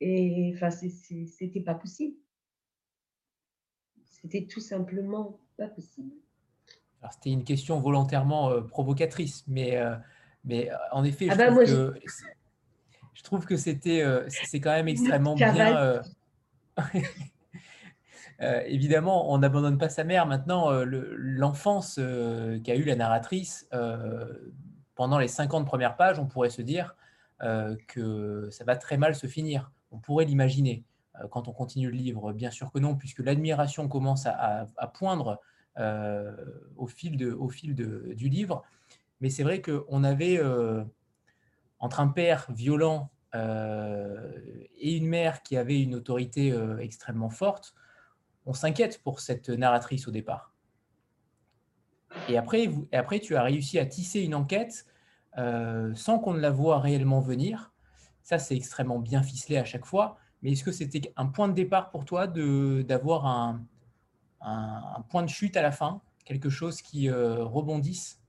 Et 0.00 0.52
enfin, 0.54 0.70
c'était 0.70 1.60
pas 1.60 1.74
possible. 1.74 2.16
C'était 4.04 4.46
tout 4.46 4.60
simplement 4.60 5.40
pas 5.56 5.68
possible. 5.68 6.12
C'était 7.10 7.30
une 7.30 7.44
question 7.44 7.78
volontairement 7.80 8.50
euh, 8.50 8.62
provocatrice, 8.62 9.44
mais, 9.46 9.76
euh, 9.76 9.94
mais 10.44 10.70
euh, 10.70 10.76
en 10.92 11.04
effet, 11.04 11.26
je, 11.26 11.32
ah 11.32 11.36
bah, 11.36 11.46
trouve 11.46 11.64
que, 11.64 11.94
je... 13.14 13.22
trouve 13.22 13.46
que 13.46 13.56
c'était, 13.56 14.04
c'est 14.28 14.60
quand 14.60 14.72
même 14.72 14.88
extrêmement 14.88 15.34
bien. 15.34 16.02
évidemment, 18.66 19.32
on 19.32 19.38
n'abandonne 19.38 19.78
pas 19.78 19.88
sa 19.88 20.04
mère. 20.04 20.26
Maintenant, 20.26 20.70
l'enfance 20.84 22.00
qu'a 22.64 22.74
eu 22.74 22.82
la 22.82 22.96
narratrice, 22.96 23.68
pendant 24.94 25.18
les 25.18 25.28
50 25.28 25.66
premières 25.66 25.96
pages, 25.96 26.18
on 26.18 26.26
pourrait 26.26 26.50
se 26.50 26.62
dire 26.62 26.96
que 27.86 28.48
ça 28.50 28.64
va 28.64 28.76
très 28.76 28.96
mal 28.96 29.14
se 29.14 29.26
finir 29.26 29.70
on 29.96 29.98
pourrait 29.98 30.26
l'imaginer 30.26 30.84
euh, 31.20 31.28
quand 31.28 31.48
on 31.48 31.52
continue 31.52 31.90
le 31.90 31.96
livre. 31.96 32.32
Bien 32.32 32.50
sûr 32.50 32.70
que 32.70 32.78
non, 32.78 32.96
puisque 32.96 33.20
l'admiration 33.20 33.88
commence 33.88 34.26
à, 34.26 34.66
poindre 34.94 35.40
euh, 35.78 36.34
au 36.76 36.86
fil, 36.86 37.16
de, 37.16 37.32
au 37.32 37.48
fil 37.48 37.74
du 37.74 38.28
livre. 38.28 38.62
Mais 39.20 39.30
c'est 39.30 39.42
vrai 39.42 39.62
qu'on 39.62 40.04
avait, 40.04 40.38
euh, 40.38 40.84
entre 41.78 42.00
un 42.00 42.08
père 42.08 42.46
violent 42.50 43.10
et 43.34 44.96
une 44.96 45.08
mère 45.08 45.42
qui 45.42 45.58
avait 45.58 45.82
une 45.82 45.94
autorité 45.94 46.58
extrêmement 46.80 47.28
forte, 47.28 47.74
on 48.46 48.54
s'inquiète 48.54 49.02
pour 49.02 49.20
cette 49.20 49.50
narratrice 49.50 50.08
au 50.08 50.10
départ. 50.10 50.54
Et 52.30 52.38
après, 52.38 52.70
et 52.92 52.96
après, 52.96 53.20
tu 53.20 53.36
as 53.36 53.42
réussi 53.42 53.78
à 53.78 53.84
tisser 53.84 54.20
une 54.20 54.34
enquête 54.34 54.86
sans 55.36 56.18
qu'on 56.18 56.32
ne 56.32 56.40
la 56.40 56.48
voie 56.48 56.80
réellement 56.80 57.20
venir, 57.20 57.74
ça, 58.26 58.40
c'est 58.40 58.56
extrêmement 58.56 58.98
bien 58.98 59.22
ficelé 59.22 59.56
à 59.56 59.64
chaque 59.64 59.86
fois. 59.86 60.18
Mais 60.42 60.50
est-ce 60.50 60.64
que 60.64 60.72
c'était 60.72 61.12
un 61.16 61.26
point 61.26 61.46
de 61.46 61.52
départ 61.52 61.90
pour 61.90 62.04
toi 62.04 62.26
d'avoir 62.26 63.24
un, 63.24 63.64
un, 64.40 65.00
point 65.08 65.22
de 65.22 65.28
chute 65.28 65.56
à 65.56 65.62
la 65.62 65.70
fin, 65.70 66.00
quelque 66.24 66.50
chose 66.50 66.82
qui 66.82 67.08
euh, 67.08 67.44
rebondisse? 67.44 68.20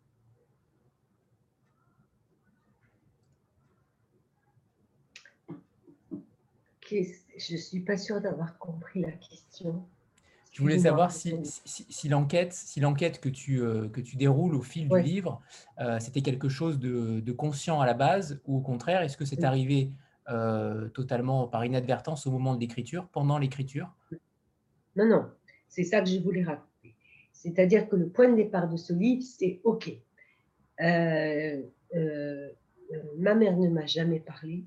Je 6.87 7.53
ne 7.53 7.57
suis 7.57 7.79
pas 7.79 7.97
sûre 7.97 8.21
d'avoir 8.21 8.55
compris 8.59 9.01
la 9.01 9.13
question. 9.13 9.83
Je 10.57 10.63
voulais 10.63 10.79
savoir 10.79 11.11
si, 11.11 11.35
si, 11.43 12.09
l'enquête 12.09 12.51
si 12.51 12.81
que, 12.81 13.29
tu, 13.29 13.61
euh, 13.61 13.89
que 13.89 14.01
tu 14.01 14.15
déroules 14.15 14.55
au 14.55 14.63
fil 14.63 14.89
du 14.89 15.01
livre, 15.01 15.39
euh, 15.79 15.99
c'était 15.99 16.23
quelque 16.23 16.49
chose 16.49 16.79
de, 16.79 17.31
conscient 17.31 17.79
à 17.79 17.85
la 17.85 17.93
base 17.93 18.41
ou 18.47 18.57
au 18.57 18.61
contraire, 18.61 19.03
est-ce 19.03 19.17
que 19.17 19.25
c'est 19.25 19.43
arrivé 19.43 19.91
euh, 20.29 20.89
totalement 20.89 21.47
par 21.47 21.63
inadvertance 21.63 22.25
au 22.25 22.31
moment 22.31 22.55
de 22.55 22.59
l'écriture, 22.59 23.07
pendant 23.09 23.37
l'écriture? 23.37 23.93
Non, 24.95 25.05
non, 25.05 25.27
c'est 25.67 25.83
ça 25.83 26.01
que 26.01 26.09
je 26.09 26.17
voulais 26.21 26.41
raconter. 26.43 26.95
C'est-à-dire 27.33 27.87
que 27.87 27.95
le 27.95 28.09
point 28.09 28.27
de 28.27 28.35
départ 28.35 28.67
de 28.67 28.77
ce 28.77 28.93
livre, 28.93 29.21
c'est 29.21 29.61
OK. 29.63 29.91
ma 30.79 30.87
mère 33.35 33.57
ne 33.57 33.69
m'a 33.69 33.85
jamais 33.85 34.21
parlé. 34.21 34.65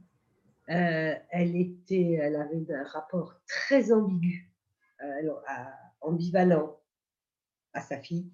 elle, 0.69 1.57
était, 1.57 2.13
elle 2.13 2.37
avait 2.37 2.75
un 2.75 2.85
rapport 2.85 3.41
très 3.49 3.91
ambigu 3.91 4.50
alors, 5.01 5.43
ambivalent 6.01 6.77
à 7.73 7.81
sa 7.81 7.99
fille. 7.99 8.31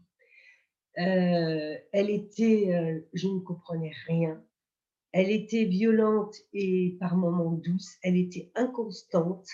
Euh, 0.99 1.77
elle 1.93 2.11
était, 2.11 2.75
euh, 2.75 3.01
je 3.13 3.29
ne 3.29 3.41
comprenais 3.41 3.93
rien. 4.07 4.43
Elle 5.13 5.31
était 5.31 5.65
violente 5.65 6.35
et 6.53 6.97
par 7.01 7.17
moments 7.17 7.53
douce. 7.53 7.97
Elle 8.03 8.17
était 8.17 8.51
inconstante. 8.55 9.47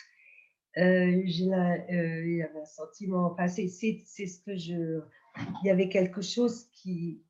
Euh, 0.79 1.23
y 1.25 1.53
avait 1.53 2.61
un 2.61 2.65
sentiment. 2.65 3.33
Enfin, 3.33 3.49
c'est 3.49 3.69
ce 3.69 4.41
que 4.45 4.57
je. 4.57 5.01
Il 5.63 5.67
y 5.67 5.71
avait 5.71 5.89
quelque 5.89 6.23
chose 6.23 6.69
qui 6.73 7.23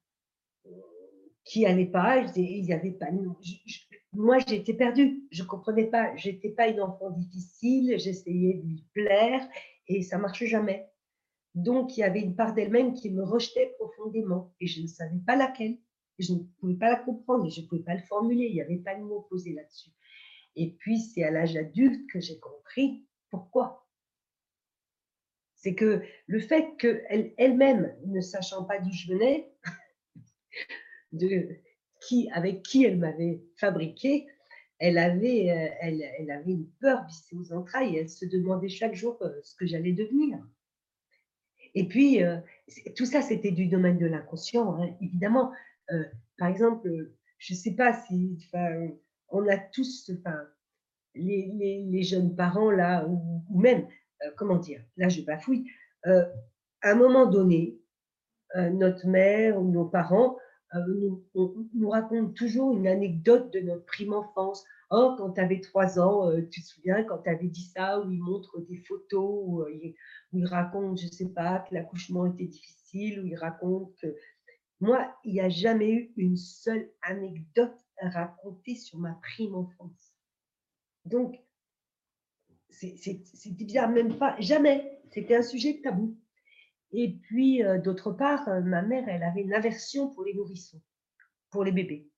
qui 1.44 1.66
allait 1.66 1.86
pas. 1.86 2.24
Il 2.36 2.64
y 2.64 2.72
avait 2.72 2.92
pas. 2.92 3.08
moi, 4.12 4.38
j'étais 4.46 4.74
perdue. 4.74 5.22
Je 5.30 5.42
comprenais 5.42 5.86
pas. 5.86 6.14
J'étais 6.16 6.50
pas 6.50 6.68
une 6.68 6.80
enfant 6.80 7.10
difficile. 7.10 7.98
J'essayais 7.98 8.54
de 8.54 8.66
lui 8.66 8.84
plaire 8.92 9.46
et 9.88 10.02
ça 10.02 10.18
marchait 10.18 10.46
jamais. 10.46 10.88
Donc, 11.54 11.96
il 11.96 12.00
y 12.00 12.04
avait 12.04 12.20
une 12.20 12.34
part 12.34 12.54
d'elle-même 12.54 12.94
qui 12.94 13.10
me 13.10 13.22
rejetait 13.22 13.74
profondément 13.78 14.54
et 14.60 14.66
je 14.66 14.80
ne 14.80 14.86
savais 14.86 15.20
pas 15.26 15.36
laquelle. 15.36 15.78
je 16.18 16.32
ne 16.32 16.38
pouvais 16.60 16.74
pas 16.74 16.90
la 16.90 16.96
comprendre 16.96 17.46
et 17.46 17.50
je 17.50 17.60
ne 17.60 17.66
pouvais 17.66 17.82
pas 17.82 17.94
le 17.94 18.02
formuler. 18.02 18.46
Il 18.46 18.54
n'y 18.54 18.62
avait 18.62 18.78
pas 18.78 18.94
de 18.94 19.02
mots 19.02 19.26
posés 19.28 19.52
là-dessus. 19.52 19.90
Et 20.56 20.70
puis, 20.70 21.00
c'est 21.00 21.24
à 21.24 21.30
l'âge 21.30 21.56
adulte 21.56 22.08
que 22.10 22.20
j'ai 22.20 22.38
compris 22.38 23.06
pourquoi. 23.30 23.86
C'est 25.56 25.74
que 25.74 26.02
le 26.26 26.40
fait 26.40 26.76
qu'elle 26.76 27.34
elle-même, 27.38 27.94
ne 28.06 28.20
sachant 28.20 28.64
pas 28.64 28.78
d'où 28.80 28.90
je 28.90 29.12
venais, 29.12 29.52
qui, 32.00 32.28
avec 32.32 32.62
qui 32.62 32.84
elle 32.84 32.98
m'avait 32.98 33.42
fabriqué, 33.56 34.26
elle 34.82 34.98
avait, 34.98 35.50
euh, 35.50 35.74
elle, 35.80 36.02
elle, 36.18 36.30
avait 36.32 36.50
une 36.50 36.66
peur 36.80 37.06
vissée 37.06 37.36
aux 37.36 37.52
entrailles. 37.52 37.98
Elle 37.98 38.08
se 38.08 38.26
demandait 38.26 38.68
chaque 38.68 38.94
jour 38.94 39.16
euh, 39.22 39.30
ce 39.44 39.54
que 39.54 39.64
j'allais 39.64 39.92
devenir. 39.92 40.38
Et 41.74 41.86
puis, 41.86 42.20
euh, 42.20 42.38
tout 42.96 43.06
ça, 43.06 43.22
c'était 43.22 43.52
du 43.52 43.66
domaine 43.66 43.96
de 43.96 44.06
l'inconscient, 44.06 44.74
hein, 44.74 44.90
évidemment. 45.00 45.52
par 46.36 46.48
exemple, 46.48 46.88
je 47.38 47.54
ne 47.54 47.58
sais 47.58 47.74
pas 47.76 47.92
si, 47.92 48.36
on 49.28 49.46
a 49.46 49.56
tous, 49.56 50.10
les, 51.14 51.86
les, 51.88 52.02
jeunes 52.02 52.34
parents 52.34 52.70
là, 52.70 53.06
ou, 53.06 53.44
même, 53.58 53.86
comment 54.36 54.56
dire, 54.56 54.82
là 54.96 55.08
je 55.08 55.22
bafouille, 55.22 55.70
à 56.04 56.24
un 56.82 56.94
moment 56.94 57.26
donné, 57.26 57.78
notre 58.54 59.06
mère 59.06 59.58
ou 59.58 59.70
nos 59.70 59.84
parents 59.84 60.36
nous, 60.88 61.24
nous 61.74 61.88
racontent 61.88 62.32
toujours 62.32 62.72
une 62.76 62.86
anecdote 62.86 63.52
de 63.52 63.60
notre 63.60 63.84
prime 63.84 64.12
enfance. 64.12 64.64
Oh, 64.90 65.14
quand 65.16 65.32
tu 65.32 65.40
avais 65.40 65.60
trois 65.60 65.98
ans, 65.98 66.30
tu 66.50 66.60
te 66.60 66.66
souviens, 66.66 67.04
quand 67.04 67.18
tu 67.18 67.30
avais 67.30 67.48
dit 67.48 67.70
ça, 67.74 68.00
où 68.00 68.10
ils 68.10 68.20
montrent 68.20 68.60
des 68.68 68.76
photos, 68.76 69.42
où, 69.46 69.64
ils, 69.68 70.46
racontent, 70.46 70.96
je 70.96 71.06
ne 71.06 71.10
sais 71.10 71.28
pas, 71.28 71.60
que 71.60 71.74
l'accouchement 71.74 72.26
était 72.26 72.46
difficile, 72.46 73.20
où 73.20 73.26
ils 73.26 73.36
racontent 73.36 73.92
que. 74.00 74.14
Moi, 74.80 75.14
il 75.24 75.34
n'y 75.34 75.40
a 75.40 75.48
jamais 75.48 75.92
eu 75.92 76.12
une 76.16 76.36
seule 76.36 76.90
anecdote 77.02 77.78
à 78.00 78.08
raconter 78.08 78.74
sur 78.74 78.98
ma 78.98 79.12
prime 79.22 79.54
enfance. 79.54 80.12
Donc, 81.04 81.38
c'était 82.68 83.64
bien 83.64 83.86
même 83.86 84.18
pas, 84.18 84.34
jamais. 84.40 85.00
C'était 85.10 85.36
un 85.36 85.42
sujet 85.42 85.80
tabou. 85.82 86.16
Et 86.92 87.10
puis, 87.10 87.64
euh, 87.64 87.78
d'autre 87.78 88.12
part, 88.12 88.48
euh, 88.48 88.60
ma 88.60 88.82
mère, 88.82 89.08
elle 89.08 89.22
avait 89.22 89.40
une 89.40 89.54
aversion 89.54 90.10
pour 90.10 90.24
les 90.24 90.34
nourrissons, 90.34 90.80
pour 91.50 91.64
les 91.64 91.72
bébés. 91.72 92.10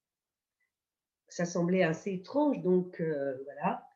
Ça 1.29 1.45
semblait 1.45 1.85
assez 1.85 2.13
étrange, 2.13 2.61
donc 2.63 3.01
euh, 3.01 3.37
voilà. 3.45 3.87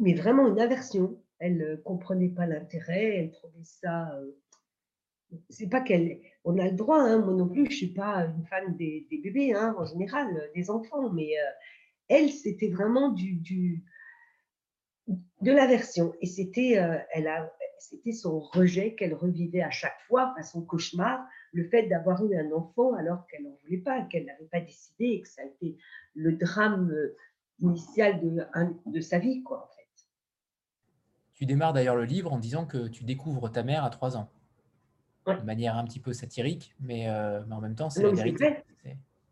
Mais 0.00 0.14
vraiment 0.14 0.48
une 0.48 0.60
aversion. 0.60 1.20
Elle 1.38 1.58
ne 1.58 1.76
comprenait 1.76 2.28
pas 2.28 2.46
l'intérêt, 2.46 3.18
elle 3.18 3.32
trouvait 3.32 3.64
ça. 3.64 4.18
c'est 5.50 5.68
pas 5.68 5.80
qu'elle. 5.80 6.20
On 6.44 6.58
a 6.58 6.68
le 6.68 6.76
droit, 6.76 7.00
hein, 7.00 7.18
moi 7.18 7.34
non 7.34 7.48
plus, 7.48 7.66
je 7.70 7.76
suis 7.76 7.92
pas 7.92 8.24
une 8.24 8.46
fan 8.46 8.76
des, 8.76 9.06
bébés, 9.10 9.52
hein, 9.52 9.74
en 9.76 9.84
général, 9.84 10.50
des 10.54 10.70
enfants, 10.70 11.10
mais 11.10 11.32
elle, 12.08 12.30
c'était 12.30 12.68
vraiment 12.68 13.10
du, 13.10 13.84
de 15.08 15.52
l'aversion. 15.52 16.14
Et 16.20 16.26
c'était, 16.26 16.80
elle 17.12 17.26
a, 17.26 17.52
c'était 17.78 18.12
son 18.12 18.40
rejet 18.40 18.94
qu'elle 18.94 19.14
revivait 19.14 19.62
à 19.62 19.70
chaque 19.70 20.00
fois, 20.06 20.34
à 20.38 20.42
son 20.42 20.62
cauchemar, 20.62 21.26
le 21.52 21.68
fait 21.68 21.86
d'avoir 21.88 22.24
eu 22.24 22.36
un 22.36 22.50
enfant 22.52 22.94
alors 22.94 23.26
qu'elle 23.26 23.44
n'en 23.44 23.56
voulait 23.64 23.78
pas, 23.78 24.02
qu'elle 24.02 24.24
n'avait 24.24 24.46
pas 24.46 24.60
décidé, 24.60 25.04
et 25.06 25.22
que 25.22 25.28
ça 25.28 25.42
a 25.42 25.44
été 25.44 25.76
le 26.14 26.32
drame 26.32 26.90
euh, 26.90 27.16
initial 27.60 28.20
de, 28.20 28.44
de 28.86 29.00
sa 29.00 29.18
vie, 29.18 29.42
quoi, 29.42 29.64
en 29.64 29.74
fait. 29.74 30.06
Tu 31.34 31.46
démarres 31.46 31.72
d'ailleurs 31.72 31.96
le 31.96 32.04
livre 32.04 32.32
en 32.32 32.38
disant 32.38 32.64
que 32.64 32.88
tu 32.88 33.04
découvres 33.04 33.50
ta 33.50 33.62
mère 33.62 33.84
à 33.84 33.90
trois 33.90 34.16
ans. 34.16 34.30
De 35.26 35.40
manière 35.40 35.76
un 35.76 35.84
petit 35.84 36.00
peu 36.00 36.12
satirique, 36.12 36.74
mais, 36.80 37.08
euh, 37.08 37.42
mais 37.46 37.54
en 37.54 37.60
même 37.60 37.74
temps, 37.74 37.88
c'est 37.88 38.02
la 38.02 38.12
vérité. 38.12 38.58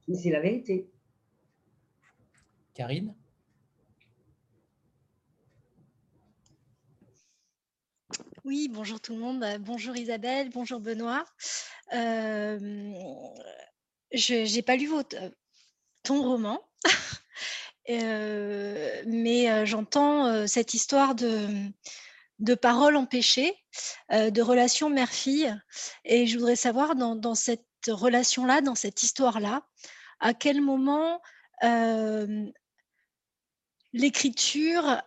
C'est 0.09 0.31
la 0.31 0.41
vérité. 0.41 0.91
Karine? 2.75 3.15
Oui, 8.45 8.69
bonjour 8.69 9.01
tout 9.01 9.13
le 9.13 9.21
monde. 9.21 9.39
Bah, 9.39 9.59
bonjour 9.59 9.97
Isabelle, 9.97 10.51
bonjour 10.51 10.81
Benoît. 10.81 11.25
je 11.93 12.65
n'ai 14.55 14.63
pas 14.63 14.75
lu 14.75 14.91
ton 16.03 16.23
roman, 16.25 16.61
mais 17.89 19.65
j'entends 19.65 20.49
cette 20.49 20.75
histoire 20.75 21.15
de, 21.15 21.71
paroles 22.61 22.97
empêchées, 22.97 23.55
de 24.11 24.43
relations 24.43 24.91
mère-fille. 24.91 25.57
Et 26.05 26.27
je 26.27 26.37
voudrais 26.37 26.57
savoir 26.57 26.97
dans, 26.97 27.37
cette 27.37 27.65
relation-là, 27.87 28.61
dans 28.61 28.75
cette 28.75 29.05
histoire-là, 29.05 29.63
à 30.19 30.35
quel 30.35 30.61
moment 30.63 31.23
l'écriture 33.93 35.01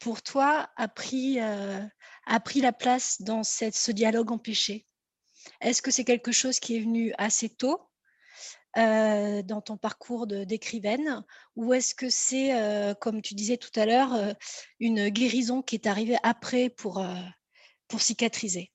pour 0.00 0.22
toi 0.22 0.68
a 0.76 0.88
pris, 0.88 1.40
euh, 1.40 1.80
a 2.26 2.40
pris 2.40 2.60
la 2.60 2.72
place 2.72 3.20
dans 3.22 3.42
cette, 3.42 3.76
ce 3.76 3.92
dialogue 3.92 4.32
empêché 4.32 4.86
Est-ce 5.60 5.82
que 5.82 5.90
c'est 5.90 6.04
quelque 6.04 6.32
chose 6.32 6.58
qui 6.60 6.76
est 6.76 6.80
venu 6.80 7.12
assez 7.18 7.48
tôt 7.48 7.80
euh, 8.76 9.42
dans 9.42 9.60
ton 9.60 9.76
parcours 9.76 10.26
d'écrivaine? 10.26 11.24
Ou 11.54 11.74
est-ce 11.74 11.94
que 11.94 12.10
c'est, 12.10 12.52
comme 13.00 13.22
tu 13.22 13.34
disais 13.34 13.56
tout 13.56 13.78
à 13.78 13.86
l'heure, 13.86 14.12
une 14.80 15.08
guérison 15.08 15.62
qui 15.62 15.76
est 15.76 15.86
arrivée 15.86 16.18
après 16.22 16.68
pour, 16.68 17.04
pour 17.88 18.00
cicatriser? 18.00 18.72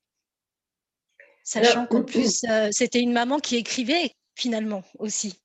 Sachant 1.44 1.86
qu'en 1.86 2.04
plus, 2.04 2.44
c'était 2.70 3.00
une 3.00 3.12
maman 3.12 3.38
qui 3.38 3.56
écrivait 3.56 4.16
finalement 4.34 4.82
aussi. 4.98 5.40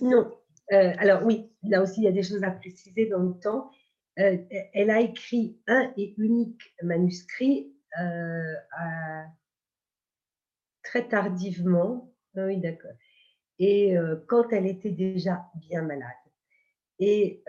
Non, 0.00 0.30
euh, 0.72 0.92
alors 0.98 1.24
oui, 1.24 1.50
là 1.62 1.82
aussi, 1.82 2.00
il 2.00 2.04
y 2.04 2.08
a 2.08 2.12
des 2.12 2.22
choses 2.22 2.42
à 2.42 2.50
préciser 2.50 3.06
dans 3.06 3.22
le 3.22 3.38
temps. 3.38 3.70
Euh, 4.18 4.38
elle 4.72 4.90
a 4.90 5.00
écrit 5.00 5.58
un 5.66 5.92
et 5.96 6.14
unique 6.18 6.74
manuscrit 6.82 7.72
euh, 8.00 8.54
très 10.82 11.06
tardivement. 11.08 12.12
Ah 12.36 12.46
oui, 12.46 12.58
d'accord. 12.58 12.92
Et 13.58 13.94
quand 14.26 14.52
elle 14.52 14.66
était 14.66 14.90
déjà 14.90 15.44
bien 15.54 15.82
malade. 15.82 16.10
Et, 16.98 17.44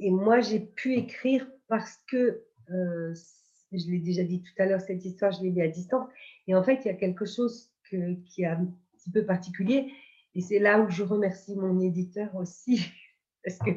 moi, 0.00 0.40
j'ai 0.40 0.60
pu 0.60 0.94
écrire 0.96 1.50
parce 1.68 1.96
que, 2.10 2.44
je 2.68 3.90
l'ai 3.90 4.00
déjà 4.00 4.22
dit 4.22 4.42
tout 4.42 4.52
à 4.58 4.66
l'heure, 4.66 4.82
cette 4.82 5.02
histoire, 5.02 5.32
je 5.32 5.42
l'ai 5.42 5.50
dit 5.50 5.62
à 5.62 5.68
distance. 5.68 6.06
Et 6.46 6.54
en 6.54 6.62
fait, 6.62 6.84
il 6.84 6.88
y 6.88 6.90
a 6.90 6.94
quelque 6.94 7.24
chose 7.24 7.70
qui 7.88 8.42
est 8.42 8.46
un 8.46 8.66
petit 8.92 9.10
peu 9.10 9.24
particulier, 9.24 9.90
et 10.34 10.40
c'est 10.40 10.58
là 10.58 10.80
où 10.80 10.90
je 10.90 11.02
remercie 11.02 11.56
mon 11.56 11.80
éditeur 11.80 12.34
aussi, 12.36 12.84
parce 13.44 13.58
que 13.58 13.70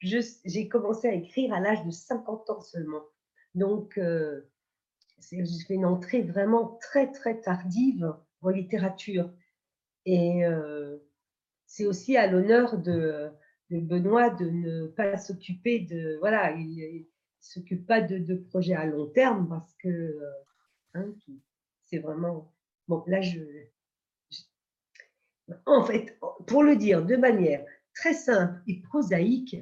j'ai 0.00 0.68
commencé 0.68 1.08
à 1.08 1.14
écrire 1.14 1.52
à 1.52 1.60
l'âge 1.60 1.84
de 1.84 1.90
50 1.90 2.50
ans 2.50 2.60
seulement. 2.60 3.04
Donc, 3.54 3.98
euh, 3.98 4.42
j'ai 5.30 5.44
fait 5.66 5.74
une 5.74 5.86
entrée 5.86 6.22
vraiment 6.22 6.78
très, 6.80 7.10
très 7.10 7.40
tardive 7.40 8.14
en 8.42 8.48
littérature. 8.48 9.30
Et 10.06 10.46
euh, 10.46 10.98
c'est 11.66 11.86
aussi 11.86 12.16
à 12.16 12.26
l'honneur 12.26 12.78
de, 12.78 13.30
Benoît 13.70 14.30
de 14.30 14.48
ne 14.48 14.86
pas 14.88 15.16
s'occuper 15.16 15.80
de. 15.80 16.16
Voilà, 16.20 16.52
il 16.52 17.00
ne 17.00 17.04
s'occupe 17.40 17.86
pas 17.86 18.00
de, 18.00 18.34
projets 18.34 18.74
à 18.74 18.86
long 18.86 19.06
terme 19.06 19.48
parce 19.48 19.74
que 19.74 19.88
euh, 19.88 20.30
hein, 20.94 21.14
c'est 21.84 21.98
vraiment. 21.98 22.52
Bon, 22.88 23.04
là, 23.06 23.20
je, 23.20 23.40
en 25.66 25.84
fait, 25.84 26.18
pour 26.46 26.62
le 26.62 26.76
dire 26.76 27.04
de 27.04 27.16
manière 27.16 27.64
très 27.94 28.14
simple 28.14 28.60
et 28.66 28.80
prosaïque, 28.82 29.56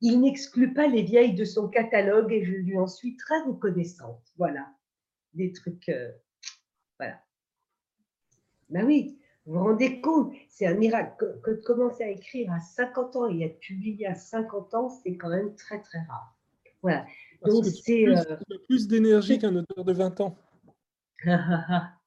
il 0.00 0.20
n'exclut 0.20 0.72
pas 0.72 0.86
les 0.86 1.02
vieilles 1.02 1.34
de 1.34 1.44
son 1.44 1.68
catalogue 1.68 2.32
et 2.32 2.44
je 2.44 2.52
lui 2.52 2.78
en 2.78 2.86
suis 2.86 3.16
très 3.16 3.40
reconnaissante. 3.42 4.22
Voilà, 4.36 4.66
des 5.34 5.52
trucs. 5.52 5.88
Euh, 5.88 6.10
voilà. 6.98 7.20
Ben 8.70 8.84
oui, 8.84 9.18
vous 9.46 9.54
vous 9.54 9.64
rendez 9.64 10.00
compte, 10.00 10.32
c'est 10.48 10.66
un 10.66 10.74
miracle. 10.74 11.38
Que, 11.42 11.50
de 11.50 11.62
commencer 11.62 12.04
à 12.04 12.10
écrire 12.10 12.52
à 12.52 12.60
50 12.60 13.16
ans 13.16 13.30
et 13.30 13.42
être 13.42 13.58
publié 13.60 14.06
à 14.06 14.14
50 14.14 14.74
ans, 14.74 14.88
c'est 14.88 15.16
quand 15.16 15.30
même 15.30 15.54
très 15.56 15.80
très 15.80 16.00
rare. 16.00 16.36
Voilà. 16.82 17.06
Donc 17.44 17.64
c'est. 17.64 18.04
Plus, 18.04 18.18
euh, 18.18 18.58
plus 18.68 18.88
d'énergie 18.88 19.38
qu'un 19.38 19.54
auteur 19.56 19.84
de 19.84 19.92
20 19.92 20.20
ans. 20.20 20.36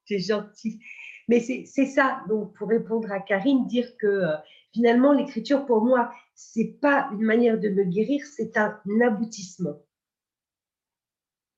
c'est 0.06 0.18
gentil. 0.18 0.80
Mais 1.28 1.40
c'est 1.40 1.86
ça, 1.86 2.22
donc 2.28 2.54
pour 2.54 2.68
répondre 2.68 3.10
à 3.12 3.20
Karine, 3.20 3.66
dire 3.66 3.96
que 3.96 4.06
euh, 4.06 4.36
finalement 4.72 5.12
l'écriture 5.12 5.66
pour 5.66 5.84
moi, 5.84 6.12
c'est 6.34 6.78
pas 6.80 7.08
une 7.12 7.22
manière 7.22 7.58
de 7.58 7.68
me 7.68 7.84
guérir, 7.84 8.24
c'est 8.26 8.56
un 8.56 8.80
aboutissement. 9.04 9.76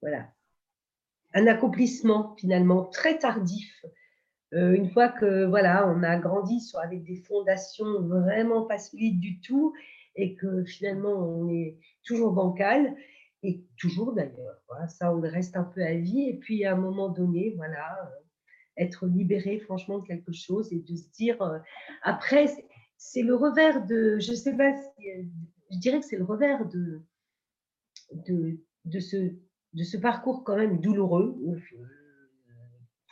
Voilà. 0.03 0.29
Un 1.33 1.47
accomplissement 1.47 2.37
finalement 2.37 2.85
très 2.85 3.19
tardif. 3.19 3.85
Euh, 4.53 4.73
une 4.73 4.91
fois 4.91 5.09
que 5.09 5.47
voilà, 5.47 5.89
on 5.89 6.03
a 6.03 6.17
grandi 6.19 6.61
sur, 6.61 6.79
avec 6.79 7.03
des 7.05 7.17
fondations 7.17 8.03
vraiment 8.03 8.63
pas 8.63 8.79
solides 8.79 9.19
du 9.19 9.41
tout 9.41 9.75
et 10.15 10.35
que 10.37 10.65
finalement 10.65 11.13
on 11.13 11.49
est 11.49 11.79
toujours 12.05 12.33
bancal 12.33 12.95
et 13.43 13.65
toujours 13.79 14.13
d'ailleurs. 14.13 14.61
ça, 14.89 15.15
on 15.15 15.21
reste 15.21 15.57
un 15.57 15.65
peu 15.65 15.83
à 15.83 15.95
vie. 15.95 16.29
Et 16.29 16.39
puis 16.39 16.65
à 16.65 16.73
un 16.73 16.77
moment 16.77 17.09
donné, 17.09 17.55
voilà, 17.57 17.99
euh, 18.03 18.24
être 18.77 19.07
libéré 19.07 19.59
franchement 19.61 19.99
de 19.99 20.07
quelque 20.07 20.33
chose 20.33 20.73
et 20.73 20.81
de 20.81 20.97
se 20.97 21.09
dire 21.11 21.41
euh, 21.43 21.59
après 22.03 22.47
c'est 22.97 23.23
le 23.23 23.35
revers 23.35 23.87
de 23.87 24.19
je 24.19 24.33
sais 24.33 24.57
pas 24.57 24.75
je 25.71 25.79
dirais 25.79 26.01
que 26.01 26.07
c'est 26.07 26.17
le 26.17 26.25
revers 26.25 26.67
de, 26.67 27.03
de 28.13 28.61
de 28.85 29.01
ce 29.01 29.17
de 29.73 29.83
ce 29.83 29.97
parcours 29.97 30.45
quand 30.45 30.57
même 30.57 30.81
douloureux 30.81 31.37
euh, 31.47 31.61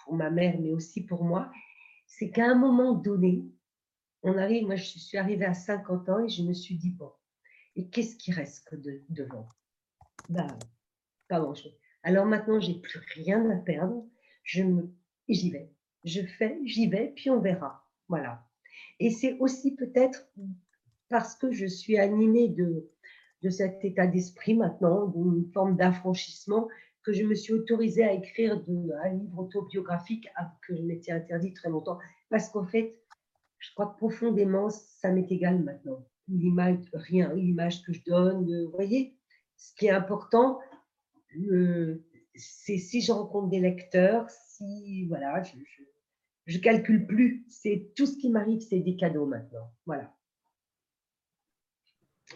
pour 0.04 0.14
ma 0.14 0.30
mère 0.30 0.58
mais 0.60 0.72
aussi 0.72 1.04
pour 1.04 1.24
moi. 1.24 1.50
C'est 2.06 2.30
qu'à 2.30 2.46
un 2.46 2.54
moment 2.54 2.92
donné 2.92 3.44
on 4.22 4.36
arrive 4.36 4.66
moi 4.66 4.76
je 4.76 4.98
suis 4.98 5.18
arrivée 5.18 5.46
à 5.46 5.54
50 5.54 6.08
ans 6.08 6.24
et 6.24 6.28
je 6.28 6.42
me 6.42 6.52
suis 6.52 6.76
dit 6.76 6.90
bon 6.90 7.10
et 7.74 7.88
qu'est-ce 7.88 8.16
qui 8.16 8.32
reste 8.32 8.74
devant 9.08 9.48
ben, 10.28 10.46
pas 11.28 11.40
grand 11.40 11.54
chose 11.54 11.76
alors 12.02 12.26
maintenant 12.26 12.60
j'ai 12.60 12.74
plus 12.74 13.00
rien 13.14 13.48
à 13.50 13.56
perdre. 13.56 14.04
Je 14.44 14.62
me 14.62 14.92
et 15.28 15.34
j'y 15.34 15.50
vais. 15.50 15.70
Je 16.04 16.22
fais, 16.22 16.58
j'y 16.64 16.88
vais, 16.88 17.12
puis 17.14 17.30
on 17.30 17.40
verra. 17.40 17.86
Voilà. 18.08 18.44
Et 18.98 19.10
c'est 19.10 19.38
aussi 19.38 19.74
peut-être 19.74 20.28
parce 21.08 21.34
que 21.34 21.52
je 21.52 21.66
suis 21.66 21.98
animée 21.98 22.48
de, 22.48 22.90
de 23.42 23.50
cet 23.50 23.84
état 23.84 24.06
d'esprit 24.06 24.54
maintenant, 24.54 25.06
d'une 25.06 25.50
forme 25.52 25.76
d'affranchissement, 25.76 26.68
que 27.02 27.12
je 27.12 27.24
me 27.24 27.34
suis 27.34 27.52
autorisée 27.52 28.04
à 28.04 28.12
écrire 28.12 28.62
un 29.04 29.08
livre 29.08 29.38
autobiographique 29.38 30.28
que 30.66 30.76
je 30.76 30.82
m'étais 30.82 31.12
interdit 31.12 31.52
très 31.52 31.68
longtemps. 31.68 31.98
Parce 32.30 32.48
qu'en 32.48 32.64
fait, 32.64 32.96
je 33.58 33.72
crois 33.74 33.86
que 33.86 33.96
profondément, 33.96 34.70
ça 34.70 35.10
m'est 35.10 35.30
égal 35.30 35.62
maintenant. 35.62 36.04
L'image, 36.28 36.78
rien, 36.92 37.32
l'image 37.34 37.82
que 37.82 37.92
je 37.92 38.02
donne, 38.06 38.46
vous 38.64 38.70
voyez, 38.70 39.16
ce 39.56 39.74
qui 39.74 39.86
est 39.86 39.90
important, 39.90 40.60
c'est 42.34 42.78
si 42.78 43.00
je 43.00 43.12
rencontre 43.12 43.48
des 43.48 43.60
lecteurs, 43.60 44.28
si, 44.30 45.06
voilà, 45.06 45.42
je, 45.42 45.56
je, 46.46 46.58
calcule 46.58 47.06
plus. 47.06 47.44
C'est 47.48 47.92
tout 47.94 48.06
ce 48.06 48.16
qui 48.16 48.30
m'arrive, 48.30 48.60
c'est 48.60 48.80
des 48.80 48.96
cadeaux 48.96 49.26
maintenant. 49.26 49.72
Voilà. 49.86 50.14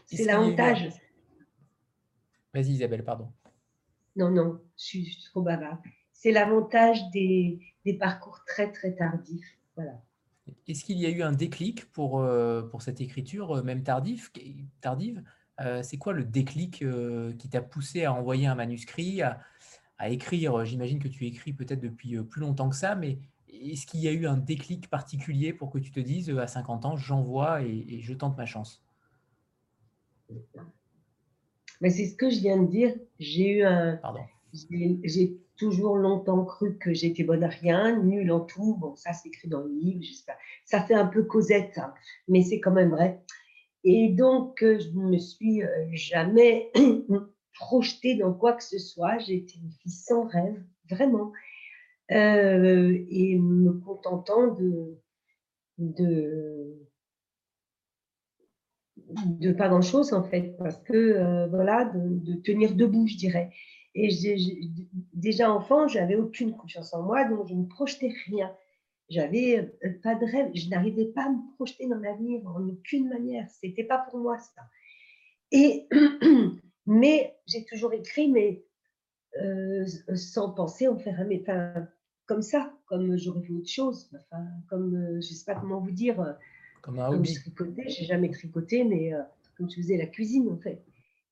C'est 0.06 0.24
l'avantage. 0.24 0.90
Vas-y 2.52 2.70
Isabelle, 2.70 3.04
pardon. 3.04 3.32
Non, 4.16 4.30
non, 4.30 4.60
je 4.78 4.84
suis, 4.84 5.18
trop 5.30 5.42
bavard. 5.42 5.82
C'est 6.12 6.32
l'avantage 6.32 7.10
des, 7.10 7.60
des, 7.84 7.94
parcours 7.94 8.44
très, 8.46 8.72
très 8.72 8.94
tardifs. 8.94 9.58
Voilà. 9.74 10.02
Est-ce 10.66 10.84
qu'il 10.84 10.98
y 10.98 11.06
a 11.06 11.10
eu 11.10 11.22
un 11.22 11.32
déclic 11.32 11.90
pour, 11.92 12.20
euh, 12.20 12.62
pour 12.62 12.82
cette 12.82 13.00
écriture, 13.00 13.58
euh, 13.58 13.62
même 13.62 13.82
tardive, 13.82 14.30
tardive? 14.80 15.22
Euh, 15.60 15.82
C'est 15.82 15.98
quoi 15.98 16.12
le 16.12 16.24
déclic 16.24 16.84
qui 17.38 17.48
t'a 17.48 17.62
poussé 17.62 18.04
à 18.04 18.12
envoyer 18.12 18.46
un 18.46 18.54
manuscrit, 18.54 19.22
à, 19.22 19.40
à 19.98 20.10
écrire 20.10 20.64
J'imagine 20.64 20.98
que 20.98 21.08
tu 21.08 21.26
écris 21.26 21.52
peut-être 21.52 21.80
depuis 21.80 22.16
plus 22.24 22.40
longtemps 22.40 22.68
que 22.68 22.76
ça, 22.76 22.94
mais 22.94 23.18
est-ce 23.48 23.86
qu'il 23.86 24.00
y 24.00 24.08
a 24.08 24.12
eu 24.12 24.26
un 24.26 24.36
déclic 24.36 24.90
particulier 24.90 25.52
pour 25.52 25.70
que 25.70 25.78
tu 25.78 25.90
te 25.90 26.00
dises 26.00 26.30
à 26.30 26.46
50 26.46 26.84
ans, 26.84 26.96
j'envoie 26.96 27.62
et, 27.62 27.84
et 27.88 28.00
je 28.00 28.12
tente 28.12 28.36
ma 28.36 28.46
chance? 28.46 28.84
Mais 31.80 31.90
c'est 31.90 32.06
ce 32.06 32.16
que 32.16 32.30
je 32.30 32.40
viens 32.40 32.62
de 32.62 32.66
dire. 32.66 32.94
J'ai 33.18 33.58
eu 33.58 33.64
un. 33.64 34.00
J'ai 34.52 35.36
toujours 35.56 35.96
longtemps 35.96 36.44
cru 36.44 36.78
que 36.78 36.92
j'étais 36.92 37.24
bonne 37.24 37.44
à 37.44 37.48
rien, 37.48 38.02
nulle 38.02 38.30
en 38.32 38.40
tout. 38.40 38.76
Bon, 38.76 38.94
ça, 38.96 39.12
c'est 39.12 39.28
écrit 39.28 39.48
dans 39.48 39.60
le 39.60 39.72
livre, 39.72 40.02
j'espère. 40.02 40.36
Ça 40.64 40.82
fait 40.82 40.94
un 40.94 41.06
peu 41.06 41.24
Cosette, 41.24 41.78
hein, 41.78 41.92
mais 42.28 42.42
c'est 42.42 42.60
quand 42.60 42.72
même 42.72 42.90
vrai. 42.90 43.22
Et 43.84 44.08
donc, 44.10 44.62
euh, 44.62 44.78
je 44.78 44.88
ne 44.98 45.10
me 45.10 45.18
suis 45.18 45.62
euh, 45.62 45.86
jamais 45.92 46.72
projetée 47.58 48.16
dans 48.16 48.32
quoi 48.32 48.54
que 48.54 48.64
ce 48.64 48.78
soit. 48.78 49.18
J'étais 49.18 49.58
une 49.58 49.70
fille 49.70 49.92
sans 49.92 50.26
rêve, 50.26 50.62
vraiment. 50.90 51.32
Euh, 52.12 53.04
et 53.10 53.36
me 53.36 53.72
contentant 53.72 54.54
de, 54.54 54.96
de, 55.78 56.86
de 58.96 59.52
pas 59.52 59.68
grand-chose 59.68 60.12
en 60.12 60.22
fait, 60.22 60.56
parce 60.56 60.80
que 60.82 60.92
euh, 60.94 61.46
voilà, 61.48 61.84
de, 61.94 62.34
tenir 62.34 62.74
debout, 62.74 63.06
je 63.06 63.16
dirais. 63.16 63.50
Et 63.94 64.10
déjà 65.14 65.50
enfant, 65.50 65.88
j'avais 65.88 66.16
aucune 66.16 66.56
confiance 66.56 66.92
en 66.92 67.02
moi, 67.02 67.24
donc 67.24 67.48
je 67.48 67.54
ne 67.54 67.64
projetais 67.64 68.12
rien. 68.26 68.54
J'avais 69.08 69.58
euh, 69.84 69.88
pas 70.02 70.14
de 70.14 70.26
rêve, 70.26 70.50
je 70.54 70.68
n'arrivais 70.68 71.06
pas 71.06 71.24
à 71.24 71.30
me 71.30 71.54
projeter 71.56 71.88
dans 71.88 71.98
l'avenir 71.98 72.46
en 72.46 72.68
aucune 72.68 73.08
manière. 73.08 73.48
C'était 73.50 73.84
pas 73.84 73.98
pour 73.98 74.18
moi 74.18 74.38
ça. 74.38 74.62
Et 75.50 75.88
mais 76.86 77.36
j'ai 77.46 77.64
toujours 77.64 77.92
écrit, 77.92 78.30
mais 78.30 78.64
euh, 79.42 79.84
sans 80.14 80.50
penser 80.50 80.88
en 80.88 80.98
faire 80.98 81.20
un 81.20 81.24
médecin 81.24 81.88
comme 82.26 82.42
ça, 82.42 82.72
comme 82.86 83.16
j'aurais 83.16 83.42
fait 83.42 83.52
autre 83.52 83.68
chose. 83.68 84.10
Enfin, 84.14 84.44
comme 84.68 85.20
je 85.20 85.34
sais 85.34 85.44
pas 85.44 85.58
comment 85.58 85.80
vous 85.80 85.90
dire 85.90 86.36
comme 86.86 87.00
un 87.00 87.08
hobby. 87.08 87.36
j'ai 87.88 88.04
jamais 88.04 88.30
tricoté, 88.30 88.84
mais 88.84 89.12
euh, 89.12 89.22
comme 89.56 89.66
tu 89.66 89.82
faisais 89.82 89.96
la 89.96 90.06
cuisine 90.06 90.48
en 90.48 90.58
fait. 90.58 90.82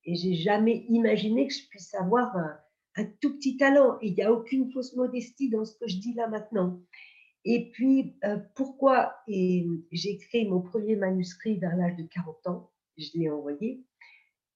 Et 0.04 0.16
j'ai 0.16 0.34
jamais 0.34 0.84
imaginé 0.88 1.46
que 1.46 1.54
je 1.54 1.66
puisse 1.68 1.94
avoir 1.94 2.36
un, 2.36 3.04
tout 3.20 3.36
petit 3.36 3.56
talent. 3.56 3.96
Et 4.02 4.08
il 4.08 4.14
n'y 4.14 4.22
a 4.22 4.32
aucune 4.32 4.70
fausse 4.70 4.94
modestie 4.96 5.48
dans 5.48 5.64
ce 5.64 5.76
que 5.78 5.88
je 5.88 5.98
dis 5.98 6.12
là 6.14 6.28
maintenant. 6.28 6.80
Et 7.44 7.70
puis, 7.70 8.16
euh, 8.24 8.38
pourquoi 8.54 9.14
j'ai 9.28 10.10
écrit 10.10 10.46
mon 10.46 10.60
premier 10.60 10.96
manuscrit 10.96 11.58
vers 11.58 11.76
l'âge 11.76 11.96
de 11.96 12.02
40 12.02 12.46
ans, 12.46 12.70
je 12.98 13.10
l'ai 13.14 13.30
envoyé. 13.30 13.84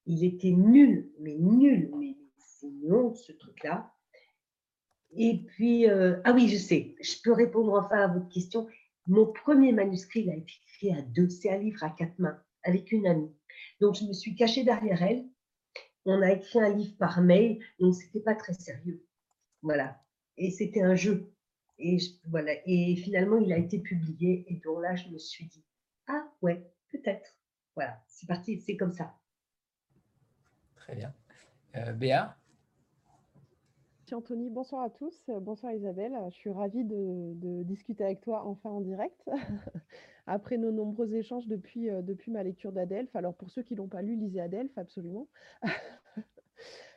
Il 0.09 0.24
était 0.24 0.52
nul, 0.52 1.12
mais 1.20 1.34
nul, 1.34 1.90
mais 1.98 2.16
c'est 2.38 2.72
honte 2.90 3.18
ce 3.18 3.30
truc-là. 3.32 3.92
Et 5.12 5.44
puis, 5.46 5.88
euh, 5.88 6.16
ah 6.24 6.32
oui, 6.32 6.48
je 6.48 6.56
sais, 6.56 6.96
je 7.02 7.16
peux 7.22 7.32
répondre 7.32 7.74
enfin 7.74 7.98
à 7.98 8.09
votre 8.09 8.28
question. 8.30 8.66
Mon 9.06 9.26
premier 9.26 9.70
manuscrit 9.72 10.20
il 10.20 10.30
a 10.30 10.34
été 10.34 10.52
écrit 10.66 10.92
à 10.98 11.02
deux, 11.02 11.28
c'est 11.28 11.50
un 11.50 11.59
livre 11.59 11.84
à 11.84 11.90
quatre 11.90 12.18
mains 12.18 12.42
avec 12.62 12.90
une 12.90 13.06
amie. 13.06 13.34
Donc 13.82 13.96
je 13.96 14.04
me 14.04 14.14
suis 14.14 14.34
cachée 14.34 14.64
derrière 14.64 15.02
elle. 15.02 15.26
On 16.06 16.22
a 16.22 16.32
écrit 16.32 16.59
un 16.59 16.70
livre 16.70 16.96
par 16.96 17.20
mail, 17.20 17.59
donc 17.78 17.94
c'était 17.94 18.20
pas 18.20 18.34
très 18.34 18.54
sérieux. 18.54 19.04
Voilà. 19.61 20.02
Et 20.38 20.50
c'était 20.50 20.82
un 20.82 20.94
jeu. 20.94 21.30
Et 21.78 21.98
voilà. 22.30 22.52
Et 22.66 22.96
finalement, 22.96 23.36
il 23.36 23.52
a 23.52 23.59
été 23.59 23.78
publié. 23.78 24.46
Et 24.48 24.56
donc 24.64 24.80
là, 24.80 24.96
je 24.96 25.11
me 25.11 25.18
suis 25.18 25.44
dit, 25.44 25.64
ah 26.06 26.32
ouais, 26.40 26.66
peut-être. 26.92 27.36
Voilà, 27.74 28.02
c'est 28.06 28.26
parti, 28.26 28.59
c'est 28.61 28.76
comme 28.76 28.92
ça. 28.92 29.14
Très 30.89 30.97
bien. 30.97 31.12
Euh, 31.76 31.93
Béa 31.93 32.34
Anthony, 34.11 34.49
bonsoir 34.49 34.84
à 34.84 34.89
tous. 34.89 35.22
Bonsoir 35.28 35.74
Isabelle. 35.74 36.14
Je 36.30 36.34
suis 36.34 36.49
ravie 36.49 36.82
de, 36.82 37.62
discuter 37.64 38.05
avec 38.05 38.22
toi 38.22 38.47
enfin 38.47 38.70
en 38.70 38.80
direct, 38.80 39.20
après 40.26 40.57
nos 40.57 40.72
nombreux 40.72 41.14
échanges 41.14 41.47
depuis, 41.47 41.91
euh, 41.91 42.01
depuis 42.01 42.30
ma 42.30 42.43
lecture 42.43 42.72
d'Adelph. 42.72 43.14
Alors 43.14 43.34
pour 43.34 43.51
ceux 43.51 43.62
qui 43.62 43.74
ne 43.74 43.80
l'ont 43.80 43.89
pas 43.89 44.01
lu, 44.01 44.16
lisez 44.16 44.41
Adelph, 44.41 44.76
absolument. 44.78 45.28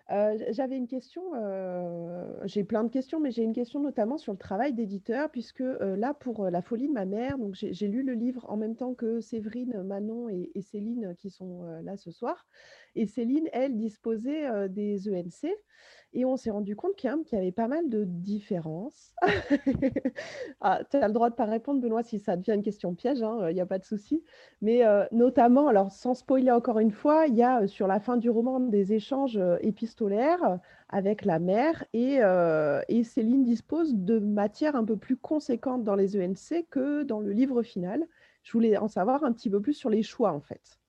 Euh, 0.09 0.37
j'avais 0.49 0.75
une 0.75 0.89
question, 0.89 1.21
euh, 1.35 2.25
j'ai 2.43 2.65
plein 2.65 2.83
de 2.83 2.89
questions, 2.89 3.21
mais 3.21 3.31
j'ai 3.31 3.43
une 3.43 3.53
question 3.53 3.79
notamment 3.79 4.17
sur 4.17 4.33
le 4.33 4.37
travail 4.37 4.73
d'éditeur, 4.73 5.31
puisque 5.31 5.63
là, 5.79 6.13
pour 6.13 6.49
La 6.49 6.61
folie 6.61 6.89
de 6.89 6.91
ma 6.91 7.05
mère, 7.05 7.37
j'ai 7.53 7.87
lu 7.87 8.03
le 8.03 8.11
livre 8.11 8.45
en 8.49 8.57
même 8.57 8.75
temps 8.75 8.93
que 8.93 9.21
Séverine, 9.21 9.83
Manon 9.83 10.27
et 10.27 10.61
Céline 10.63 11.15
qui 11.17 11.29
sont 11.29 11.63
là 11.83 11.95
ce 11.95 12.11
soir. 12.11 12.45
Et 12.95 13.05
Céline, 13.05 13.47
elle, 13.53 13.77
disposait 13.77 14.69
des 14.69 15.09
ENC. 15.09 15.49
Et 16.13 16.25
on 16.25 16.35
s'est 16.35 16.51
rendu 16.51 16.75
compte 16.75 16.95
qu'il 16.95 17.09
y 17.31 17.35
avait 17.37 17.53
pas 17.53 17.69
mal 17.69 17.87
de 17.87 18.03
différences. 18.03 19.13
ah, 20.61 20.81
tu 20.89 20.97
as 20.97 21.07
le 21.07 21.13
droit 21.13 21.29
de 21.29 21.35
pas 21.35 21.45
répondre, 21.45 21.79
Benoît, 21.79 22.03
si 22.03 22.19
ça 22.19 22.35
devient 22.35 22.53
une 22.55 22.63
question 22.63 22.93
piège, 22.93 23.19
il 23.19 23.23
hein, 23.23 23.53
n'y 23.53 23.61
a 23.61 23.65
pas 23.65 23.79
de 23.79 23.85
souci. 23.85 24.21
Mais 24.61 24.85
euh, 24.85 25.05
notamment, 25.13 25.69
alors 25.69 25.89
sans 25.91 26.13
spoiler 26.13 26.51
encore 26.51 26.79
une 26.79 26.91
fois, 26.91 27.27
il 27.27 27.35
y 27.35 27.43
a 27.43 27.61
euh, 27.61 27.67
sur 27.67 27.87
la 27.87 28.01
fin 28.01 28.17
du 28.17 28.29
roman 28.29 28.59
des 28.59 28.91
échanges 28.91 29.37
euh, 29.37 29.55
épistolaires 29.61 30.59
avec 30.89 31.23
la 31.23 31.39
mère 31.39 31.85
et, 31.93 32.19
et 32.89 33.03
Céline 33.05 33.45
dispose 33.45 33.95
de 33.95 34.19
matières 34.19 34.75
un 34.75 34.83
peu 34.83 34.97
plus 34.97 35.15
conséquentes 35.15 35.85
dans 35.85 35.95
les 35.95 36.17
ENC 36.17 36.65
que 36.69 37.03
dans 37.03 37.21
le 37.21 37.31
livre 37.31 37.63
final. 37.63 38.05
Je 38.43 38.51
voulais 38.51 38.75
en 38.75 38.89
savoir 38.89 39.23
un 39.23 39.31
petit 39.31 39.49
peu 39.49 39.61
plus 39.61 39.73
sur 39.73 39.89
les 39.89 40.03
choix, 40.03 40.33
en 40.33 40.41
fait 40.41 40.80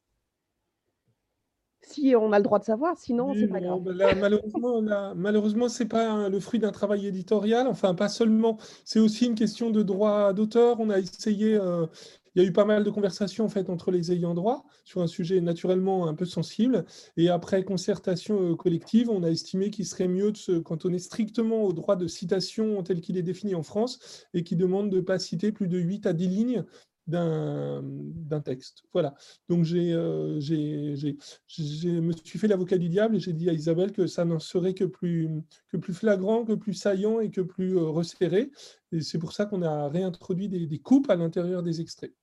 si 1.82 2.14
on 2.16 2.32
a 2.32 2.38
le 2.38 2.44
droit 2.44 2.58
de 2.58 2.64
savoir, 2.64 2.96
sinon 2.96 3.34
c'est 3.34 3.48
pas 3.48 3.60
grave. 3.60 3.82
Ben 3.82 4.18
malheureusement, 4.18 4.82
malheureusement, 5.14 5.68
c'est 5.68 5.86
pas 5.86 6.28
le 6.28 6.40
fruit 6.40 6.60
d'un 6.60 6.72
travail 6.72 7.06
éditorial. 7.06 7.66
Enfin, 7.66 7.94
pas 7.94 8.08
seulement. 8.08 8.58
C'est 8.84 9.00
aussi 9.00 9.26
une 9.26 9.34
question 9.34 9.70
de 9.70 9.82
droit 9.82 10.32
d'auteur. 10.32 10.80
On 10.80 10.90
a 10.90 10.98
essayé. 10.98 11.54
Euh, 11.54 11.86
il 12.34 12.42
y 12.42 12.44
a 12.44 12.48
eu 12.48 12.52
pas 12.52 12.64
mal 12.64 12.82
de 12.82 12.90
conversations 12.90 13.44
en 13.44 13.48
fait 13.48 13.68
entre 13.68 13.90
les 13.90 14.10
ayants 14.10 14.34
droit 14.34 14.64
sur 14.84 15.02
un 15.02 15.06
sujet 15.06 15.40
naturellement 15.40 16.08
un 16.08 16.14
peu 16.14 16.24
sensible. 16.24 16.86
Et 17.16 17.28
après 17.28 17.62
concertation 17.62 18.52
euh, 18.52 18.56
collective, 18.56 19.10
on 19.10 19.22
a 19.22 19.28
estimé 19.28 19.70
qu'il 19.70 19.86
serait 19.86 20.08
mieux 20.08 20.32
de 20.32 20.36
se 20.36 20.52
cantonner 20.52 20.98
strictement 20.98 21.62
au 21.62 21.72
droit 21.72 21.96
de 21.96 22.06
citation 22.06 22.82
tel 22.82 23.00
qu'il 23.00 23.18
est 23.18 23.22
défini 23.22 23.54
en 23.54 23.62
France 23.62 24.26
et 24.32 24.44
qui 24.44 24.56
demande 24.56 24.90
de 24.90 24.96
ne 24.96 25.02
pas 25.02 25.18
citer 25.18 25.52
plus 25.52 25.68
de 25.68 25.78
8 25.78 26.06
à 26.06 26.12
10 26.14 26.28
lignes 26.28 26.64
d'un 27.06 28.40
texte. 28.44 28.84
Voilà. 28.92 29.14
Donc, 29.48 29.64
j'ai, 29.64 29.92
euh, 29.92 30.40
je 30.40 31.88
me 31.88 32.12
suis 32.12 32.38
fait 32.38 32.48
l'avocat 32.48 32.78
du 32.78 32.88
diable 32.88 33.16
et 33.16 33.20
j'ai 33.20 33.32
dit 33.32 33.48
à 33.50 33.52
Isabelle 33.52 33.92
que 33.92 34.06
ça 34.06 34.24
n'en 34.24 34.38
serait 34.38 34.74
que 34.74 34.84
plus, 34.84 35.28
que 35.68 35.76
plus 35.76 35.94
flagrant, 35.94 36.44
que 36.44 36.52
plus 36.52 36.74
saillant 36.74 37.20
et 37.20 37.30
que 37.30 37.40
plus 37.40 37.76
euh, 37.76 37.88
resserré. 37.88 38.50
Et 38.92 39.00
c'est 39.00 39.18
pour 39.18 39.32
ça 39.32 39.46
qu'on 39.46 39.62
a 39.62 39.88
réintroduit 39.88 40.48
des 40.48 40.78
coupes 40.78 41.10
à 41.10 41.16
l'intérieur 41.16 41.62
des 41.62 41.80
extraits. 41.80 42.14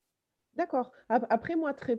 D'accord. 0.59 0.91
Après, 1.07 1.55
moi, 1.55 1.73
très 1.73 1.97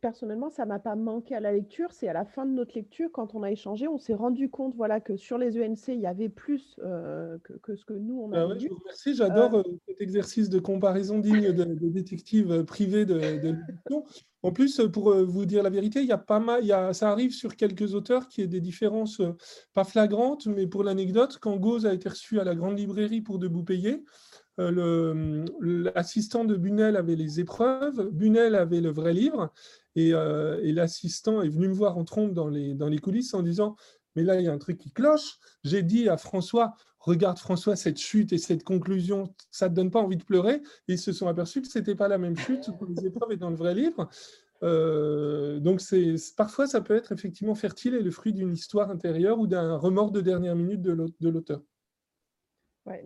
personnellement, 0.00 0.48
ça 0.48 0.64
m'a 0.64 0.78
pas 0.78 0.96
manqué 0.96 1.34
à 1.34 1.40
la 1.40 1.52
lecture. 1.52 1.92
C'est 1.92 2.08
à 2.08 2.14
la 2.14 2.24
fin 2.24 2.46
de 2.46 2.52
notre 2.52 2.74
lecture, 2.74 3.10
quand 3.12 3.34
on 3.34 3.42
a 3.42 3.50
échangé, 3.50 3.86
on 3.86 3.98
s'est 3.98 4.14
rendu 4.14 4.48
compte 4.48 4.74
voilà, 4.74 4.98
que 4.98 5.18
sur 5.18 5.36
les 5.36 5.60
ENC, 5.60 5.88
il 5.88 6.00
y 6.00 6.06
avait 6.06 6.30
plus 6.30 6.74
euh, 6.82 7.36
que, 7.62 7.76
ce 7.76 7.84
que 7.84 7.92
nous, 7.92 8.18
on 8.18 8.32
a 8.32 8.46
bah 8.46 8.54
je 8.58 8.66
vous 8.66 8.76
remercie. 8.76 9.14
J'adore 9.14 9.56
euh, 9.56 9.58
euh, 9.58 9.76
cet 9.86 10.00
exercice 10.00 10.48
de 10.48 10.58
comparaison 10.58 11.18
digne 11.18 11.52
de, 11.52 11.64
détective 11.90 12.64
privé 12.64 13.04
de, 13.04 13.16
l'édition. 13.16 14.04
En 14.42 14.52
plus, 14.52 14.80
pour 14.90 15.14
vous 15.14 15.44
dire 15.44 15.62
la 15.62 15.68
vérité, 15.68 16.00
il 16.00 16.06
y 16.06 16.12
a 16.12 16.16
pas 16.16 16.40
mal, 16.40 16.60
il 16.62 16.68
y 16.68 16.72
a, 16.72 16.94
ça 16.94 17.10
arrive 17.10 17.32
sur 17.32 17.56
quelques 17.56 17.94
auteurs 17.94 18.26
qui 18.28 18.40
aient 18.40 18.46
des 18.46 18.62
différences 18.62 19.20
pas 19.74 19.84
flagrantes, 19.84 20.46
mais 20.46 20.66
pour 20.66 20.82
l'anecdote, 20.82 21.36
quand 21.42 21.58
Gauze 21.58 21.84
a 21.84 21.92
été 21.92 22.08
reçu 22.08 22.40
à 22.40 22.44
la 22.44 22.54
grande 22.54 22.78
librairie 22.78 23.20
pour 23.20 23.38
Debout 23.38 23.64
payer, 23.64 24.02
euh, 24.58 25.44
l'assistant 25.60 26.44
de 26.44 26.56
Bunel 26.56 26.96
avait 26.96 27.16
les 27.16 27.40
épreuves, 27.40 28.10
Bunel 28.10 28.54
avait 28.54 28.80
le 28.80 28.90
vrai 28.90 29.12
livre, 29.12 29.52
et, 29.94 30.12
euh, 30.14 30.60
l'assistant 30.72 31.42
est 31.42 31.48
venu 31.48 31.68
me 31.68 31.74
voir 31.74 31.96
en 31.98 32.04
trompe 32.04 32.34
dans 32.34 32.48
les, 32.48 32.98
coulisses 32.98 33.34
en 33.34 33.42
disant 33.42 33.76
mais 34.16 34.24
là, 34.24 34.40
il 34.40 34.44
y 34.44 34.48
a 34.48 34.52
un 34.52 34.58
truc 34.58 34.78
qui 34.78 34.90
cloche. 34.90 35.38
J'ai 35.62 35.82
dit 35.82 36.08
à 36.08 36.16
François, 36.16 36.74
regarde 36.98 37.38
François, 37.38 37.76
cette 37.76 37.98
chute 37.98 38.32
et 38.32 38.38
cette 38.38 38.64
conclusion, 38.64 39.32
ça 39.52 39.66
ne 39.66 39.70
te 39.70 39.76
donne 39.76 39.92
pas 39.92 40.00
envie 40.00 40.16
de 40.16 40.24
pleurer. 40.24 40.56
Et 40.88 40.94
ils 40.94 40.98
se 40.98 41.12
sont 41.12 41.28
aperçus 41.28 41.62
que 41.62 41.68
ce 41.68 41.78
n'était 41.78 41.94
pas 41.94 42.08
la 42.08 42.18
même 42.18 42.36
chute 42.36 42.64
que 42.64 42.84
les 42.84 43.06
épreuves 43.06 43.30
et 43.30 43.36
dans 43.36 43.50
le 43.50 43.54
vrai 43.54 43.74
livre. 43.74 44.08
Euh, 44.64 45.60
donc 45.60 45.80
parfois, 46.36 46.66
ça 46.66 46.80
peut 46.80 46.96
être 46.96 47.12
effectivement 47.12 47.54
fertile 47.54 47.94
et 47.94 48.02
le 48.02 48.10
fruit 48.10 48.32
d'une 48.32 48.52
histoire 48.52 48.90
intérieure 48.90 49.38
ou 49.38 49.46
d'un 49.46 49.76
remords 49.76 50.10
de 50.10 50.20
dernière 50.20 50.56
minute 50.56 50.82
de 50.82 51.28
l'auteur. 51.28 51.60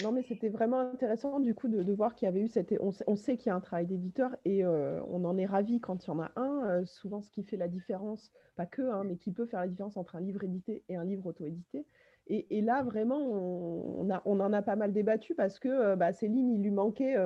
Non, 0.03 0.13
mais 0.13 0.23
c'était 0.23 0.49
vraiment 0.49 0.81
intéressant 0.81 1.41
du 1.41 1.55
coup 1.55 1.69
de, 1.69 1.93
voir 1.93 2.15
qu'il 2.15 2.27
y 2.27 2.29
avait 2.29 2.41
eu 2.41 2.49
cette. 2.49 2.75
On, 2.81 3.17
sait 3.17 3.37
qu'il 3.37 3.49
y 3.49 3.51
a 3.51 3.55
un 3.55 3.61
travail 3.61 3.87
d'éditeur 3.87 4.37
et 4.45 4.65
euh, 4.65 5.01
on 5.09 5.25
en 5.25 5.37
est 5.37 5.47
ravi 5.47 5.81
quand 5.81 6.05
il 6.05 6.09
y 6.09 6.11
en 6.11 6.21
a 6.21 6.31
un. 6.37 6.69
Euh, 6.69 6.85
souvent, 6.85 7.21
ce 7.21 7.31
qui 7.31 7.43
fait 7.43 7.57
la 7.57 7.69
différence, 7.69 8.33
pas 8.57 8.67
que, 8.67 8.83
hein, 8.83 9.05
mais 9.05 9.17
qui 9.17 9.33
peut 9.33 9.47
faire 9.47 9.61
la 9.61 9.69
différence 9.69 9.97
entre 9.97 10.17
un 10.17 10.21
livre 10.21 10.45
édité 10.45 10.83
et 10.89 10.97
un 10.97 11.05
livre 11.05 11.27
auto-édité. 11.27 11.87
Et, 12.29 12.63
là, 12.63 12.83
vraiment, 12.83 13.21
on, 13.21 14.41
en 14.41 14.53
a 14.53 14.63
pas 14.63 14.77
mal 14.77 14.93
débattu 14.93 15.35
parce 15.35 15.59
que 15.59 15.69
euh, 15.69 15.97
bah, 15.97 16.13
Céline, 16.13 16.53
il 16.53 16.63
lui 16.63 16.71
manquait 16.71 17.17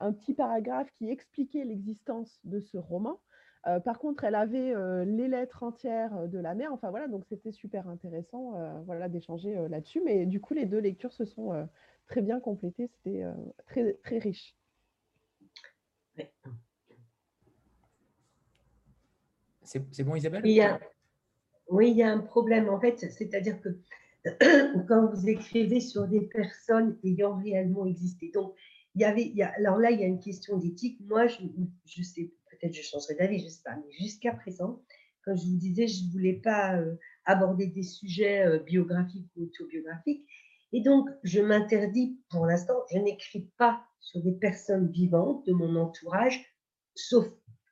un 0.00 0.12
petit 0.12 0.34
paragraphe 0.34 0.88
qui 0.92 1.10
expliquait 1.10 1.64
l'existence 1.64 2.38
de 2.44 2.60
ce 2.60 2.78
roman. 2.78 3.18
par 3.84 3.98
contre, 3.98 4.24
elle 4.24 4.36
avait 4.36 4.72
les 5.04 5.26
lettres 5.28 5.64
entières 5.64 6.28
de 6.28 6.38
la 6.38 6.54
mère. 6.54 6.72
Enfin 6.72 6.90
voilà, 6.90 7.08
donc 7.08 7.24
c'était 7.26 7.50
super 7.50 7.88
intéressant 7.88 8.54
voilà, 8.86 9.08
d'échanger 9.08 9.58
là-dessus. 9.68 10.00
Mais 10.04 10.26
du 10.26 10.40
coup, 10.40 10.54
les 10.54 10.64
deux 10.64 10.78
lectures 10.78 11.12
se 11.12 11.24
sont 11.24 11.66
très 12.06 12.22
bien 12.22 12.40
complété, 12.40 12.88
c'était 12.88 13.22
euh, 13.22 13.32
très, 13.66 13.94
très 14.04 14.18
riche. 14.18 14.54
C'est 19.64 20.04
bon, 20.04 20.14
Isabelle? 20.14 20.42
Oui, 21.68 21.90
il 21.90 21.96
y 21.96 22.02
a 22.02 22.12
un 22.12 22.20
problème 22.20 22.68
en 22.68 22.80
fait, 22.80 22.98
c'est-à-dire 23.10 23.60
que 23.60 23.80
quand 24.88 25.06
vous 25.12 25.28
écrivez 25.28 25.80
sur 25.80 26.06
des 26.06 26.20
personnes 26.20 26.96
ayant 27.02 27.36
réellement 27.36 27.86
existé, 27.86 28.30
donc 28.32 28.54
il 28.94 29.02
y 29.02 29.04
avait, 29.04 29.32
alors 29.56 29.78
là, 29.78 29.90
il 29.90 30.00
y 30.00 30.04
a 30.04 30.06
une 30.06 30.20
question 30.20 30.56
d'éthique. 30.56 30.98
Moi, 31.00 31.26
je, 31.26 31.42
je 31.84 32.02
sais, 32.02 32.32
peut-être 32.50 32.72
je 32.72 32.82
changerai 32.82 33.14
d'avis, 33.14 33.40
je 33.40 33.44
ne 33.44 33.50
sais 33.50 33.62
pas, 33.62 33.76
mais 33.76 33.92
jusqu'à 33.92 34.32
présent, 34.32 34.82
quand 35.22 35.36
je 35.36 35.44
vous 35.44 35.56
disais, 35.56 35.86
je 35.86 36.06
ne 36.06 36.12
voulais 36.12 36.34
pas 36.34 36.76
euh, 36.76 36.94
aborder 37.24 37.66
des 37.66 37.82
sujets 37.82 38.46
euh, 38.46 38.58
biographiques 38.58 39.28
ou 39.36 39.42
autobiographiques, 39.42 40.26
et 40.72 40.80
donc, 40.80 41.08
je 41.22 41.40
m'interdis, 41.40 42.18
pour 42.30 42.46
l'instant, 42.46 42.74
je 42.92 42.98
n'écris 42.98 43.48
pas 43.56 43.82
sur 44.00 44.22
des 44.22 44.32
personnes 44.32 44.90
vivantes 44.90 45.46
de 45.46 45.52
mon 45.52 45.76
entourage, 45.76 46.44
sauf 46.94 47.26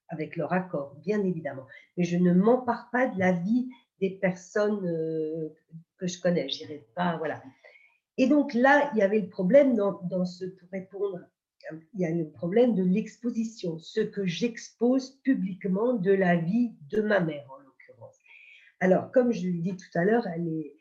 avec 0.09 0.36
leur 0.36 0.53
accord, 0.53 0.95
bien 0.97 1.22
évidemment. 1.24 1.66
Mais 1.97 2.05
je 2.05 2.16
ne 2.16 2.32
m'empare 2.32 2.88
pas 2.92 3.07
de 3.07 3.18
la 3.18 3.32
vie 3.32 3.68
des 4.01 4.11
personnes 4.11 4.86
euh, 4.86 5.55
que 5.99 6.07
je 6.07 6.20
connais, 6.20 6.49
je 6.49 6.59
dirais 6.59 6.86
pas, 6.95 7.16
voilà. 7.16 7.42
Et 8.16 8.28
donc 8.28 8.55
là, 8.55 8.90
il 8.95 8.99
y 8.99 9.03
avait 9.03 9.20
le 9.20 9.28
problème 9.28 9.74
dans, 9.74 10.01
dans 10.03 10.24
ce, 10.24 10.45
pour 10.45 10.68
répondre, 10.70 11.20
il 11.95 12.01
y 12.01 12.05
a 12.05 12.11
le 12.11 12.28
problème 12.30 12.74
de 12.74 12.84
l'exposition, 12.84 13.78
ce 13.78 14.01
que 14.01 14.26
j'expose 14.26 15.18
publiquement 15.22 15.95
de 15.95 16.12
la 16.12 16.36
vie 16.36 16.74
de 16.90 17.01
ma 17.01 17.20
mère, 17.20 17.47
en 17.51 17.59
l'occurrence. 17.59 18.18
Alors, 18.80 19.11
comme 19.11 19.32
je 19.32 19.47
l'ai 19.47 19.62
dit 19.62 19.76
tout 19.76 19.99
à 19.99 20.05
l'heure, 20.05 20.26
elle 20.28 20.47
est, 20.47 20.74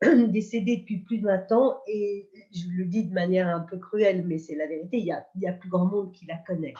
décédée 0.28 0.78
depuis 0.78 0.98
plus 1.00 1.18
de 1.18 1.26
20 1.26 1.52
ans 1.52 1.80
et 1.86 2.28
je 2.52 2.68
le 2.70 2.86
dis 2.86 3.04
de 3.04 3.12
manière 3.12 3.48
un 3.48 3.60
peu 3.60 3.78
cruelle, 3.78 4.26
mais 4.26 4.38
c'est 4.38 4.54
la 4.54 4.66
vérité, 4.66 4.98
il 4.98 5.06
y, 5.06 5.12
a, 5.12 5.26
il 5.34 5.42
y 5.42 5.46
a 5.46 5.52
plus 5.52 5.68
grand 5.68 5.86
monde 5.86 6.12
qui 6.12 6.26
la 6.26 6.38
connaît. 6.46 6.74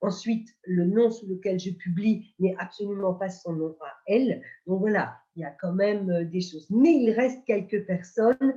Ensuite, 0.00 0.48
le 0.64 0.84
nom 0.84 1.10
sous 1.10 1.28
lequel 1.28 1.60
je 1.60 1.70
publie 1.70 2.34
n'est 2.40 2.56
absolument 2.58 3.14
pas 3.14 3.28
son 3.28 3.52
nom 3.52 3.76
à 3.80 3.92
elle. 4.08 4.42
Donc 4.66 4.80
voilà, 4.80 5.16
il 5.36 5.42
y 5.42 5.44
a 5.44 5.54
quand 5.60 5.72
même 5.72 6.10
euh, 6.10 6.24
des 6.24 6.40
choses. 6.40 6.66
Mais 6.70 6.92
il 6.92 7.12
reste 7.12 7.44
quelques 7.46 7.86
personnes 7.86 8.54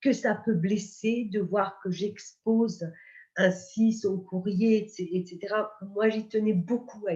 que 0.00 0.12
ça 0.12 0.40
peut 0.44 0.54
blesser 0.54 1.28
de 1.32 1.40
voir 1.40 1.80
que 1.82 1.90
j'expose 1.90 2.88
ainsi 3.36 3.92
son 3.92 4.18
courrier, 4.18 4.84
etc. 4.84 5.38
Moi, 5.94 6.08
j'y 6.10 6.28
tenais 6.28 6.52
beaucoup 6.52 7.04
à, 7.08 7.14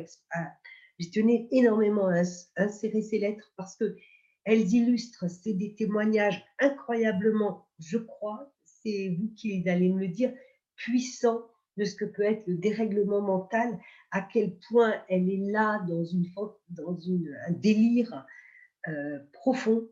j'y 0.99 1.11
tenais 1.11 1.49
énormément 1.53 2.09
à 2.09 2.23
insérer 2.57 3.03
ces 3.03 3.19
lettres 3.19 3.53
parce 3.57 3.77
que 3.77 3.97
elles 4.45 4.73
illustrent, 4.73 5.29
c'est 5.29 5.53
des 5.53 5.75
témoignages 5.75 6.45
incroyablement, 6.59 7.67
je 7.79 7.99
crois, 7.99 8.53
c'est 8.65 9.17
vous 9.19 9.33
qui 9.35 9.69
allez 9.69 9.89
me 9.89 10.01
le 10.01 10.09
dire, 10.09 10.33
puissants 10.77 11.47
de 11.77 11.85
ce 11.85 11.95
que 11.95 12.05
peut 12.05 12.23
être 12.23 12.47
le 12.47 12.57
dérèglement 12.57 13.21
mental, 13.21 13.79
à 14.11 14.21
quel 14.21 14.57
point 14.69 14.95
elle 15.09 15.31
est 15.31 15.51
là 15.51 15.83
dans, 15.89 16.05
une, 16.05 16.27
dans 16.69 16.99
un 17.47 17.53
délire 17.53 18.27
euh, 18.89 19.19
profond. 19.33 19.89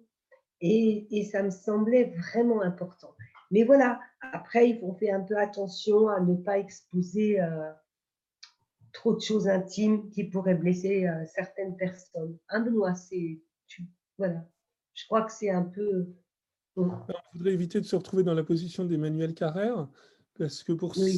Et, 0.61 1.24
ça 1.32 1.42
me 1.42 1.51
semblait 1.51 2.12
vraiment 2.18 2.61
important. 2.61 3.14
Mais 3.51 3.64
voilà, 3.64 3.98
après, 4.20 4.68
il 4.68 4.78
faut 4.78 4.92
faire 4.94 5.16
un 5.16 5.22
peu 5.22 5.38
attention 5.38 6.09
à 6.09 6.20
ne 6.20 6.34
pas 6.34 6.59
exposer 6.59 7.40
euh, 7.40 7.72
trop 8.92 9.14
de 9.14 9.20
choses 9.20 9.48
intimes 9.48 10.11
qui 10.11 10.24
pourraient 10.24 10.55
blesser 10.55 11.07
euh, 11.07 11.24
certaines 11.34 11.76
personnes. 11.76 12.36
Un 12.51 12.61
Benoît, 12.61 12.94
c'est 12.94 13.40
voilà. 14.20 14.46
Je 14.92 15.06
crois 15.06 15.22
que 15.22 15.32
c'est 15.32 15.48
un 15.48 15.62
peu. 15.62 16.06
On 16.76 16.90
voudrait 17.32 17.52
éviter 17.52 17.80
de 17.80 17.86
se 17.86 17.96
retrouver 17.96 18.22
dans 18.22 18.34
la 18.34 18.44
position 18.44 18.84
d'Emmanuel 18.84 19.34
Carrère, 19.34 19.88
parce 20.38 20.62
que 20.62 20.72
pour 20.72 20.94
ceux 20.94 21.08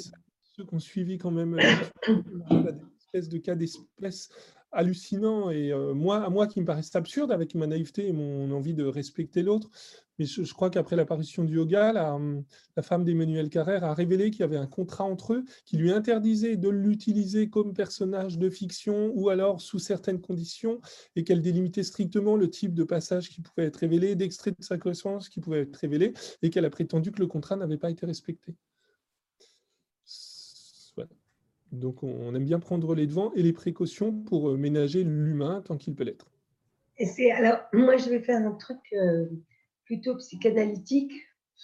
qui 0.64 0.74
ont 0.74 0.78
suivi 0.78 1.18
quand 1.18 1.32
même 1.32 1.58
euh, 1.58 1.62
des 2.72 2.86
espèces 2.98 3.28
de 3.28 3.38
cas 3.38 3.56
d'espèces 3.56 4.30
hallucinants, 4.72 5.50
et 5.50 5.72
euh, 5.72 5.94
moi, 5.94 6.24
à 6.24 6.30
moi 6.30 6.46
qui 6.46 6.60
me 6.60 6.66
paraissent 6.66 6.94
absurdes 6.96 7.30
avec 7.30 7.54
ma 7.54 7.66
naïveté 7.66 8.08
et 8.08 8.12
mon 8.12 8.50
envie 8.50 8.74
de 8.74 8.84
respecter 8.84 9.42
l'autre, 9.42 9.70
mais 10.18 10.26
je, 10.26 10.52
crois 10.52 10.70
qu'après 10.70 10.96
l'apparition 10.96 11.44
du 11.44 11.54
yoga, 11.56 11.92
la, 11.92 12.18
la 12.76 12.82
femme 12.82 13.04
d'Emmanuel 13.04 13.48
Carrère 13.48 13.84
a 13.84 13.94
révélé 13.94 14.30
qu'il 14.30 14.40
y 14.40 14.44
avait 14.44 14.56
un 14.56 14.66
contrat 14.66 15.04
entre 15.04 15.34
eux 15.34 15.44
qui 15.64 15.76
lui 15.76 15.90
interdisait 15.90 16.56
de 16.56 16.68
l'utiliser 16.68 17.48
comme 17.48 17.72
personnage 17.72 18.38
de 18.38 18.50
fiction 18.50 19.10
ou 19.14 19.30
alors 19.30 19.60
sous 19.60 19.78
certaines 19.78 20.20
conditions 20.20 20.80
et 21.16 21.24
qu'elle 21.24 21.40
délimitait 21.40 21.82
strictement 21.82 22.36
le 22.36 22.50
type 22.50 22.74
de 22.74 22.84
passage 22.84 23.30
qui 23.30 23.40
pouvait 23.40 23.66
être 23.66 23.76
révélé, 23.76 24.14
d'extrait 24.14 24.50
de 24.52 24.62
sa 24.62 24.76
correspondance 24.78 25.28
qui 25.28 25.40
pouvait 25.40 25.62
être 25.62 25.76
révélé 25.76 26.12
et 26.42 26.50
qu'elle 26.50 26.66
a 26.66 26.70
prétendu 26.70 27.10
que 27.10 27.20
le 27.20 27.26
contrat 27.26 27.56
n'avait 27.56 27.78
pas 27.78 27.90
été 27.90 28.04
respecté. 28.04 28.54
Donc 31.72 32.02
on 32.02 32.34
aime 32.34 32.44
bien 32.44 32.60
prendre 32.60 32.94
les 32.94 33.06
devants 33.06 33.32
et 33.34 33.42
les 33.42 33.52
précautions 33.52 34.12
pour 34.12 34.50
euh, 34.50 34.56
ménager 34.56 35.04
l'humain 35.04 35.62
tant 35.62 35.76
qu'il 35.76 35.94
peut 35.94 36.04
l'être. 36.04 36.30
Et 36.98 37.32
alors 37.32 37.58
moi 37.72 37.96
je 37.96 38.10
vais 38.10 38.20
faire 38.20 38.46
un 38.46 38.52
truc 38.52 38.78
euh, 38.92 39.26
plutôt 39.84 40.16
psychanalytique. 40.16 41.12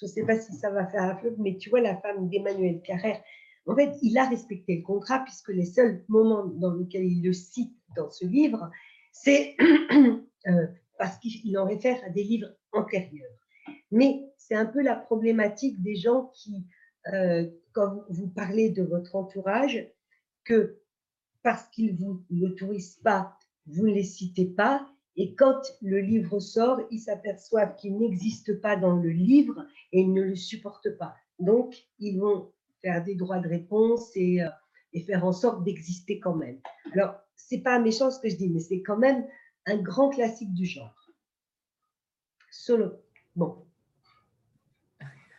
Je 0.01 0.07
ne 0.07 0.11
sais 0.11 0.25
pas 0.25 0.39
si 0.39 0.53
ça 0.53 0.71
va 0.71 0.87
faire 0.87 1.03
un 1.03 1.17
flop, 1.17 1.35
mais 1.39 1.57
tu 1.57 1.71
vois, 1.71 1.81
la 1.81 1.97
femme 1.97 2.29
d'Emmanuel 2.29 2.81
Carrère, 2.83 3.21
en 3.67 3.75
fait, 3.75 3.97
il 4.01 4.17
a 4.17 4.29
respecté 4.29 4.77
le 4.77 4.83
contrat 4.83 5.21
puisque 5.25 5.49
les 5.49 5.67
seuls 5.67 6.05
moments 6.09 6.47
dans 6.47 6.75
lesquels 6.75 7.05
il 7.05 7.23
le 7.23 7.33
cite 7.33 7.75
dans 7.97 8.11
ce 8.11 8.25
livre, 8.25 8.71
c'est 9.13 9.57
euh, 10.47 10.67
parce 10.99 11.19
qu'il 11.19 11.57
en 11.59 11.67
réfère 11.67 12.01
à 12.05 12.11
des 12.11 12.23
livres 12.23 12.49
antérieurs. 12.73 13.31
Mais 13.91 14.21
c'est 14.37 14.55
un 14.55 14.67
peu 14.67 14.83
la 14.83 14.97
problématique 14.97 15.83
des 15.83 15.97
gens 15.97 16.31
qui, 16.35 16.65
euh, 17.13 17.47
quand 17.73 18.05
vous 18.09 18.29
parlez 18.29 18.71
de 18.71 18.83
votre 18.83 19.17
entourage, 19.17 19.87
que 20.49 20.79
parce 21.43 21.69
qu'ils 21.69 21.93
ne 21.93 21.99
vous 21.99 22.25
l'autorisent 22.31 23.01
pas, 23.05 23.39
vous 23.67 23.87
ne 23.87 23.93
les 23.93 24.05
citez 24.05 24.47
pas, 24.47 24.89
et 25.17 25.35
quand 25.35 25.61
le 25.83 26.01
livre 26.01 26.41
sort, 26.41 26.81
ils 26.91 27.01
s'aperçoivent 27.01 27.75
qu'il 27.77 27.99
n'existe 27.99 28.61
pas 28.61 28.77
dans 28.77 28.97
le 28.97 29.11
livre 29.11 29.67
et 29.93 30.01
ils 30.01 30.13
ne 30.13 30.23
le 30.23 30.37
supportent 30.37 30.97
pas. 30.97 31.15
Donc, 31.39 31.75
ils 31.99 32.19
vont 32.19 32.53
faire 32.83 33.03
des 33.03 33.15
droits 33.15 33.41
de 33.41 33.49
réponse 33.49 34.11
et, 34.15 34.43
euh, 34.43 34.49
et 34.93 35.03
faire 35.03 35.25
en 35.25 35.33
sorte 35.33 35.65
d'exister 35.65 36.21
quand 36.21 36.35
même. 36.35 36.61
Alors, 36.93 37.17
c'est 37.35 37.59
pas 37.59 37.79
méchant 37.79 38.11
ce 38.11 38.21
que 38.21 38.29
je 38.29 38.37
dis, 38.37 38.49
mais 38.49 38.61
c'est 38.61 38.83
quand 38.83 38.97
même 38.97 39.27
un 39.67 39.77
grand 39.77 40.11
classique 40.11 40.55
du 40.55 40.67
genre. 40.67 41.13
Solo. 42.51 42.93
Bon. 43.35 43.67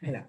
Voilà. 0.01 0.27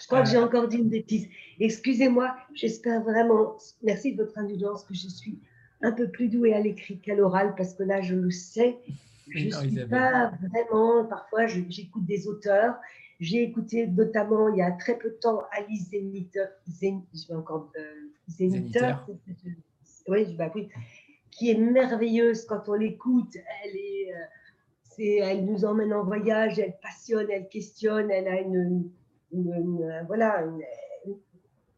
Je 0.00 0.06
crois 0.06 0.22
que 0.22 0.30
j'ai 0.30 0.38
encore 0.38 0.68
dit 0.68 0.78
une 0.78 0.88
bêtise. 0.88 1.28
Excusez-moi, 1.60 2.36
j'espère 2.54 3.02
vraiment, 3.02 3.56
merci 3.82 4.12
de 4.14 4.22
votre 4.22 4.38
indulgence, 4.38 4.84
que 4.84 4.94
je 4.94 5.08
suis 5.08 5.38
un 5.82 5.92
peu 5.92 6.08
plus 6.08 6.28
doué 6.28 6.54
à 6.54 6.60
l'écrit 6.60 6.98
qu'à 6.98 7.14
l'oral 7.14 7.54
parce 7.56 7.74
que 7.74 7.82
là, 7.82 8.00
je 8.00 8.14
le 8.14 8.30
sais, 8.30 8.78
je 9.28 9.46
ne 9.46 9.50
suis 9.50 9.86
pas 9.86 10.32
vraiment, 10.42 11.04
parfois 11.04 11.46
j'écoute 11.46 12.04
des 12.04 12.28
auteurs. 12.28 12.76
J'ai 13.18 13.42
écouté 13.42 13.86
notamment 13.86 14.50
il 14.50 14.58
y 14.58 14.62
a 14.62 14.72
très 14.72 14.98
peu 14.98 15.08
de 15.08 15.14
temps 15.14 15.42
Alice 15.52 15.88
Zeniter, 15.90 16.44
je 16.68 17.28
vais 17.28 17.34
encore, 17.34 17.72
euh, 17.78 17.94
oui, 20.08 20.34
bah 20.34 20.52
oui, 20.54 20.68
qui 21.30 21.50
est 21.50 21.58
merveilleuse 21.58 22.44
quand 22.44 22.68
on 22.68 22.74
l'écoute. 22.74 23.36
Elle 23.64 23.76
est, 23.76 24.12
euh, 24.12 25.24
elle 25.24 25.44
nous 25.46 25.64
emmène 25.64 25.94
en 25.94 26.04
voyage, 26.04 26.58
elle 26.58 26.76
passionne, 26.82 27.26
elle 27.30 27.48
questionne, 27.48 28.10
elle 28.10 28.28
a 28.28 28.40
une, 28.40 28.90
voilà, 30.06 30.42
une, 30.42 30.60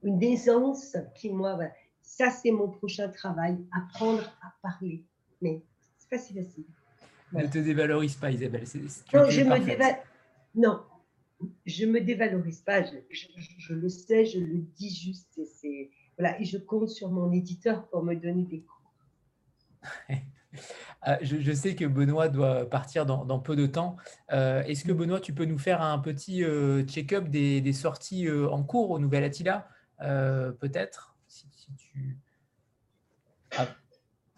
une, 0.02 0.18
décence 0.18 0.96
qui, 1.14 1.30
moi, 1.30 1.58
ça, 2.02 2.30
c'est 2.30 2.50
mon 2.50 2.68
prochain 2.68 3.08
travail, 3.08 3.58
apprendre 3.72 4.22
à 4.42 4.52
parler. 4.62 5.04
Mais 5.40 5.62
c'est 5.98 6.10
pas 6.10 6.18
si 6.18 6.34
facile. 6.34 6.64
ne 7.32 7.46
te 7.46 7.58
dévalorise 7.58 8.16
pas, 8.16 8.30
Isabelle. 8.30 8.64
non, 9.12 9.28
je 9.28 9.42
me 9.42 9.98
non, 10.54 10.80
je 11.66 11.86
me 11.86 12.00
dévalorise 12.00 12.60
pas. 12.60 12.82
Je, 12.82 13.74
le 13.74 13.88
sais, 13.88 14.26
je 14.26 14.40
le 14.40 14.58
dis 14.76 14.90
juste. 14.90 15.40
Et, 15.62 15.90
voilà, 16.18 16.40
et 16.40 16.44
je 16.44 16.58
compte 16.58 16.88
sur 16.88 17.10
mon 17.10 17.30
éditeur 17.32 17.88
pour 17.88 18.02
me 18.02 18.14
donner 18.14 18.44
des 18.44 18.62
cours. 18.62 18.92
Ah, 21.02 21.18
je, 21.22 21.52
sais 21.52 21.76
que 21.76 21.84
Benoît 21.84 22.28
doit 22.28 22.68
partir 22.68 23.06
dans, 23.06 23.38
peu 23.38 23.54
de 23.54 23.66
temps. 23.66 23.96
Euh, 24.32 24.62
est-ce 24.64 24.84
que 24.84 24.92
Benoît, 24.92 25.20
tu 25.20 25.32
peux 25.32 25.44
nous 25.44 25.58
faire 25.58 25.80
un 25.80 25.98
petit 25.98 26.42
euh, 26.42 26.82
check-up 26.82 27.28
des, 27.28 27.72
sorties 27.72 28.26
euh, 28.26 28.50
en 28.50 28.64
cours 28.64 28.90
au 28.90 28.98
Nouvel 28.98 29.22
Attila? 29.22 29.68
Peut-être 29.98 31.16
si, 31.26 31.46
tu... 31.76 32.18
Ah. 33.56 33.66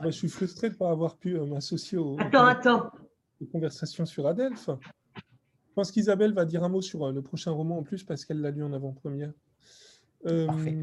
je 0.04 0.10
suis 0.10 0.28
frustré 0.28 0.68
de 0.68 0.74
ne 0.74 0.78
pas 0.78 0.90
avoir 0.90 1.16
pu 1.16 1.38
m'associer 1.40 1.98
aux, 1.98 2.16
conversations 3.52 4.06
sur 4.06 4.26
Adelph. 4.26 4.70
Je 5.16 5.74
pense 5.74 5.90
qu'Isabelle 5.92 6.32
va 6.32 6.44
dire 6.44 6.64
un 6.64 6.68
mot 6.68 6.82
sur 6.82 7.10
le 7.10 7.22
prochain 7.22 7.52
roman 7.52 7.78
en 7.78 7.82
plus 7.82 8.04
parce 8.04 8.24
qu'elle 8.24 8.40
l'a 8.40 8.50
lu 8.50 8.62
en 8.62 8.72
avant-première. 8.72 9.32
Parfait. 10.24 10.76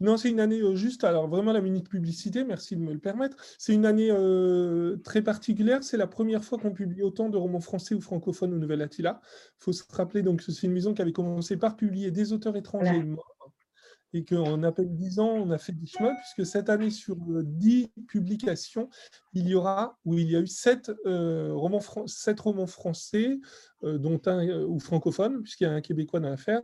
Non, 0.00 0.16
c'est 0.16 0.30
une 0.30 0.38
année 0.38 0.60
euh, 0.60 0.76
juste, 0.76 1.02
alors 1.02 1.26
vraiment 1.26 1.52
la 1.52 1.60
minute 1.60 1.88
publicité, 1.88 2.44
merci 2.44 2.76
de 2.76 2.80
me 2.80 2.92
le 2.92 2.98
permettre. 2.98 3.36
C'est 3.58 3.74
une 3.74 3.84
année 3.84 4.10
euh, 4.10 4.96
très 4.98 5.22
particulière, 5.22 5.82
c'est 5.82 5.96
la 5.96 6.06
première 6.06 6.44
fois 6.44 6.58
qu'on 6.58 6.70
publie 6.70 7.02
autant 7.02 7.28
de 7.28 7.36
romans 7.36 7.60
français 7.60 7.94
ou 7.94 8.00
francophones 8.00 8.54
au 8.54 8.58
Nouvel 8.58 8.80
Attila. 8.80 9.20
Il 9.24 9.64
faut 9.64 9.72
se 9.72 9.82
rappeler 9.90 10.22
donc 10.22 10.44
que 10.44 10.52
c'est 10.52 10.66
une 10.66 10.72
maison 10.72 10.94
qui 10.94 11.02
avait 11.02 11.12
commencé 11.12 11.56
par 11.56 11.76
publier 11.76 12.12
des 12.12 12.32
auteurs 12.32 12.56
étrangers 12.56 13.04
et 14.14 14.24
qu'en 14.24 14.62
à 14.62 14.72
peine 14.72 14.94
10 14.94 15.18
ans, 15.20 15.30
on 15.30 15.50
a 15.50 15.58
fait 15.58 15.72
10 15.72 15.86
chemins, 15.86 16.14
puisque 16.14 16.50
cette 16.50 16.68
année, 16.68 16.90
sur 16.90 17.16
10 17.16 17.84
euh, 17.84 18.02
publications, 18.06 18.88
il 19.34 19.48
y 19.48 19.54
aura, 19.54 19.98
ou 20.04 20.18
il 20.18 20.30
y 20.30 20.36
a 20.36 20.40
eu 20.40 20.46
7, 20.46 20.92
euh, 21.06 21.52
romans, 21.52 21.82
romans 22.38 22.66
français, 22.66 23.38
euh, 23.84 23.98
dont 23.98 24.20
un 24.26 24.64
ou 24.64 24.78
francophone, 24.80 25.42
puisqu'il 25.42 25.64
y 25.64 25.66
a 25.66 25.72
un 25.72 25.80
québécois 25.80 26.20
dans 26.20 26.30
l'affaire, 26.30 26.62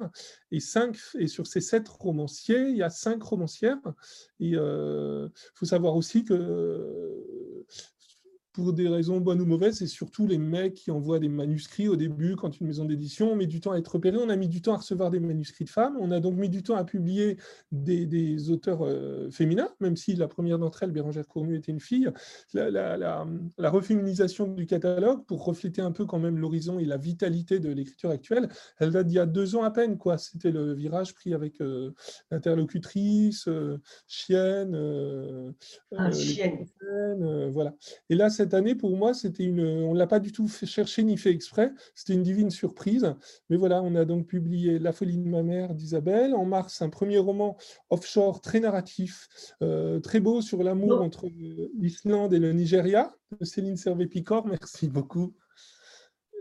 et, 0.51 0.61
5, 0.61 0.97
et 1.19 1.29
sur 1.29 1.47
ces 1.47 1.61
7 1.61 1.89
romanciers, 1.89 2.69
il 2.69 2.77
y 2.77 2.83
a 2.83 2.91
5 2.91 3.23
romancières. 3.23 3.81
Il 4.39 4.59
faut 5.55 5.67
savoir 5.67 5.97
aussi 5.97 6.25
que 6.25 7.65
pour 8.55 8.73
des 8.73 8.89
raisons 8.89 9.21
bonnes 9.21 9.41
ou 9.41 9.47
mauvaises, 9.47 9.79
c'est 9.79 9.89
surtout 9.89 10.29
les 10.29 10.39
mecs 10.39 10.75
qui 10.75 10.93
envoient 10.93 11.19
des 11.19 11.29
manuscrits 11.29 11.89
au 11.89 11.97
début 11.97 12.37
quand 12.37 12.61
une 12.61 12.69
maison 12.69 12.85
d'édition 12.85 13.35
met 13.35 13.49
du 13.49 13.61
temps 13.61 13.73
à 13.73 13.79
être 13.79 13.89
repérée. 13.89 14.17
On 14.17 14.29
a 14.29 14.37
mis 14.37 14.49
du 14.49 14.63
temps 14.63 14.75
à 14.75 14.77
recevoir 14.77 15.11
des 15.11 15.19
manuscrits 15.19 15.65
de 15.65 15.71
femmes. 15.71 15.97
On 16.01 16.13
a 16.13 16.21
donc 16.21 16.37
mis 16.37 16.49
du 16.49 16.63
temps 16.63 16.77
à 16.77 16.85
publier 16.85 17.37
des, 17.73 18.51
auteurs 18.51 18.83
euh, 18.83 19.29
féminins, 19.31 19.69
même 19.81 19.97
si 19.97 20.15
la 20.15 20.29
première 20.29 20.61
d'entre 20.61 20.85
elles, 20.85 20.93
Bérangère 20.93 21.27
Cournu, 21.27 21.57
était 21.57 21.73
une 21.73 21.81
fille. 21.81 22.09
La, 22.53 22.71
la, 22.97 23.71
reféminisation 23.71 24.47
du 24.47 24.67
catalogue, 24.67 25.25
pour 25.27 25.45
refléter 25.45 25.83
un 25.83 25.91
peu 25.91 26.07
quand 26.07 26.21
même 26.21 26.39
l'horizon 26.39 26.79
et 26.79 26.85
la 26.85 26.97
vitalité 26.97 27.59
de 27.59 27.71
l'écriture 27.73 28.11
actuelle, 28.11 28.49
elle 28.79 28.93
date 28.93 29.09
d'il 29.09 29.17
y 29.17 29.19
a 29.19 29.27
deux 29.27 29.57
ans 29.57 29.65
à 29.65 29.73
peine. 29.73 29.99
quoi. 29.99 30.17
C'était 30.17 30.53
le 30.53 30.75
virage 30.75 31.13
pris 31.13 31.35
avec 31.35 31.61
euh, 31.61 31.91
l'interlocutrice, 32.31 33.49
euh, 33.49 33.81
Chienne, 34.07 34.77
ah, 35.97 36.13
chienne. 36.13 36.69
voilà. 37.51 37.75
Et 38.11 38.15
là, 38.15 38.31
cette 38.31 38.44
année, 38.53 38.75
pour 38.75 38.95
moi, 38.97 39.15
c'était 39.15 39.45
une. 39.45 39.65
On 39.65 39.95
ne 39.95 39.99
l'a 39.99 40.07
pas 40.07 40.21
du 40.21 40.33
tout 40.33 40.49
fait 40.49 40.67
chercher 40.67 41.03
ni 41.03 41.17
fait 41.17 41.31
exprès. 41.31 41.73
C'était 41.95 42.13
une 42.13 42.23
divine 42.23 42.51
surprise. 42.51 43.15
Mais 43.49 43.57
voilà, 43.57 43.83
on 43.83 43.95
a 43.95 44.05
donc 44.05 44.27
publié 44.27 44.79
La 44.79 44.93
folie 44.93 45.17
de 45.17 45.27
ma 45.27 45.43
mère 45.43 45.75
d'Isabelle. 45.75 46.35
En 46.35 46.45
mars, 46.45 46.83
un 46.83 46.91
premier 46.91 47.19
roman 47.19 47.57
offshore 47.89 48.43
très 48.43 48.61
narratif, 48.61 49.29
euh, 49.63 50.01
très 50.01 50.21
beau 50.21 50.43
sur 50.43 50.63
l'amour 50.63 51.01
entre 51.01 51.29
l'Islande 51.79 52.35
et 52.35 52.39
le 52.39 52.53
Nigeria, 52.53 53.15
de 53.41 53.45
Céline 53.47 53.77
Servet-Picor. 53.77 54.47
Merci 54.47 54.89
beaucoup. 54.89 55.35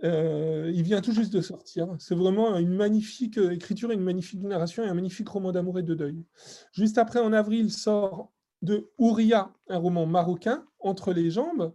Euh, 0.04 0.70
il 0.74 0.84
vient 0.84 1.00
tout 1.00 1.14
juste 1.14 1.32
de 1.32 1.40
sortir. 1.40 1.88
C'est 1.98 2.16
vraiment 2.16 2.58
une 2.58 2.76
magnifique 2.76 3.38
écriture, 3.38 3.92
une 3.92 4.02
magnifique 4.02 4.42
narration 4.42 4.84
et 4.84 4.88
un 4.88 4.94
magnifique 4.94 5.30
roman 5.30 5.52
d'amour 5.54 5.80
et 5.80 5.84
de 5.84 5.94
deuil. 5.94 6.26
Juste 6.74 6.98
après, 6.98 7.20
en 7.20 7.32
avril, 7.32 7.72
sort 7.72 8.34
de 8.64 8.90
Ouria, 8.98 9.54
un 9.70 9.78
roman 9.78 10.06
marocain, 10.06 10.66
Entre 10.80 11.14
les 11.14 11.30
jambes, 11.30 11.74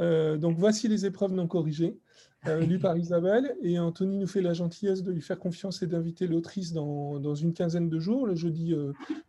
euh, 0.00 0.36
donc 0.36 0.56
voici 0.58 0.88
les 0.88 1.06
épreuves 1.06 1.32
non 1.32 1.46
corrigées, 1.46 1.98
euh, 2.46 2.60
lues 2.60 2.78
par 2.78 2.96
Isabelle. 2.96 3.56
Et 3.62 3.78
Anthony 3.78 4.18
nous 4.18 4.26
fait 4.26 4.42
la 4.42 4.52
gentillesse 4.52 5.02
de 5.02 5.12
lui 5.12 5.22
faire 5.22 5.38
confiance 5.38 5.82
et 5.82 5.86
d'inviter 5.86 6.26
l'autrice 6.26 6.72
dans, 6.72 7.34
une 7.34 7.52
quinzaine 7.52 7.88
de 7.88 7.98
jours, 7.98 8.26
le 8.26 8.34
jeudi 8.34 8.74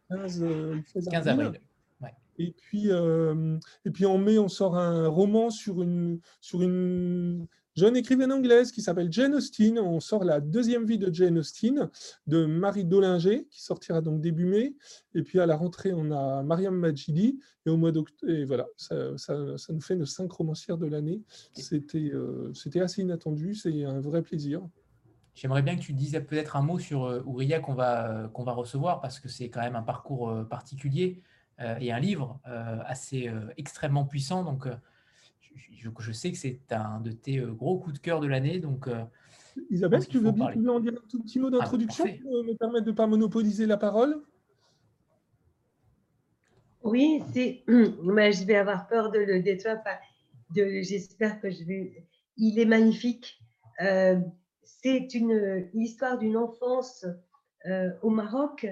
15, 0.09 0.43
euh, 0.43 0.81
avril. 1.13 1.61
Et 2.37 2.51
puis, 2.51 2.89
et 2.89 3.91
puis 3.91 4.05
en 4.05 4.17
mai, 4.17 4.37
on 4.37 4.49
sort 4.49 4.77
un 4.77 5.07
roman 5.07 5.49
sur 5.49 5.81
une, 5.81 6.19
sur 6.41 6.61
une 6.61 7.47
jeune 7.75 7.97
écrivaine 7.97 8.31
anglaise 8.31 8.71
qui 8.71 8.81
s'appelle 8.81 9.11
Jane 9.11 9.35
Austen. 9.35 9.79
On 9.79 9.99
sort 9.99 10.23
la 10.23 10.39
deuxième 10.39 10.85
vie 10.85 10.97
de 10.97 11.13
Jane 11.13 11.37
Austen 11.37 11.89
de 12.27 12.45
Marie 12.45 12.85
Dollinger, 12.85 13.47
qui 13.49 13.61
sortira 13.61 14.01
donc 14.01 14.21
début 14.21 14.45
mai. 14.45 14.75
Et 15.13 15.23
puis 15.23 15.39
à 15.39 15.45
la 15.45 15.55
rentrée, 15.55 15.93
on 15.93 16.11
a 16.11 16.43
Mariam 16.43 16.75
Majidi. 16.75 17.39
Et 17.65 17.69
au 17.69 17.77
mois 17.77 17.91
d'octobre, 17.91 18.31
voilà, 18.45 18.67
ça, 18.77 19.17
ça, 19.17 19.35
nous 19.69 19.81
fait 19.81 19.95
nos 19.95 20.05
cinq 20.05 20.31
romancières 20.31 20.77
de 20.77 20.85
l'année. 20.85 21.21
C'était 21.53 22.11
euh, 22.13 22.53
c'était 22.53 22.81
assez 22.81 23.01
inattendu, 23.01 23.55
c'est 23.55 23.83
un 23.83 23.99
vrai 23.99 24.21
plaisir. 24.21 24.61
J'aimerais 25.33 25.63
bien 25.63 25.75
que 25.75 25.81
tu 25.81 25.91
dises 25.91 26.13
peut-être 26.29 26.55
un 26.55 26.61
mot 26.61 26.79
sur 26.79 27.03
euh, 27.03 27.21
Ouria 27.25 27.59
qu'on 27.59 27.73
va, 27.73 28.29
qu'on 28.33 28.43
va 28.43 28.53
recevoir, 28.53 29.01
parce 29.01 29.19
que 29.19 29.27
c'est 29.27 29.49
quand 29.49 29.61
même 29.61 29.75
un 29.75 29.81
parcours 29.81 30.29
euh, 30.29 30.43
particulier 30.43 31.21
et 31.79 31.93
un 31.93 31.99
livre 32.01 32.41
assez 32.43 33.31
extrêmement 33.55 34.03
puissant. 34.03 34.43
Donc, 34.43 34.67
je, 35.55 36.11
sais 36.11 36.31
que 36.31 36.37
c'est 36.37 36.59
un 36.71 36.99
de 36.99 37.11
tes 37.11 37.39
euh, 37.39 37.51
gros 37.51 37.77
coups 37.79 37.95
de 37.95 37.99
cœur 37.99 38.19
de 38.19 38.27
l'année. 38.27 38.59
Donc, 38.59 38.87
euh, 38.87 39.03
Isabelle, 39.69 39.99
est-ce 39.99 40.07
que 40.07 40.13
tu 40.13 40.19
veux 40.19 40.31
bien 40.31 40.47
en 40.67 40.79
dire 40.79 40.93
un 40.93 41.07
tout 41.09 41.21
petit 41.21 41.39
mot 41.39 41.47
ah, 41.47 41.51
d'introduction 41.51 42.05
pour 42.21 42.43
me 42.43 42.53
permettre 42.53 42.85
de 42.85 42.91
ne 42.91 42.95
pas 42.95 43.07
monopoliser 43.07 43.65
la 43.65 43.77
parole? 43.77 44.21
Oui, 46.83 47.21
c'est. 47.33 47.63
je 47.67 48.45
vais 48.45 48.55
avoir 48.55 48.87
peur 48.87 49.11
de 49.11 49.19
le 49.19 49.41
détruire. 49.41 49.81
De... 50.55 50.81
J'espère 50.81 51.39
que 51.39 51.49
je 51.49 51.63
vais. 51.63 52.05
Il 52.37 52.59
est 52.59 52.65
magnifique. 52.65 53.39
Euh, 53.81 54.19
c'est 54.63 55.13
une 55.13 55.69
histoire 55.73 56.17
d'une 56.17 56.37
enfance 56.37 57.05
au 58.03 58.09
Maroc 58.09 58.67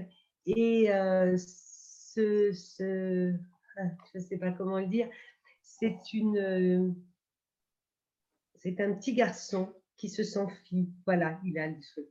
et 0.45 0.89
ce, 1.37 2.51
ce, 2.51 3.33
ah, 3.77 3.81
je 4.13 4.19
ne 4.19 4.23
sais 4.23 4.37
pas 4.37 4.51
comment 4.51 4.79
le 4.79 4.85
dire, 4.85 5.07
c'est 5.83 6.13
une, 6.13 6.37
euh, 6.37 6.91
c'est 8.55 8.79
un 8.79 8.93
petit 8.93 9.13
garçon 9.13 9.73
qui 9.97 10.07
se 10.07 10.23
sent 10.23 10.47
fille, 10.63 10.89
voilà, 11.05 11.39
il 11.43 11.59
a 11.59 11.67
le 11.67 11.79
truc, 11.81 12.05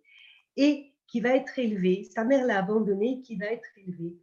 et 0.56 0.92
qui 1.06 1.20
va 1.20 1.30
être 1.30 1.58
élevé, 1.58 2.04
sa 2.04 2.24
mère 2.24 2.46
l'a 2.46 2.58
abandonné, 2.58 3.22
qui 3.22 3.36
va 3.36 3.46
être 3.46 3.68
élevé 3.78 4.18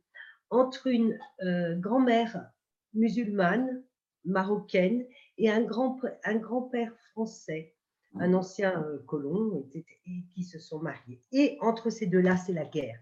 entre 0.51 0.87
une 0.87 1.17
euh, 1.41 1.75
grand-mère 1.75 2.51
musulmane, 2.93 3.83
marocaine, 4.23 5.05
et 5.39 5.49
un, 5.49 5.63
grand, 5.63 5.99
un 6.25 6.35
grand-père 6.35 6.93
français, 7.11 7.73
un 8.19 8.33
ancien 8.35 8.83
euh, 8.83 8.99
colon, 9.07 9.67
et, 9.73 9.83
qui 10.33 10.43
se 10.43 10.59
sont 10.59 10.79
mariés. 10.79 11.23
Et 11.31 11.57
entre 11.61 11.89
ces 11.89 12.05
deux-là, 12.05 12.37
c'est 12.37 12.53
la 12.53 12.65
guerre. 12.65 12.99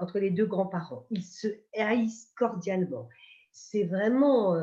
entre 0.00 0.20
les 0.20 0.30
deux 0.30 0.46
grands-parents. 0.46 1.06
Ils 1.10 1.24
se 1.24 1.48
haïssent 1.76 2.32
cordialement. 2.36 3.08
C'est 3.52 3.84
vraiment 3.84 4.54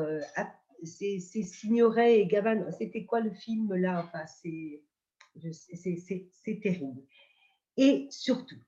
c'est 0.84 1.20
Signoret 1.20 2.20
et 2.20 2.26
Gavin. 2.26 2.70
C'était 2.72 3.04
quoi 3.04 3.20
le 3.20 3.30
film 3.30 3.74
là? 3.74 4.04
Enfin, 4.04 4.26
c'est 4.26 4.82
terrible. 6.62 7.02
Et 7.76 8.06
surtout, 8.10 8.58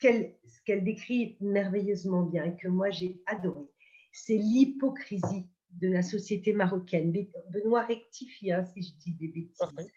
ce 0.00 0.60
qu'elle 0.64 0.84
décrit 0.84 1.36
merveilleusement 1.40 2.22
bien 2.22 2.44
et 2.44 2.56
que 2.56 2.68
moi 2.68 2.90
j'ai 2.90 3.20
adoré, 3.26 3.66
c'est 4.12 4.36
l'hypocrisie 4.36 5.46
de 5.72 5.88
la 5.88 6.02
société 6.02 6.52
marocaine. 6.52 7.12
Benoît 7.50 7.82
rectifie 7.82 8.52
hein, 8.52 8.64
si 8.64 8.82
je 8.82 8.92
dis 9.04 9.12
des 9.14 9.28
bêtises. 9.28 9.90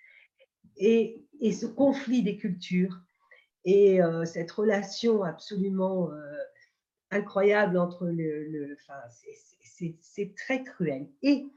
Et, 0.78 1.24
et, 1.40 1.52
ce 1.52 1.68
conflit 1.68 2.24
des 2.24 2.38
cultures 2.38 3.00
et 3.64 4.02
euh, 4.02 4.26
cette 4.26 4.52
relation 4.52 5.24
absolument 5.24 6.12
euh, 6.12 6.38
incroyable 7.12 7.78
entre 7.78 8.08
le. 8.08 8.48
le 8.50 8.76
enfin, 8.82 9.00
c'est 10.02 10.34
très 10.36 10.64
cruel. 10.64 11.08
Et 11.22 11.48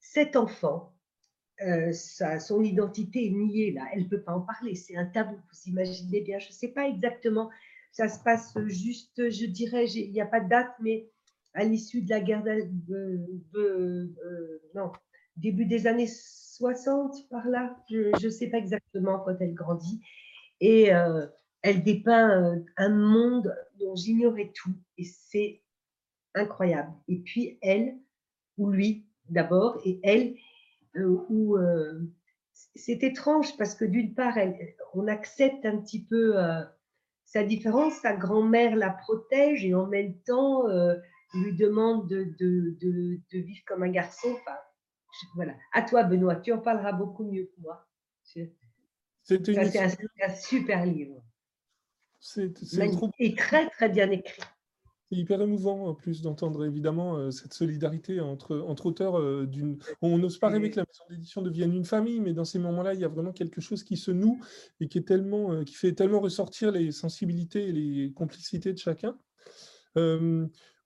cet 0.00 0.36
enfant, 0.36 0.94
euh, 1.60 1.92
son 1.92 2.62
identité 2.62 3.26
est 3.26 3.30
niée 3.30 3.72
là, 3.72 3.82
elle 3.92 4.04
ne 4.04 4.08
peut 4.08 4.22
pas 4.22 4.32
en 4.32 4.40
parler, 4.40 4.76
c'est 4.76 4.96
un 4.96 5.06
tabou, 5.06 5.34
vous 5.34 5.70
imaginez 5.70 6.20
bien, 6.20 6.38
je 6.38 6.48
ne 6.48 6.52
sais 6.52 6.68
pas 6.68 6.86
exactement, 6.86 7.50
ça 7.90 8.08
se 8.08 8.22
passe 8.22 8.56
juste, 8.66 9.28
je 9.28 9.44
dirais, 9.46 9.86
il 9.90 10.12
n'y 10.12 10.20
a 10.20 10.26
pas 10.26 10.38
de 10.38 10.48
date, 10.48 10.70
mais 10.80 11.10
à 11.54 11.64
l'issue 11.64 12.02
de 12.02 12.10
la 12.10 12.20
guerre 12.20 12.44
de, 12.44 12.70
euh, 13.56 14.62
non, 14.76 14.92
début 15.36 15.64
des 15.64 15.88
années 15.88 16.06
60 16.06 17.28
par 17.28 17.48
là, 17.48 17.76
je 17.90 18.24
ne 18.24 18.30
sais 18.30 18.48
pas 18.50 18.58
exactement 18.58 19.18
quand 19.18 19.36
elle 19.40 19.54
grandit, 19.54 20.00
et 20.60 20.94
euh, 20.94 21.26
elle 21.62 21.82
dépeint 21.82 22.62
un 22.76 22.88
monde 22.88 23.52
dont 23.80 23.96
j'ignorais 23.96 24.52
tout, 24.54 24.74
et 24.96 25.04
c'est 25.04 25.60
incroyable. 26.34 26.92
Et 27.08 27.18
puis 27.18 27.58
elle, 27.62 27.96
ou 28.56 28.70
lui 28.70 29.06
d'abord, 29.28 29.80
et 29.84 30.00
elle, 30.02 30.34
où 31.28 31.58
c'est 32.74 33.02
étrange 33.02 33.56
parce 33.56 33.74
que 33.74 33.84
d'une 33.84 34.14
part, 34.14 34.36
on 34.94 35.06
accepte 35.06 35.64
un 35.66 35.78
petit 35.78 36.04
peu 36.04 36.34
sa 37.24 37.44
différence, 37.44 37.94
sa 38.00 38.14
grand-mère 38.14 38.74
la 38.74 38.90
protège 38.90 39.64
et 39.64 39.74
en 39.74 39.86
même 39.86 40.14
temps 40.20 40.64
lui 41.34 41.54
demande 41.54 42.08
de, 42.08 42.24
de, 42.38 43.38
vivre 43.38 43.62
comme 43.66 43.82
un 43.82 43.90
garçon. 43.90 44.28
Enfin, 44.32 44.56
voilà. 45.34 45.54
À 45.72 45.82
toi, 45.82 46.04
Benoît, 46.04 46.36
tu 46.36 46.52
en 46.52 46.58
parleras 46.58 46.92
beaucoup 46.92 47.24
mieux 47.24 47.44
que 47.44 47.60
moi. 47.60 47.86
C'est 48.22 48.54
un, 49.58 50.34
super 50.34 50.86
livre. 50.86 51.22
C'est 52.20 52.52
Et 53.18 53.34
très, 53.34 53.68
très 53.70 53.88
bien 53.88 54.10
écrit. 54.10 54.42
C'est 55.10 55.16
hyper 55.16 55.40
émouvant 55.40 55.86
en 55.86 55.94
plus 55.94 56.20
d'entendre 56.20 56.66
évidemment 56.66 57.16
euh, 57.16 57.30
cette 57.30 57.54
solidarité 57.54 58.20
entre, 58.20 58.58
entre 58.58 58.86
auteurs. 58.86 59.18
Euh, 59.18 59.46
d'une... 59.46 59.78
On 60.02 60.18
n'ose 60.18 60.38
pas 60.38 60.48
rêver 60.48 60.70
que 60.70 60.76
la 60.76 60.84
maison 60.86 61.04
d'édition 61.08 61.40
devienne 61.40 61.72
une 61.72 61.86
famille, 61.86 62.20
mais 62.20 62.34
dans 62.34 62.44
ces 62.44 62.58
moments-là, 62.58 62.92
il 62.92 63.00
y 63.00 63.04
a 63.04 63.08
vraiment 63.08 63.32
quelque 63.32 63.60
chose 63.62 63.84
qui 63.84 63.96
se 63.96 64.10
noue 64.10 64.38
et 64.80 64.88
qui, 64.88 64.98
est 64.98 65.08
tellement, 65.08 65.52
euh, 65.52 65.64
qui 65.64 65.74
fait 65.74 65.92
tellement 65.92 66.20
ressortir 66.20 66.72
les 66.72 66.92
sensibilités 66.92 67.68
et 67.68 67.72
les 67.72 68.12
complicités 68.12 68.72
de 68.72 68.78
chacun. 68.78 69.16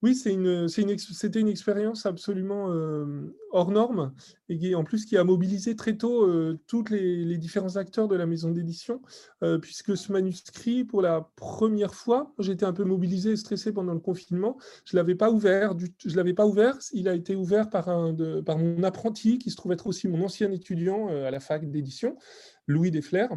Oui, 0.03 0.17
c'était 0.17 0.35
une, 0.35 0.67
une, 0.79 1.49
expérience 1.49 2.07
absolument 2.07 2.73
euh, 2.73 3.37
hors 3.53 3.71
norme 3.71 4.13
et 4.49 4.75
en 4.75 4.83
plus 4.83 5.05
qui 5.05 5.17
a 5.17 5.23
mobilisé 5.23 5.77
très 5.77 5.97
tôt 5.97 6.27
euh, 6.27 6.59
tous 6.67 6.85
les, 6.91 7.39
différents 7.39 7.77
acteurs 7.77 8.09
de 8.09 8.17
la 8.17 8.27
maison 8.27 8.51
d'édition, 8.51 9.01
euh, 9.45 9.59
puisque 9.59 9.97
ce 9.97 10.11
manuscrit, 10.11 10.83
pour 10.83 11.03
la 11.03 11.31
première 11.37 11.95
fois, 11.95 12.35
j'étais 12.41 12.65
un 12.65 12.73
peu 12.73 12.83
mobilisé 12.83 13.31
et 13.31 13.37
stressé 13.37 13.73
pendant 13.73 13.95
le 13.95 14.01
confinement, 14.01 14.59
je 14.85 14.97
l'avais 14.97 15.15
pas 15.15 15.31
ouvert, 15.31 15.77
l'avais 16.05 16.35
pas 16.35 16.47
ouvert, 16.47 16.77
il 16.93 17.07
a 17.07 17.15
été 17.15 17.37
ouvert 17.37 17.71
par, 17.71 17.89
un 17.89 18.13
par 18.45 18.59
mon 18.59 18.83
apprenti, 18.83 19.39
qui 19.39 19.51
se 19.51 19.57
trouve 19.57 19.71
être 19.71 19.87
aussi 19.87 20.09
mon 20.09 20.25
ancien 20.25 20.51
étudiant 20.51 21.09
à 21.09 21.31
la 21.31 21.39
fac 21.39 21.71
d'édition, 21.71 22.17
Louis 22.67 22.91
Desflers, 22.91 23.29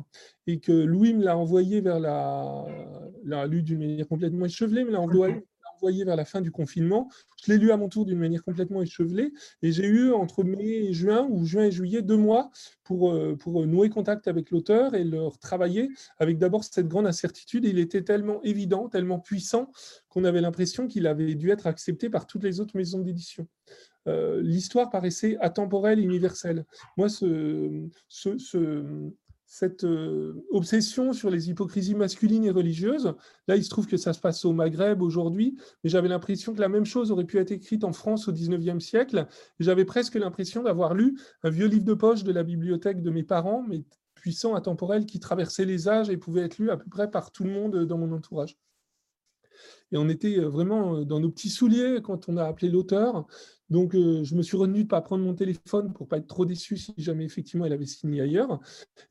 et 0.47 0.59
que 0.59 0.71
Louis 0.71 1.13
me 1.13 1.23
l'a 1.23 1.37
envoyé 1.37 1.81
vers 1.81 1.99
la, 1.99 2.65
l'a 3.23 3.45
lu 3.45 3.61
d'une 3.61 3.79
manière 3.79 4.07
complètement. 4.07 4.45
Échevelée, 4.45 4.83
mais 4.83 4.91
l'a 4.91 5.01
envoyé 5.01 5.43
envoyé 5.75 6.03
vers 6.03 6.15
la 6.15 6.25
fin 6.25 6.41
du 6.41 6.51
confinement. 6.51 7.09
Je 7.43 7.51
l'ai 7.51 7.57
lu 7.57 7.71
à 7.71 7.77
mon 7.77 7.89
tour 7.89 8.05
d'une 8.05 8.19
manière 8.19 8.43
complètement 8.43 8.81
échevelée 8.81 9.31
et 9.61 9.71
j'ai 9.71 9.85
eu 9.85 10.11
entre 10.11 10.43
mai 10.43 10.87
et 10.87 10.93
juin 10.93 11.27
ou 11.29 11.45
juin 11.45 11.63
et 11.63 11.71
juillet 11.71 12.01
deux 12.01 12.17
mois 12.17 12.49
pour, 12.83 13.11
euh, 13.11 13.35
pour 13.35 13.65
nouer 13.65 13.89
contact 13.89 14.27
avec 14.27 14.51
l'auteur 14.51 14.95
et 14.95 15.03
le 15.03 15.27
travailler 15.39 15.89
avec 16.17 16.37
d'abord 16.37 16.63
cette 16.63 16.87
grande 16.87 17.07
incertitude. 17.07 17.65
Il 17.65 17.79
était 17.79 18.03
tellement 18.03 18.41
évident, 18.43 18.89
tellement 18.89 19.19
puissant 19.19 19.71
qu'on 20.09 20.23
avait 20.23 20.41
l'impression 20.41 20.87
qu'il 20.87 21.07
avait 21.07 21.35
dû 21.35 21.51
être 21.51 21.67
accepté 21.67 22.09
par 22.09 22.25
toutes 22.27 22.43
les 22.43 22.59
autres 22.59 22.75
maisons 22.75 22.99
d'édition. 22.99 23.47
Euh, 24.07 24.41
l'histoire 24.41 24.89
paraissait 24.89 25.37
atemporelle, 25.39 25.99
universelle. 25.99 26.65
Moi, 26.95 27.09
ce, 27.09 27.89
ce, 28.07 29.11
cette 29.57 29.85
euh, 29.85 30.45
obsession 30.51 31.13
sur 31.13 31.29
les 31.29 31.49
hypocrisies 31.49 31.95
masculines 31.95 32.43
et 32.43 32.51
religieuses. 32.51 33.13
Là, 33.47 33.55
il 33.55 33.63
se 33.63 33.69
trouve 33.69 33.87
que 33.87 33.95
ça 33.95 34.11
se 34.11 34.19
passe 34.19 34.43
au 34.43 34.51
Maghreb 34.51 35.01
aujourd'hui, 35.01 35.55
mais 35.81 35.89
j'avais 35.89 36.09
l'impression 36.09 36.53
que 36.53 36.59
la 36.59 36.67
même 36.67 36.83
chose 36.83 37.09
aurait 37.09 37.23
pu 37.23 37.37
être 37.37 37.51
écrite 37.51 37.85
en 37.85 37.93
France 37.93 38.27
au 38.27 38.33
XIXe 38.33 38.83
siècle. 38.83 39.27
J'avais 39.61 39.85
presque 39.85 40.15
l'impression 40.15 40.61
d'avoir 40.61 40.93
lu 40.93 41.17
un 41.43 41.49
vieux 41.49 41.67
livre 41.67 41.85
de 41.85 41.93
poche 41.93 42.25
de 42.25 42.33
la 42.33 42.43
bibliothèque 42.43 43.01
de 43.01 43.09
mes 43.09 43.23
parents, 43.23 43.63
mais 43.65 43.85
puissant, 44.13 44.55
intemporel, 44.55 45.05
qui 45.05 45.21
traversait 45.21 45.63
les 45.63 45.87
âges 45.87 46.09
et 46.09 46.17
pouvait 46.17 46.41
être 46.41 46.57
lu 46.57 46.69
à 46.69 46.75
peu 46.75 46.89
près 46.89 47.09
par 47.09 47.31
tout 47.31 47.45
le 47.45 47.51
monde 47.51 47.85
dans 47.85 47.97
mon 47.97 48.11
entourage. 48.11 48.57
Et 49.91 49.97
on 49.97 50.09
était 50.09 50.39
euh, 50.39 50.47
vraiment 50.47 50.95
euh, 50.95 51.05
dans 51.05 51.19
nos 51.19 51.29
petits 51.29 51.49
souliers 51.49 51.99
quand 52.03 52.29
on 52.29 52.37
a 52.37 52.45
appelé 52.45 52.69
l'auteur. 52.69 53.25
Donc, 53.69 53.95
euh, 53.95 54.23
je 54.23 54.35
me 54.35 54.43
suis 54.43 54.57
retenu 54.57 54.79
de 54.79 54.83
ne 54.83 54.87
pas 54.87 55.01
prendre 55.01 55.23
mon 55.23 55.33
téléphone 55.33 55.91
pour 55.93 56.05
ne 56.05 56.09
pas 56.09 56.17
être 56.17 56.27
trop 56.27 56.45
déçu 56.45 56.77
si 56.77 56.93
jamais 56.97 57.25
effectivement 57.25 57.65
elle 57.65 57.73
avait 57.73 57.85
signé 57.85 58.21
ailleurs. 58.21 58.59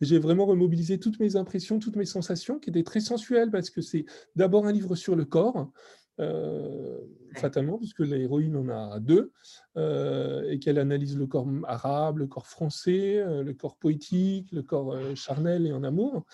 J'ai 0.00 0.18
vraiment 0.18 0.46
remobilisé 0.46 0.98
toutes 0.98 1.18
mes 1.18 1.36
impressions, 1.36 1.78
toutes 1.78 1.96
mes 1.96 2.04
sensations, 2.04 2.58
qui 2.58 2.70
étaient 2.70 2.84
très 2.84 3.00
sensuelles 3.00 3.50
parce 3.50 3.70
que 3.70 3.80
c'est 3.80 4.04
d'abord 4.36 4.66
un 4.66 4.72
livre 4.72 4.94
sur 4.94 5.16
le 5.16 5.24
corps, 5.24 5.72
euh, 6.20 6.98
fatalement, 7.34 7.78
puisque 7.78 8.00
l'héroïne 8.00 8.56
en 8.56 8.68
a 8.68 9.00
deux, 9.00 9.32
euh, 9.76 10.48
et 10.48 10.58
qu'elle 10.58 10.78
analyse 10.78 11.16
le 11.16 11.26
corps 11.26 11.48
arabe, 11.64 12.18
le 12.18 12.26
corps 12.26 12.46
français, 12.46 13.24
le 13.42 13.52
corps 13.54 13.76
poétique, 13.76 14.52
le 14.52 14.62
corps 14.62 14.96
charnel 15.16 15.66
et 15.66 15.72
en 15.72 15.82
amour. 15.82 16.24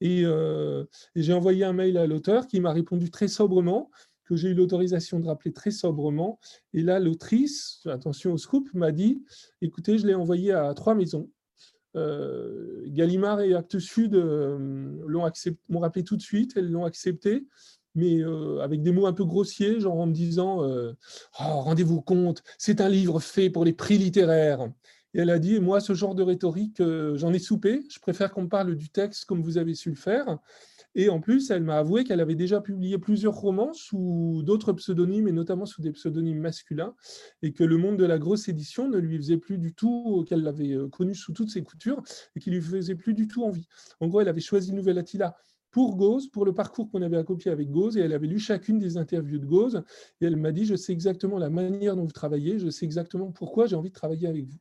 et 0.00 0.24
j'ai 1.14 1.32
envoyé 1.32 1.64
un 1.64 1.72
mail 1.72 1.96
à 1.96 2.06
l'auteur 2.06 2.46
qui 2.46 2.60
m'a 2.60 2.72
répondu 2.72 3.10
très 3.10 3.28
sobrement, 3.28 3.90
que 4.28 4.36
j'ai 4.36 4.48
eu 4.50 4.54
l'autorisation 4.54 5.20
de 5.20 5.26
rappeler 5.26 5.52
très 5.52 5.70
sobrement. 5.70 6.38
Et 6.74 6.82
là, 6.82 7.00
l'autrice, 7.00 7.80
attention 7.86 8.32
au 8.32 8.36
scoop, 8.36 8.68
m'a 8.74 8.92
dit, 8.92 9.24
écoutez, 9.62 9.96
je 9.96 10.06
l'ai 10.06 10.14
envoyé 10.14 10.52
à 10.52 10.74
trois 10.74 10.94
maisons. 10.94 11.30
Euh, 11.96 12.84
Gallimard 12.88 13.40
et 13.40 13.54
Actes 13.54 13.78
Sud 13.78 14.14
euh, 14.14 14.58
m'ont 14.58 15.80
rappelé 15.80 16.04
tout 16.04 16.16
de 16.16 16.22
suite, 16.22 16.52
elles 16.56 16.70
l'ont 16.70 16.84
accepté, 16.84 17.46
mais 17.94 18.20
euh, 18.20 18.60
avec 18.60 18.82
des 18.82 18.92
mots 18.92 19.06
un 19.06 19.12
peu 19.12 19.24
grossiers, 19.24 19.80
genre 19.80 19.98
en 19.98 20.06
me 20.06 20.12
disant 20.12 20.62
oh, 20.62 20.92
Rendez-vous 21.38 22.00
compte, 22.00 22.42
c'est 22.58 22.80
un 22.80 22.88
livre 22.88 23.20
fait 23.20 23.50
pour 23.50 23.64
les 23.64 23.72
prix 23.72 23.98
littéraires. 23.98 24.68
Et 25.14 25.20
elle 25.20 25.30
a 25.30 25.38
dit 25.38 25.60
Moi, 25.60 25.80
ce 25.80 25.94
genre 25.94 26.14
de 26.14 26.22
rhétorique, 26.22 26.82
j'en 27.14 27.32
ai 27.32 27.38
soupé, 27.38 27.82
je 27.90 27.98
préfère 27.98 28.30
qu'on 28.30 28.42
me 28.42 28.48
parle 28.48 28.74
du 28.76 28.90
texte 28.90 29.24
comme 29.24 29.42
vous 29.42 29.58
avez 29.58 29.74
su 29.74 29.90
le 29.90 29.96
faire. 29.96 30.38
Et 30.94 31.08
en 31.10 31.20
plus, 31.20 31.50
elle 31.50 31.62
m'a 31.62 31.78
avoué 31.78 32.02
qu'elle 32.02 32.20
avait 32.20 32.34
déjà 32.34 32.60
publié 32.60 32.98
plusieurs 32.98 33.34
romans 33.34 33.72
sous 33.72 34.42
d'autres 34.44 34.72
pseudonymes, 34.72 35.28
et 35.28 35.32
notamment 35.32 35.66
sous 35.66 35.82
des 35.82 35.92
pseudonymes 35.92 36.40
masculins, 36.40 36.94
et 37.42 37.52
que 37.52 37.62
le 37.62 37.76
monde 37.76 37.98
de 37.98 38.04
la 38.04 38.18
grosse 38.18 38.48
édition 38.48 38.88
ne 38.88 38.98
lui 38.98 39.16
faisait 39.16 39.36
plus 39.36 39.58
du 39.58 39.74
tout, 39.74 40.24
qu'elle 40.28 40.42
l'avait 40.42 40.72
euh, 40.72 40.88
connu 40.88 41.14
sous 41.14 41.32
toutes 41.32 41.50
ses 41.50 41.62
coutures, 41.62 42.02
et 42.34 42.40
qui 42.40 42.50
lui 42.50 42.60
faisait 42.60 42.94
plus 42.94 43.14
du 43.14 43.28
tout 43.28 43.44
envie. 43.44 43.68
En 44.00 44.08
gros, 44.08 44.20
elle 44.20 44.28
avait 44.28 44.40
choisi 44.40 44.72
Nouvelle 44.72 44.98
Attila 44.98 45.36
pour 45.78 45.94
Gauze, 45.94 46.26
pour 46.26 46.44
le 46.44 46.52
parcours 46.52 46.90
qu'on 46.90 47.02
avait 47.02 47.22
copier 47.22 47.52
avec 47.52 47.70
Gauze, 47.70 47.96
et 47.96 48.00
elle 48.00 48.12
avait 48.12 48.26
lu 48.26 48.40
chacune 48.40 48.80
des 48.80 48.96
interviews 48.96 49.38
de 49.38 49.46
Gauze, 49.46 49.84
et 50.20 50.26
elle 50.26 50.34
m'a 50.34 50.50
dit, 50.50 50.64
je 50.64 50.74
sais 50.74 50.92
exactement 50.92 51.38
la 51.38 51.50
manière 51.50 51.94
dont 51.94 52.04
vous 52.04 52.10
travaillez, 52.10 52.58
je 52.58 52.68
sais 52.68 52.84
exactement 52.84 53.30
pourquoi 53.30 53.68
j'ai 53.68 53.76
envie 53.76 53.90
de 53.90 53.94
travailler 53.94 54.26
avec 54.26 54.48
vous. 54.48 54.58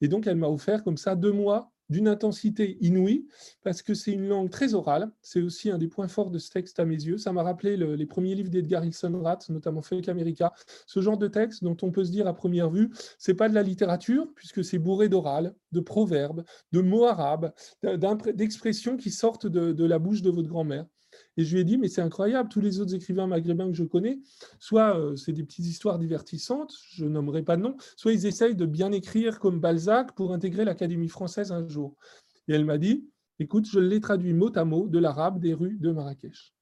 Et 0.00 0.08
donc, 0.08 0.26
elle 0.26 0.34
m'a 0.34 0.48
offert 0.48 0.82
comme 0.82 0.96
ça 0.96 1.14
deux 1.14 1.30
mois 1.30 1.72
d'une 1.88 2.08
intensité 2.08 2.78
inouïe, 2.80 3.26
parce 3.62 3.82
que 3.82 3.94
c'est 3.94 4.12
une 4.12 4.26
langue 4.26 4.50
très 4.50 4.74
orale. 4.74 5.10
C'est 5.22 5.42
aussi 5.42 5.70
un 5.70 5.78
des 5.78 5.88
points 5.88 6.08
forts 6.08 6.30
de 6.30 6.38
ce 6.38 6.50
texte 6.50 6.80
à 6.80 6.84
mes 6.84 6.94
yeux. 6.94 7.18
Ça 7.18 7.32
m'a 7.32 7.42
rappelé 7.42 7.76
les 7.76 8.06
premiers 8.06 8.34
livres 8.34 8.50
d'Edgar 8.50 8.84
Ilsenrath, 8.84 9.48
notamment 9.48 9.82
Fake 9.82 10.08
America. 10.08 10.52
Ce 10.86 11.00
genre 11.00 11.18
de 11.18 11.28
texte 11.28 11.62
dont 11.62 11.76
on 11.82 11.90
peut 11.90 12.04
se 12.04 12.10
dire 12.10 12.26
à 12.26 12.34
première 12.34 12.70
vue, 12.70 12.90
c'est 13.18 13.34
pas 13.34 13.48
de 13.48 13.54
la 13.54 13.62
littérature, 13.62 14.26
puisque 14.34 14.64
c'est 14.64 14.78
bourré 14.78 15.08
d'oral, 15.08 15.54
de 15.72 15.80
proverbes, 15.80 16.44
de 16.72 16.80
mots 16.80 17.04
arabes, 17.04 17.52
d'expressions 18.34 18.96
qui 18.96 19.10
sortent 19.10 19.46
de 19.46 19.84
la 19.84 19.98
bouche 19.98 20.22
de 20.22 20.30
votre 20.30 20.48
grand-mère. 20.48 20.86
Et 21.36 21.44
je 21.44 21.54
lui 21.54 21.60
ai 21.60 21.64
dit, 21.64 21.76
mais 21.76 21.88
c'est 21.88 22.00
incroyable, 22.00 22.48
tous 22.48 22.60
les 22.60 22.80
autres 22.80 22.94
écrivains 22.94 23.26
maghrébins 23.26 23.68
que 23.68 23.76
je 23.76 23.84
connais, 23.84 24.18
soit 24.58 24.98
euh, 24.98 25.16
c'est 25.16 25.32
des 25.32 25.44
petites 25.44 25.66
histoires 25.66 25.98
divertissantes, 25.98 26.74
je 26.92 27.04
nommerai 27.04 27.42
pas 27.42 27.56
de 27.56 27.62
nom, 27.62 27.76
soit 27.96 28.12
ils 28.12 28.26
essayent 28.26 28.56
de 28.56 28.66
bien 28.66 28.90
écrire 28.92 29.38
comme 29.38 29.60
Balzac 29.60 30.14
pour 30.14 30.32
intégrer 30.32 30.64
l'Académie 30.64 31.08
française 31.08 31.52
un 31.52 31.68
jour. 31.68 31.96
Et 32.48 32.54
elle 32.54 32.64
m'a 32.64 32.78
dit, 32.78 33.06
écoute, 33.38 33.68
je 33.68 33.78
l'ai 33.78 34.00
traduit 34.00 34.32
mot 34.32 34.50
à 34.56 34.64
mot 34.64 34.88
de 34.88 34.98
l'arabe 34.98 35.38
des 35.38 35.52
rues 35.52 35.76
de 35.78 35.90
Marrakech. 35.90 36.55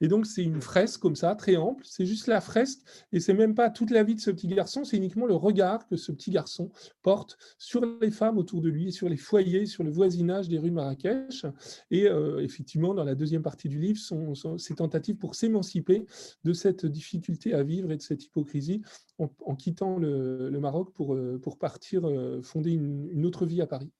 Et 0.00 0.08
donc, 0.08 0.26
c'est 0.26 0.42
une 0.42 0.60
fresque 0.60 1.00
comme 1.00 1.16
ça, 1.16 1.34
très 1.34 1.56
ample. 1.56 1.84
C'est 1.86 2.06
juste 2.06 2.26
la 2.26 2.40
fresque. 2.40 2.80
Et 3.12 3.20
c'est 3.20 3.34
même 3.34 3.54
pas 3.54 3.70
toute 3.70 3.90
la 3.90 4.02
vie 4.02 4.14
de 4.14 4.20
ce 4.20 4.30
petit 4.30 4.48
garçon, 4.48 4.84
c'est 4.84 4.96
uniquement 4.96 5.26
le 5.26 5.34
regard 5.34 5.86
que 5.86 5.96
ce 5.96 6.12
petit 6.12 6.30
garçon 6.30 6.70
porte 7.02 7.36
sur 7.58 7.84
les 8.00 8.10
femmes 8.10 8.38
autour 8.38 8.60
de 8.60 8.68
lui, 8.68 8.92
sur 8.92 9.08
les 9.08 9.16
foyers, 9.16 9.66
sur 9.66 9.84
le 9.84 9.90
voisinage 9.90 10.48
des 10.48 10.58
rues 10.58 10.70
Marrakech. 10.70 11.46
Et 11.90 12.08
euh, 12.08 12.40
effectivement, 12.40 12.94
dans 12.94 13.04
la 13.04 13.14
deuxième 13.14 13.42
partie 13.42 13.68
du 13.68 13.78
livre, 13.78 13.98
sont, 13.98 14.34
ses 14.58 14.74
tentatives 14.74 15.16
pour 15.16 15.34
s'émanciper 15.34 16.06
de 16.44 16.52
cette 16.52 16.86
difficulté 16.86 17.54
à 17.54 17.62
vivre 17.62 17.92
et 17.92 17.96
de 17.96 18.02
cette 18.02 18.24
hypocrisie 18.24 18.82
en, 19.18 19.56
quittant 19.56 19.98
le, 19.98 20.50
Maroc 20.60 20.92
pour, 20.92 21.14
euh, 21.14 21.38
pour 21.42 21.58
partir 21.58 22.08
euh, 22.08 22.40
fonder 22.42 22.72
une 22.72 23.24
autre 23.26 23.46
vie 23.46 23.60
à 23.60 23.66
Paris. 23.66 23.92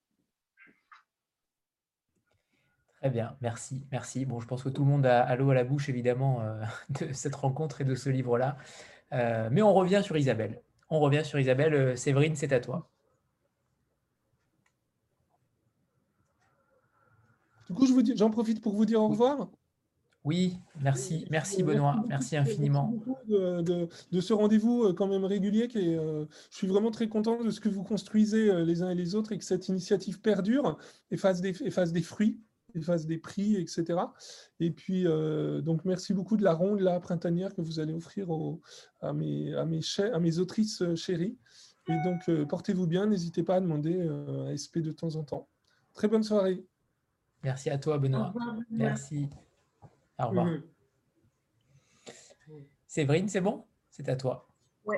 Très 3.05 3.10
bien, 3.10 3.36
merci, 3.43 3.82
merci. 3.93 4.24
Bon, 4.24 4.40
je 4.40 4.47
pense 4.47 4.62
que 4.62 4.70
tout 4.70 4.82
le 4.82 4.90
monde 4.90 5.05
a, 5.05 5.36
l'eau 5.36 5.51
à 5.51 5.55
la 5.55 5.62
bouche, 5.62 5.90
évidemment, 5.90 6.40
euh, 6.40 6.62
de 7.01 7.12
cette 7.12 7.35
rencontre 7.35 7.82
et 7.82 7.85
de 7.85 7.94
ce 7.94 8.09
livre-là. 8.09 8.56
Euh, 9.12 9.51
mais 9.52 9.60
on 9.60 9.74
revient 9.74 10.01
sur 10.02 10.16
Isabelle. 10.16 10.62
On 10.89 11.01
revient 11.01 11.20
sur 11.22 11.39
Isabelle. 11.39 11.74
Euh, 11.74 11.97
Séverine, 11.97 12.35
c'est 12.35 12.51
à 12.55 12.60
toi. 12.60 12.89
Du 17.68 17.74
coup, 17.74 17.86
j'en 18.16 18.31
profite 18.31 18.62
pour 18.62 18.72
vous 18.72 18.86
dire 18.86 19.02
au 19.02 19.09
revoir. 19.09 19.51
Oui, 20.24 20.56
merci, 20.81 21.26
merci 21.28 21.62
Benoît, 21.62 22.02
merci 22.09 22.39
infiniment. 22.39 22.94
De, 23.28 23.86
de, 24.12 24.20
ce 24.22 24.32
rendez-vous 24.32 24.94
quand 24.94 25.09
même 25.09 25.26
régulier. 25.26 25.68
Qui 25.68 25.90
est, 25.90 25.97
je 25.97 26.26
suis 26.56 26.68
vraiment 26.68 26.90
très 26.90 27.09
content 27.09 27.44
de 27.44 27.51
ce 27.51 27.60
que 27.60 27.68
vous 27.68 27.82
construisez 27.82 28.64
les 28.64 28.81
uns 28.81 28.89
et 28.89 28.94
les 28.94 29.14
autres 29.14 29.32
et 29.32 29.39
que 29.39 29.44
cette 29.44 29.68
initiative 29.68 30.22
perdure 30.22 30.78
et 31.10 31.18
fasse 31.18 31.43
des, 31.43 31.51
et 31.62 31.70
fasse 31.70 31.93
des 31.93 32.01
fruits 32.01 32.40
fasse 32.82 33.06
des 33.06 33.18
prix, 33.18 33.56
etc. 33.56 34.01
Et 34.60 34.70
puis, 34.70 35.06
euh, 35.06 35.60
donc, 35.60 35.84
merci 35.84 36.14
beaucoup 36.14 36.36
de 36.36 36.42
la 36.42 36.55
ronde 36.55 36.80
là, 36.80 36.98
printanière 37.01 37.55
que 37.55 37.60
vous 37.60 37.80
allez 37.80 37.92
offrir 37.92 38.28
à, 39.01 39.12
mes, 39.12 39.55
à, 39.55 39.64
mes 39.64 39.80
à 40.12 40.18
mes 40.18 40.38
autrices 40.38 40.82
euh, 40.82 40.96
chéries. 40.96 41.38
Et 41.88 41.96
donc, 42.02 42.46
portez-vous 42.48 42.86
bien. 42.86 43.06
N'hésitez 43.06 43.42
pas 43.42 43.56
à 43.56 43.60
demander 43.60 44.09
à 44.48 44.56
SP 44.56 44.78
de 44.78 44.90
temps 44.90 45.16
en 45.16 45.22
temps. 45.22 45.48
Très 45.92 46.09
bonne 46.09 46.22
soirée. 46.22 46.64
Merci 47.42 47.68
à 47.68 47.76
toi, 47.76 47.98
Benoît. 47.98 48.32
Merci. 48.70 49.28
Au 50.18 50.28
revoir. 50.28 50.46
Mhm. 50.46 50.62
Séverine, 52.86 53.28
c'est 53.28 53.40
bon? 53.40 53.64
C'est 53.90 54.09
à 54.09 54.16
toi. 54.16 54.48
Oui. 54.84 54.96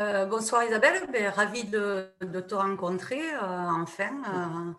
Euh, 0.00 0.26
bonsoir 0.26 0.64
Isabelle, 0.64 1.08
ben, 1.12 1.28
ravie 1.28 1.64
de, 1.64 2.08
te 2.20 2.54
rencontrer 2.54 3.34
euh, 3.34 3.68
enfin. 3.82 4.74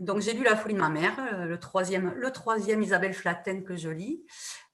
Euh, 0.00 0.04
donc 0.04 0.20
j'ai 0.20 0.32
lu 0.32 0.44
La 0.44 0.56
folie 0.56 0.74
de 0.74 0.80
ma 0.80 0.88
mère, 0.88 1.14
le 1.46 1.58
troisième, 1.58 2.12
le 2.16 2.30
troisième 2.30 2.82
Isabelle 2.82 3.14
Flatten 3.14 3.64
que 3.64 3.76
je 3.76 3.88
lis. 3.88 4.24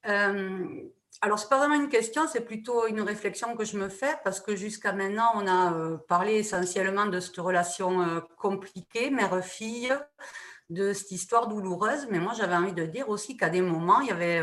alors 0.04 1.38
c'est 1.38 1.48
pas 1.48 1.58
vraiment 1.58 1.74
une 1.74 1.88
question, 1.88 2.26
c'est 2.28 2.44
plutôt 2.44 2.86
une 2.86 3.00
réflexion 3.00 3.56
que 3.56 3.64
je 3.64 3.76
me 3.76 3.88
fais 3.88 4.14
parce 4.24 4.40
que 4.40 4.54
jusqu'à 4.54 4.92
maintenant 4.92 5.32
on 5.34 5.46
a 5.46 5.98
parlé 6.08 6.34
essentiellement 6.34 7.06
de 7.06 7.20
cette 7.20 7.38
relation 7.38 8.22
compliquée 8.36 9.10
mère-fille, 9.10 9.92
de 10.70 10.92
cette 10.92 11.10
histoire 11.12 11.48
douloureuse, 11.48 12.06
mais 12.10 12.18
moi 12.18 12.32
j'avais 12.36 12.54
envie 12.54 12.72
de 12.72 12.86
dire 12.86 13.08
aussi 13.08 13.36
qu'à 13.36 13.48
des 13.48 13.62
moments 13.62 14.00
il 14.00 14.08
y 14.08 14.12
avait 14.12 14.40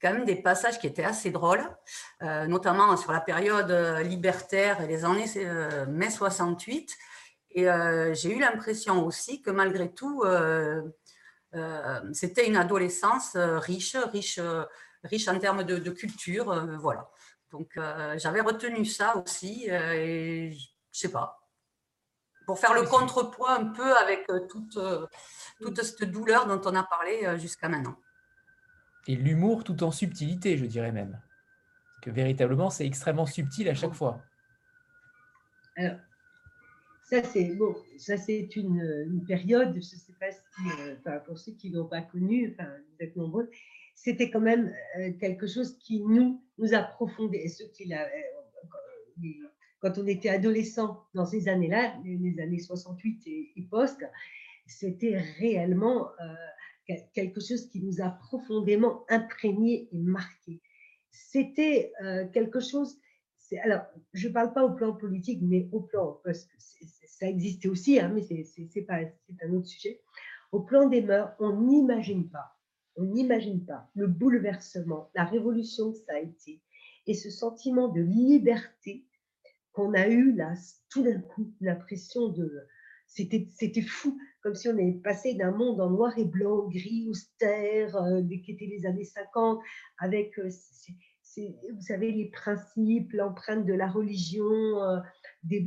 quand 0.00 0.12
même 0.12 0.24
des 0.24 0.36
passages 0.36 0.78
qui 0.78 0.86
étaient 0.86 1.04
assez 1.04 1.30
drôles, 1.30 1.64
euh, 2.22 2.46
notamment 2.46 2.96
sur 2.96 3.12
la 3.12 3.20
période 3.20 3.70
euh, 3.70 4.02
libertaire 4.02 4.80
et 4.82 4.86
les 4.86 5.04
années 5.04 5.26
euh, 5.36 5.86
mai 5.86 6.10
68. 6.10 6.94
Et 7.58 7.64
j'ai 8.12 8.36
eu 8.36 8.38
l'impression 8.38 9.04
aussi 9.04 9.40
que 9.40 9.50
malgré 9.50 9.92
tout, 9.92 10.22
c'était 12.12 12.46
une 12.46 12.56
adolescence 12.56 13.34
riche, 13.34 13.96
riche, 14.12 14.38
riche 15.02 15.28
en 15.28 15.38
termes 15.38 15.64
de, 15.64 15.90
culture. 15.90 16.66
voilà. 16.78 17.08
Donc 17.50 17.72
j'avais 18.16 18.42
retenu 18.42 18.84
ça 18.84 19.16
aussi, 19.16 19.66
et 19.70 20.52
je 20.52 20.98
sais 20.98 21.10
pas, 21.10 21.40
pour 22.46 22.58
faire 22.58 22.74
le 22.74 22.82
contrepoids 22.82 23.52
un 23.52 23.64
peu 23.64 23.96
avec 23.96 24.26
toute, 24.50 24.78
toute 25.62 25.82
cette 25.82 26.04
douleur 26.04 26.46
dont 26.46 26.60
on 26.70 26.74
a 26.76 26.82
parlé 26.82 27.38
jusqu'à 27.38 27.70
maintenant 27.70 27.96
et 29.06 29.16
l'humour 29.16 29.64
tout 29.64 29.82
en 29.82 29.90
subtilité, 29.90 30.56
je 30.56 30.66
dirais 30.66 30.92
même. 30.92 31.20
Que 32.02 32.10
véritablement, 32.10 32.70
c'est 32.70 32.86
extrêmement 32.86 33.26
subtil 33.26 33.68
à 33.68 33.74
chaque 33.74 33.94
fois. 33.94 34.22
Alors, 35.76 35.98
ça 37.06 37.22
c'est 37.22 37.54
bon, 37.54 37.74
ça 37.98 38.16
c'est 38.16 38.56
une, 38.56 39.24
période, 39.26 39.70
je 39.70 39.76
ne 39.76 39.80
sais 39.80 40.12
pas 40.18 40.32
si, 40.32 41.06
euh, 41.06 41.18
pour 41.20 41.38
ceux 41.38 41.52
qui 41.52 41.70
ne 41.70 41.76
l'ont 41.76 41.88
pas 41.88 42.02
connu, 42.02 42.52
enfin, 42.52 42.68
vous 42.68 43.04
êtes 43.04 43.14
nombreux, 43.14 43.48
c'était 43.94 44.28
quand 44.28 44.40
même 44.40 44.74
euh, 44.98 45.12
quelque 45.12 45.46
chose 45.46 45.78
qui 45.78 46.00
nous, 46.00 46.42
nous 46.58 46.74
approfondait. 46.74 47.46
Ceux 47.48 47.68
qui 47.68 47.92
euh, 47.94 49.28
quand 49.78 49.98
on 49.98 50.06
était 50.08 50.30
adolescent 50.30 51.06
dans 51.14 51.24
ces 51.24 51.48
années-là, 51.48 51.96
les 52.04 52.40
années 52.40 52.58
68 52.58 53.22
et, 53.26 53.52
et 53.54 53.62
post, 53.62 54.04
c'était 54.66 55.16
réellement 55.38 56.08
quelque 57.14 57.40
chose 57.40 57.68
qui 57.68 57.80
nous 57.80 58.00
a 58.00 58.10
profondément 58.10 59.04
imprégné 59.08 59.88
et 59.92 59.98
marqué. 59.98 60.60
C'était 61.12 61.92
quelque 62.32 62.58
chose, 62.58 62.98
alors 63.62 63.82
je 64.12 64.28
ne 64.28 64.32
parle 64.32 64.52
pas 64.52 64.64
au 64.64 64.74
plan 64.74 64.92
politique, 64.92 65.40
mais 65.42 65.68
au 65.72 65.80
plan, 65.80 66.20
parce 66.24 66.44
que 66.44 66.56
ça 67.06 67.28
existait 67.28 67.68
aussi, 67.68 67.98
hein, 67.98 68.10
mais 68.14 68.22
c'est 68.22 68.86
un 68.90 69.52
autre 69.52 69.66
sujet. 69.66 70.00
Au 70.52 70.60
plan 70.60 70.88
des 70.88 71.02
mœurs, 71.02 71.34
on 71.38 71.60
n'imagine 71.60 72.28
pas, 72.28 72.56
on 72.96 73.04
n'imagine 73.04 73.64
pas 73.64 73.90
le 73.94 74.06
bouleversement, 74.06 75.10
la 75.14 75.24
révolution 75.24 75.92
que 75.92 75.98
ça 75.98 76.14
a 76.14 76.20
été, 76.20 76.60
et 77.06 77.14
ce 77.14 77.30
sentiment 77.30 77.88
de 77.88 78.00
liberté 78.00 79.06
qu'on 79.72 79.92
a 79.94 80.08
eu 80.08 80.32
là, 80.32 80.54
tout 80.88 81.02
d'un 81.02 81.20
coup, 81.20 81.52
l'impression 81.60 82.28
de, 82.28 82.66
c'était 83.06 83.82
fou, 83.82 84.18
comme 84.42 84.54
si 84.54 84.68
on 84.68 84.72
avait 84.72 84.92
passé 84.92 85.34
d'un 85.34 85.52
monde 85.52 85.80
en 85.80 85.90
noir 85.90 86.18
et 86.18 86.24
blanc, 86.24 86.68
gris, 86.68 87.06
austère, 87.08 87.96
euh, 87.96 88.22
qui 88.22 88.52
étaient 88.52 88.66
les 88.66 88.86
années 88.86 89.04
50, 89.04 89.60
avec, 89.98 90.38
euh, 90.38 90.50
vous 91.36 91.82
savez, 91.82 92.12
les 92.12 92.26
principes, 92.26 93.12
l'empreinte 93.12 93.66
de 93.66 93.74
la 93.74 93.88
religion, 93.88 94.82
euh, 94.82 95.00
des, 95.42 95.66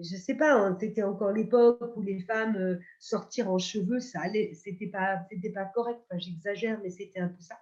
je 0.00 0.14
ne 0.14 0.20
sais 0.20 0.34
pas, 0.34 0.52
hein, 0.54 0.76
c'était 0.80 1.02
encore 1.02 1.32
l'époque 1.32 1.96
où 1.96 2.02
les 2.02 2.20
femmes 2.20 2.80
sortir 2.98 3.50
en 3.50 3.58
cheveux, 3.58 4.00
ça 4.00 4.20
allait, 4.22 4.54
c'était 4.54 4.88
pas, 4.88 5.24
c'était 5.30 5.52
pas 5.52 5.66
correct. 5.66 6.00
J'exagère, 6.16 6.80
mais 6.82 6.90
c'était 6.90 7.20
un 7.20 7.28
peu 7.28 7.40
ça. 7.40 7.56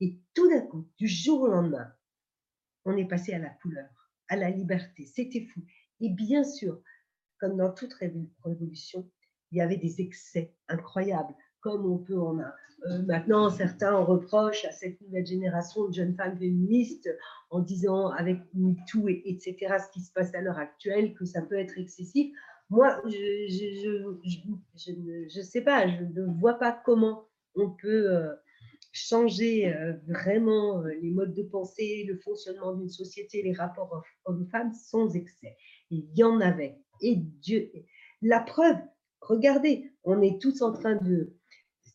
Et 0.00 0.18
tout 0.34 0.48
d'un 0.48 0.62
coup, 0.62 0.88
du 0.98 1.06
jour 1.06 1.42
au 1.42 1.48
lendemain, 1.48 1.92
on 2.84 2.96
est 2.96 3.08
passé 3.08 3.32
à 3.32 3.38
la 3.38 3.50
couleur, 3.50 3.88
à 4.28 4.36
la 4.36 4.50
liberté. 4.50 5.06
C'était 5.06 5.46
fou. 5.46 5.62
Et 6.00 6.10
bien 6.10 6.44
sûr, 6.44 6.80
comme 7.38 7.56
dans 7.56 7.72
toute 7.72 7.94
révolution, 7.94 9.10
il 9.50 9.58
y 9.58 9.60
avait 9.60 9.76
des 9.76 10.00
excès 10.00 10.54
incroyables, 10.68 11.34
comme 11.64 11.90
on 11.90 11.96
peut 11.96 12.20
en 12.20 12.38
a. 12.38 12.54
Euh, 12.86 13.02
maintenant, 13.06 13.48
certains 13.48 13.96
reprochent 13.96 14.66
à 14.66 14.70
cette 14.70 15.00
nouvelle 15.00 15.26
génération 15.26 15.88
de 15.88 15.94
jeunes 15.94 16.14
femmes 16.14 16.36
féministes 16.38 17.08
en 17.48 17.60
disant 17.60 18.10
avec 18.10 18.38
MeToo 18.52 19.08
et 19.08 19.22
etc. 19.24 19.78
ce 19.78 19.90
qui 19.92 20.00
se 20.00 20.12
passe 20.12 20.34
à 20.34 20.42
l'heure 20.42 20.58
actuelle 20.58 21.14
que 21.14 21.24
ça 21.24 21.40
peut 21.40 21.58
être 21.58 21.78
excessif. 21.78 22.36
Moi, 22.68 23.00
je 23.06 24.10
ne 25.38 25.42
sais 25.42 25.62
pas, 25.62 25.88
je 25.88 26.04
ne 26.04 26.26
vois 26.38 26.54
pas 26.54 26.78
comment 26.84 27.28
on 27.54 27.70
peut 27.70 28.10
euh, 28.10 28.34
changer 28.92 29.74
euh, 29.74 29.94
vraiment 30.06 30.82
les 30.82 31.10
modes 31.10 31.34
de 31.34 31.42
pensée, 31.44 32.04
le 32.06 32.18
fonctionnement 32.18 32.74
d'une 32.74 32.90
société, 32.90 33.42
les 33.42 33.54
rapports 33.54 34.02
hommes-femmes 34.26 34.74
sans 34.74 35.16
excès. 35.16 35.56
Il 35.90 36.06
y 36.14 36.22
en 36.22 36.40
avait 36.40 36.78
et 37.00 37.16
Dieu. 37.16 37.70
La 38.20 38.40
preuve, 38.40 38.76
regardez, 39.22 39.92
on 40.04 40.20
est 40.22 40.40
tous 40.40 40.62
en 40.62 40.72
train 40.72 40.96
de. 40.96 41.34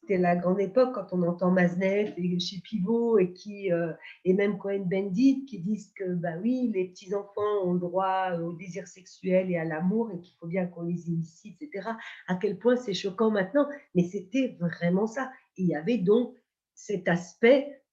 C'était 0.10 0.22
la 0.24 0.36
grande 0.36 0.60
époque 0.60 0.96
quand 0.96 1.06
on 1.12 1.22
entend 1.22 1.52
Maznev 1.52 2.16
et 2.18 2.40
chez 2.40 2.60
Pivot 2.62 3.20
et 3.20 3.32
qui 3.32 3.72
euh, 3.72 3.94
et 4.26 4.34
même 4.34 4.58
Cohen 4.58 4.88
Bendit 4.90 5.46
qui 5.46 5.60
disent 5.60 5.94
que 5.96 6.16
bah 6.16 6.36
oui, 6.42 6.72
les 6.74 6.88
petits 6.88 7.14
enfants 7.14 7.64
ont 7.64 7.76
droit 7.76 8.32
au 8.40 8.54
désir 8.54 8.88
sexuel 8.88 9.52
et 9.52 9.58
à 9.58 9.66
l'amour 9.66 10.10
et 10.12 10.20
qu'il 10.20 10.36
faut 10.40 10.48
bien 10.48 10.66
qu'on 10.66 10.82
les 10.82 11.10
initie, 11.10 11.56
etc. 11.62 11.90
À 12.28 12.36
quel 12.38 12.58
point 12.58 12.76
c'est 12.76 12.96
choquant 12.96 13.30
maintenant, 13.30 13.70
mais 13.94 14.02
c'était 14.02 14.58
vraiment 14.60 15.06
ça. 15.06 15.32
il 15.58 15.68
y 15.68 15.76
avait 15.76 16.00
donc 16.00 16.36
cet 16.74 17.08
aspect 17.08 17.84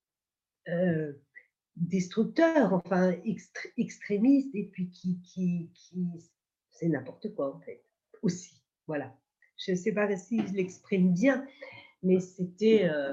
euh, 0.69 1.13
destructeur, 1.77 2.73
enfin 2.73 3.15
extrémiste, 3.77 4.55
et 4.55 4.71
puis 4.73 4.89
qui, 4.89 5.21
qui, 5.21 5.71
qui 5.75 6.07
c'est 6.71 6.89
n'importe 6.89 7.35
quoi 7.35 7.55
en 7.55 7.61
fait, 7.61 7.85
aussi. 8.23 8.63
Voilà. 8.87 9.15
Je 9.59 9.73
ne 9.73 9.77
sais 9.77 9.93
pas 9.93 10.15
si 10.17 10.39
je 10.47 10.53
l'exprime 10.53 11.13
bien, 11.13 11.47
mais 12.03 12.21
c'était 12.21 12.89
euh, 12.89 13.13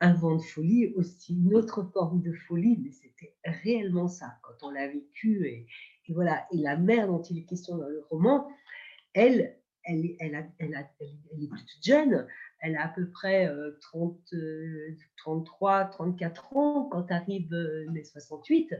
un 0.00 0.14
vent 0.14 0.36
de 0.36 0.42
folie 0.42 0.92
aussi, 0.96 1.34
une 1.34 1.54
autre 1.54 1.82
forme 1.92 2.22
de 2.22 2.32
folie, 2.32 2.78
mais 2.82 2.90
c'était 2.90 3.34
réellement 3.44 4.08
ça 4.08 4.38
quand 4.42 4.66
on 4.66 4.70
l'a 4.70 4.88
vécu. 4.88 5.46
Et, 5.46 5.66
voilà. 6.08 6.46
Et 6.52 6.56
la 6.56 6.76
mère 6.76 7.06
dont 7.06 7.22
il 7.22 7.38
est 7.38 7.44
question 7.44 7.76
dans 7.76 7.88
le 7.88 8.02
roman, 8.10 8.48
elle, 9.14 9.56
elle, 9.84 10.16
elle, 10.18 10.52
elle, 10.58 10.74
est 10.74 11.48
toute 11.48 11.84
jeune, 11.84 12.26
elle 12.60 12.76
a 12.76 12.86
à 12.86 12.88
peu 12.88 13.08
près 13.10 13.48
30, 13.80 14.34
33, 15.16 15.84
34 15.84 16.56
ans 16.56 16.88
quand 16.90 17.10
arrive 17.10 17.52
euh, 17.52 17.88
mai 17.90 18.02
68 18.02 18.74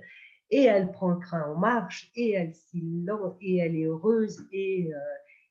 et 0.51 0.65
elle 0.65 0.91
prend 0.91 1.11
le 1.11 1.21
train 1.21 1.43
en 1.43 1.57
marche, 1.57 2.11
et 2.17 2.33
elle 2.33 2.53
et 3.41 3.57
elle 3.59 3.77
est 3.77 3.85
heureuse, 3.85 4.47
et, 4.53 4.93
euh, 4.93 4.99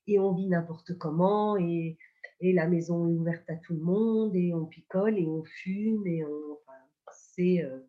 et 0.07 0.19
on 0.19 0.33
vit 0.33 0.47
n'importe 0.47 0.97
comment, 0.97 1.57
et, 1.57 1.97
et, 2.39 2.53
la 2.53 2.67
maison 2.67 3.07
est 3.09 3.13
ouverte 3.13 3.49
à 3.49 3.55
tout 3.55 3.73
le 3.73 3.81
monde, 3.81 4.35
et 4.35 4.53
on 4.53 4.65
picole, 4.65 5.17
et 5.17 5.25
on 5.25 5.43
fume, 5.43 6.05
et 6.07 6.23
on, 6.23 6.59
c'est, 7.11 7.63
euh, 7.63 7.79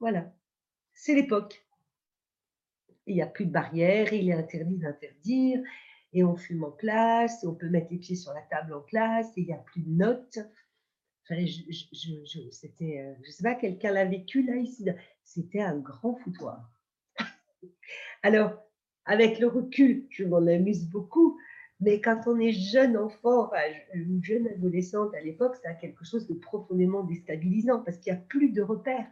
voilà, 0.00 0.32
c'est 0.92 1.14
l'époque. 1.14 1.64
Il 3.06 3.14
n'y 3.14 3.22
a 3.22 3.26
plus 3.26 3.46
de 3.46 3.52
barrières, 3.52 4.12
il 4.12 4.28
est 4.28 4.34
interdit 4.34 4.78
d'interdire, 4.78 5.60
et 6.12 6.24
on 6.24 6.36
fume 6.36 6.64
en 6.64 6.72
classe, 6.72 7.44
on 7.44 7.54
peut 7.54 7.68
mettre 7.68 7.88
les 7.90 7.98
pieds 7.98 8.16
sur 8.16 8.32
la 8.32 8.42
table 8.42 8.74
en 8.74 8.82
classe, 8.82 9.28
et 9.36 9.42
il 9.42 9.46
n'y 9.46 9.52
a 9.52 9.58
plus 9.58 9.82
de 9.82 9.90
notes. 9.90 10.38
Enfin, 11.24 11.44
je, 11.44 11.62
je, 11.70 12.24
je, 12.24 12.50
c'était, 12.50 13.00
euh, 13.00 13.14
je 13.24 13.30
sais 13.30 13.42
pas, 13.42 13.54
quelqu'un 13.54 13.92
l'a 13.92 14.04
vécu 14.04 14.42
là 14.42 14.56
ici. 14.56 14.86
C'était 15.24 15.60
un 15.60 15.76
grand 15.76 16.14
foutoir. 16.16 16.70
Alors, 18.22 18.66
avec 19.04 19.38
le 19.38 19.48
recul, 19.48 20.06
je 20.10 20.24
m'en 20.24 20.38
amuse 20.38 20.88
beaucoup, 20.88 21.38
mais 21.80 22.00
quand 22.00 22.22
on 22.26 22.38
est 22.40 22.52
jeune 22.52 22.96
enfant, 22.96 23.46
enfin, 23.46 23.60
une 23.92 24.22
jeune 24.24 24.48
adolescente 24.48 25.14
à 25.14 25.20
l'époque, 25.20 25.56
c'est 25.62 25.78
quelque 25.78 26.04
chose 26.04 26.26
de 26.26 26.34
profondément 26.34 27.04
déstabilisant 27.04 27.82
parce 27.82 27.98
qu'il 27.98 28.12
n'y 28.12 28.18
a 28.18 28.22
plus 28.22 28.50
de 28.50 28.62
repères 28.62 29.10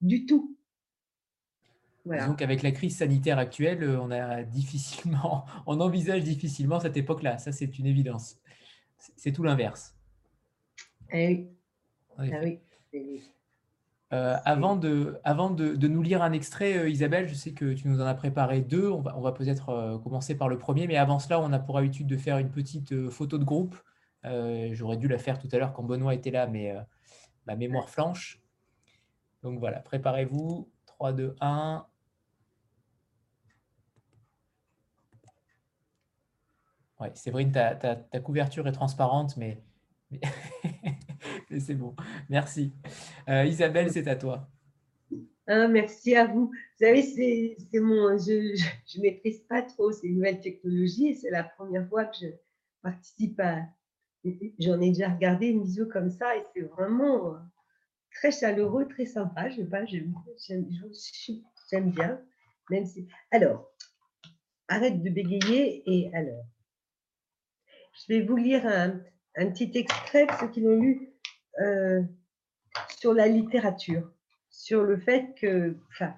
du 0.00 0.26
tout. 0.26 0.56
Voilà. 2.04 2.28
Donc 2.28 2.40
avec 2.40 2.62
la 2.62 2.70
crise 2.70 2.96
sanitaire 2.96 3.38
actuelle, 3.38 3.98
on 4.00 4.12
a 4.12 4.44
difficilement, 4.44 5.44
on 5.66 5.80
envisage 5.80 6.22
difficilement 6.22 6.78
cette 6.78 6.96
époque-là. 6.96 7.38
Ça, 7.38 7.50
c'est 7.50 7.78
une 7.78 7.86
évidence. 7.86 8.40
C'est 9.16 9.32
tout 9.32 9.42
l'inverse. 9.42 9.96
Eh 11.12 11.48
ah 12.18 12.22
oui. 12.42 12.60
Avant 14.10 14.76
de, 14.76 15.18
avant 15.24 15.50
de, 15.50 15.86
nous 15.88 16.02
lire 16.02 16.22
un 16.22 16.32
extrait, 16.32 16.90
Isabelle, 16.90 17.28
je 17.28 17.34
sais 17.34 17.52
que 17.52 17.72
tu 17.72 17.88
nous 17.88 18.00
en 18.00 18.06
as 18.06 18.14
préparé 18.14 18.60
deux. 18.60 18.88
On 18.88 19.00
va, 19.00 19.16
on 19.16 19.20
va 19.20 19.32
peut-être 19.32 20.00
commencer 20.02 20.36
par 20.36 20.48
le 20.48 20.58
premier, 20.58 20.86
mais 20.86 20.96
avant 20.96 21.18
cela, 21.18 21.40
on 21.40 21.52
a 21.52 21.58
pour 21.58 21.78
habitude 21.78 22.06
de 22.06 22.16
faire 22.16 22.38
une 22.38 22.50
petite 22.50 23.08
photo 23.10 23.38
de 23.38 23.44
groupe. 23.44 23.76
J'aurais 24.24 24.96
dû 24.96 25.08
la 25.08 25.18
faire 25.18 25.38
tout 25.38 25.48
à 25.52 25.58
l'heure 25.58 25.72
quand 25.72 25.82
Benoît 25.82 26.14
était 26.14 26.30
là, 26.30 26.46
mais 26.46 26.74
ma 27.46 27.56
mémoire 27.56 27.90
flanche. 27.90 28.40
Donc 29.42 29.58
voilà, 29.58 29.80
préparez-vous. 29.80 30.68
3, 30.86 31.12
2, 31.12 31.36
1. 31.40 31.86
Ouais, 36.98 37.10
Séverine, 37.14 37.52
ta, 37.52 37.74
ta, 37.74 38.20
couverture 38.20 38.66
est 38.66 38.72
transparente, 38.72 39.36
mais, 39.36 39.62
c'est 41.60 41.74
bon. 41.74 41.94
Merci. 42.28 42.72
Euh, 43.28 43.44
Isabelle, 43.44 43.90
c'est 43.90 44.06
à 44.08 44.16
toi. 44.16 44.48
Ah, 45.46 45.68
merci 45.68 46.16
à 46.16 46.26
vous. 46.26 46.46
Vous 46.46 46.84
savez, 46.84 47.02
c'est 47.02 47.80
mon, 47.80 48.18
je 48.18 48.98
ne 48.98 49.02
maîtrise 49.02 49.40
pas 49.48 49.62
trop 49.62 49.92
ces 49.92 50.08
nouvelles 50.08 50.40
technologies 50.40 51.14
c'est 51.14 51.30
la 51.30 51.44
première 51.44 51.88
fois 51.88 52.06
que 52.06 52.16
je 52.20 52.26
participe 52.82 53.38
à. 53.40 53.62
J'en 54.58 54.80
ai 54.80 54.88
déjà 54.88 55.08
regardé 55.08 55.46
une 55.46 55.62
vidéo 55.62 55.86
comme 55.86 56.10
ça 56.10 56.36
et 56.36 56.42
c'est 56.52 56.62
vraiment 56.62 57.36
très 58.10 58.32
chaleureux, 58.32 58.88
très 58.88 59.06
sympa. 59.06 59.48
Je 59.48 59.56
sais 59.56 59.64
pas, 59.64 59.84
j'aime 59.84 61.92
bien. 61.92 62.20
Même 62.70 62.86
si... 62.86 63.06
Alors, 63.30 63.70
arrête 64.68 65.02
de 65.02 65.10
bégayer 65.10 65.82
et 65.86 66.10
alors. 66.12 66.44
Je 67.92 68.12
vais 68.12 68.22
vous 68.22 68.36
lire 68.36 68.66
un, 68.66 69.00
petit 69.50 69.70
extrait, 69.74 70.26
ceux 70.40 70.48
qui 70.48 70.60
l'ont 70.60 70.80
lu, 70.80 71.12
euh, 71.60 72.02
sur 72.98 73.14
la 73.14 73.28
littérature, 73.28 74.10
sur 74.50 74.82
le 74.82 74.98
fait 74.98 75.34
que, 75.38 75.76
enfin, 75.90 76.14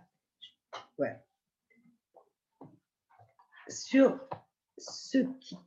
ouais, 0.98 1.16
sur 3.68 4.18
ce 4.78 5.18
qui. 5.40 5.58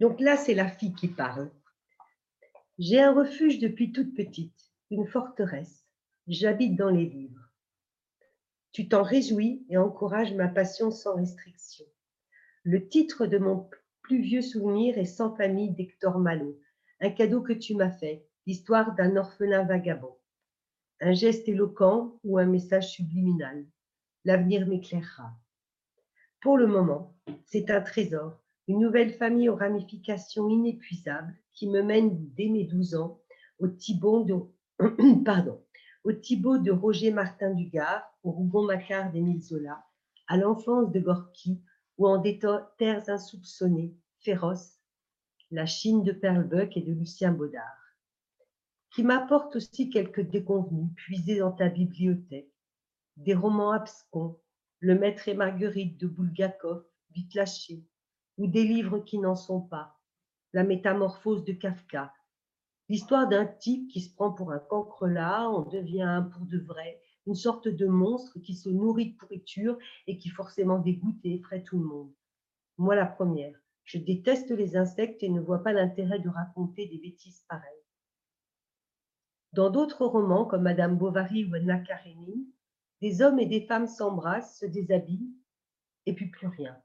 Donc 0.00 0.20
là, 0.20 0.36
c'est 0.36 0.54
la 0.54 0.68
fille 0.68 0.94
qui 0.94 1.08
parle. 1.08 1.50
J'ai 2.78 3.00
un 3.00 3.12
refuge 3.12 3.58
depuis 3.58 3.92
toute 3.92 4.14
petite, 4.14 4.72
une 4.90 5.06
forteresse. 5.06 5.86
J'habite 6.26 6.76
dans 6.76 6.90
les 6.90 7.04
livres. 7.04 7.50
Tu 8.72 8.88
t'en 8.88 9.02
réjouis 9.02 9.66
et 9.68 9.76
encourages 9.76 10.32
ma 10.32 10.48
passion 10.48 10.90
sans 10.90 11.16
restriction. 11.16 11.84
Le 12.62 12.88
titre 12.88 13.26
de 13.26 13.38
mon 13.38 13.68
plus 14.02 14.22
vieux 14.22 14.42
souvenir 14.42 14.98
est 14.98 15.04
Sans 15.04 15.34
famille 15.36 15.70
d'Hector 15.70 16.18
Malot, 16.18 16.58
un 17.00 17.10
cadeau 17.10 17.40
que 17.40 17.52
tu 17.52 17.74
m'as 17.74 17.90
fait, 17.90 18.26
l'histoire 18.46 18.94
d'un 18.94 19.16
orphelin 19.16 19.64
vagabond. 19.64 20.16
Un 21.00 21.12
geste 21.12 21.48
éloquent 21.48 22.18
ou 22.24 22.38
un 22.38 22.46
message 22.46 22.92
subliminal. 22.92 23.64
L'avenir 24.24 24.66
m'éclairera. 24.66 25.32
Pour 26.40 26.58
le 26.58 26.66
moment, 26.66 27.16
c'est 27.46 27.70
un 27.70 27.80
trésor, 27.80 28.38
une 28.68 28.80
nouvelle 28.80 29.14
famille 29.14 29.48
aux 29.48 29.56
ramifications 29.56 30.48
inépuisables 30.48 31.34
qui 31.52 31.68
me 31.68 31.82
mène 31.82 32.28
dès 32.34 32.48
mes 32.48 32.64
12 32.64 32.94
ans 32.96 33.20
au 33.58 33.68
Thibaut 33.68 34.24
de, 34.24 34.34
au 36.04 36.12
de 36.58 36.70
Roger 36.70 37.12
Martin 37.12 37.54
Dugard, 37.54 38.02
au 38.22 38.30
Rougon-Macquart 38.30 39.10
d'Émile 39.10 39.42
Zola, 39.42 39.84
à 40.28 40.36
l'enfance 40.36 40.90
de 40.92 41.00
Gorky, 41.00 41.60
ou 41.98 42.06
en 42.06 42.18
des 42.18 42.38
terres 42.78 43.08
insoupçonnées, 43.08 43.94
féroces, 44.20 44.79
la 45.52 45.66
Chine 45.66 46.04
de 46.04 46.12
Perlebuck 46.12 46.76
et 46.76 46.82
de 46.82 46.92
Lucien 46.92 47.32
Baudard, 47.32 47.96
qui 48.92 49.02
m'apporte 49.02 49.56
aussi 49.56 49.90
quelques 49.90 50.20
déconvenus 50.20 50.94
puisés 50.94 51.38
dans 51.38 51.50
ta 51.50 51.68
bibliothèque, 51.68 52.52
des 53.16 53.34
romans 53.34 53.72
abscons, 53.72 54.38
Le 54.78 54.98
Maître 54.98 55.28
et 55.28 55.34
Marguerite 55.34 55.98
de 55.98 56.06
Bulgakov, 56.06 56.84
vite 57.10 57.34
lâchés, 57.34 57.84
ou 58.38 58.46
des 58.46 58.64
livres 58.64 59.00
qui 59.00 59.18
n'en 59.18 59.34
sont 59.34 59.60
pas, 59.60 59.98
La 60.52 60.62
Métamorphose 60.62 61.44
de 61.44 61.52
Kafka, 61.52 62.12
l'histoire 62.88 63.28
d'un 63.28 63.46
type 63.46 63.90
qui 63.90 64.00
se 64.00 64.14
prend 64.14 64.32
pour 64.32 64.52
un 64.52 64.60
cancrelat, 64.60 65.50
on 65.50 65.62
devient 65.62 66.02
un 66.02 66.22
pour 66.22 66.46
de 66.46 66.58
vrai, 66.58 67.00
une 67.26 67.34
sorte 67.34 67.66
de 67.66 67.86
monstre 67.86 68.38
qui 68.38 68.54
se 68.54 68.68
nourrit 68.68 69.12
de 69.12 69.16
pourriture 69.16 69.78
et 70.06 70.16
qui 70.16 70.28
forcément 70.28 70.78
dégoûte 70.78 71.18
et 71.24 71.34
effraie 71.34 71.62
tout 71.62 71.78
le 71.78 71.86
monde. 71.86 72.12
Moi, 72.78 72.94
la 72.94 73.06
première. 73.06 73.60
Je 73.84 73.98
déteste 73.98 74.50
les 74.50 74.76
insectes 74.76 75.22
et 75.22 75.28
ne 75.28 75.40
vois 75.40 75.62
pas 75.62 75.72
l'intérêt 75.72 76.18
de 76.18 76.28
raconter 76.28 76.86
des 76.86 76.98
bêtises 76.98 77.44
pareilles. 77.48 77.70
Dans 79.52 79.70
d'autres 79.70 80.06
romans, 80.06 80.44
comme 80.44 80.62
Madame 80.62 80.96
Bovary 80.96 81.44
ou 81.44 81.54
Anna 81.54 81.78
Karenine, 81.80 82.46
des 83.00 83.22
hommes 83.22 83.40
et 83.40 83.46
des 83.46 83.66
femmes 83.66 83.88
s'embrassent, 83.88 84.60
se 84.60 84.66
déshabillent, 84.66 85.34
et 86.06 86.14
puis 86.14 86.26
plus 86.26 86.46
rien. 86.46 86.80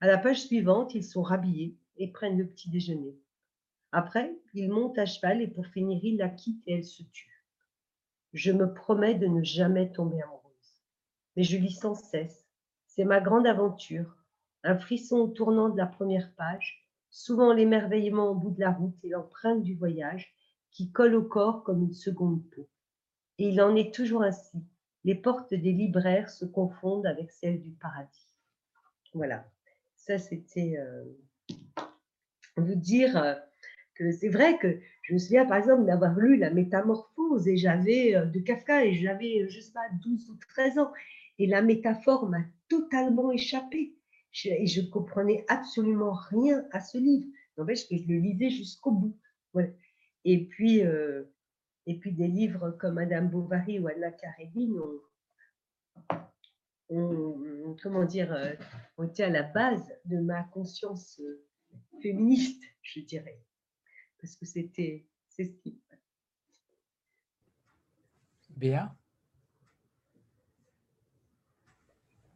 À 0.00 0.06
la 0.06 0.18
page 0.18 0.42
suivante, 0.42 0.94
ils 0.94 1.04
sont 1.04 1.22
rhabillés 1.22 1.76
et 1.96 2.12
prennent 2.12 2.38
le 2.38 2.46
petit 2.46 2.70
déjeuner. 2.70 3.16
Après, 3.90 4.34
ils 4.54 4.70
montent 4.70 4.98
à 4.98 5.06
cheval 5.06 5.42
et 5.42 5.48
pour 5.48 5.66
finir, 5.66 6.00
ils 6.02 6.16
la 6.16 6.28
quittent 6.28 6.62
et 6.66 6.74
elle 6.74 6.84
se 6.84 7.02
tue. 7.02 7.44
Je 8.32 8.52
me 8.52 8.72
promets 8.72 9.14
de 9.14 9.26
ne 9.26 9.42
jamais 9.42 9.92
tomber 9.92 10.22
amoureuse. 10.22 10.78
Mais 11.36 11.42
je 11.42 11.56
lis 11.56 11.72
sans 11.72 11.94
cesse. 11.94 12.46
C'est 12.86 13.04
ma 13.04 13.20
grande 13.20 13.46
aventure. 13.46 14.21
Un 14.64 14.78
frisson 14.78 15.18
au 15.18 15.28
tournant 15.28 15.68
de 15.68 15.76
la 15.76 15.86
première 15.86 16.32
page, 16.34 16.86
souvent 17.10 17.52
l'émerveillement 17.52 18.30
au 18.30 18.34
bout 18.34 18.50
de 18.50 18.60
la 18.60 18.70
route 18.70 18.96
et 19.04 19.08
l'empreinte 19.08 19.62
du 19.62 19.74
voyage 19.74 20.34
qui 20.70 20.90
colle 20.90 21.14
au 21.14 21.22
corps 21.22 21.62
comme 21.62 21.82
une 21.82 21.94
seconde 21.94 22.42
peau. 22.50 22.68
Et 23.38 23.48
il 23.48 23.60
en 23.60 23.76
est 23.76 23.94
toujours 23.94 24.22
ainsi. 24.22 24.58
Les 25.04 25.14
portes 25.14 25.52
des 25.52 25.72
libraires 25.72 26.30
se 26.30 26.44
confondent 26.44 27.06
avec 27.06 27.30
celles 27.30 27.60
du 27.60 27.72
paradis. 27.72 28.28
Voilà. 29.14 29.44
Ça, 29.96 30.18
c'était 30.18 30.76
euh, 30.78 31.04
vous 32.56 32.74
dire 32.74 33.16
euh, 33.16 33.34
que 33.94 34.12
c'est 34.12 34.28
vrai 34.28 34.58
que 34.58 34.80
je 35.02 35.14
me 35.14 35.18
souviens 35.18 35.44
par 35.44 35.58
exemple 35.58 35.84
d'avoir 35.84 36.14
lu 36.18 36.36
La 36.36 36.50
Métamorphose 36.50 37.46
et 37.48 37.56
j'avais 37.56 38.14
euh, 38.14 38.24
de 38.24 38.38
Kafka 38.40 38.84
et 38.84 38.94
j'avais, 38.94 39.48
je 39.48 39.60
sais 39.60 39.72
pas, 39.72 39.88
12 40.02 40.30
ou 40.30 40.36
13 40.48 40.78
ans. 40.78 40.92
Et 41.38 41.46
la 41.46 41.62
métaphore 41.62 42.28
m'a 42.28 42.42
totalement 42.68 43.32
échappé. 43.32 43.94
Et 44.44 44.66
je 44.66 44.80
comprenais 44.82 45.44
absolument 45.48 46.12
rien 46.12 46.64
à 46.72 46.80
ce 46.80 46.98
livre. 46.98 47.26
N'empêche 47.56 47.88
que 47.88 47.96
je 47.96 48.06
le 48.06 48.18
lisais 48.18 48.50
jusqu'au 48.50 48.92
bout. 48.92 49.18
Et, 50.24 50.46
puis, 50.46 50.82
euh, 50.84 51.24
et 51.86 51.98
puis 51.98 52.12
des 52.12 52.28
livres 52.28 52.70
comme 52.80 52.94
Madame 52.94 53.28
Bovary 53.28 53.78
ou 53.78 53.88
Anna 53.88 54.10
Karenine 54.12 54.78
ont, 56.88 57.76
comment 57.82 58.04
dire, 58.04 58.32
euh, 58.32 58.52
ont 58.98 59.04
été 59.04 59.24
à 59.24 59.30
la 59.30 59.42
base 59.42 59.92
de 60.06 60.18
ma 60.18 60.44
conscience 60.44 61.20
féministe, 62.00 62.62
je 62.82 63.00
dirais 63.00 63.42
parce 64.22 64.36
que 64.36 64.46
c'était 64.46 65.04
c'est 65.28 65.44
ce 65.44 65.52
qui. 65.58 65.78
Béa? 68.50 68.96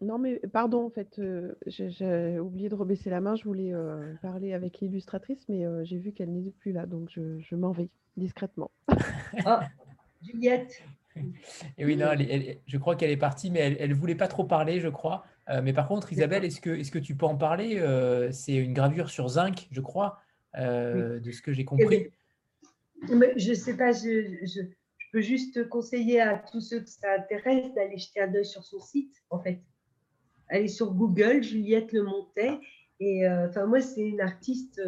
Non, 0.06 0.18
mais 0.18 0.40
pardon, 0.52 0.86
en 0.86 0.90
fait, 0.90 1.18
euh, 1.18 1.54
j'ai 1.66 2.38
oublié 2.38 2.68
de 2.68 2.74
rebaisser 2.74 3.10
la 3.10 3.20
main. 3.20 3.34
Je 3.34 3.44
voulais 3.44 3.72
euh, 3.72 4.14
parler 4.22 4.52
avec 4.52 4.80
l'illustratrice, 4.80 5.40
mais 5.48 5.66
euh, 5.66 5.84
j'ai 5.84 5.98
vu 5.98 6.12
qu'elle 6.12 6.32
n'est 6.32 6.50
plus 6.50 6.72
là, 6.72 6.86
donc 6.86 7.10
je, 7.10 7.54
m'en 7.54 7.72
vais 7.72 7.88
discrètement. 8.16 8.70
oh, 9.46 9.58
Juliette 10.22 10.82
Et 11.76 11.84
oui, 11.84 11.96
non, 11.96 12.10
je 12.66 12.78
crois 12.78 12.96
qu'elle 12.96 13.10
est 13.10 13.16
partie, 13.16 13.50
mais 13.50 13.76
elle 13.78 13.90
ne 13.90 13.94
voulait 13.94 14.14
pas 14.14 14.28
trop 14.28 14.44
parler, 14.44 14.80
je 14.80 14.88
crois. 14.88 15.24
mais 15.62 15.72
par 15.72 15.88
contre, 15.88 16.12
Isabelle, 16.12 16.44
est-ce 16.44 16.60
que, 16.60 16.70
est 16.70 16.90
que 16.90 16.98
tu 16.98 17.16
peux 17.16 17.26
en 17.26 17.36
parler 17.36 17.82
C'est 18.30 18.54
une 18.54 18.72
gravure 18.72 19.10
sur 19.10 19.28
zinc, 19.28 19.68
je 19.70 19.80
crois. 19.80 20.20
Euh, 20.58 21.20
de 21.20 21.32
ce 21.32 21.42
que 21.42 21.52
j'ai 21.52 21.64
compris. 21.64 22.10
je 23.02 23.50
ne 23.50 23.54
sais 23.54 23.76
pas, 23.76 23.92
je, 23.92 24.62
peux 25.12 25.20
juste 25.20 25.68
conseiller 25.68 26.20
à 26.20 26.38
tous 26.38 26.60
ceux 26.60 26.80
que 26.80 26.88
ça 26.88 27.12
intéresse 27.18 27.72
d'aller 27.74 27.98
jeter 27.98 28.20
un 28.20 28.34
œil 28.34 28.46
sur 28.46 28.64
son 28.64 28.80
site, 28.80 29.14
en 29.30 29.38
fait. 29.38 29.60
Aller 30.48 30.68
sur 30.68 30.92
Google, 30.92 31.42
Juliette 31.42 31.92
Le 31.92 32.02
Montet. 32.02 32.58
Et 33.00 33.26
euh, 33.26 33.48
enfin, 33.48 33.66
moi, 33.66 33.80
c'est 33.80 34.06
une 34.06 34.20
artiste 34.20 34.80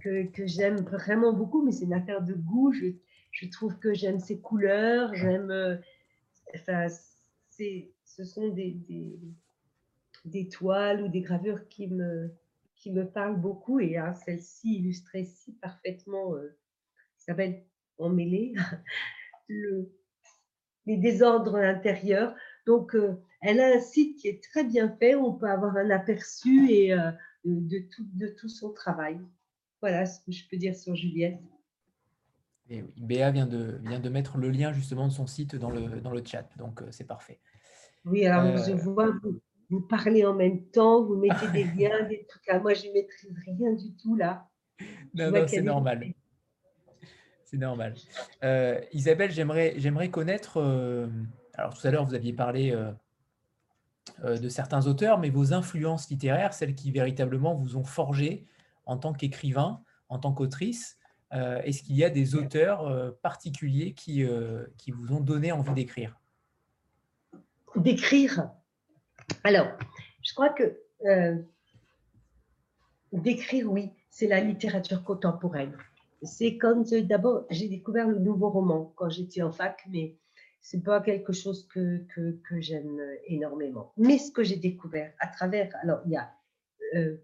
que, 0.00 0.26
que 0.26 0.46
j'aime 0.46 0.80
vraiment 0.80 1.32
beaucoup, 1.32 1.62
mais 1.62 1.72
c'est 1.72 1.84
une 1.84 1.94
affaire 1.94 2.22
de 2.22 2.34
goût. 2.34 2.72
Je, 2.72 3.48
trouve 3.50 3.78
que 3.78 3.94
j'aime 3.94 4.18
ses 4.18 4.40
couleurs, 4.40 5.14
j'aime. 5.14 5.50
Euh, 5.50 5.76
enfin, 6.54 6.88
ce 7.50 8.24
sont 8.24 8.48
des, 8.48 8.76
des, 10.24 10.48
toiles 10.48 11.02
ou 11.02 11.08
des 11.08 11.20
gravures 11.20 11.68
qui 11.68 11.88
me, 11.88 12.30
qui 12.76 12.90
me 12.90 13.06
parle 13.06 13.38
beaucoup 13.38 13.78
et 13.78 13.98
hein, 13.98 14.14
celle-ci 14.14 14.76
illustrait 14.76 15.24
si 15.24 15.52
parfaitement, 15.52 16.34
euh, 16.34 16.56
s'appelle 17.18 17.62
Emmêlé, 17.98 18.54
le, 19.48 19.92
les 20.86 20.96
désordres 20.96 21.56
intérieurs. 21.56 22.34
Donc, 22.66 22.94
euh, 22.94 23.22
elle 23.40 23.60
a 23.60 23.76
un 23.76 23.80
site 23.80 24.18
qui 24.18 24.28
est 24.28 24.42
très 24.42 24.64
bien 24.64 24.94
fait, 24.98 25.14
on 25.14 25.32
peut 25.32 25.48
avoir 25.48 25.76
un 25.76 25.90
aperçu 25.90 26.70
et, 26.70 26.92
euh, 26.92 27.10
de, 27.44 27.78
tout, 27.78 28.06
de 28.14 28.28
tout 28.28 28.48
son 28.48 28.72
travail. 28.72 29.18
Voilà 29.80 30.06
ce 30.06 30.20
que 30.20 30.32
je 30.32 30.44
peux 30.48 30.56
dire 30.56 30.76
sur 30.76 30.94
Juliette. 30.94 31.40
Et 32.68 32.82
oui, 32.82 32.92
Béa 32.98 33.30
vient 33.30 33.46
de, 33.46 33.80
vient 33.82 33.98
de 33.98 34.08
mettre 34.08 34.38
le 34.38 34.50
lien 34.50 34.72
justement 34.72 35.08
de 35.08 35.12
son 35.12 35.26
site 35.26 35.56
dans 35.56 35.70
le, 35.70 36.00
dans 36.00 36.12
le 36.12 36.22
chat, 36.24 36.48
donc 36.56 36.82
c'est 36.90 37.06
parfait. 37.06 37.40
Oui, 38.04 38.26
alors 38.26 38.56
je 38.58 38.72
vois, 38.72 39.10
vous, 39.22 39.40
vous, 39.68 39.80
parlez 39.80 40.24
en 40.24 40.34
même 40.34 40.64
temps, 40.66 41.02
vous 41.02 41.16
mettez 41.16 41.48
des 41.48 41.64
liens, 41.76 42.06
des 42.08 42.26
trucs. 42.26 42.62
Moi, 42.62 42.74
je 42.74 42.86
ne 42.86 42.92
maîtrise 42.92 43.34
rien 43.46 43.72
du 43.72 43.94
tout 43.96 44.16
là. 44.16 44.48
Non, 45.14 45.30
non, 45.30 45.46
c'est 45.46 45.62
normal. 45.62 46.14
C'est 47.44 47.58
normal. 47.58 47.94
Euh, 48.44 48.80
Isabelle, 48.92 49.32
j'aimerais 49.32 50.10
connaître, 50.10 50.58
euh, 50.58 51.08
alors 51.54 51.74
tout 51.74 51.84
à 51.84 51.90
l'heure, 51.90 52.04
vous 52.04 52.14
aviez 52.14 52.32
parlé 52.32 52.70
euh, 52.70 52.92
de 54.24 54.48
certains 54.48 54.86
auteurs, 54.86 55.18
mais 55.18 55.30
vos 55.30 55.52
influences 55.52 56.08
littéraires, 56.10 56.52
celles 56.54 56.74
qui 56.74 56.90
véritablement 56.90 57.54
vous 57.54 57.76
ont 57.76 57.84
forgé 57.84 58.46
en 58.86 58.96
tant 58.96 59.12
qu'écrivain, 59.12 59.82
en 60.08 60.18
tant 60.18 60.32
qu'autrice, 60.32 60.98
est-ce 61.32 61.82
qu'il 61.82 61.96
y 61.96 62.04
a 62.04 62.10
des 62.10 62.34
auteurs 62.34 63.16
particuliers 63.22 63.94
qui, 63.94 64.24
qui 64.76 64.90
vous 64.90 65.12
ont 65.12 65.20
donné 65.20 65.52
envie 65.52 65.74
d'écrire? 65.74 66.18
D'écrire? 67.76 68.50
Alors, 69.44 69.68
je 70.22 70.34
crois 70.34 70.50
que 70.50 70.76
d'écrire, 73.12 73.70
oui, 73.70 73.92
c'est 74.10 74.26
la 74.26 74.40
littérature 74.40 75.04
contemporaine. 75.04 75.76
C'est 76.22 76.58
quand 76.58 76.92
d'abord 76.94 77.44
j'ai 77.48 77.68
découvert 77.68 78.06
le 78.08 78.18
nouveau 78.18 78.50
roman 78.50 78.92
quand 78.96 79.08
j'étais 79.08 79.42
en 79.42 79.52
fac, 79.52 79.82
mais 79.88 80.16
c'est 80.60 80.82
pas 80.82 81.00
quelque 81.00 81.32
chose 81.32 81.66
que, 81.68 82.04
que, 82.14 82.60
j'aime 82.60 83.00
énormément. 83.26 83.92
Mais 83.96 84.18
ce 84.18 84.30
que 84.30 84.42
j'ai 84.42 84.56
découvert 84.56 85.12
à 85.18 85.28
travers, 85.28 85.74
alors 85.82 86.00
il 86.04 86.12
y 86.12 86.16
a, 86.16 86.30
euh, 86.96 87.16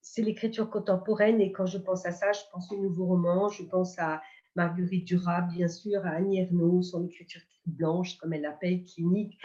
c'est 0.00 0.22
l'écriture 0.22 0.68
contemporaine 0.68 1.40
et 1.40 1.52
quand 1.52 1.66
je 1.66 1.78
pense 1.78 2.06
à 2.06 2.12
ça, 2.12 2.32
je 2.32 2.40
pense 2.52 2.70
au 2.72 2.76
nouveau 2.76 3.06
roman, 3.06 3.48
je 3.48 3.62
pense 3.62 3.98
à 3.98 4.20
Marguerite 4.56 5.06
Duras, 5.06 5.42
bien 5.42 5.68
sûr, 5.68 6.04
à 6.04 6.10
Annie 6.10 6.40
Ernaux, 6.40 6.82
son 6.82 7.04
écriture 7.04 7.42
blanche, 7.66 8.16
comme 8.18 8.32
elle 8.32 8.42
l'appelle, 8.42 8.84
clinique, 8.84 9.38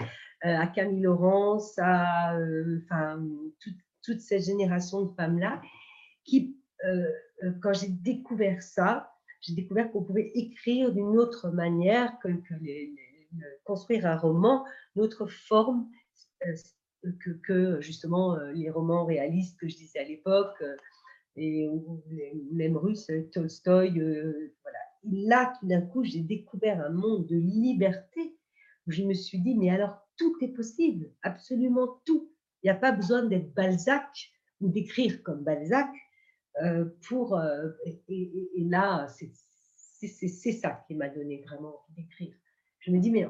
euh, 0.45 0.57
à 0.57 0.67
Camille 0.67 1.01
Laurence, 1.01 1.77
à 1.77 2.37
euh, 2.37 2.81
enfin, 2.83 3.23
toute, 4.01 4.19
cette 4.19 4.43
génération 4.43 5.01
de 5.01 5.13
femmes-là 5.15 5.61
qui 6.23 6.55
euh, 6.85 7.09
euh, 7.43 7.51
quand 7.61 7.73
j'ai 7.73 7.89
découvert 7.89 8.61
ça, 8.61 9.14
j'ai 9.41 9.53
découvert 9.53 9.91
qu'on 9.91 10.03
pouvait 10.03 10.31
écrire 10.33 10.91
d'une 10.91 11.17
autre 11.17 11.49
manière 11.49 12.17
que, 12.19 12.29
construire 13.63 14.05
un 14.05 14.17
roman, 14.17 14.65
une 14.95 15.03
autre 15.03 15.27
forme 15.27 15.89
euh, 16.45 16.53
que, 17.43 17.81
justement 17.81 18.37
les 18.53 18.69
romans 18.69 19.05
réalistes 19.05 19.59
que 19.59 19.67
je 19.67 19.75
disais 19.75 19.99
à 19.99 20.03
l'époque, 20.03 20.63
et 21.35 21.67
même 22.51 22.77
russes, 22.77 23.11
Tolstoï. 23.33 23.91
voilà. 24.63 24.79
Et 25.03 25.27
là, 25.27 25.53
tout 25.59 25.67
d'un 25.67 25.81
coup, 25.81 26.03
j'ai 26.03 26.21
découvert 26.21 26.83
un 26.83 26.89
monde 26.89 27.27
de 27.27 27.35
liberté 27.35 28.37
où 28.87 28.91
je 28.91 29.03
me 29.03 29.13
suis 29.13 29.39
dit, 29.39 29.55
mais 29.55 29.69
alors 29.69 29.97
tout 30.17 30.35
est 30.41 30.53
possible, 30.53 31.09
absolument 31.23 32.01
tout. 32.05 32.31
Il 32.63 32.67
n'y 32.67 32.71
a 32.71 32.75
pas 32.75 32.91
besoin 32.91 33.23
d'être 33.23 33.53
Balzac 33.53 34.31
ou 34.61 34.69
d'écrire 34.69 35.21
comme 35.23 35.43
Balzac 35.43 35.89
euh, 35.89 36.04
pour, 37.01 37.37
euh, 37.37 37.69
et, 38.07 38.49
là, 38.57 39.07
c'est 39.07 40.51
ça 40.53 40.83
qui 40.87 40.95
m'a 40.95 41.09
donné 41.09 41.41
vraiment 41.41 41.81
envie 41.83 42.03
d'écrire. 42.03 42.35
Je 42.79 42.91
me 42.91 42.99
dis, 42.99 43.11
mais 43.11 43.27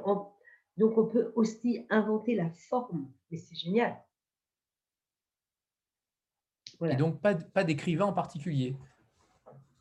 donc 0.77 0.97
on 0.97 1.05
peut 1.07 1.31
aussi 1.35 1.85
inventer 1.89 2.35
la 2.35 2.49
forme, 2.49 3.11
mais 3.31 3.37
c'est 3.37 3.55
génial. 3.55 3.97
Et 6.83 6.95
donc, 6.95 7.21
pas, 7.21 7.35
pas 7.35 7.63
d'écrivain 7.63 8.05
en 8.05 8.13
particulier? 8.13 8.75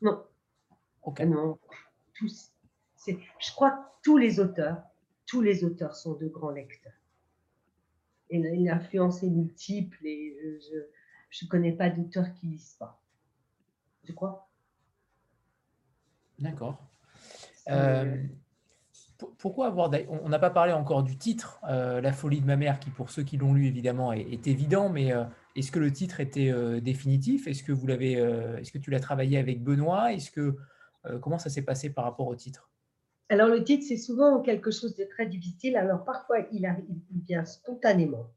Non. 0.01 0.23
Ok. 1.03 1.19
Non, 1.21 1.59
tous. 2.13 2.51
Je 3.05 3.51
crois 3.51 3.71
que 3.71 3.83
tous 4.01 4.17
les 4.17 4.39
auteurs, 4.39 4.81
tous 5.25 5.41
les 5.41 5.63
auteurs 5.63 5.95
sont 5.95 6.13
de 6.13 6.27
grands 6.27 6.51
lecteurs. 6.51 6.93
Et 8.29 8.39
l'influence 8.39 9.21
est 9.21 9.29
multiple 9.29 9.99
et 10.03 10.35
euh, 10.43 10.59
je 11.29 11.45
ne 11.45 11.49
connais 11.49 11.73
pas 11.73 11.89
d'auteurs 11.89 12.33
qui 12.33 12.47
lisent 12.47 12.75
pas 12.79 13.04
je 14.05 14.13
crois. 14.13 14.47
D'accord. 16.39 16.77
Euh, 17.69 18.17
pourquoi 19.37 19.67
avoir. 19.67 19.89
On 20.09 20.29
n'a 20.29 20.39
pas 20.39 20.49
parlé 20.49 20.73
encore 20.73 21.03
du 21.03 21.17
titre, 21.17 21.59
euh, 21.69 22.01
La 22.01 22.11
folie 22.11 22.41
de 22.41 22.45
ma 22.45 22.57
mère, 22.57 22.79
qui 22.79 22.89
pour 22.89 23.09
ceux 23.09 23.23
qui 23.23 23.37
l'ont 23.37 23.53
lu 23.53 23.67
évidemment 23.67 24.11
est, 24.11 24.47
évident, 24.47 24.89
mais 24.89 25.13
euh, 25.13 25.23
est-ce 25.55 25.71
que 25.71 25.79
le 25.79 25.91
titre 25.91 26.19
était 26.19 26.51
définitif? 26.81 27.47
Est-ce 27.47 27.63
que, 27.63 27.71
vous 27.71 27.87
l'avez, 27.87 28.13
est-ce 28.13 28.71
que 28.71 28.77
tu 28.77 28.91
l'as 28.91 28.99
travaillé 28.99 29.37
avec 29.37 29.63
Benoît? 29.63 30.13
Est-ce 30.13 30.31
que, 30.31 30.57
Comment 31.21 31.37
ça 31.37 31.51
s'est 31.51 31.61
passé 31.61 31.91
par 31.91 32.03
rapport 32.03 32.25
au 32.25 32.35
titre? 32.35 32.71
Alors 33.29 33.47
le 33.47 33.63
titre, 33.63 33.85
c'est 33.87 33.97
souvent 33.97 34.41
quelque 34.41 34.71
chose 34.71 34.95
de 34.95 35.03
très 35.03 35.27
difficile. 35.27 35.77
Alors 35.77 36.03
parfois, 36.03 36.39
il, 36.51 36.65
arrive, 36.65 36.85
il 36.89 37.21
vient 37.21 37.45
spontanément. 37.45 38.31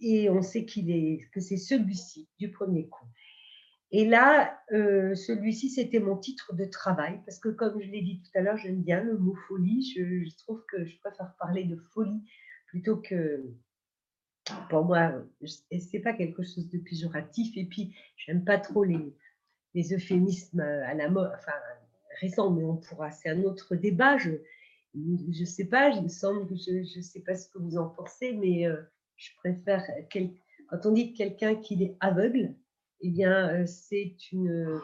Et 0.00 0.30
on 0.30 0.42
sait 0.42 0.64
qu'il 0.64 0.90
est, 0.90 1.28
que 1.32 1.40
c'est 1.40 1.56
celui-ci 1.56 2.28
du 2.38 2.50
premier 2.50 2.88
coup. 2.88 3.04
Et 3.92 4.04
là, 4.04 4.58
euh, 4.72 5.14
celui-ci, 5.14 5.70
c'était 5.70 6.00
mon 6.00 6.16
titre 6.16 6.54
de 6.54 6.64
travail, 6.64 7.20
parce 7.24 7.38
que 7.38 7.48
comme 7.48 7.80
je 7.80 7.88
l'ai 7.88 8.02
dit 8.02 8.20
tout 8.20 8.38
à 8.38 8.42
l'heure, 8.42 8.56
j'aime 8.56 8.82
bien 8.82 9.00
le 9.02 9.16
mot 9.16 9.36
folie. 9.46 9.94
Je, 9.94 10.36
trouve 10.38 10.64
que 10.68 10.84
je 10.84 10.98
préfère 10.98 11.34
parler 11.38 11.64
de 11.64 11.76
folie 11.76 12.22
plutôt 12.66 12.96
que, 12.96 13.44
pour 14.68 14.84
moi, 14.84 15.12
c'est 15.78 16.00
pas 16.00 16.14
quelque 16.14 16.42
chose 16.42 16.68
de 16.70 16.78
péjoratif. 16.78 17.56
Et 17.56 17.64
puis, 17.64 17.94
j'aime 18.16 18.44
pas 18.44 18.58
trop 18.58 18.84
les, 18.84 19.14
euphémismes 19.92 20.60
à 20.60 20.94
la 20.94 21.08
mode, 21.08 21.30
enfin 21.36 21.52
récents, 22.20 22.50
mais 22.50 22.64
on 22.64 22.76
pourra, 22.76 23.10
c'est 23.10 23.28
un 23.28 23.42
autre 23.42 23.76
débat. 23.76 24.16
Je, 24.16 24.30
je 24.94 25.44
sais 25.44 25.66
pas, 25.66 25.90
il 25.90 26.10
semble 26.10 26.48
que 26.48 26.56
je 26.56 26.98
ne 26.98 27.02
sais 27.02 27.20
pas 27.20 27.34
ce 27.36 27.48
que 27.50 27.58
vous 27.58 27.76
en 27.76 27.88
pensez, 27.90 28.32
mais 28.32 28.66
euh, 28.66 28.82
je 29.16 29.30
préfère 29.36 29.84
quand 30.70 30.86
on 30.86 30.92
dit 30.92 31.12
quelqu'un 31.14 31.54
qui 31.56 31.82
est 31.82 31.96
aveugle 32.00 32.54
eh 33.00 33.10
bien, 33.10 33.50
euh, 33.50 33.66
c'est 33.66 34.16
une, 34.32 34.80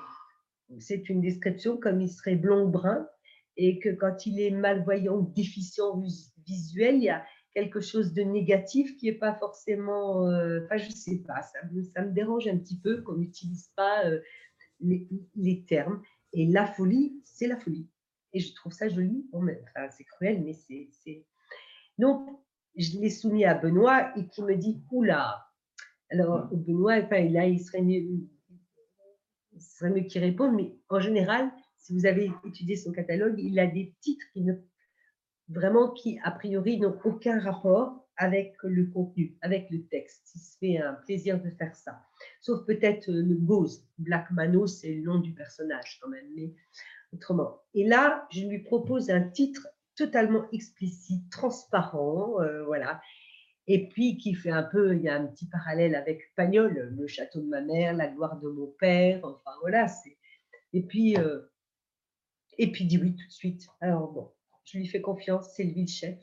c'est 0.78 1.09
une 1.09 1.20
description 1.20 1.76
comme 1.76 2.01
il 2.01 2.09
serait 2.09 2.36
blond 2.36 2.68
brun 2.68 3.06
et 3.56 3.78
que 3.78 3.90
quand 3.90 4.26
il 4.26 4.40
est 4.40 4.51
malvoyant 4.51 5.16
ou 5.16 5.32
déficient 5.34 6.02
visuel, 6.47 6.97
il 6.97 7.05
y 7.05 7.10
a 7.10 7.24
quelque 7.55 7.80
chose 7.80 8.14
de 8.14 8.22
négatif 8.22 8.97
qui 8.97 9.06
n'est 9.06 9.18
pas 9.18 9.34
forcément, 9.34 10.26
euh, 10.26 10.64
enfin 10.64 10.78
je 10.78 10.89
ne 10.89 10.94
sais 10.94 11.18
pas, 11.26 11.43
ça 11.43 11.59
me, 11.70 11.82
ça 11.82 12.02
me, 12.02 12.12
dérange 12.12 12.48
un 12.48 12.56
petit 12.56 12.78
peu 12.78 13.02
qu'on 13.02 13.16
n'utilise 13.16 13.68
pas 13.76 14.06
euh, 14.06 14.20
les, 14.80 15.06
les, 15.34 15.64
termes. 15.64 16.02
Et 16.32 16.47
la 16.47 16.66
folie, 16.66 17.20
c'est 17.24 17.47
la 17.47 17.59
folie. 17.59 17.89
Et 18.32 18.40
je 18.40 18.55
trouve 18.55 18.72
ça 18.72 18.89
joli, 18.89 19.28
enfin, 19.32 19.89
c'est 19.90 20.05
cruel, 20.05 20.43
mais 20.43 20.55
c'est... 20.55 21.26
Donc, 21.98 22.26
je 22.76 22.98
l'ai 22.98 23.10
soumis 23.10 23.44
à 23.44 23.55
Benoît 23.55 24.16
et 24.16 24.26
qui 24.28 24.43
me 24.43 24.56
dit, 24.56 24.82
oula, 24.90 25.52
alors, 26.12 26.48
Benoît, 26.52 26.98
enfin, 27.02 27.28
là, 27.28 27.47
il 27.47 27.59
serait 27.59 27.82
mieux, 27.82 28.28
serait 29.59 29.90
mieux 29.90 30.02
qu'il 30.02 30.22
réponde, 30.22 30.55
mais 30.55 30.74
en 30.89 31.01
général, 31.01 31.51
si 31.78 31.93
vous 31.93 32.06
avez 32.06 32.30
étudié 32.47 32.76
son 32.76 32.93
catalogue, 32.93 33.34
il 33.39 33.59
a 33.59 33.66
des 33.66 33.94
titres 34.01 34.26
qui 34.32 34.43
ne, 34.43 34.55
vraiment 35.48 35.90
qui, 35.90 36.18
a 36.22 36.30
priori, 36.30 36.78
n'ont 36.78 36.98
aucun 37.05 37.40
rapport 37.40 38.06
avec 38.16 38.55
le 38.62 38.86
contenu, 38.86 39.36
avec 39.40 39.68
le 39.70 39.86
texte. 39.86 40.30
Il 40.34 40.40
se 40.40 40.59
fait 40.59 40.78
un 40.78 40.93
plaisir 40.93 41.40
de 41.43 41.51
faire 41.51 41.74
ça. 41.74 42.02
Sauf 42.40 42.64
peut-être 42.66 43.09
euh, 43.10 43.22
le 43.22 43.34
Bose. 43.34 43.86
Black 43.98 44.30
Mano, 44.30 44.66
c'est 44.66 44.94
le 44.94 45.02
nom 45.02 45.18
du 45.18 45.32
personnage 45.32 45.98
quand 46.01 46.09
même, 46.09 46.26
mais 46.36 46.52
autrement. 47.12 47.62
Et 47.74 47.86
là, 47.86 48.26
je 48.30 48.47
lui 48.47 48.60
propose 48.60 49.10
un 49.10 49.22
titre 49.22 49.66
totalement 49.97 50.44
explicite, 50.52 51.30
transparent, 51.30 52.40
euh, 52.40 52.64
voilà, 52.64 53.01
et 53.68 53.89
puis 53.89 54.16
qui 54.16 54.34
fait 54.34 54.51
un 54.51 54.62
peu, 54.62 54.97
il 54.97 55.02
y 55.02 55.09
a 55.09 55.16
un 55.16 55.26
petit 55.26 55.47
parallèle 55.47 55.94
avec 55.94 56.34
Pagnol, 56.34 56.94
le 56.97 57.06
château 57.06 57.40
de 57.40 57.47
ma 57.47 57.60
mère, 57.60 57.94
la 57.94 58.09
gloire 58.09 58.39
de 58.40 58.48
mon 58.48 58.66
père, 58.78 59.20
enfin 59.22 59.52
voilà. 59.60 59.86
Et 60.72 60.82
puis, 60.82 61.16
euh, 61.16 61.40
et 62.59 62.72
puis 62.72 62.86
dit 62.86 62.98
oui 62.98 63.14
tout 63.14 63.26
de 63.26 63.32
suite. 63.32 63.68
Alors 63.80 64.10
bon, 64.10 64.32
je 64.64 64.78
lui 64.78 64.86
fais 64.86 65.01
confiance, 65.01 65.51
c'est 65.55 65.64
lui 65.64 65.82
le 65.82 65.86
chef. 65.86 66.18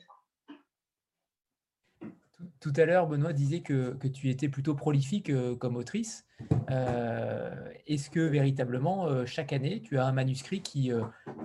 Tout 2.58 2.72
à 2.76 2.84
l'heure, 2.84 3.06
Benoît 3.06 3.32
disait 3.32 3.60
que, 3.60 3.94
que, 3.94 4.08
tu 4.08 4.28
étais 4.30 4.48
plutôt 4.48 4.74
prolifique 4.74 5.30
euh, 5.30 5.54
comme 5.56 5.76
autrice. 5.76 6.26
Euh, 6.70 7.72
est-ce 7.86 8.10
que 8.10 8.20
véritablement, 8.20 9.24
chaque 9.26 9.52
année, 9.52 9.80
tu 9.80 9.98
as 9.98 10.06
un 10.06 10.12
manuscrit 10.12 10.62
qui, 10.62 10.90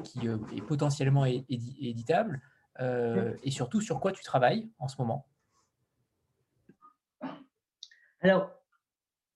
qui 0.04 0.20
est 0.28 0.62
potentiellement 0.62 1.26
éditable 1.26 2.42
Et 2.80 3.52
surtout, 3.52 3.82
sur 3.82 4.00
quoi 4.00 4.12
tu 4.12 4.24
travailles 4.24 4.70
en 4.78 4.88
ce 4.88 4.96
moment? 5.00 5.26
Alors, 8.26 8.50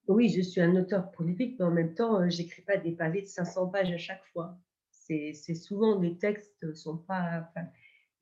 oui, 0.07 0.29
je 0.29 0.41
suis 0.41 0.61
un 0.61 0.75
auteur 0.75 1.11
prolifique, 1.11 1.57
mais 1.59 1.65
en 1.65 1.69
même 1.69 1.93
temps, 1.93 2.21
euh, 2.21 2.29
j'écris 2.29 2.63
pas 2.63 2.77
des 2.77 2.91
pavés 2.91 3.21
de 3.21 3.27
500 3.27 3.67
pages 3.67 3.91
à 3.91 3.99
chaque 3.99 4.25
fois. 4.33 4.57
C'est 4.89 5.33
souvent 5.53 5.95
des 5.99 6.17
textes 6.17 6.73
sont 6.73 6.97
pas. 6.97 7.51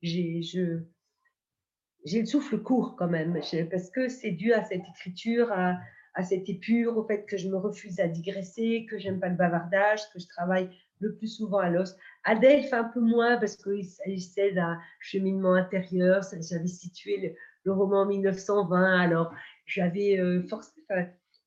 j'ai 0.02 0.42
le 0.60 2.26
souffle 2.26 2.58
court 2.58 2.96
quand 2.96 3.08
même, 3.08 3.40
parce 3.70 3.90
que 3.90 4.08
c'est 4.08 4.32
dû 4.32 4.52
à 4.52 4.62
cette 4.62 4.82
écriture, 4.90 5.50
à, 5.52 5.78
à 6.12 6.22
cette 6.22 6.46
épure, 6.50 6.98
au 6.98 7.04
fait 7.04 7.24
que 7.24 7.38
je 7.38 7.48
me 7.48 7.56
refuse 7.56 7.98
à 7.98 8.08
digresser, 8.08 8.86
que 8.90 8.98
j'aime 8.98 9.20
pas 9.20 9.28
le 9.30 9.36
bavardage, 9.36 10.00
que 10.12 10.18
je 10.18 10.26
travaille 10.26 10.68
le 11.00 11.14
plus 11.14 11.28
souvent 11.28 11.58
à 11.58 11.70
l'os. 11.70 11.96
Adèle 12.24 12.64
fait 12.64 12.76
un 12.76 12.84
peu 12.84 13.00
moins 13.00 13.38
parce 13.38 13.56
qu'il 13.56 13.84
s'agissait 13.84 14.52
d'un 14.52 14.78
cheminement 15.00 15.54
intérieur. 15.54 16.22
J'avais 16.40 16.66
situé 16.66 17.36
le, 17.64 17.72
roman 17.72 18.02
en 18.02 18.06
1920, 18.06 18.98
alors 18.98 19.32
j'avais 19.68 20.18
euh, 20.18 20.42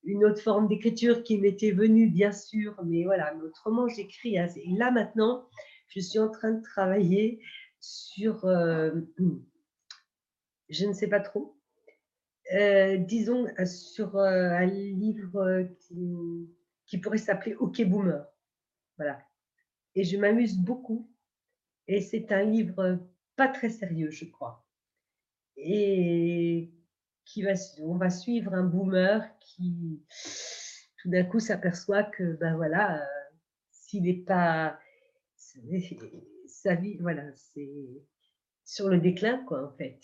une 0.04 0.24
autre 0.24 0.40
forme 0.40 0.68
d'écriture 0.68 1.22
qui 1.22 1.38
m'était 1.38 1.72
venue, 1.72 2.08
bien 2.08 2.32
sûr, 2.32 2.80
mais 2.84 3.04
voilà, 3.04 3.34
autrement 3.44 3.88
j'écris. 3.88 4.36
Et 4.36 4.76
là 4.76 4.90
maintenant, 4.90 5.46
je 5.88 6.00
suis 6.00 6.18
en 6.18 6.30
train 6.30 6.52
de 6.52 6.62
travailler 6.62 7.42
sur, 7.80 8.44
euh, 8.46 8.92
je 10.70 10.86
ne 10.86 10.92
sais 10.92 11.08
pas 11.08 11.20
trop, 11.20 11.58
euh, 12.54 12.96
disons 12.96 13.46
sur 13.66 14.16
un 14.16 14.66
livre 14.66 15.68
qui, 15.80 16.48
qui 16.86 16.98
pourrait 16.98 17.18
s'appeler 17.18 17.54
Ok 17.56 17.82
Boomer. 17.82 18.24
Voilà, 18.96 19.20
et 19.94 20.04
je 20.04 20.16
m'amuse 20.16 20.56
beaucoup. 20.56 21.10
Et 21.88 22.00
c'est 22.00 22.30
un 22.30 22.44
livre 22.44 23.00
pas 23.34 23.48
très 23.48 23.68
sérieux, 23.68 24.10
je 24.10 24.24
crois. 24.26 24.64
Et 25.56 26.70
on 27.80 27.96
va 27.96 28.10
suivre 28.10 28.54
un 28.54 28.64
boomer 28.64 29.28
qui, 29.40 30.02
tout 30.98 31.10
d'un 31.10 31.24
coup, 31.24 31.40
s'aperçoit 31.40 32.02
que, 32.02 32.34
ben 32.34 32.56
voilà, 32.56 33.06
s'il 33.70 34.04
n'est 34.04 34.14
pas, 34.14 34.78
sa 36.46 36.74
vie, 36.74 36.98
voilà, 36.98 37.24
c'est 37.34 38.02
sur 38.64 38.88
le 38.88 38.98
déclin, 38.98 39.44
quoi, 39.44 39.66
en 39.66 39.76
fait. 39.76 40.00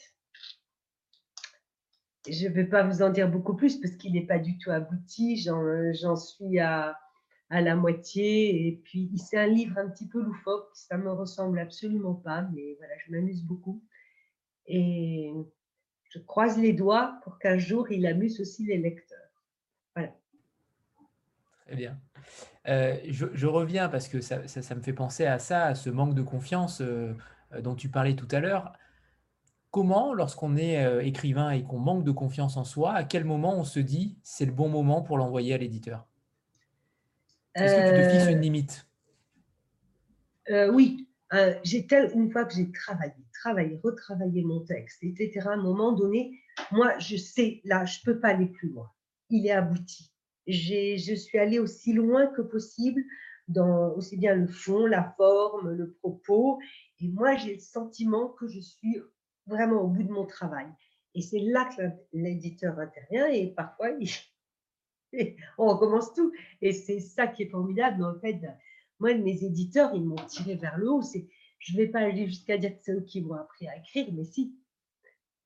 Je 2.29 2.47
ne 2.47 2.53
vais 2.53 2.67
pas 2.67 2.83
vous 2.83 3.03
en 3.03 3.11
dire 3.11 3.31
beaucoup 3.31 3.57
plus 3.57 3.81
parce 3.81 3.97
qu'il 3.97 4.13
n'est 4.13 4.27
pas 4.27 4.39
du 4.39 4.59
tout 4.59 4.71
abouti. 4.71 5.37
J'en 5.39 6.17
suis 6.17 6.59
à 6.59 6.99
à 7.51 7.61
la 7.61 7.77
moitié. 7.77 8.67
Et 8.67 8.77
puis, 8.85 9.11
c'est 9.17 9.39
un 9.39 9.47
livre 9.47 9.79
un 9.79 9.89
petit 9.89 10.09
peu 10.09 10.23
loufoque. 10.23 10.69
Ça 10.75 10.97
me 10.99 11.11
ressemble 11.11 11.59
absolument 11.59 12.15
pas, 12.15 12.43
mais 12.55 12.75
voilà, 12.79 12.95
je 13.07 13.13
m'amuse 13.13 13.43
beaucoup. 13.45 13.83
Et 14.67 15.33
je 16.09 16.18
croise 16.18 16.59
les 16.59 16.72
doigts 16.72 17.18
pour 17.22 17.39
qu'un 17.39 17.59
jour, 17.59 17.90
il 17.90 18.06
amuse 18.06 18.40
aussi 18.40 18.64
les 18.64 18.78
lecteurs. 18.78 19.18
Voilà. 19.94 20.14
Très 21.66 21.76
bien. 21.76 21.98
Euh, 22.68 22.97
je, 23.09 23.47
reviens 23.47 23.89
parce 23.89 24.09
que 24.09 24.20
ça, 24.20 24.47
ça, 24.47 24.74
me 24.74 24.82
fait 24.82 24.93
penser 24.93 25.26
à 25.26 25.39
ça, 25.39 25.64
à 25.64 25.74
ce 25.74 25.90
manque 25.90 26.14
de 26.14 26.22
confiance 26.22 26.80
euh, 26.80 27.14
dont 27.60 27.74
tu 27.74 27.89
parlais 27.89 28.14
tout 28.14 28.28
à 28.30 28.40
l'heure. 28.40 28.72
Comment, 29.70 30.14
lorsqu'on 30.14 30.56
est 30.56 30.85
euh, 30.85 31.02
écrivain 31.02 31.51
et 31.51 31.62
qu'on 31.62 31.78
manque 31.78 32.05
de 32.05 32.10
confiance 32.10 32.56
en 32.56 32.64
soi, 32.64 32.94
à 32.94 33.05
quel 33.05 33.24
moment 33.24 33.59
on 33.59 33.64
se 33.64 33.80
dit 33.80 34.18
c'est 34.22 34.47
le 34.47 34.52
bon 34.52 34.68
moment 34.68 35.02
pour 35.02 35.18
l'envoyer 35.18 35.55
à 35.55 35.59
l'éditeur? 35.59 36.06
Est-ce 37.55 37.74
que 37.74 38.02
tu 38.02 38.06
te 38.06 38.10
fixes 38.10 38.30
une 38.30 38.40
limite? 38.40 38.86
Oui. 40.72 41.07
Euh, 41.35 41.55
j'ai 41.63 41.87
une 42.15 42.31
fois 42.31 42.45
que 42.45 42.55
j'ai 42.55 42.71
travaillé, 42.73 43.13
travaillé, 43.33 43.79
retravaillé 43.83 44.43
mon 44.43 44.65
texte, 44.65 45.03
etc., 45.03 45.41
à 45.47 45.53
un 45.53 45.63
moment 45.63 45.93
donné, 45.93 46.41
moi, 46.73 46.99
je 46.99 47.17
sais, 47.17 47.61
là, 47.65 47.85
je 47.85 48.01
ne 48.01 48.13
peux 48.13 48.21
pas 48.21 48.29
aller 48.29 48.47
plus 48.47 48.71
loin. 48.71 48.91
Il 49.31 49.47
est 49.47 49.53
abouti. 49.53 50.11
Je 50.47 51.15
suis 51.15 51.39
allée 51.39 51.59
aussi 51.59 51.93
loin 51.93 52.27
que 52.29 52.41
possible 52.41 53.03
dans 53.49 53.93
aussi 53.95 54.17
bien 54.17 54.35
le 54.35 54.47
fond, 54.47 54.87
la 54.87 55.15
forme, 55.17 55.73
le 55.73 55.93
propos. 55.93 56.59
Et 57.01 57.09
moi, 57.09 57.37
j'ai 57.37 57.55
le 57.55 57.61
sentiment 57.61 58.29
que 58.29 58.47
je 58.47 58.61
suis 58.61 59.01
vraiment 59.47 59.83
au 59.83 59.89
bout 59.89 60.03
de 60.03 60.13
mon 60.13 60.27
travail. 60.27 60.67
Et 61.15 61.23
c'est 61.23 61.41
là 61.41 61.69
que 61.77 61.83
l'éditeur 62.13 62.79
intervient 62.79 63.27
et 63.27 63.49
parfois, 63.49 63.89
on 65.59 65.67
recommence 65.67 66.13
tout. 66.15 66.33
Et 66.61 66.73
c'est 66.73 67.01
ça 67.01 67.27
qui 67.27 67.45
est 67.45 67.49
formidable. 67.49 67.99
Mais 67.99 68.05
en 68.05 68.21
fait, 68.21 68.41
moi, 69.01 69.15
mes 69.15 69.45
éditeurs, 69.45 69.93
ils 69.95 70.05
m'ont 70.05 70.16
tiré 70.27 70.57
vers 70.57 70.79
le 70.79 70.91
haut. 70.91 71.03
Je 71.03 71.73
ne 71.73 71.79
vais 71.79 71.89
pas 71.89 72.01
aller 72.01 72.27
jusqu'à 72.27 72.59
dire 72.59 72.77
que 72.77 72.83
c'est 72.83 72.93
eux 72.93 73.05
qui 73.05 73.20
m'ont 73.23 73.35
appris 73.35 73.69
à 73.69 73.77
écrire, 73.77 74.09
mais 74.12 74.25
si, 74.25 74.55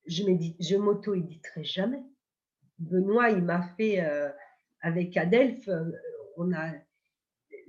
je 0.06 0.22
je 0.60 0.76
m'auto-éditerai 0.76 1.64
jamais. 1.64 2.02
Benoît, 2.78 3.30
il 3.30 3.42
m'a 3.42 3.62
fait, 3.76 4.00
euh, 4.00 4.28
avec 4.80 5.16
Adelph, 5.16 5.68
euh, 5.68 5.92
on 6.36 6.52
a, 6.52 6.72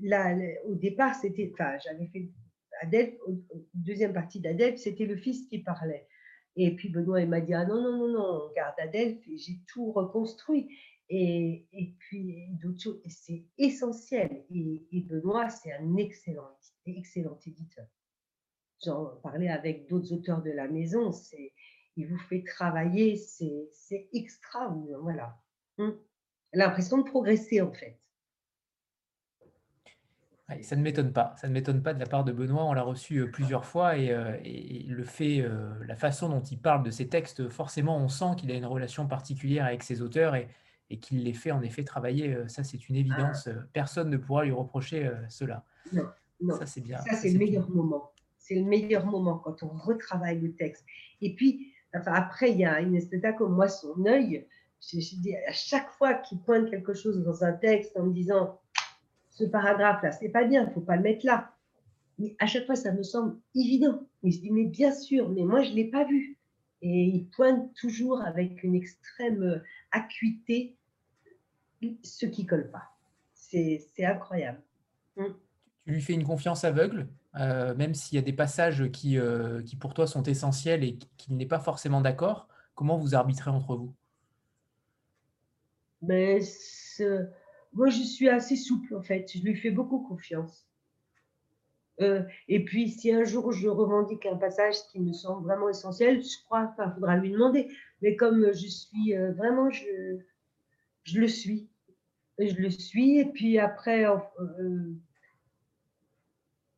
là, 0.02 0.36
au 0.66 0.76
départ, 0.76 1.16
c'était, 1.16 1.52
enfin, 1.54 1.78
j'avais 1.84 2.08
fait 2.08 2.30
Adelph, 2.82 3.14
deuxième 3.74 4.14
partie 4.14 4.40
d'Adelph, 4.40 4.78
c'était 4.78 5.06
le 5.06 5.18
fils 5.18 5.48
qui 5.48 5.60
parlait. 5.60 6.08
Et 6.56 6.76
puis 6.76 6.90
Benoît, 6.90 7.22
il 7.22 7.30
m'a 7.30 7.42
dit, 7.42 7.54
ah 7.54 7.66
non, 7.66 7.82
non, 7.82 7.98
non, 7.98 8.08
non, 8.10 8.42
on 8.44 8.54
garde 8.54 8.80
Adelph, 8.80 9.20
j'ai 9.36 9.60
tout 9.68 9.92
reconstruit. 9.92 10.70
Et, 11.16 11.68
et 11.74 11.94
puis 12.00 12.50
choses, 12.80 13.00
c'est 13.08 13.44
essentiel. 13.60 14.46
Et, 14.50 15.06
Benoît, 15.08 15.48
c'est 15.48 15.72
un 15.72 15.96
excellent, 15.98 16.58
excellent 16.88 17.38
éditeur. 17.46 17.86
J'en 18.84 19.06
parlais 19.22 19.50
avec 19.50 19.88
d'autres 19.88 20.12
auteurs 20.12 20.42
de 20.42 20.50
la 20.50 20.68
maison, 20.68 21.12
c'est, 21.12 21.54
il 21.98 22.08
vous 22.08 22.18
fait 22.18 22.44
travailler, 22.44 23.16
c'est 23.16 24.10
extra, 24.12 24.76
voilà. 25.02 25.38
Hum. 25.78 26.00
L'impression 26.52 26.98
de 26.98 27.04
progresser 27.04 27.62
en 27.62 27.72
fait. 27.72 28.00
Ça 30.62 30.76
ne 30.76 30.82
m'étonne 30.82 31.14
pas. 31.14 31.36
Ça 31.38 31.48
ne 31.48 31.54
m'étonne 31.54 31.84
pas 31.84 31.94
de 31.94 32.00
la 32.00 32.08
part 32.08 32.24
de 32.24 32.32
Benoît. 32.32 32.64
On 32.66 32.74
l'a 32.74 32.84
reçu 32.84 33.18
euh, 33.20 33.32
plusieurs 33.32 33.66
fois 33.66 33.98
et, 33.98 34.12
euh, 34.12 34.38
et, 34.44 34.84
le 34.88 35.04
fait, 35.04 35.42
euh, 35.42 35.74
la 35.88 35.96
façon 35.96 36.30
dont 36.30 36.42
il 36.42 36.60
parle 36.60 36.84
de 36.84 36.92
ses 36.92 37.08
textes, 37.08 37.50
forcément, 37.50 37.98
on 37.98 38.08
sent 38.08 38.36
qu'il 38.38 38.52
a 38.52 38.56
une 38.56 38.66
relation 38.66 39.08
particulière 39.08 39.66
avec 39.66 39.84
ses 39.84 40.02
auteurs 40.02 40.36
et, 40.36 40.48
et 40.94 40.98
qu'il 40.98 41.24
les 41.24 41.34
fait 41.34 41.52
en 41.52 41.64
effet 41.64 41.84
travailler. 41.84 42.36
Euh, 42.36 42.48
ça, 42.48 42.64
c'est 42.64 42.88
une 42.88 42.96
évidence. 42.96 43.48
Ah. 43.48 43.64
Personne 43.74 44.12
ne 44.12 44.18
pourra 44.18 44.46
lui 44.46 44.52
reprocher 44.52 45.08
euh, 45.08 45.16
cela. 45.28 45.66
Non, 45.92 46.04
non. 46.40 46.56
Ça, 46.56 46.68
c'est 46.68 46.82
bien. 46.82 47.00
Ça, 47.00 47.16
c'est 47.16 47.32
le 47.32 47.40
meilleur 47.40 47.68
moment. 47.68 48.12
C'est 48.38 48.56
le 48.56 48.64
meilleur 48.64 49.08
moment 49.08 49.40
quand 49.40 49.64
on 49.64 49.70
retravaille 49.70 50.40
le 50.40 50.54
texte. 50.54 50.86
Et 51.22 51.34
puis, 51.34 51.74
enfin, 51.96 52.14
après, 52.14 52.52
il 52.52 52.60
y 52.60 52.66
a 52.66 52.80
une 52.80 52.96
espèce 52.96 53.24
comme 53.40 53.56
moi, 53.56 53.68
son 53.68 54.06
œil. 54.06 54.46
Je, 54.82 54.98
dis, 54.98 55.36
à 55.36 55.54
chaque 55.54 55.90
fois 55.94 56.14
qu'il 56.14 56.40
pointe 56.42 56.70
quelque 56.70 56.94
chose 56.94 57.24
dans 57.24 57.44
un 57.44 57.54
texte 57.54 57.98
en 57.98 58.04
me 58.04 58.14
disant 58.14 58.60
ce 59.32 59.46
paragraphe-là, 59.46 60.12
c'est 60.12 60.30
pas 60.30 60.44
bien, 60.44 60.64
il 60.64 60.68
ne 60.68 60.74
faut 60.74 60.82
pas 60.82 60.98
le 60.98 61.02
mettre 61.02 61.26
là. 61.26 61.56
Mais 62.20 62.36
à 62.38 62.46
chaque 62.46 62.68
fois, 62.68 62.76
ça 62.76 62.92
me 62.92 63.02
semble 63.02 63.38
évident. 63.56 64.06
Mais 64.22 64.30
je 64.30 64.42
dis, 64.42 64.52
mais 64.52 64.66
bien 64.66 64.94
sûr, 64.94 65.30
mais 65.30 65.44
moi, 65.44 65.64
je 65.64 65.72
ne 65.72 65.76
l'ai 65.76 65.90
pas 65.90 66.04
vu. 66.04 66.38
Et 66.84 67.06
il 67.06 67.26
pointe 67.30 67.74
toujours 67.74 68.22
avec 68.22 68.62
une 68.62 68.76
extrême 68.76 69.64
acuité 69.92 70.76
ce 72.04 72.26
qui 72.26 72.46
colle 72.46 72.70
pas. 72.70 72.94
C'est 73.34 74.06
incroyable. 74.06 74.62
Mm. 75.16 75.26
Tu 75.86 75.92
lui 75.92 76.02
fais 76.02 76.14
une 76.14 76.24
confiance 76.24 76.64
aveugle, 76.64 77.08
euh, 77.36 77.76
même 77.76 77.94
s'il 77.94 78.16
y 78.16 78.20
a 78.20 78.22
des 78.22 78.34
passages 78.34 78.90
qui, 78.92 79.18
euh, 79.18 79.62
qui 79.64 79.76
pour 79.76 79.94
toi 79.94 80.08
sont 80.08 80.24
essentiels 80.24 80.84
et 80.84 80.98
qu'il 81.18 81.36
n'est 81.36 81.46
pas 81.46 81.60
forcément 81.60 82.02
d'accord. 82.02 82.48
Comment 82.74 82.98
vous 82.98 83.16
arbitrez 83.16 83.52
entre 83.52 83.76
vous? 83.76 83.94
Mais 86.02 86.40
ben, 87.00 87.30
Moi, 87.74 87.90
je 87.90 88.02
suis 88.02 88.30
assez 88.30 88.56
souple 88.56 88.96
en 88.96 89.02
fait. 89.02 89.30
Je 89.34 89.42
lui 89.42 89.56
fais 89.56 89.72
beaucoup 89.72 90.00
confiance. 90.00 90.66
Euh, 92.02 92.24
et 92.48 92.64
puis, 92.64 92.90
si 92.90 93.12
un 93.12 93.24
jour 93.24 93.52
je 93.52 93.68
revendique 93.68 94.26
un 94.26 94.38
passage 94.38 94.76
qui 94.92 95.00
me 95.00 95.14
semble 95.14 95.46
vraiment 95.46 95.70
essentiel, 95.70 96.24
je 96.24 96.44
crois 96.46 96.68
qu'il 96.68 96.92
faudra 96.94 97.18
lui 97.18 97.32
demander. 97.32 97.70
Mais 98.02 98.16
comme 98.16 98.52
je 98.54 98.68
suis 98.68 99.14
vraiment, 99.38 99.70
je, 99.70 100.18
je 101.04 101.20
le 101.20 101.28
suis 101.28 101.70
je 102.40 102.56
le 102.56 102.70
suis. 102.70 103.20
Et 103.20 103.26
puis 103.26 103.60
après, 103.60 104.06
euh, 104.06 104.18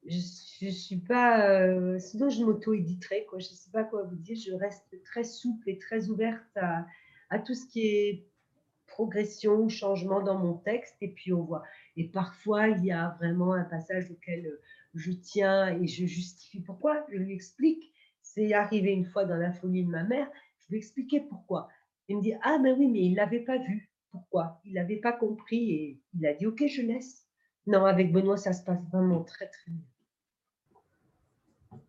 je 0.06 0.66
ne 0.66 0.72
suis 0.72 0.98
pas. 0.98 1.50
Euh, 1.50 2.00
sinon, 2.00 2.30
je 2.30 2.44
m'auto-éditerai. 2.44 3.28
Je 3.32 3.36
ne 3.36 3.42
sais 3.42 3.72
pas 3.72 3.84
quoi 3.84 4.04
vous 4.04 4.16
dire. 4.16 4.38
Je 4.38 4.54
reste 4.54 5.02
très 5.04 5.24
souple 5.24 5.70
et 5.70 5.78
très 5.78 6.10
ouverte 6.10 6.58
à, 6.58 7.40
tout 7.40 7.54
ce 7.54 7.66
qui 7.68 7.86
est 7.88 8.28
progression 8.88 9.56
ou 9.56 9.70
changement 9.70 10.22
dans 10.22 10.38
mon 10.38 10.54
texte. 10.54 10.96
Et 11.02 11.10
puis, 11.10 11.34
on 11.34 11.44
voit. 11.44 11.64
Et 11.98 12.06
parfois, 12.06 12.68
il 12.68 12.86
y 12.86 12.92
a 12.92 13.16
vraiment 13.20 13.54
un 13.54 13.64
passage 13.64 14.12
auquel 14.12 14.60
je 14.94 15.12
tiens 15.12 15.80
et 15.80 15.88
je 15.88 16.06
justifie 16.06 16.62
pourquoi. 16.62 17.06
Je 17.12 17.18
lui 17.18 17.34
explique. 17.34 17.92
C'est 18.22 18.54
arrivé 18.54 18.92
une 18.92 19.06
fois 19.06 19.26
dans 19.26 19.38
la 19.38 19.52
folie 19.52 19.84
de 19.84 19.90
ma 19.90 20.04
mère. 20.04 20.30
Je 20.60 20.70
lui 20.70 20.78
expliquais 20.78 21.22
pourquoi. 21.22 21.70
Il 22.08 22.18
me 22.18 22.22
dit 22.22 22.34
Ah, 22.42 22.58
mais 22.62 22.72
oui, 22.72 22.88
mais 22.88 23.02
il 23.02 23.12
ne 23.12 23.18
l'avait 23.18 23.40
pas 23.40 23.58
vu 23.58 23.90
pourquoi? 24.16 24.62
Il 24.66 24.74
n'avait 24.74 24.98
pas 24.98 25.12
compris 25.12 25.72
et 25.72 26.02
il 26.18 26.26
a 26.26 26.34
dit 26.34 26.46
Ok, 26.46 26.64
je 26.68 26.82
laisse. 26.82 27.26
Non, 27.68 27.86
avec 27.86 28.12
Benoît, 28.12 28.38
ça 28.38 28.54
se 28.54 28.64
passe 28.64 28.82
vraiment 28.92 29.24
très, 29.24 29.48
très 29.48 29.72
bien. 29.72 29.82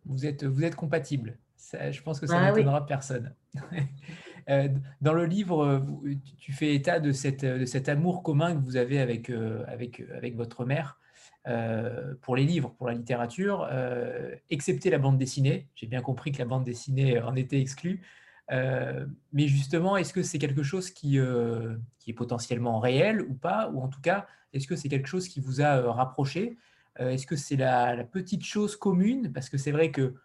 Vous 0.05 0.25
êtes, 0.25 0.43
vous 0.43 0.63
êtes 0.63 0.75
compatible. 0.75 1.37
je 1.73 2.01
pense 2.01 2.19
que 2.19 2.27
ça 2.27 2.39
ah 2.39 2.51
n'étonnera 2.51 2.85
personne. 2.85 3.33
Euh, 4.49 4.69
dans 5.01 5.11
le 5.11 5.25
livre, 5.25 5.85
tu 6.39 6.53
fais 6.53 6.73
état 6.73 7.01
de, 7.01 7.11
cette, 7.11 7.43
de 7.43 7.65
cet 7.65 7.89
amour 7.89 8.23
commun 8.23 8.55
que 8.55 8.63
vous 8.63 8.77
avez 8.77 8.99
avec, 8.99 9.29
euh, 9.29 9.65
avec, 9.67 10.01
avec 10.15 10.37
votre 10.37 10.63
mère 10.63 11.01
euh, 11.47 12.13
pour 12.21 12.37
les 12.37 12.45
livres, 12.45 12.73
pour 12.77 12.87
la 12.87 12.93
littérature, 12.93 13.69
excepté 14.49 14.89
la 14.89 14.99
bande 14.99 15.17
dessinée. 15.17 15.67
J'ai 15.75 15.87
bien 15.87 16.01
compris 16.01 16.31
que 16.31 16.39
la 16.39 16.45
bande 16.45 16.63
dessinée 16.63 17.19
en 17.19 17.35
était 17.35 17.59
exclue. 17.59 18.01
Mais 18.49 19.47
justement, 19.47 19.97
est-ce 19.97 20.13
que 20.13 20.23
c'est 20.23 20.39
quelque 20.39 20.63
chose 20.63 20.91
qui, 20.91 21.19
qui, 21.99 22.09
est 22.09 22.13
potentiellement 22.13 22.79
réel 22.79 23.21
ou 23.21 23.33
pas? 23.33 23.69
Ou 23.71 23.81
en 23.81 23.87
tout 23.87 24.01
cas, 24.01 24.27
est-ce 24.53 24.67
que 24.67 24.75
c'est 24.75 24.89
quelque 24.89 25.07
chose 25.07 25.27
qui 25.27 25.39
vous 25.39 25.61
a 25.61 25.91
rapproché? 25.91 26.57
Est-ce 26.97 27.27
que 27.27 27.35
c'est 27.35 27.57
la, 27.57 28.03
petite 28.03 28.43
chose 28.43 28.75
commune? 28.75 29.31
Parce 29.33 29.49
que 29.49 29.57
c'est 29.57 29.71
vrai 29.71 29.91
que 29.91 30.15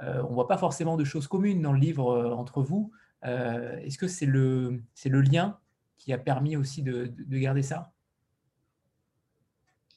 on 0.00 0.28
ne 0.28 0.34
voit 0.34 0.48
pas 0.48 0.58
forcément 0.58 0.96
de 0.96 1.04
choses 1.04 1.26
communes 1.28 1.62
dans 1.62 1.72
le 1.72 1.80
livre 1.80 2.34
entre 2.34 2.62
vous. 2.62 2.92
est-ce 3.22 3.98
que 3.98 4.08
c'est 4.08 4.26
le, 4.26 4.82
lien 5.04 5.58
qui 5.96 6.12
a 6.12 6.18
permis 6.18 6.56
aussi 6.56 6.82
de, 6.82 7.06
de 7.06 7.38
garder 7.38 7.62
ça? 7.62 7.92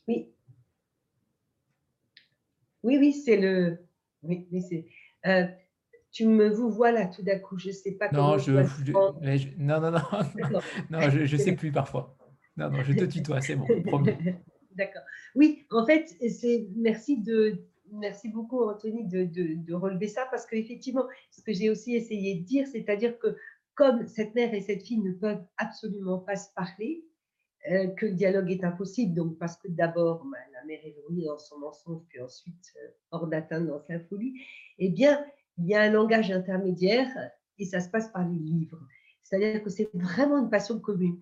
Oui. 0.07 0.29
Oui, 2.83 2.97
oui, 2.97 3.13
c'est 3.13 3.37
le. 3.37 3.85
Oui, 4.23 4.47
oui 4.51 4.61
c'est 4.61 5.66
tu 6.17 6.25
me 6.25 6.49
vous 6.49 6.71
vois 6.71 6.91
là 6.91 7.05
tout 7.05 7.21
d'un 7.21 7.37
coup, 7.37 7.59
je 7.59 7.67
ne 7.67 7.73
sais 7.73 7.91
pas 7.91 8.09
comment. 8.09 8.31
Non, 8.31 8.37
je, 8.39 8.51
non, 9.59 9.79
non, 9.79 9.91
non, 9.91 10.01
non, 10.89 11.09
je 11.11 11.31
ne 11.31 11.39
sais 11.39 11.51
plus 11.55 11.71
parfois. 11.71 12.17
Non, 12.57 12.71
non, 12.71 12.81
je 12.81 12.93
te 12.93 13.05
tutoie, 13.05 13.39
c'est 13.39 13.55
bon, 13.55 13.67
promis. 13.83 14.13
D'accord. 14.75 15.03
Oui, 15.35 15.67
en 15.69 15.85
fait, 15.85 16.07
c'est 16.27 16.67
merci 16.75 17.21
de 17.21 17.63
merci 17.91 18.29
beaucoup 18.29 18.63
Anthony 18.63 19.07
de, 19.07 19.25
de, 19.25 19.63
de 19.63 19.73
relever 19.75 20.07
ça 20.07 20.27
parce 20.31 20.47
qu'effectivement, 20.47 21.05
ce 21.29 21.41
que 21.41 21.53
j'ai 21.53 21.69
aussi 21.69 21.95
essayé 21.95 22.39
de 22.39 22.43
dire, 22.43 22.65
c'est-à-dire 22.65 23.19
que 23.19 23.37
comme 23.75 24.07
cette 24.07 24.33
mère 24.33 24.53
et 24.55 24.61
cette 24.61 24.81
fille 24.81 25.01
ne 25.01 25.13
peuvent 25.13 25.45
absolument 25.57 26.17
pas 26.17 26.35
se 26.35 26.51
parler, 26.55 27.05
euh, 27.69 27.87
que 27.89 28.07
le 28.07 28.13
dialogue 28.13 28.49
est 28.49 28.63
impossible. 28.63 29.13
Donc, 29.13 29.37
parce 29.37 29.55
que 29.57 29.67
d'abord, 29.67 30.25
bah, 30.25 30.37
la 30.53 30.65
mère 30.65 30.79
est 30.83 30.95
dans 31.25 31.37
son 31.37 31.59
mensonge, 31.59 32.01
puis 32.07 32.21
ensuite 32.21 32.73
euh, 32.77 32.89
hors 33.11 33.27
d'atteinte 33.27 33.67
dans 33.67 33.79
sa 33.79 33.99
folie, 33.99 34.33
eh 34.79 34.89
bien, 34.89 35.23
il 35.57 35.67
y 35.67 35.75
a 35.75 35.81
un 35.81 35.91
langage 35.91 36.31
intermédiaire 36.31 37.09
et 37.57 37.65
ça 37.65 37.79
se 37.79 37.89
passe 37.89 38.09
par 38.11 38.27
les 38.27 38.37
livres. 38.37 38.79
C'est-à-dire 39.23 39.63
que 39.63 39.69
c'est 39.69 39.89
vraiment 39.93 40.37
une 40.39 40.49
passion 40.49 40.79
commune. 40.79 41.19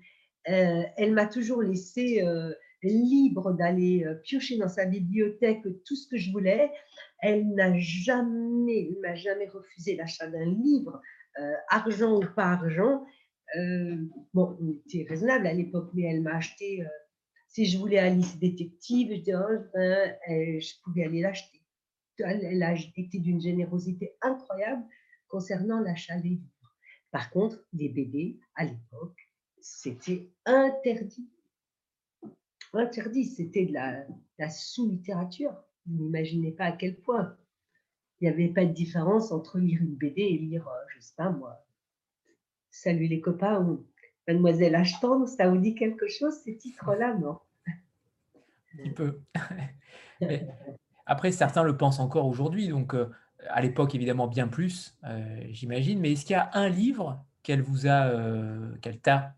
Euh, 0.49 0.83
elle 0.97 1.13
m'a 1.13 1.25
toujours 1.25 1.61
laissé 1.63 2.21
euh, 2.21 2.53
libre 2.83 3.53
d'aller 3.53 4.03
euh, 4.05 4.15
piocher 4.15 4.57
dans 4.57 4.69
sa 4.69 4.85
bibliothèque 4.85 5.63
tout 5.85 5.95
ce 5.95 6.07
que 6.07 6.17
je 6.17 6.31
voulais. 6.31 6.71
Elle 7.19 7.47
n'a 7.55 7.75
jamais, 7.77 8.91
m'a 9.01 9.15
jamais 9.15 9.47
refusé 9.47 9.95
l'achat 9.95 10.27
d'un 10.27 10.45
livre, 10.45 11.01
argent 11.69 12.17
ou 12.17 12.25
pas 12.35 12.51
argent. 12.51 13.05
bon, 14.33 14.57
on 14.61 14.71
était 14.71 15.05
raisonnable 15.09 15.47
à 15.47 15.53
l'époque, 15.53 15.89
mais 15.93 16.03
elle 16.03 16.21
m'a 16.21 16.35
acheté. 16.35 16.83
si 17.47 17.65
je 17.65 17.77
voulais 17.77 17.97
Alice 17.97 18.37
détective, 18.37 19.11
je, 19.25 19.33
oh, 19.33 19.63
ben, 19.73 20.15
je 20.27 20.73
pouvais 20.83 21.03
aller 21.03 21.21
l'acheter 21.21 21.64
elle 22.19 22.63
a 22.63 22.73
été 22.73 23.19
d'une 23.19 23.41
générosité 23.41 24.15
incroyable 24.21 24.83
concernant 25.27 25.79
l'achat 25.79 26.17
des 26.17 26.29
livres. 26.29 26.75
Par 27.11 27.29
contre, 27.29 27.63
les 27.73 27.89
bébés, 27.89 28.39
à 28.55 28.65
l'époque, 28.65 29.29
c'était 29.61 30.29
interdit. 30.45 31.29
Interdit, 32.73 33.25
c'était 33.25 33.65
de 33.65 33.73
la, 33.73 34.49
sous-littérature. 34.49 35.55
Vous 35.85 36.03
n'imaginez 36.03 36.51
pas 36.51 36.65
à 36.65 36.71
quel 36.71 36.97
point. 36.97 37.37
Il 38.19 38.25
n'y 38.25 38.33
avait 38.33 38.49
pas 38.49 38.65
de 38.65 38.73
différence 38.73 39.31
entre 39.31 39.59
lire 39.59 39.81
une 39.81 39.95
BD 39.95 40.21
et 40.21 40.37
lire, 40.37 40.67
euh, 40.67 40.85
je 40.89 40.97
ne 40.97 41.01
sais 41.01 41.15
pas 41.15 41.29
moi, 41.29 41.65
Salut 42.69 43.07
les 43.07 43.21
copains 43.21 43.61
ou 43.61 43.87
Mademoiselle 44.27 44.75
Ashton, 44.75 45.25
ça 45.27 45.49
vous 45.49 45.57
dit 45.57 45.75
quelque 45.75 46.09
chose 46.09 46.33
ces 46.43 46.57
titres-là, 46.57 47.13
non? 47.13 47.39
Un 48.83 48.89
peu. 48.91 49.21
Après, 51.05 51.31
certains 51.31 51.63
le 51.63 51.77
pensent 51.77 51.99
encore 51.99 52.27
aujourd'hui, 52.27 52.67
donc 52.67 52.93
euh, 52.93 53.09
à 53.49 53.61
l'époque, 53.61 53.93
évidemment, 53.93 54.27
bien 54.27 54.47
plus, 54.47 54.97
euh, 55.05 55.39
j'imagine. 55.49 55.99
Mais 55.99 56.13
est-ce 56.13 56.25
qu'il 56.25 56.35
y 56.35 56.39
a 56.39 56.49
un 56.53 56.69
livre 56.69 57.23
qu'elle 57.43 57.61
vous 57.61 57.85
a, 57.85 58.07
euh, 58.07 58.75
qu'elle 58.81 58.99
t'a 58.99 59.35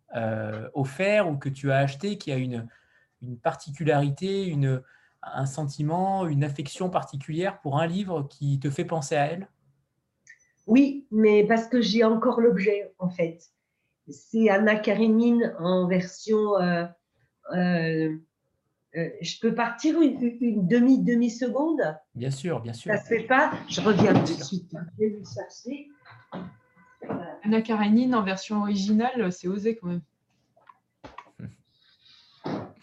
offert 0.73 1.29
ou 1.29 1.37
que 1.37 1.49
tu 1.49 1.71
as 1.71 1.77
acheté 1.77 2.17
qui 2.17 2.31
a 2.31 2.37
une, 2.37 2.67
particularité, 3.43 4.47
une, 4.47 4.81
un 5.21 5.45
sentiment, 5.45 6.25
une 6.27 6.43
affection 6.43 6.89
particulière 6.89 7.59
pour 7.59 7.79
un 7.79 7.85
livre 7.85 8.23
qui 8.29 8.59
te 8.59 8.69
fait 8.69 8.85
penser 8.85 9.15
à 9.15 9.25
elle? 9.25 9.47
Oui, 10.65 11.05
mais 11.11 11.45
parce 11.45 11.67
que 11.67 11.81
j'ai 11.81 12.03
encore 12.03 12.41
l'objet, 12.41 12.93
en 12.97 13.09
fait. 13.09 13.43
C'est 14.09 14.49
Anna 14.49 14.75
Karenine 14.75 15.53
en 15.59 15.87
version 15.87 16.53
je 19.21 19.39
peux 19.39 19.53
partir 19.53 20.01
une, 20.01 20.67
demi 20.67 21.03
demi 21.03 21.29
seconde? 21.29 21.81
Bien 22.15 22.31
sûr, 22.31 22.61
bien 22.61 22.73
sûr. 22.73 22.91
Ça 22.91 23.01
se 23.01 23.07
fait 23.07 23.23
pas. 23.23 23.53
Je 23.69 23.81
reviens 23.81 24.13
tout 24.13 24.35
de 24.35 24.43
suite. 24.43 24.75
Je 24.99 25.05
vais 25.05 25.23
chercher. 25.23 25.89
Anna 27.43 27.61
Karenine 27.61 28.15
en 28.15 28.23
version 28.23 28.61
originale, 28.61 29.31
c'est 29.31 29.47
osé 29.47 29.75
quand 29.77 29.87
même. 29.87 30.01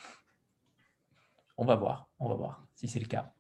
On 1.57 1.65
va 1.65 1.77
voir, 1.77 2.09
on 2.19 2.29
va 2.29 2.35
voir 2.35 2.67
si 2.75 2.89
c'est 2.89 2.99
le 2.99 3.07
cas. 3.07 3.33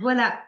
Voilà, 0.00 0.42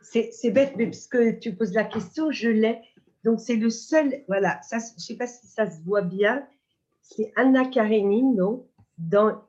c'est 0.00 0.50
bête, 0.50 0.74
mais 0.76 0.86
puisque 0.86 1.38
tu 1.40 1.54
poses 1.54 1.74
la 1.74 1.84
question, 1.84 2.30
je 2.30 2.48
l'ai. 2.48 2.80
Donc 3.22 3.40
c'est 3.40 3.56
le 3.56 3.68
seul, 3.68 4.24
voilà, 4.28 4.60
ça, 4.62 4.78
je 4.78 4.94
ne 4.94 4.98
sais 4.98 5.16
pas 5.16 5.26
si 5.26 5.46
ça 5.46 5.70
se 5.70 5.82
voit 5.82 6.02
bien, 6.02 6.46
c'est 7.04 7.32
Anna 7.36 7.66
Karenine, 7.66 8.36
dans, 8.98 9.44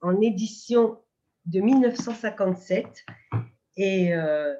en 0.00 0.20
édition 0.20 0.98
de 1.46 1.60
1957, 1.60 3.04
et 3.76 4.14
euh, 4.14 4.54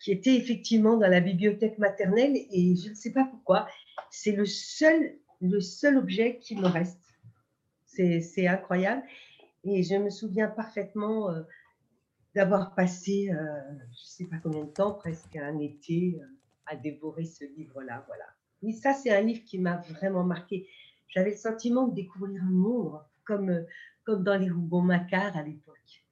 qui 0.00 0.12
était 0.12 0.36
effectivement 0.36 0.96
dans 0.96 1.08
la 1.08 1.20
bibliothèque 1.20 1.76
maternelle, 1.78 2.36
et 2.36 2.76
je 2.76 2.90
ne 2.90 2.94
sais 2.94 3.12
pas 3.12 3.24
pourquoi, 3.24 3.66
c'est 4.10 4.32
le 4.32 4.46
seul, 4.46 5.18
le 5.40 5.60
seul 5.60 5.98
objet 5.98 6.38
qui 6.38 6.56
me 6.56 6.66
reste. 6.66 7.02
C'est 7.86 8.46
incroyable. 8.46 9.02
Et 9.64 9.82
je 9.82 9.96
me 9.96 10.08
souviens 10.08 10.46
parfaitement 10.46 11.30
euh, 11.30 11.42
d'avoir 12.36 12.76
passé, 12.76 13.28
euh, 13.32 13.34
je 13.36 14.02
ne 14.02 14.06
sais 14.06 14.24
pas 14.26 14.36
combien 14.40 14.64
de 14.64 14.70
temps, 14.70 14.94
presque 14.94 15.34
un 15.34 15.58
été, 15.58 16.16
à 16.66 16.76
dévorer 16.76 17.24
ce 17.24 17.44
livre-là. 17.56 18.04
Voilà. 18.06 18.24
Oui, 18.62 18.72
ça, 18.74 18.94
c'est 18.94 19.10
un 19.10 19.20
livre 19.20 19.42
qui 19.44 19.58
m'a 19.58 19.78
vraiment 19.88 20.22
marqué 20.22 20.68
j'avais 21.08 21.30
le 21.30 21.36
sentiment 21.36 21.88
de 21.88 21.94
découvrir 21.94 22.42
un 22.42 22.50
monde, 22.50 23.00
comme, 23.24 23.50
euh, 23.50 23.64
comme 24.04 24.22
dans 24.22 24.36
les 24.36 24.50
Rougon 24.50 24.82
Macquart 24.82 25.36
à 25.36 25.42
l'époque. 25.42 26.04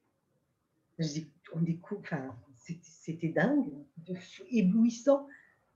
On 1.52 1.60
découvre, 1.60 2.00
enfin, 2.00 2.34
c'était 2.82 3.28
dingue, 3.28 3.70
éblouissant 4.50 5.28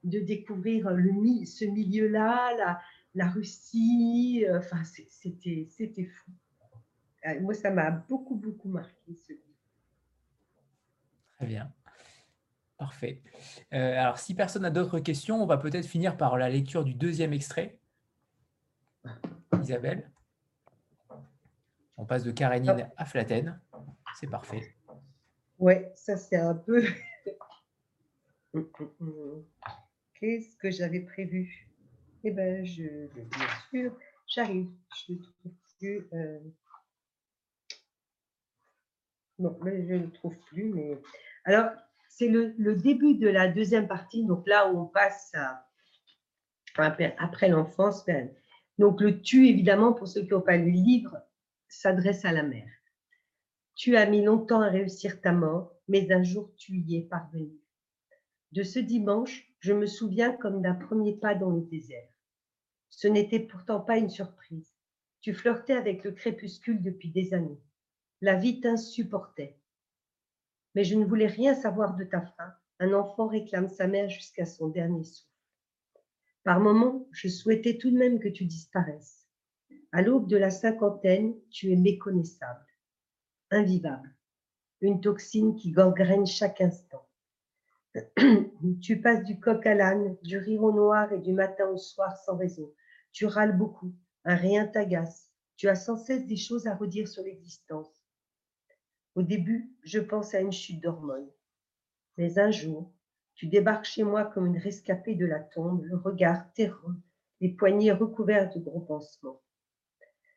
de 0.02 0.18
découvrir 0.18 0.90
le, 0.90 1.12
ce 1.44 1.64
milieu-là, 1.66 2.80
la, 3.14 3.28
Russie, 3.28 4.44
euh, 4.48 4.58
enfin, 4.58 4.82
c'était 4.84 6.04
fou. 6.04 6.30
Euh, 7.26 7.40
moi, 7.42 7.52
ça 7.52 7.70
m'a 7.70 7.90
beaucoup, 7.90 8.34
beaucoup 8.34 8.70
marqué 8.70 9.14
ce 9.14 9.32
livre. 9.32 9.44
Très 11.36 11.46
bien. 11.46 11.72
Parfait. 12.78 13.22
alors, 13.70 14.18
si 14.18 14.34
personne 14.34 14.62
n'a 14.62 14.70
d'autres 14.70 15.00
questions, 15.00 15.42
on 15.42 15.46
va 15.46 15.58
peut-être 15.58 15.84
finir 15.84 16.16
par 16.16 16.38
la 16.38 16.48
lecture 16.48 16.82
du 16.82 16.94
deuxième 16.94 17.34
extrait. 17.34 17.79
Isabelle. 19.60 20.10
On 21.96 22.06
passe 22.06 22.24
de 22.24 22.32
Karénine 22.32 22.90
à 22.96 23.04
Flatène. 23.04 23.60
C'est 24.18 24.30
parfait. 24.30 24.74
Ouais, 25.58 25.92
ça 25.94 26.16
c'est 26.16 26.38
un 26.38 26.54
peu. 26.54 26.84
Qu'est-ce 30.14 30.56
que 30.56 30.70
j'avais 30.70 31.00
prévu? 31.00 31.68
Eh 32.24 32.30
bien, 32.30 32.64
je 32.64 33.06
bien 33.08 33.24
sûr, 33.70 33.96
j'arrive. 34.26 34.70
Je 35.06 35.12
ne 35.12 35.18
trouve 35.18 35.52
plus. 35.78 36.08
Euh, 36.12 36.40
non, 39.38 39.58
mais 39.62 39.86
je 39.86 39.94
ne 39.94 40.06
trouve 40.06 40.36
plus. 40.46 40.64
Mais 40.64 41.00
alors, 41.44 41.70
c'est 42.08 42.28
le, 42.28 42.74
début 42.74 43.14
de 43.14 43.28
la 43.28 43.48
deuxième 43.48 43.88
partie. 43.88 44.24
Donc 44.24 44.46
là 44.46 44.70
où 44.70 44.78
on 44.78 44.86
passe 44.86 45.32
à, 45.34 45.66
après 47.18 47.48
l'enfance, 47.48 48.04
ben, 48.04 48.30
donc 48.80 49.02
le 49.02 49.20
tu, 49.20 49.46
évidemment, 49.46 49.92
pour 49.92 50.08
ceux 50.08 50.22
qui 50.22 50.30
n'ont 50.30 50.40
pas 50.40 50.56
lu 50.56 50.72
le 50.72 50.78
livre, 50.78 51.18
s'adresse 51.68 52.24
à 52.24 52.32
la 52.32 52.42
mère. 52.42 52.72
Tu 53.74 53.94
as 53.94 54.06
mis 54.06 54.24
longtemps 54.24 54.62
à 54.62 54.70
réussir 54.70 55.20
ta 55.20 55.32
mort, 55.32 55.74
mais 55.86 56.10
un 56.10 56.22
jour 56.22 56.50
tu 56.56 56.72
y 56.78 56.96
es 56.96 57.02
parvenu. 57.02 57.60
De 58.52 58.62
ce 58.62 58.78
dimanche, 58.78 59.52
je 59.58 59.74
me 59.74 59.84
souviens 59.84 60.32
comme 60.32 60.62
d'un 60.62 60.74
premier 60.74 61.14
pas 61.14 61.34
dans 61.34 61.50
le 61.50 61.60
désert. 61.60 62.08
Ce 62.88 63.06
n'était 63.06 63.40
pourtant 63.40 63.80
pas 63.80 63.98
une 63.98 64.08
surprise. 64.08 64.74
Tu 65.20 65.34
flirtais 65.34 65.74
avec 65.74 66.02
le 66.02 66.12
crépuscule 66.12 66.82
depuis 66.82 67.10
des 67.10 67.34
années. 67.34 67.60
La 68.22 68.36
vie 68.36 68.62
t'insupportait. 68.62 69.58
Mais 70.74 70.84
je 70.84 70.96
ne 70.96 71.04
voulais 71.04 71.26
rien 71.26 71.54
savoir 71.54 71.96
de 71.96 72.04
ta 72.04 72.22
fin. 72.22 72.54
Un 72.78 72.94
enfant 72.94 73.26
réclame 73.26 73.68
sa 73.68 73.86
mère 73.86 74.08
jusqu'à 74.08 74.46
son 74.46 74.68
dernier 74.68 75.04
souffle. 75.04 75.29
Par 76.44 76.60
moments, 76.60 77.06
je 77.12 77.28
souhaitais 77.28 77.76
tout 77.76 77.90
de 77.90 77.98
même 77.98 78.18
que 78.18 78.28
tu 78.28 78.46
disparaisses. 78.46 79.26
À 79.92 80.02
l'aube 80.02 80.28
de 80.28 80.36
la 80.36 80.50
cinquantaine, 80.50 81.34
tu 81.50 81.70
es 81.70 81.76
méconnaissable, 81.76 82.66
invivable, 83.50 84.14
une 84.80 85.00
toxine 85.00 85.54
qui 85.56 85.70
gangrène 85.70 86.26
chaque 86.26 86.60
instant. 86.60 87.06
tu 88.80 89.00
passes 89.00 89.24
du 89.24 89.38
coq 89.38 89.66
à 89.66 89.74
l'âne, 89.74 90.16
du 90.22 90.38
rire 90.38 90.62
au 90.62 90.72
noir 90.72 91.12
et 91.12 91.18
du 91.18 91.32
matin 91.32 91.68
au 91.68 91.76
soir 91.76 92.16
sans 92.16 92.36
raison. 92.36 92.72
Tu 93.12 93.26
râles 93.26 93.58
beaucoup, 93.58 93.92
un 94.24 94.36
rien 94.36 94.66
t'agace. 94.66 95.30
Tu 95.56 95.68
as 95.68 95.74
sans 95.74 95.96
cesse 95.96 96.26
des 96.26 96.36
choses 96.36 96.66
à 96.66 96.74
redire 96.74 97.08
sur 97.08 97.22
l'existence. 97.22 97.90
Au 99.14 99.22
début, 99.22 99.74
je 99.82 99.98
pense 99.98 100.34
à 100.34 100.40
une 100.40 100.52
chute 100.52 100.80
d'hormones. 100.80 101.30
Mais 102.16 102.38
un 102.38 102.50
jour, 102.50 102.94
tu 103.34 103.46
débarques 103.46 103.84
chez 103.84 104.02
moi 104.02 104.24
comme 104.24 104.46
une 104.46 104.58
rescapée 104.58 105.14
de 105.14 105.26
la 105.26 105.40
tombe, 105.40 105.84
le 105.84 105.96
regard 105.96 106.52
terreux, 106.52 106.96
les 107.40 107.50
poignets 107.50 107.92
recouverts 107.92 108.52
de 108.52 108.60
gros 108.60 108.80
pansements. 108.80 109.40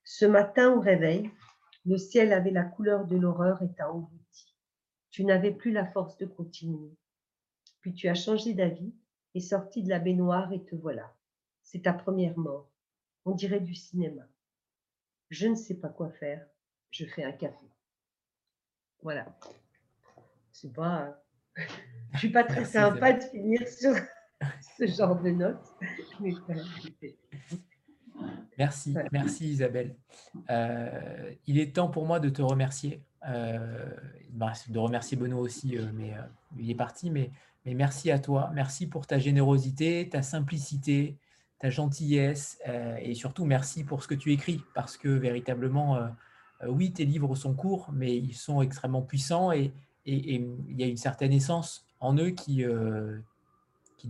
Ce 0.03 0.26
matin, 0.26 0.74
au 0.74 0.80
réveil, 0.80 1.30
le 1.86 1.98
ciel 1.98 2.34
avait 2.34 2.52
la 2.52 2.64
couleur 2.64 3.06
de 3.06 3.18
l'horreur 3.18 3.61
et 3.61 3.74
t'a 3.74 3.91
englouti. 3.91 4.56
Tu 5.10 5.26
n'avais 5.26 5.52
plus 5.52 5.72
la 5.72 5.86
force 5.86 6.18
de 6.18 6.26
continuer. 6.26 6.95
Puis 7.82 7.94
tu 7.94 8.07
as 8.07 8.15
changé 8.15 8.53
d'avis 8.53 8.94
et 9.34 9.41
sorti 9.41 9.84
de 9.84 9.90
la 9.90 9.99
baignoire 9.99 10.52
et 10.53 10.64
te 10.64 10.76
voilà. 10.76 11.14
C'est 11.61 11.84
ta 11.84 11.94
première 11.94 12.38
mort. 12.38 12.72
On 13.26 13.32
dirait 13.32 13.60
du 13.60 13.76
cinéma. 13.76 14.24
Je 15.30 15.48
ne 15.48 15.56
sais 15.56 15.76
pas 15.76 15.90
quoi 15.90 16.10
faire. 16.11 16.45
Je 16.91 17.06
fais 17.06 17.24
un 17.24 17.32
café. 17.32 17.65
Voilà. 19.02 19.38
C'est 20.52 20.72
pas. 20.72 21.23
Je 22.14 22.18
suis 22.18 22.30
pas 22.30 22.44
très 22.44 22.66
sympa 22.66 23.14
de 23.14 23.22
finir 23.22 23.68
sur 23.68 23.96
ce 24.78 24.88
genre 24.88 25.20
de 25.22 25.32
notes. 25.32 25.66
Merci, 28.58 28.96
merci 29.12 29.50
Isabelle. 29.50 29.96
Euh, 30.50 31.34
il 31.48 31.60
est 31.60 31.76
temps 31.76 31.90
pour 31.90 32.06
moi 32.06 32.20
de 32.20 32.30
te 32.30 32.42
remercier, 32.42 33.02
euh, 33.28 33.90
bah, 34.30 34.54
de 34.68 34.80
remercier 34.80 35.18
Benoît 35.18 35.42
aussi, 35.42 35.78
euh, 35.78 35.86
mais 35.94 36.14
il 36.58 36.70
est 36.70 36.76
parti, 36.76 37.10
mais, 37.10 37.32
mais 37.66 37.74
merci 37.74 38.12
à 38.12 38.20
toi, 38.20 38.52
merci 38.54 38.88
pour 38.88 39.08
ta 39.08 39.18
générosité, 39.18 40.08
ta 40.10 40.22
simplicité, 40.22 41.18
ta 41.60 41.70
gentillesse, 41.70 42.60
et 43.00 43.16
surtout 43.16 43.46
merci 43.46 43.84
pour 43.84 44.04
ce 44.04 44.08
que 44.08 44.16
tu 44.16 44.34
écris, 44.34 44.62
parce 44.76 44.98
que 44.98 45.08
véritablement, 45.08 46.10
oui, 46.68 46.92
tes 46.92 47.06
livres 47.06 47.36
sont 47.36 47.54
courts, 47.54 47.90
mais 47.94 48.18
ils 48.18 48.36
sont 48.36 48.62
extrêmement 48.62 49.02
puissants, 49.02 49.54
et, 49.54 49.72
et, 50.06 50.36
et 50.36 50.48
il 50.70 50.80
y 50.80 50.84
a 50.84 50.88
une 50.88 50.98
certaine 50.98 51.34
essence 51.34 51.86
en 52.00 52.18
eux 52.18 52.32
qui, 52.32 52.66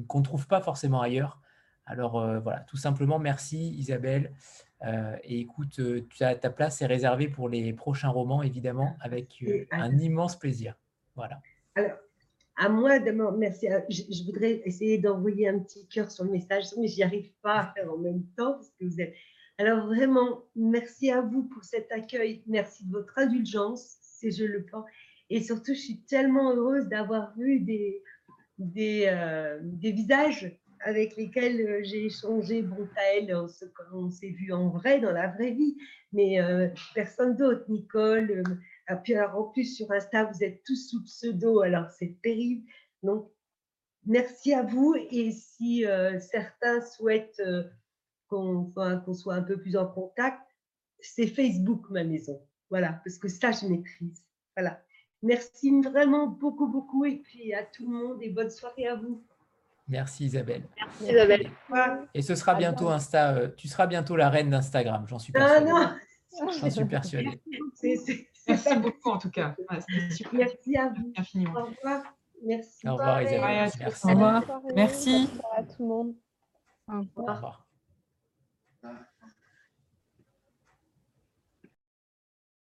qu'on 0.07 0.19
ne 0.19 0.23
trouve 0.23 0.47
pas 0.47 0.61
forcément 0.61 1.01
ailleurs. 1.01 1.39
Alors 1.85 2.19
euh, 2.19 2.39
voilà, 2.39 2.61
tout 2.61 2.77
simplement, 2.77 3.19
merci 3.19 3.69
Isabelle. 3.71 4.33
Euh, 4.85 5.15
et 5.23 5.39
écoute, 5.39 5.79
euh, 5.79 6.05
tu 6.09 6.23
as, 6.23 6.35
ta 6.35 6.49
place 6.49 6.81
est 6.81 6.85
réservée 6.85 7.27
pour 7.27 7.49
les 7.49 7.73
prochains 7.73 8.09
romans, 8.09 8.41
évidemment, 8.41 8.95
avec 8.99 9.43
un 9.71 9.97
immense 9.97 10.37
plaisir. 10.37 10.75
Voilà. 11.15 11.41
Alors, 11.75 11.97
à 12.57 12.69
moi 12.69 12.99
de 12.99 13.11
merci. 13.37 13.67
Je, 13.89 14.25
voudrais 14.25 14.61
essayer 14.65 14.97
d'envoyer 14.97 15.47
un 15.49 15.59
petit 15.59 15.87
cœur 15.87 16.11
sur 16.11 16.25
le 16.25 16.31
message, 16.31 16.65
mais 16.77 16.87
j'y 16.87 17.03
arrive 17.03 17.31
pas 17.41 17.59
à 17.59 17.73
faire 17.73 17.91
en 17.91 17.97
même 17.97 18.23
temps 18.37 18.53
parce 18.53 18.69
que 18.79 18.85
vous 18.85 19.01
êtes. 19.01 19.13
Alors 19.57 19.85
vraiment, 19.85 20.43
merci 20.55 21.11
à 21.11 21.21
vous 21.21 21.43
pour 21.43 21.63
cet 21.63 21.91
accueil. 21.91 22.43
Merci 22.47 22.85
de 22.85 22.91
votre 22.91 23.17
indulgence, 23.17 23.97
si 24.01 24.31
je 24.31 24.45
le 24.45 24.65
pense. 24.65 24.85
Et 25.29 25.41
surtout, 25.41 25.73
je 25.73 25.79
suis 25.79 26.01
tellement 26.01 26.53
heureuse 26.53 26.87
d'avoir 26.87 27.35
vu 27.37 27.59
des, 27.59 28.03
des, 28.57 29.59
des 29.61 29.91
visages 29.91 30.57
avec 30.83 31.15
lesquels 31.15 31.61
euh, 31.61 31.79
j'ai 31.83 32.05
échangé. 32.05 32.61
Bon, 32.61 32.87
Taël, 32.95 33.35
on 33.93 34.09
s'est 34.09 34.29
vu 34.29 34.51
en 34.51 34.69
vrai, 34.69 34.99
dans 34.99 35.11
la 35.11 35.27
vraie 35.29 35.51
vie, 35.51 35.77
mais 36.11 36.41
euh, 36.41 36.69
personne 36.93 37.35
d'autre. 37.35 37.65
Nicole, 37.69 38.43
euh, 38.89 38.95
puis 39.03 39.19
en 39.19 39.43
plus 39.45 39.75
sur 39.75 39.91
Insta, 39.91 40.25
vous 40.25 40.43
êtes 40.43 40.63
tous 40.63 40.89
sous 40.89 41.03
pseudo, 41.03 41.61
alors 41.61 41.89
c'est 41.91 42.15
terrible. 42.21 42.65
Donc, 43.01 43.29
merci 44.05 44.53
à 44.53 44.63
vous. 44.63 44.95
Et 45.11 45.31
si 45.31 45.85
certains 46.19 46.81
souhaitent 46.81 47.41
qu'on 48.27 49.13
soit 49.13 49.35
un 49.35 49.43
peu 49.43 49.57
plus 49.57 49.77
en 49.77 49.87
contact, 49.87 50.41
c'est 50.99 51.27
Facebook, 51.27 51.89
ma 51.89 52.03
maison. 52.03 52.41
Voilà, 52.69 53.01
parce 53.05 53.17
que 53.17 53.27
ça, 53.27 53.51
je 53.51 53.67
maîtrise. 53.67 54.23
Voilà. 54.55 54.81
Merci 55.23 55.81
vraiment 55.81 56.27
beaucoup, 56.27 56.67
beaucoup. 56.67 57.05
Et 57.05 57.15
puis 57.15 57.53
à 57.53 57.63
tout 57.63 57.89
le 57.89 57.97
monde 57.97 58.17
et 58.21 58.29
bonne 58.29 58.49
soirée 58.49 58.87
à 58.87 58.95
vous. 58.95 59.23
Merci 59.87 60.25
Isabelle. 60.25 60.63
Merci 60.77 61.11
Isabelle. 61.11 61.51
Et 62.13 62.21
ce 62.21 62.35
sera 62.35 62.55
bientôt 62.55 62.89
Insta. 62.89 63.33
Euh, 63.33 63.49
tu 63.55 63.67
seras 63.67 63.87
bientôt 63.87 64.15
la 64.15 64.29
reine 64.29 64.49
d'Instagram, 64.49 65.05
j'en 65.07 65.19
suis 65.19 65.33
persuadée. 65.33 65.71
Ah 65.73 65.95
non. 66.39 66.49
J'en 66.61 66.69
suis 66.69 66.85
persuadée. 66.85 67.41
Merci 68.47 68.75
beaucoup 68.77 69.09
en 69.09 69.17
tout 69.17 69.31
cas. 69.31 69.55
Merci 70.33 70.77
à 70.77 70.89
vous. 70.89 71.13
Infiniment. 71.15 71.53
Au 71.61 71.65
revoir. 71.65 72.03
Merci. 72.45 72.87
Au 72.87 72.93
revoir 72.93 73.21
Isabelle. 73.21 73.71
Merci. 73.79 74.05
Au 74.05 74.09
revoir. 74.09 74.61
Merci. 74.75 75.29
à 75.55 75.63
tout 75.63 75.83
le 75.83 75.87
monde. 75.87 76.15
Au 76.87 76.99
revoir. 77.21 77.65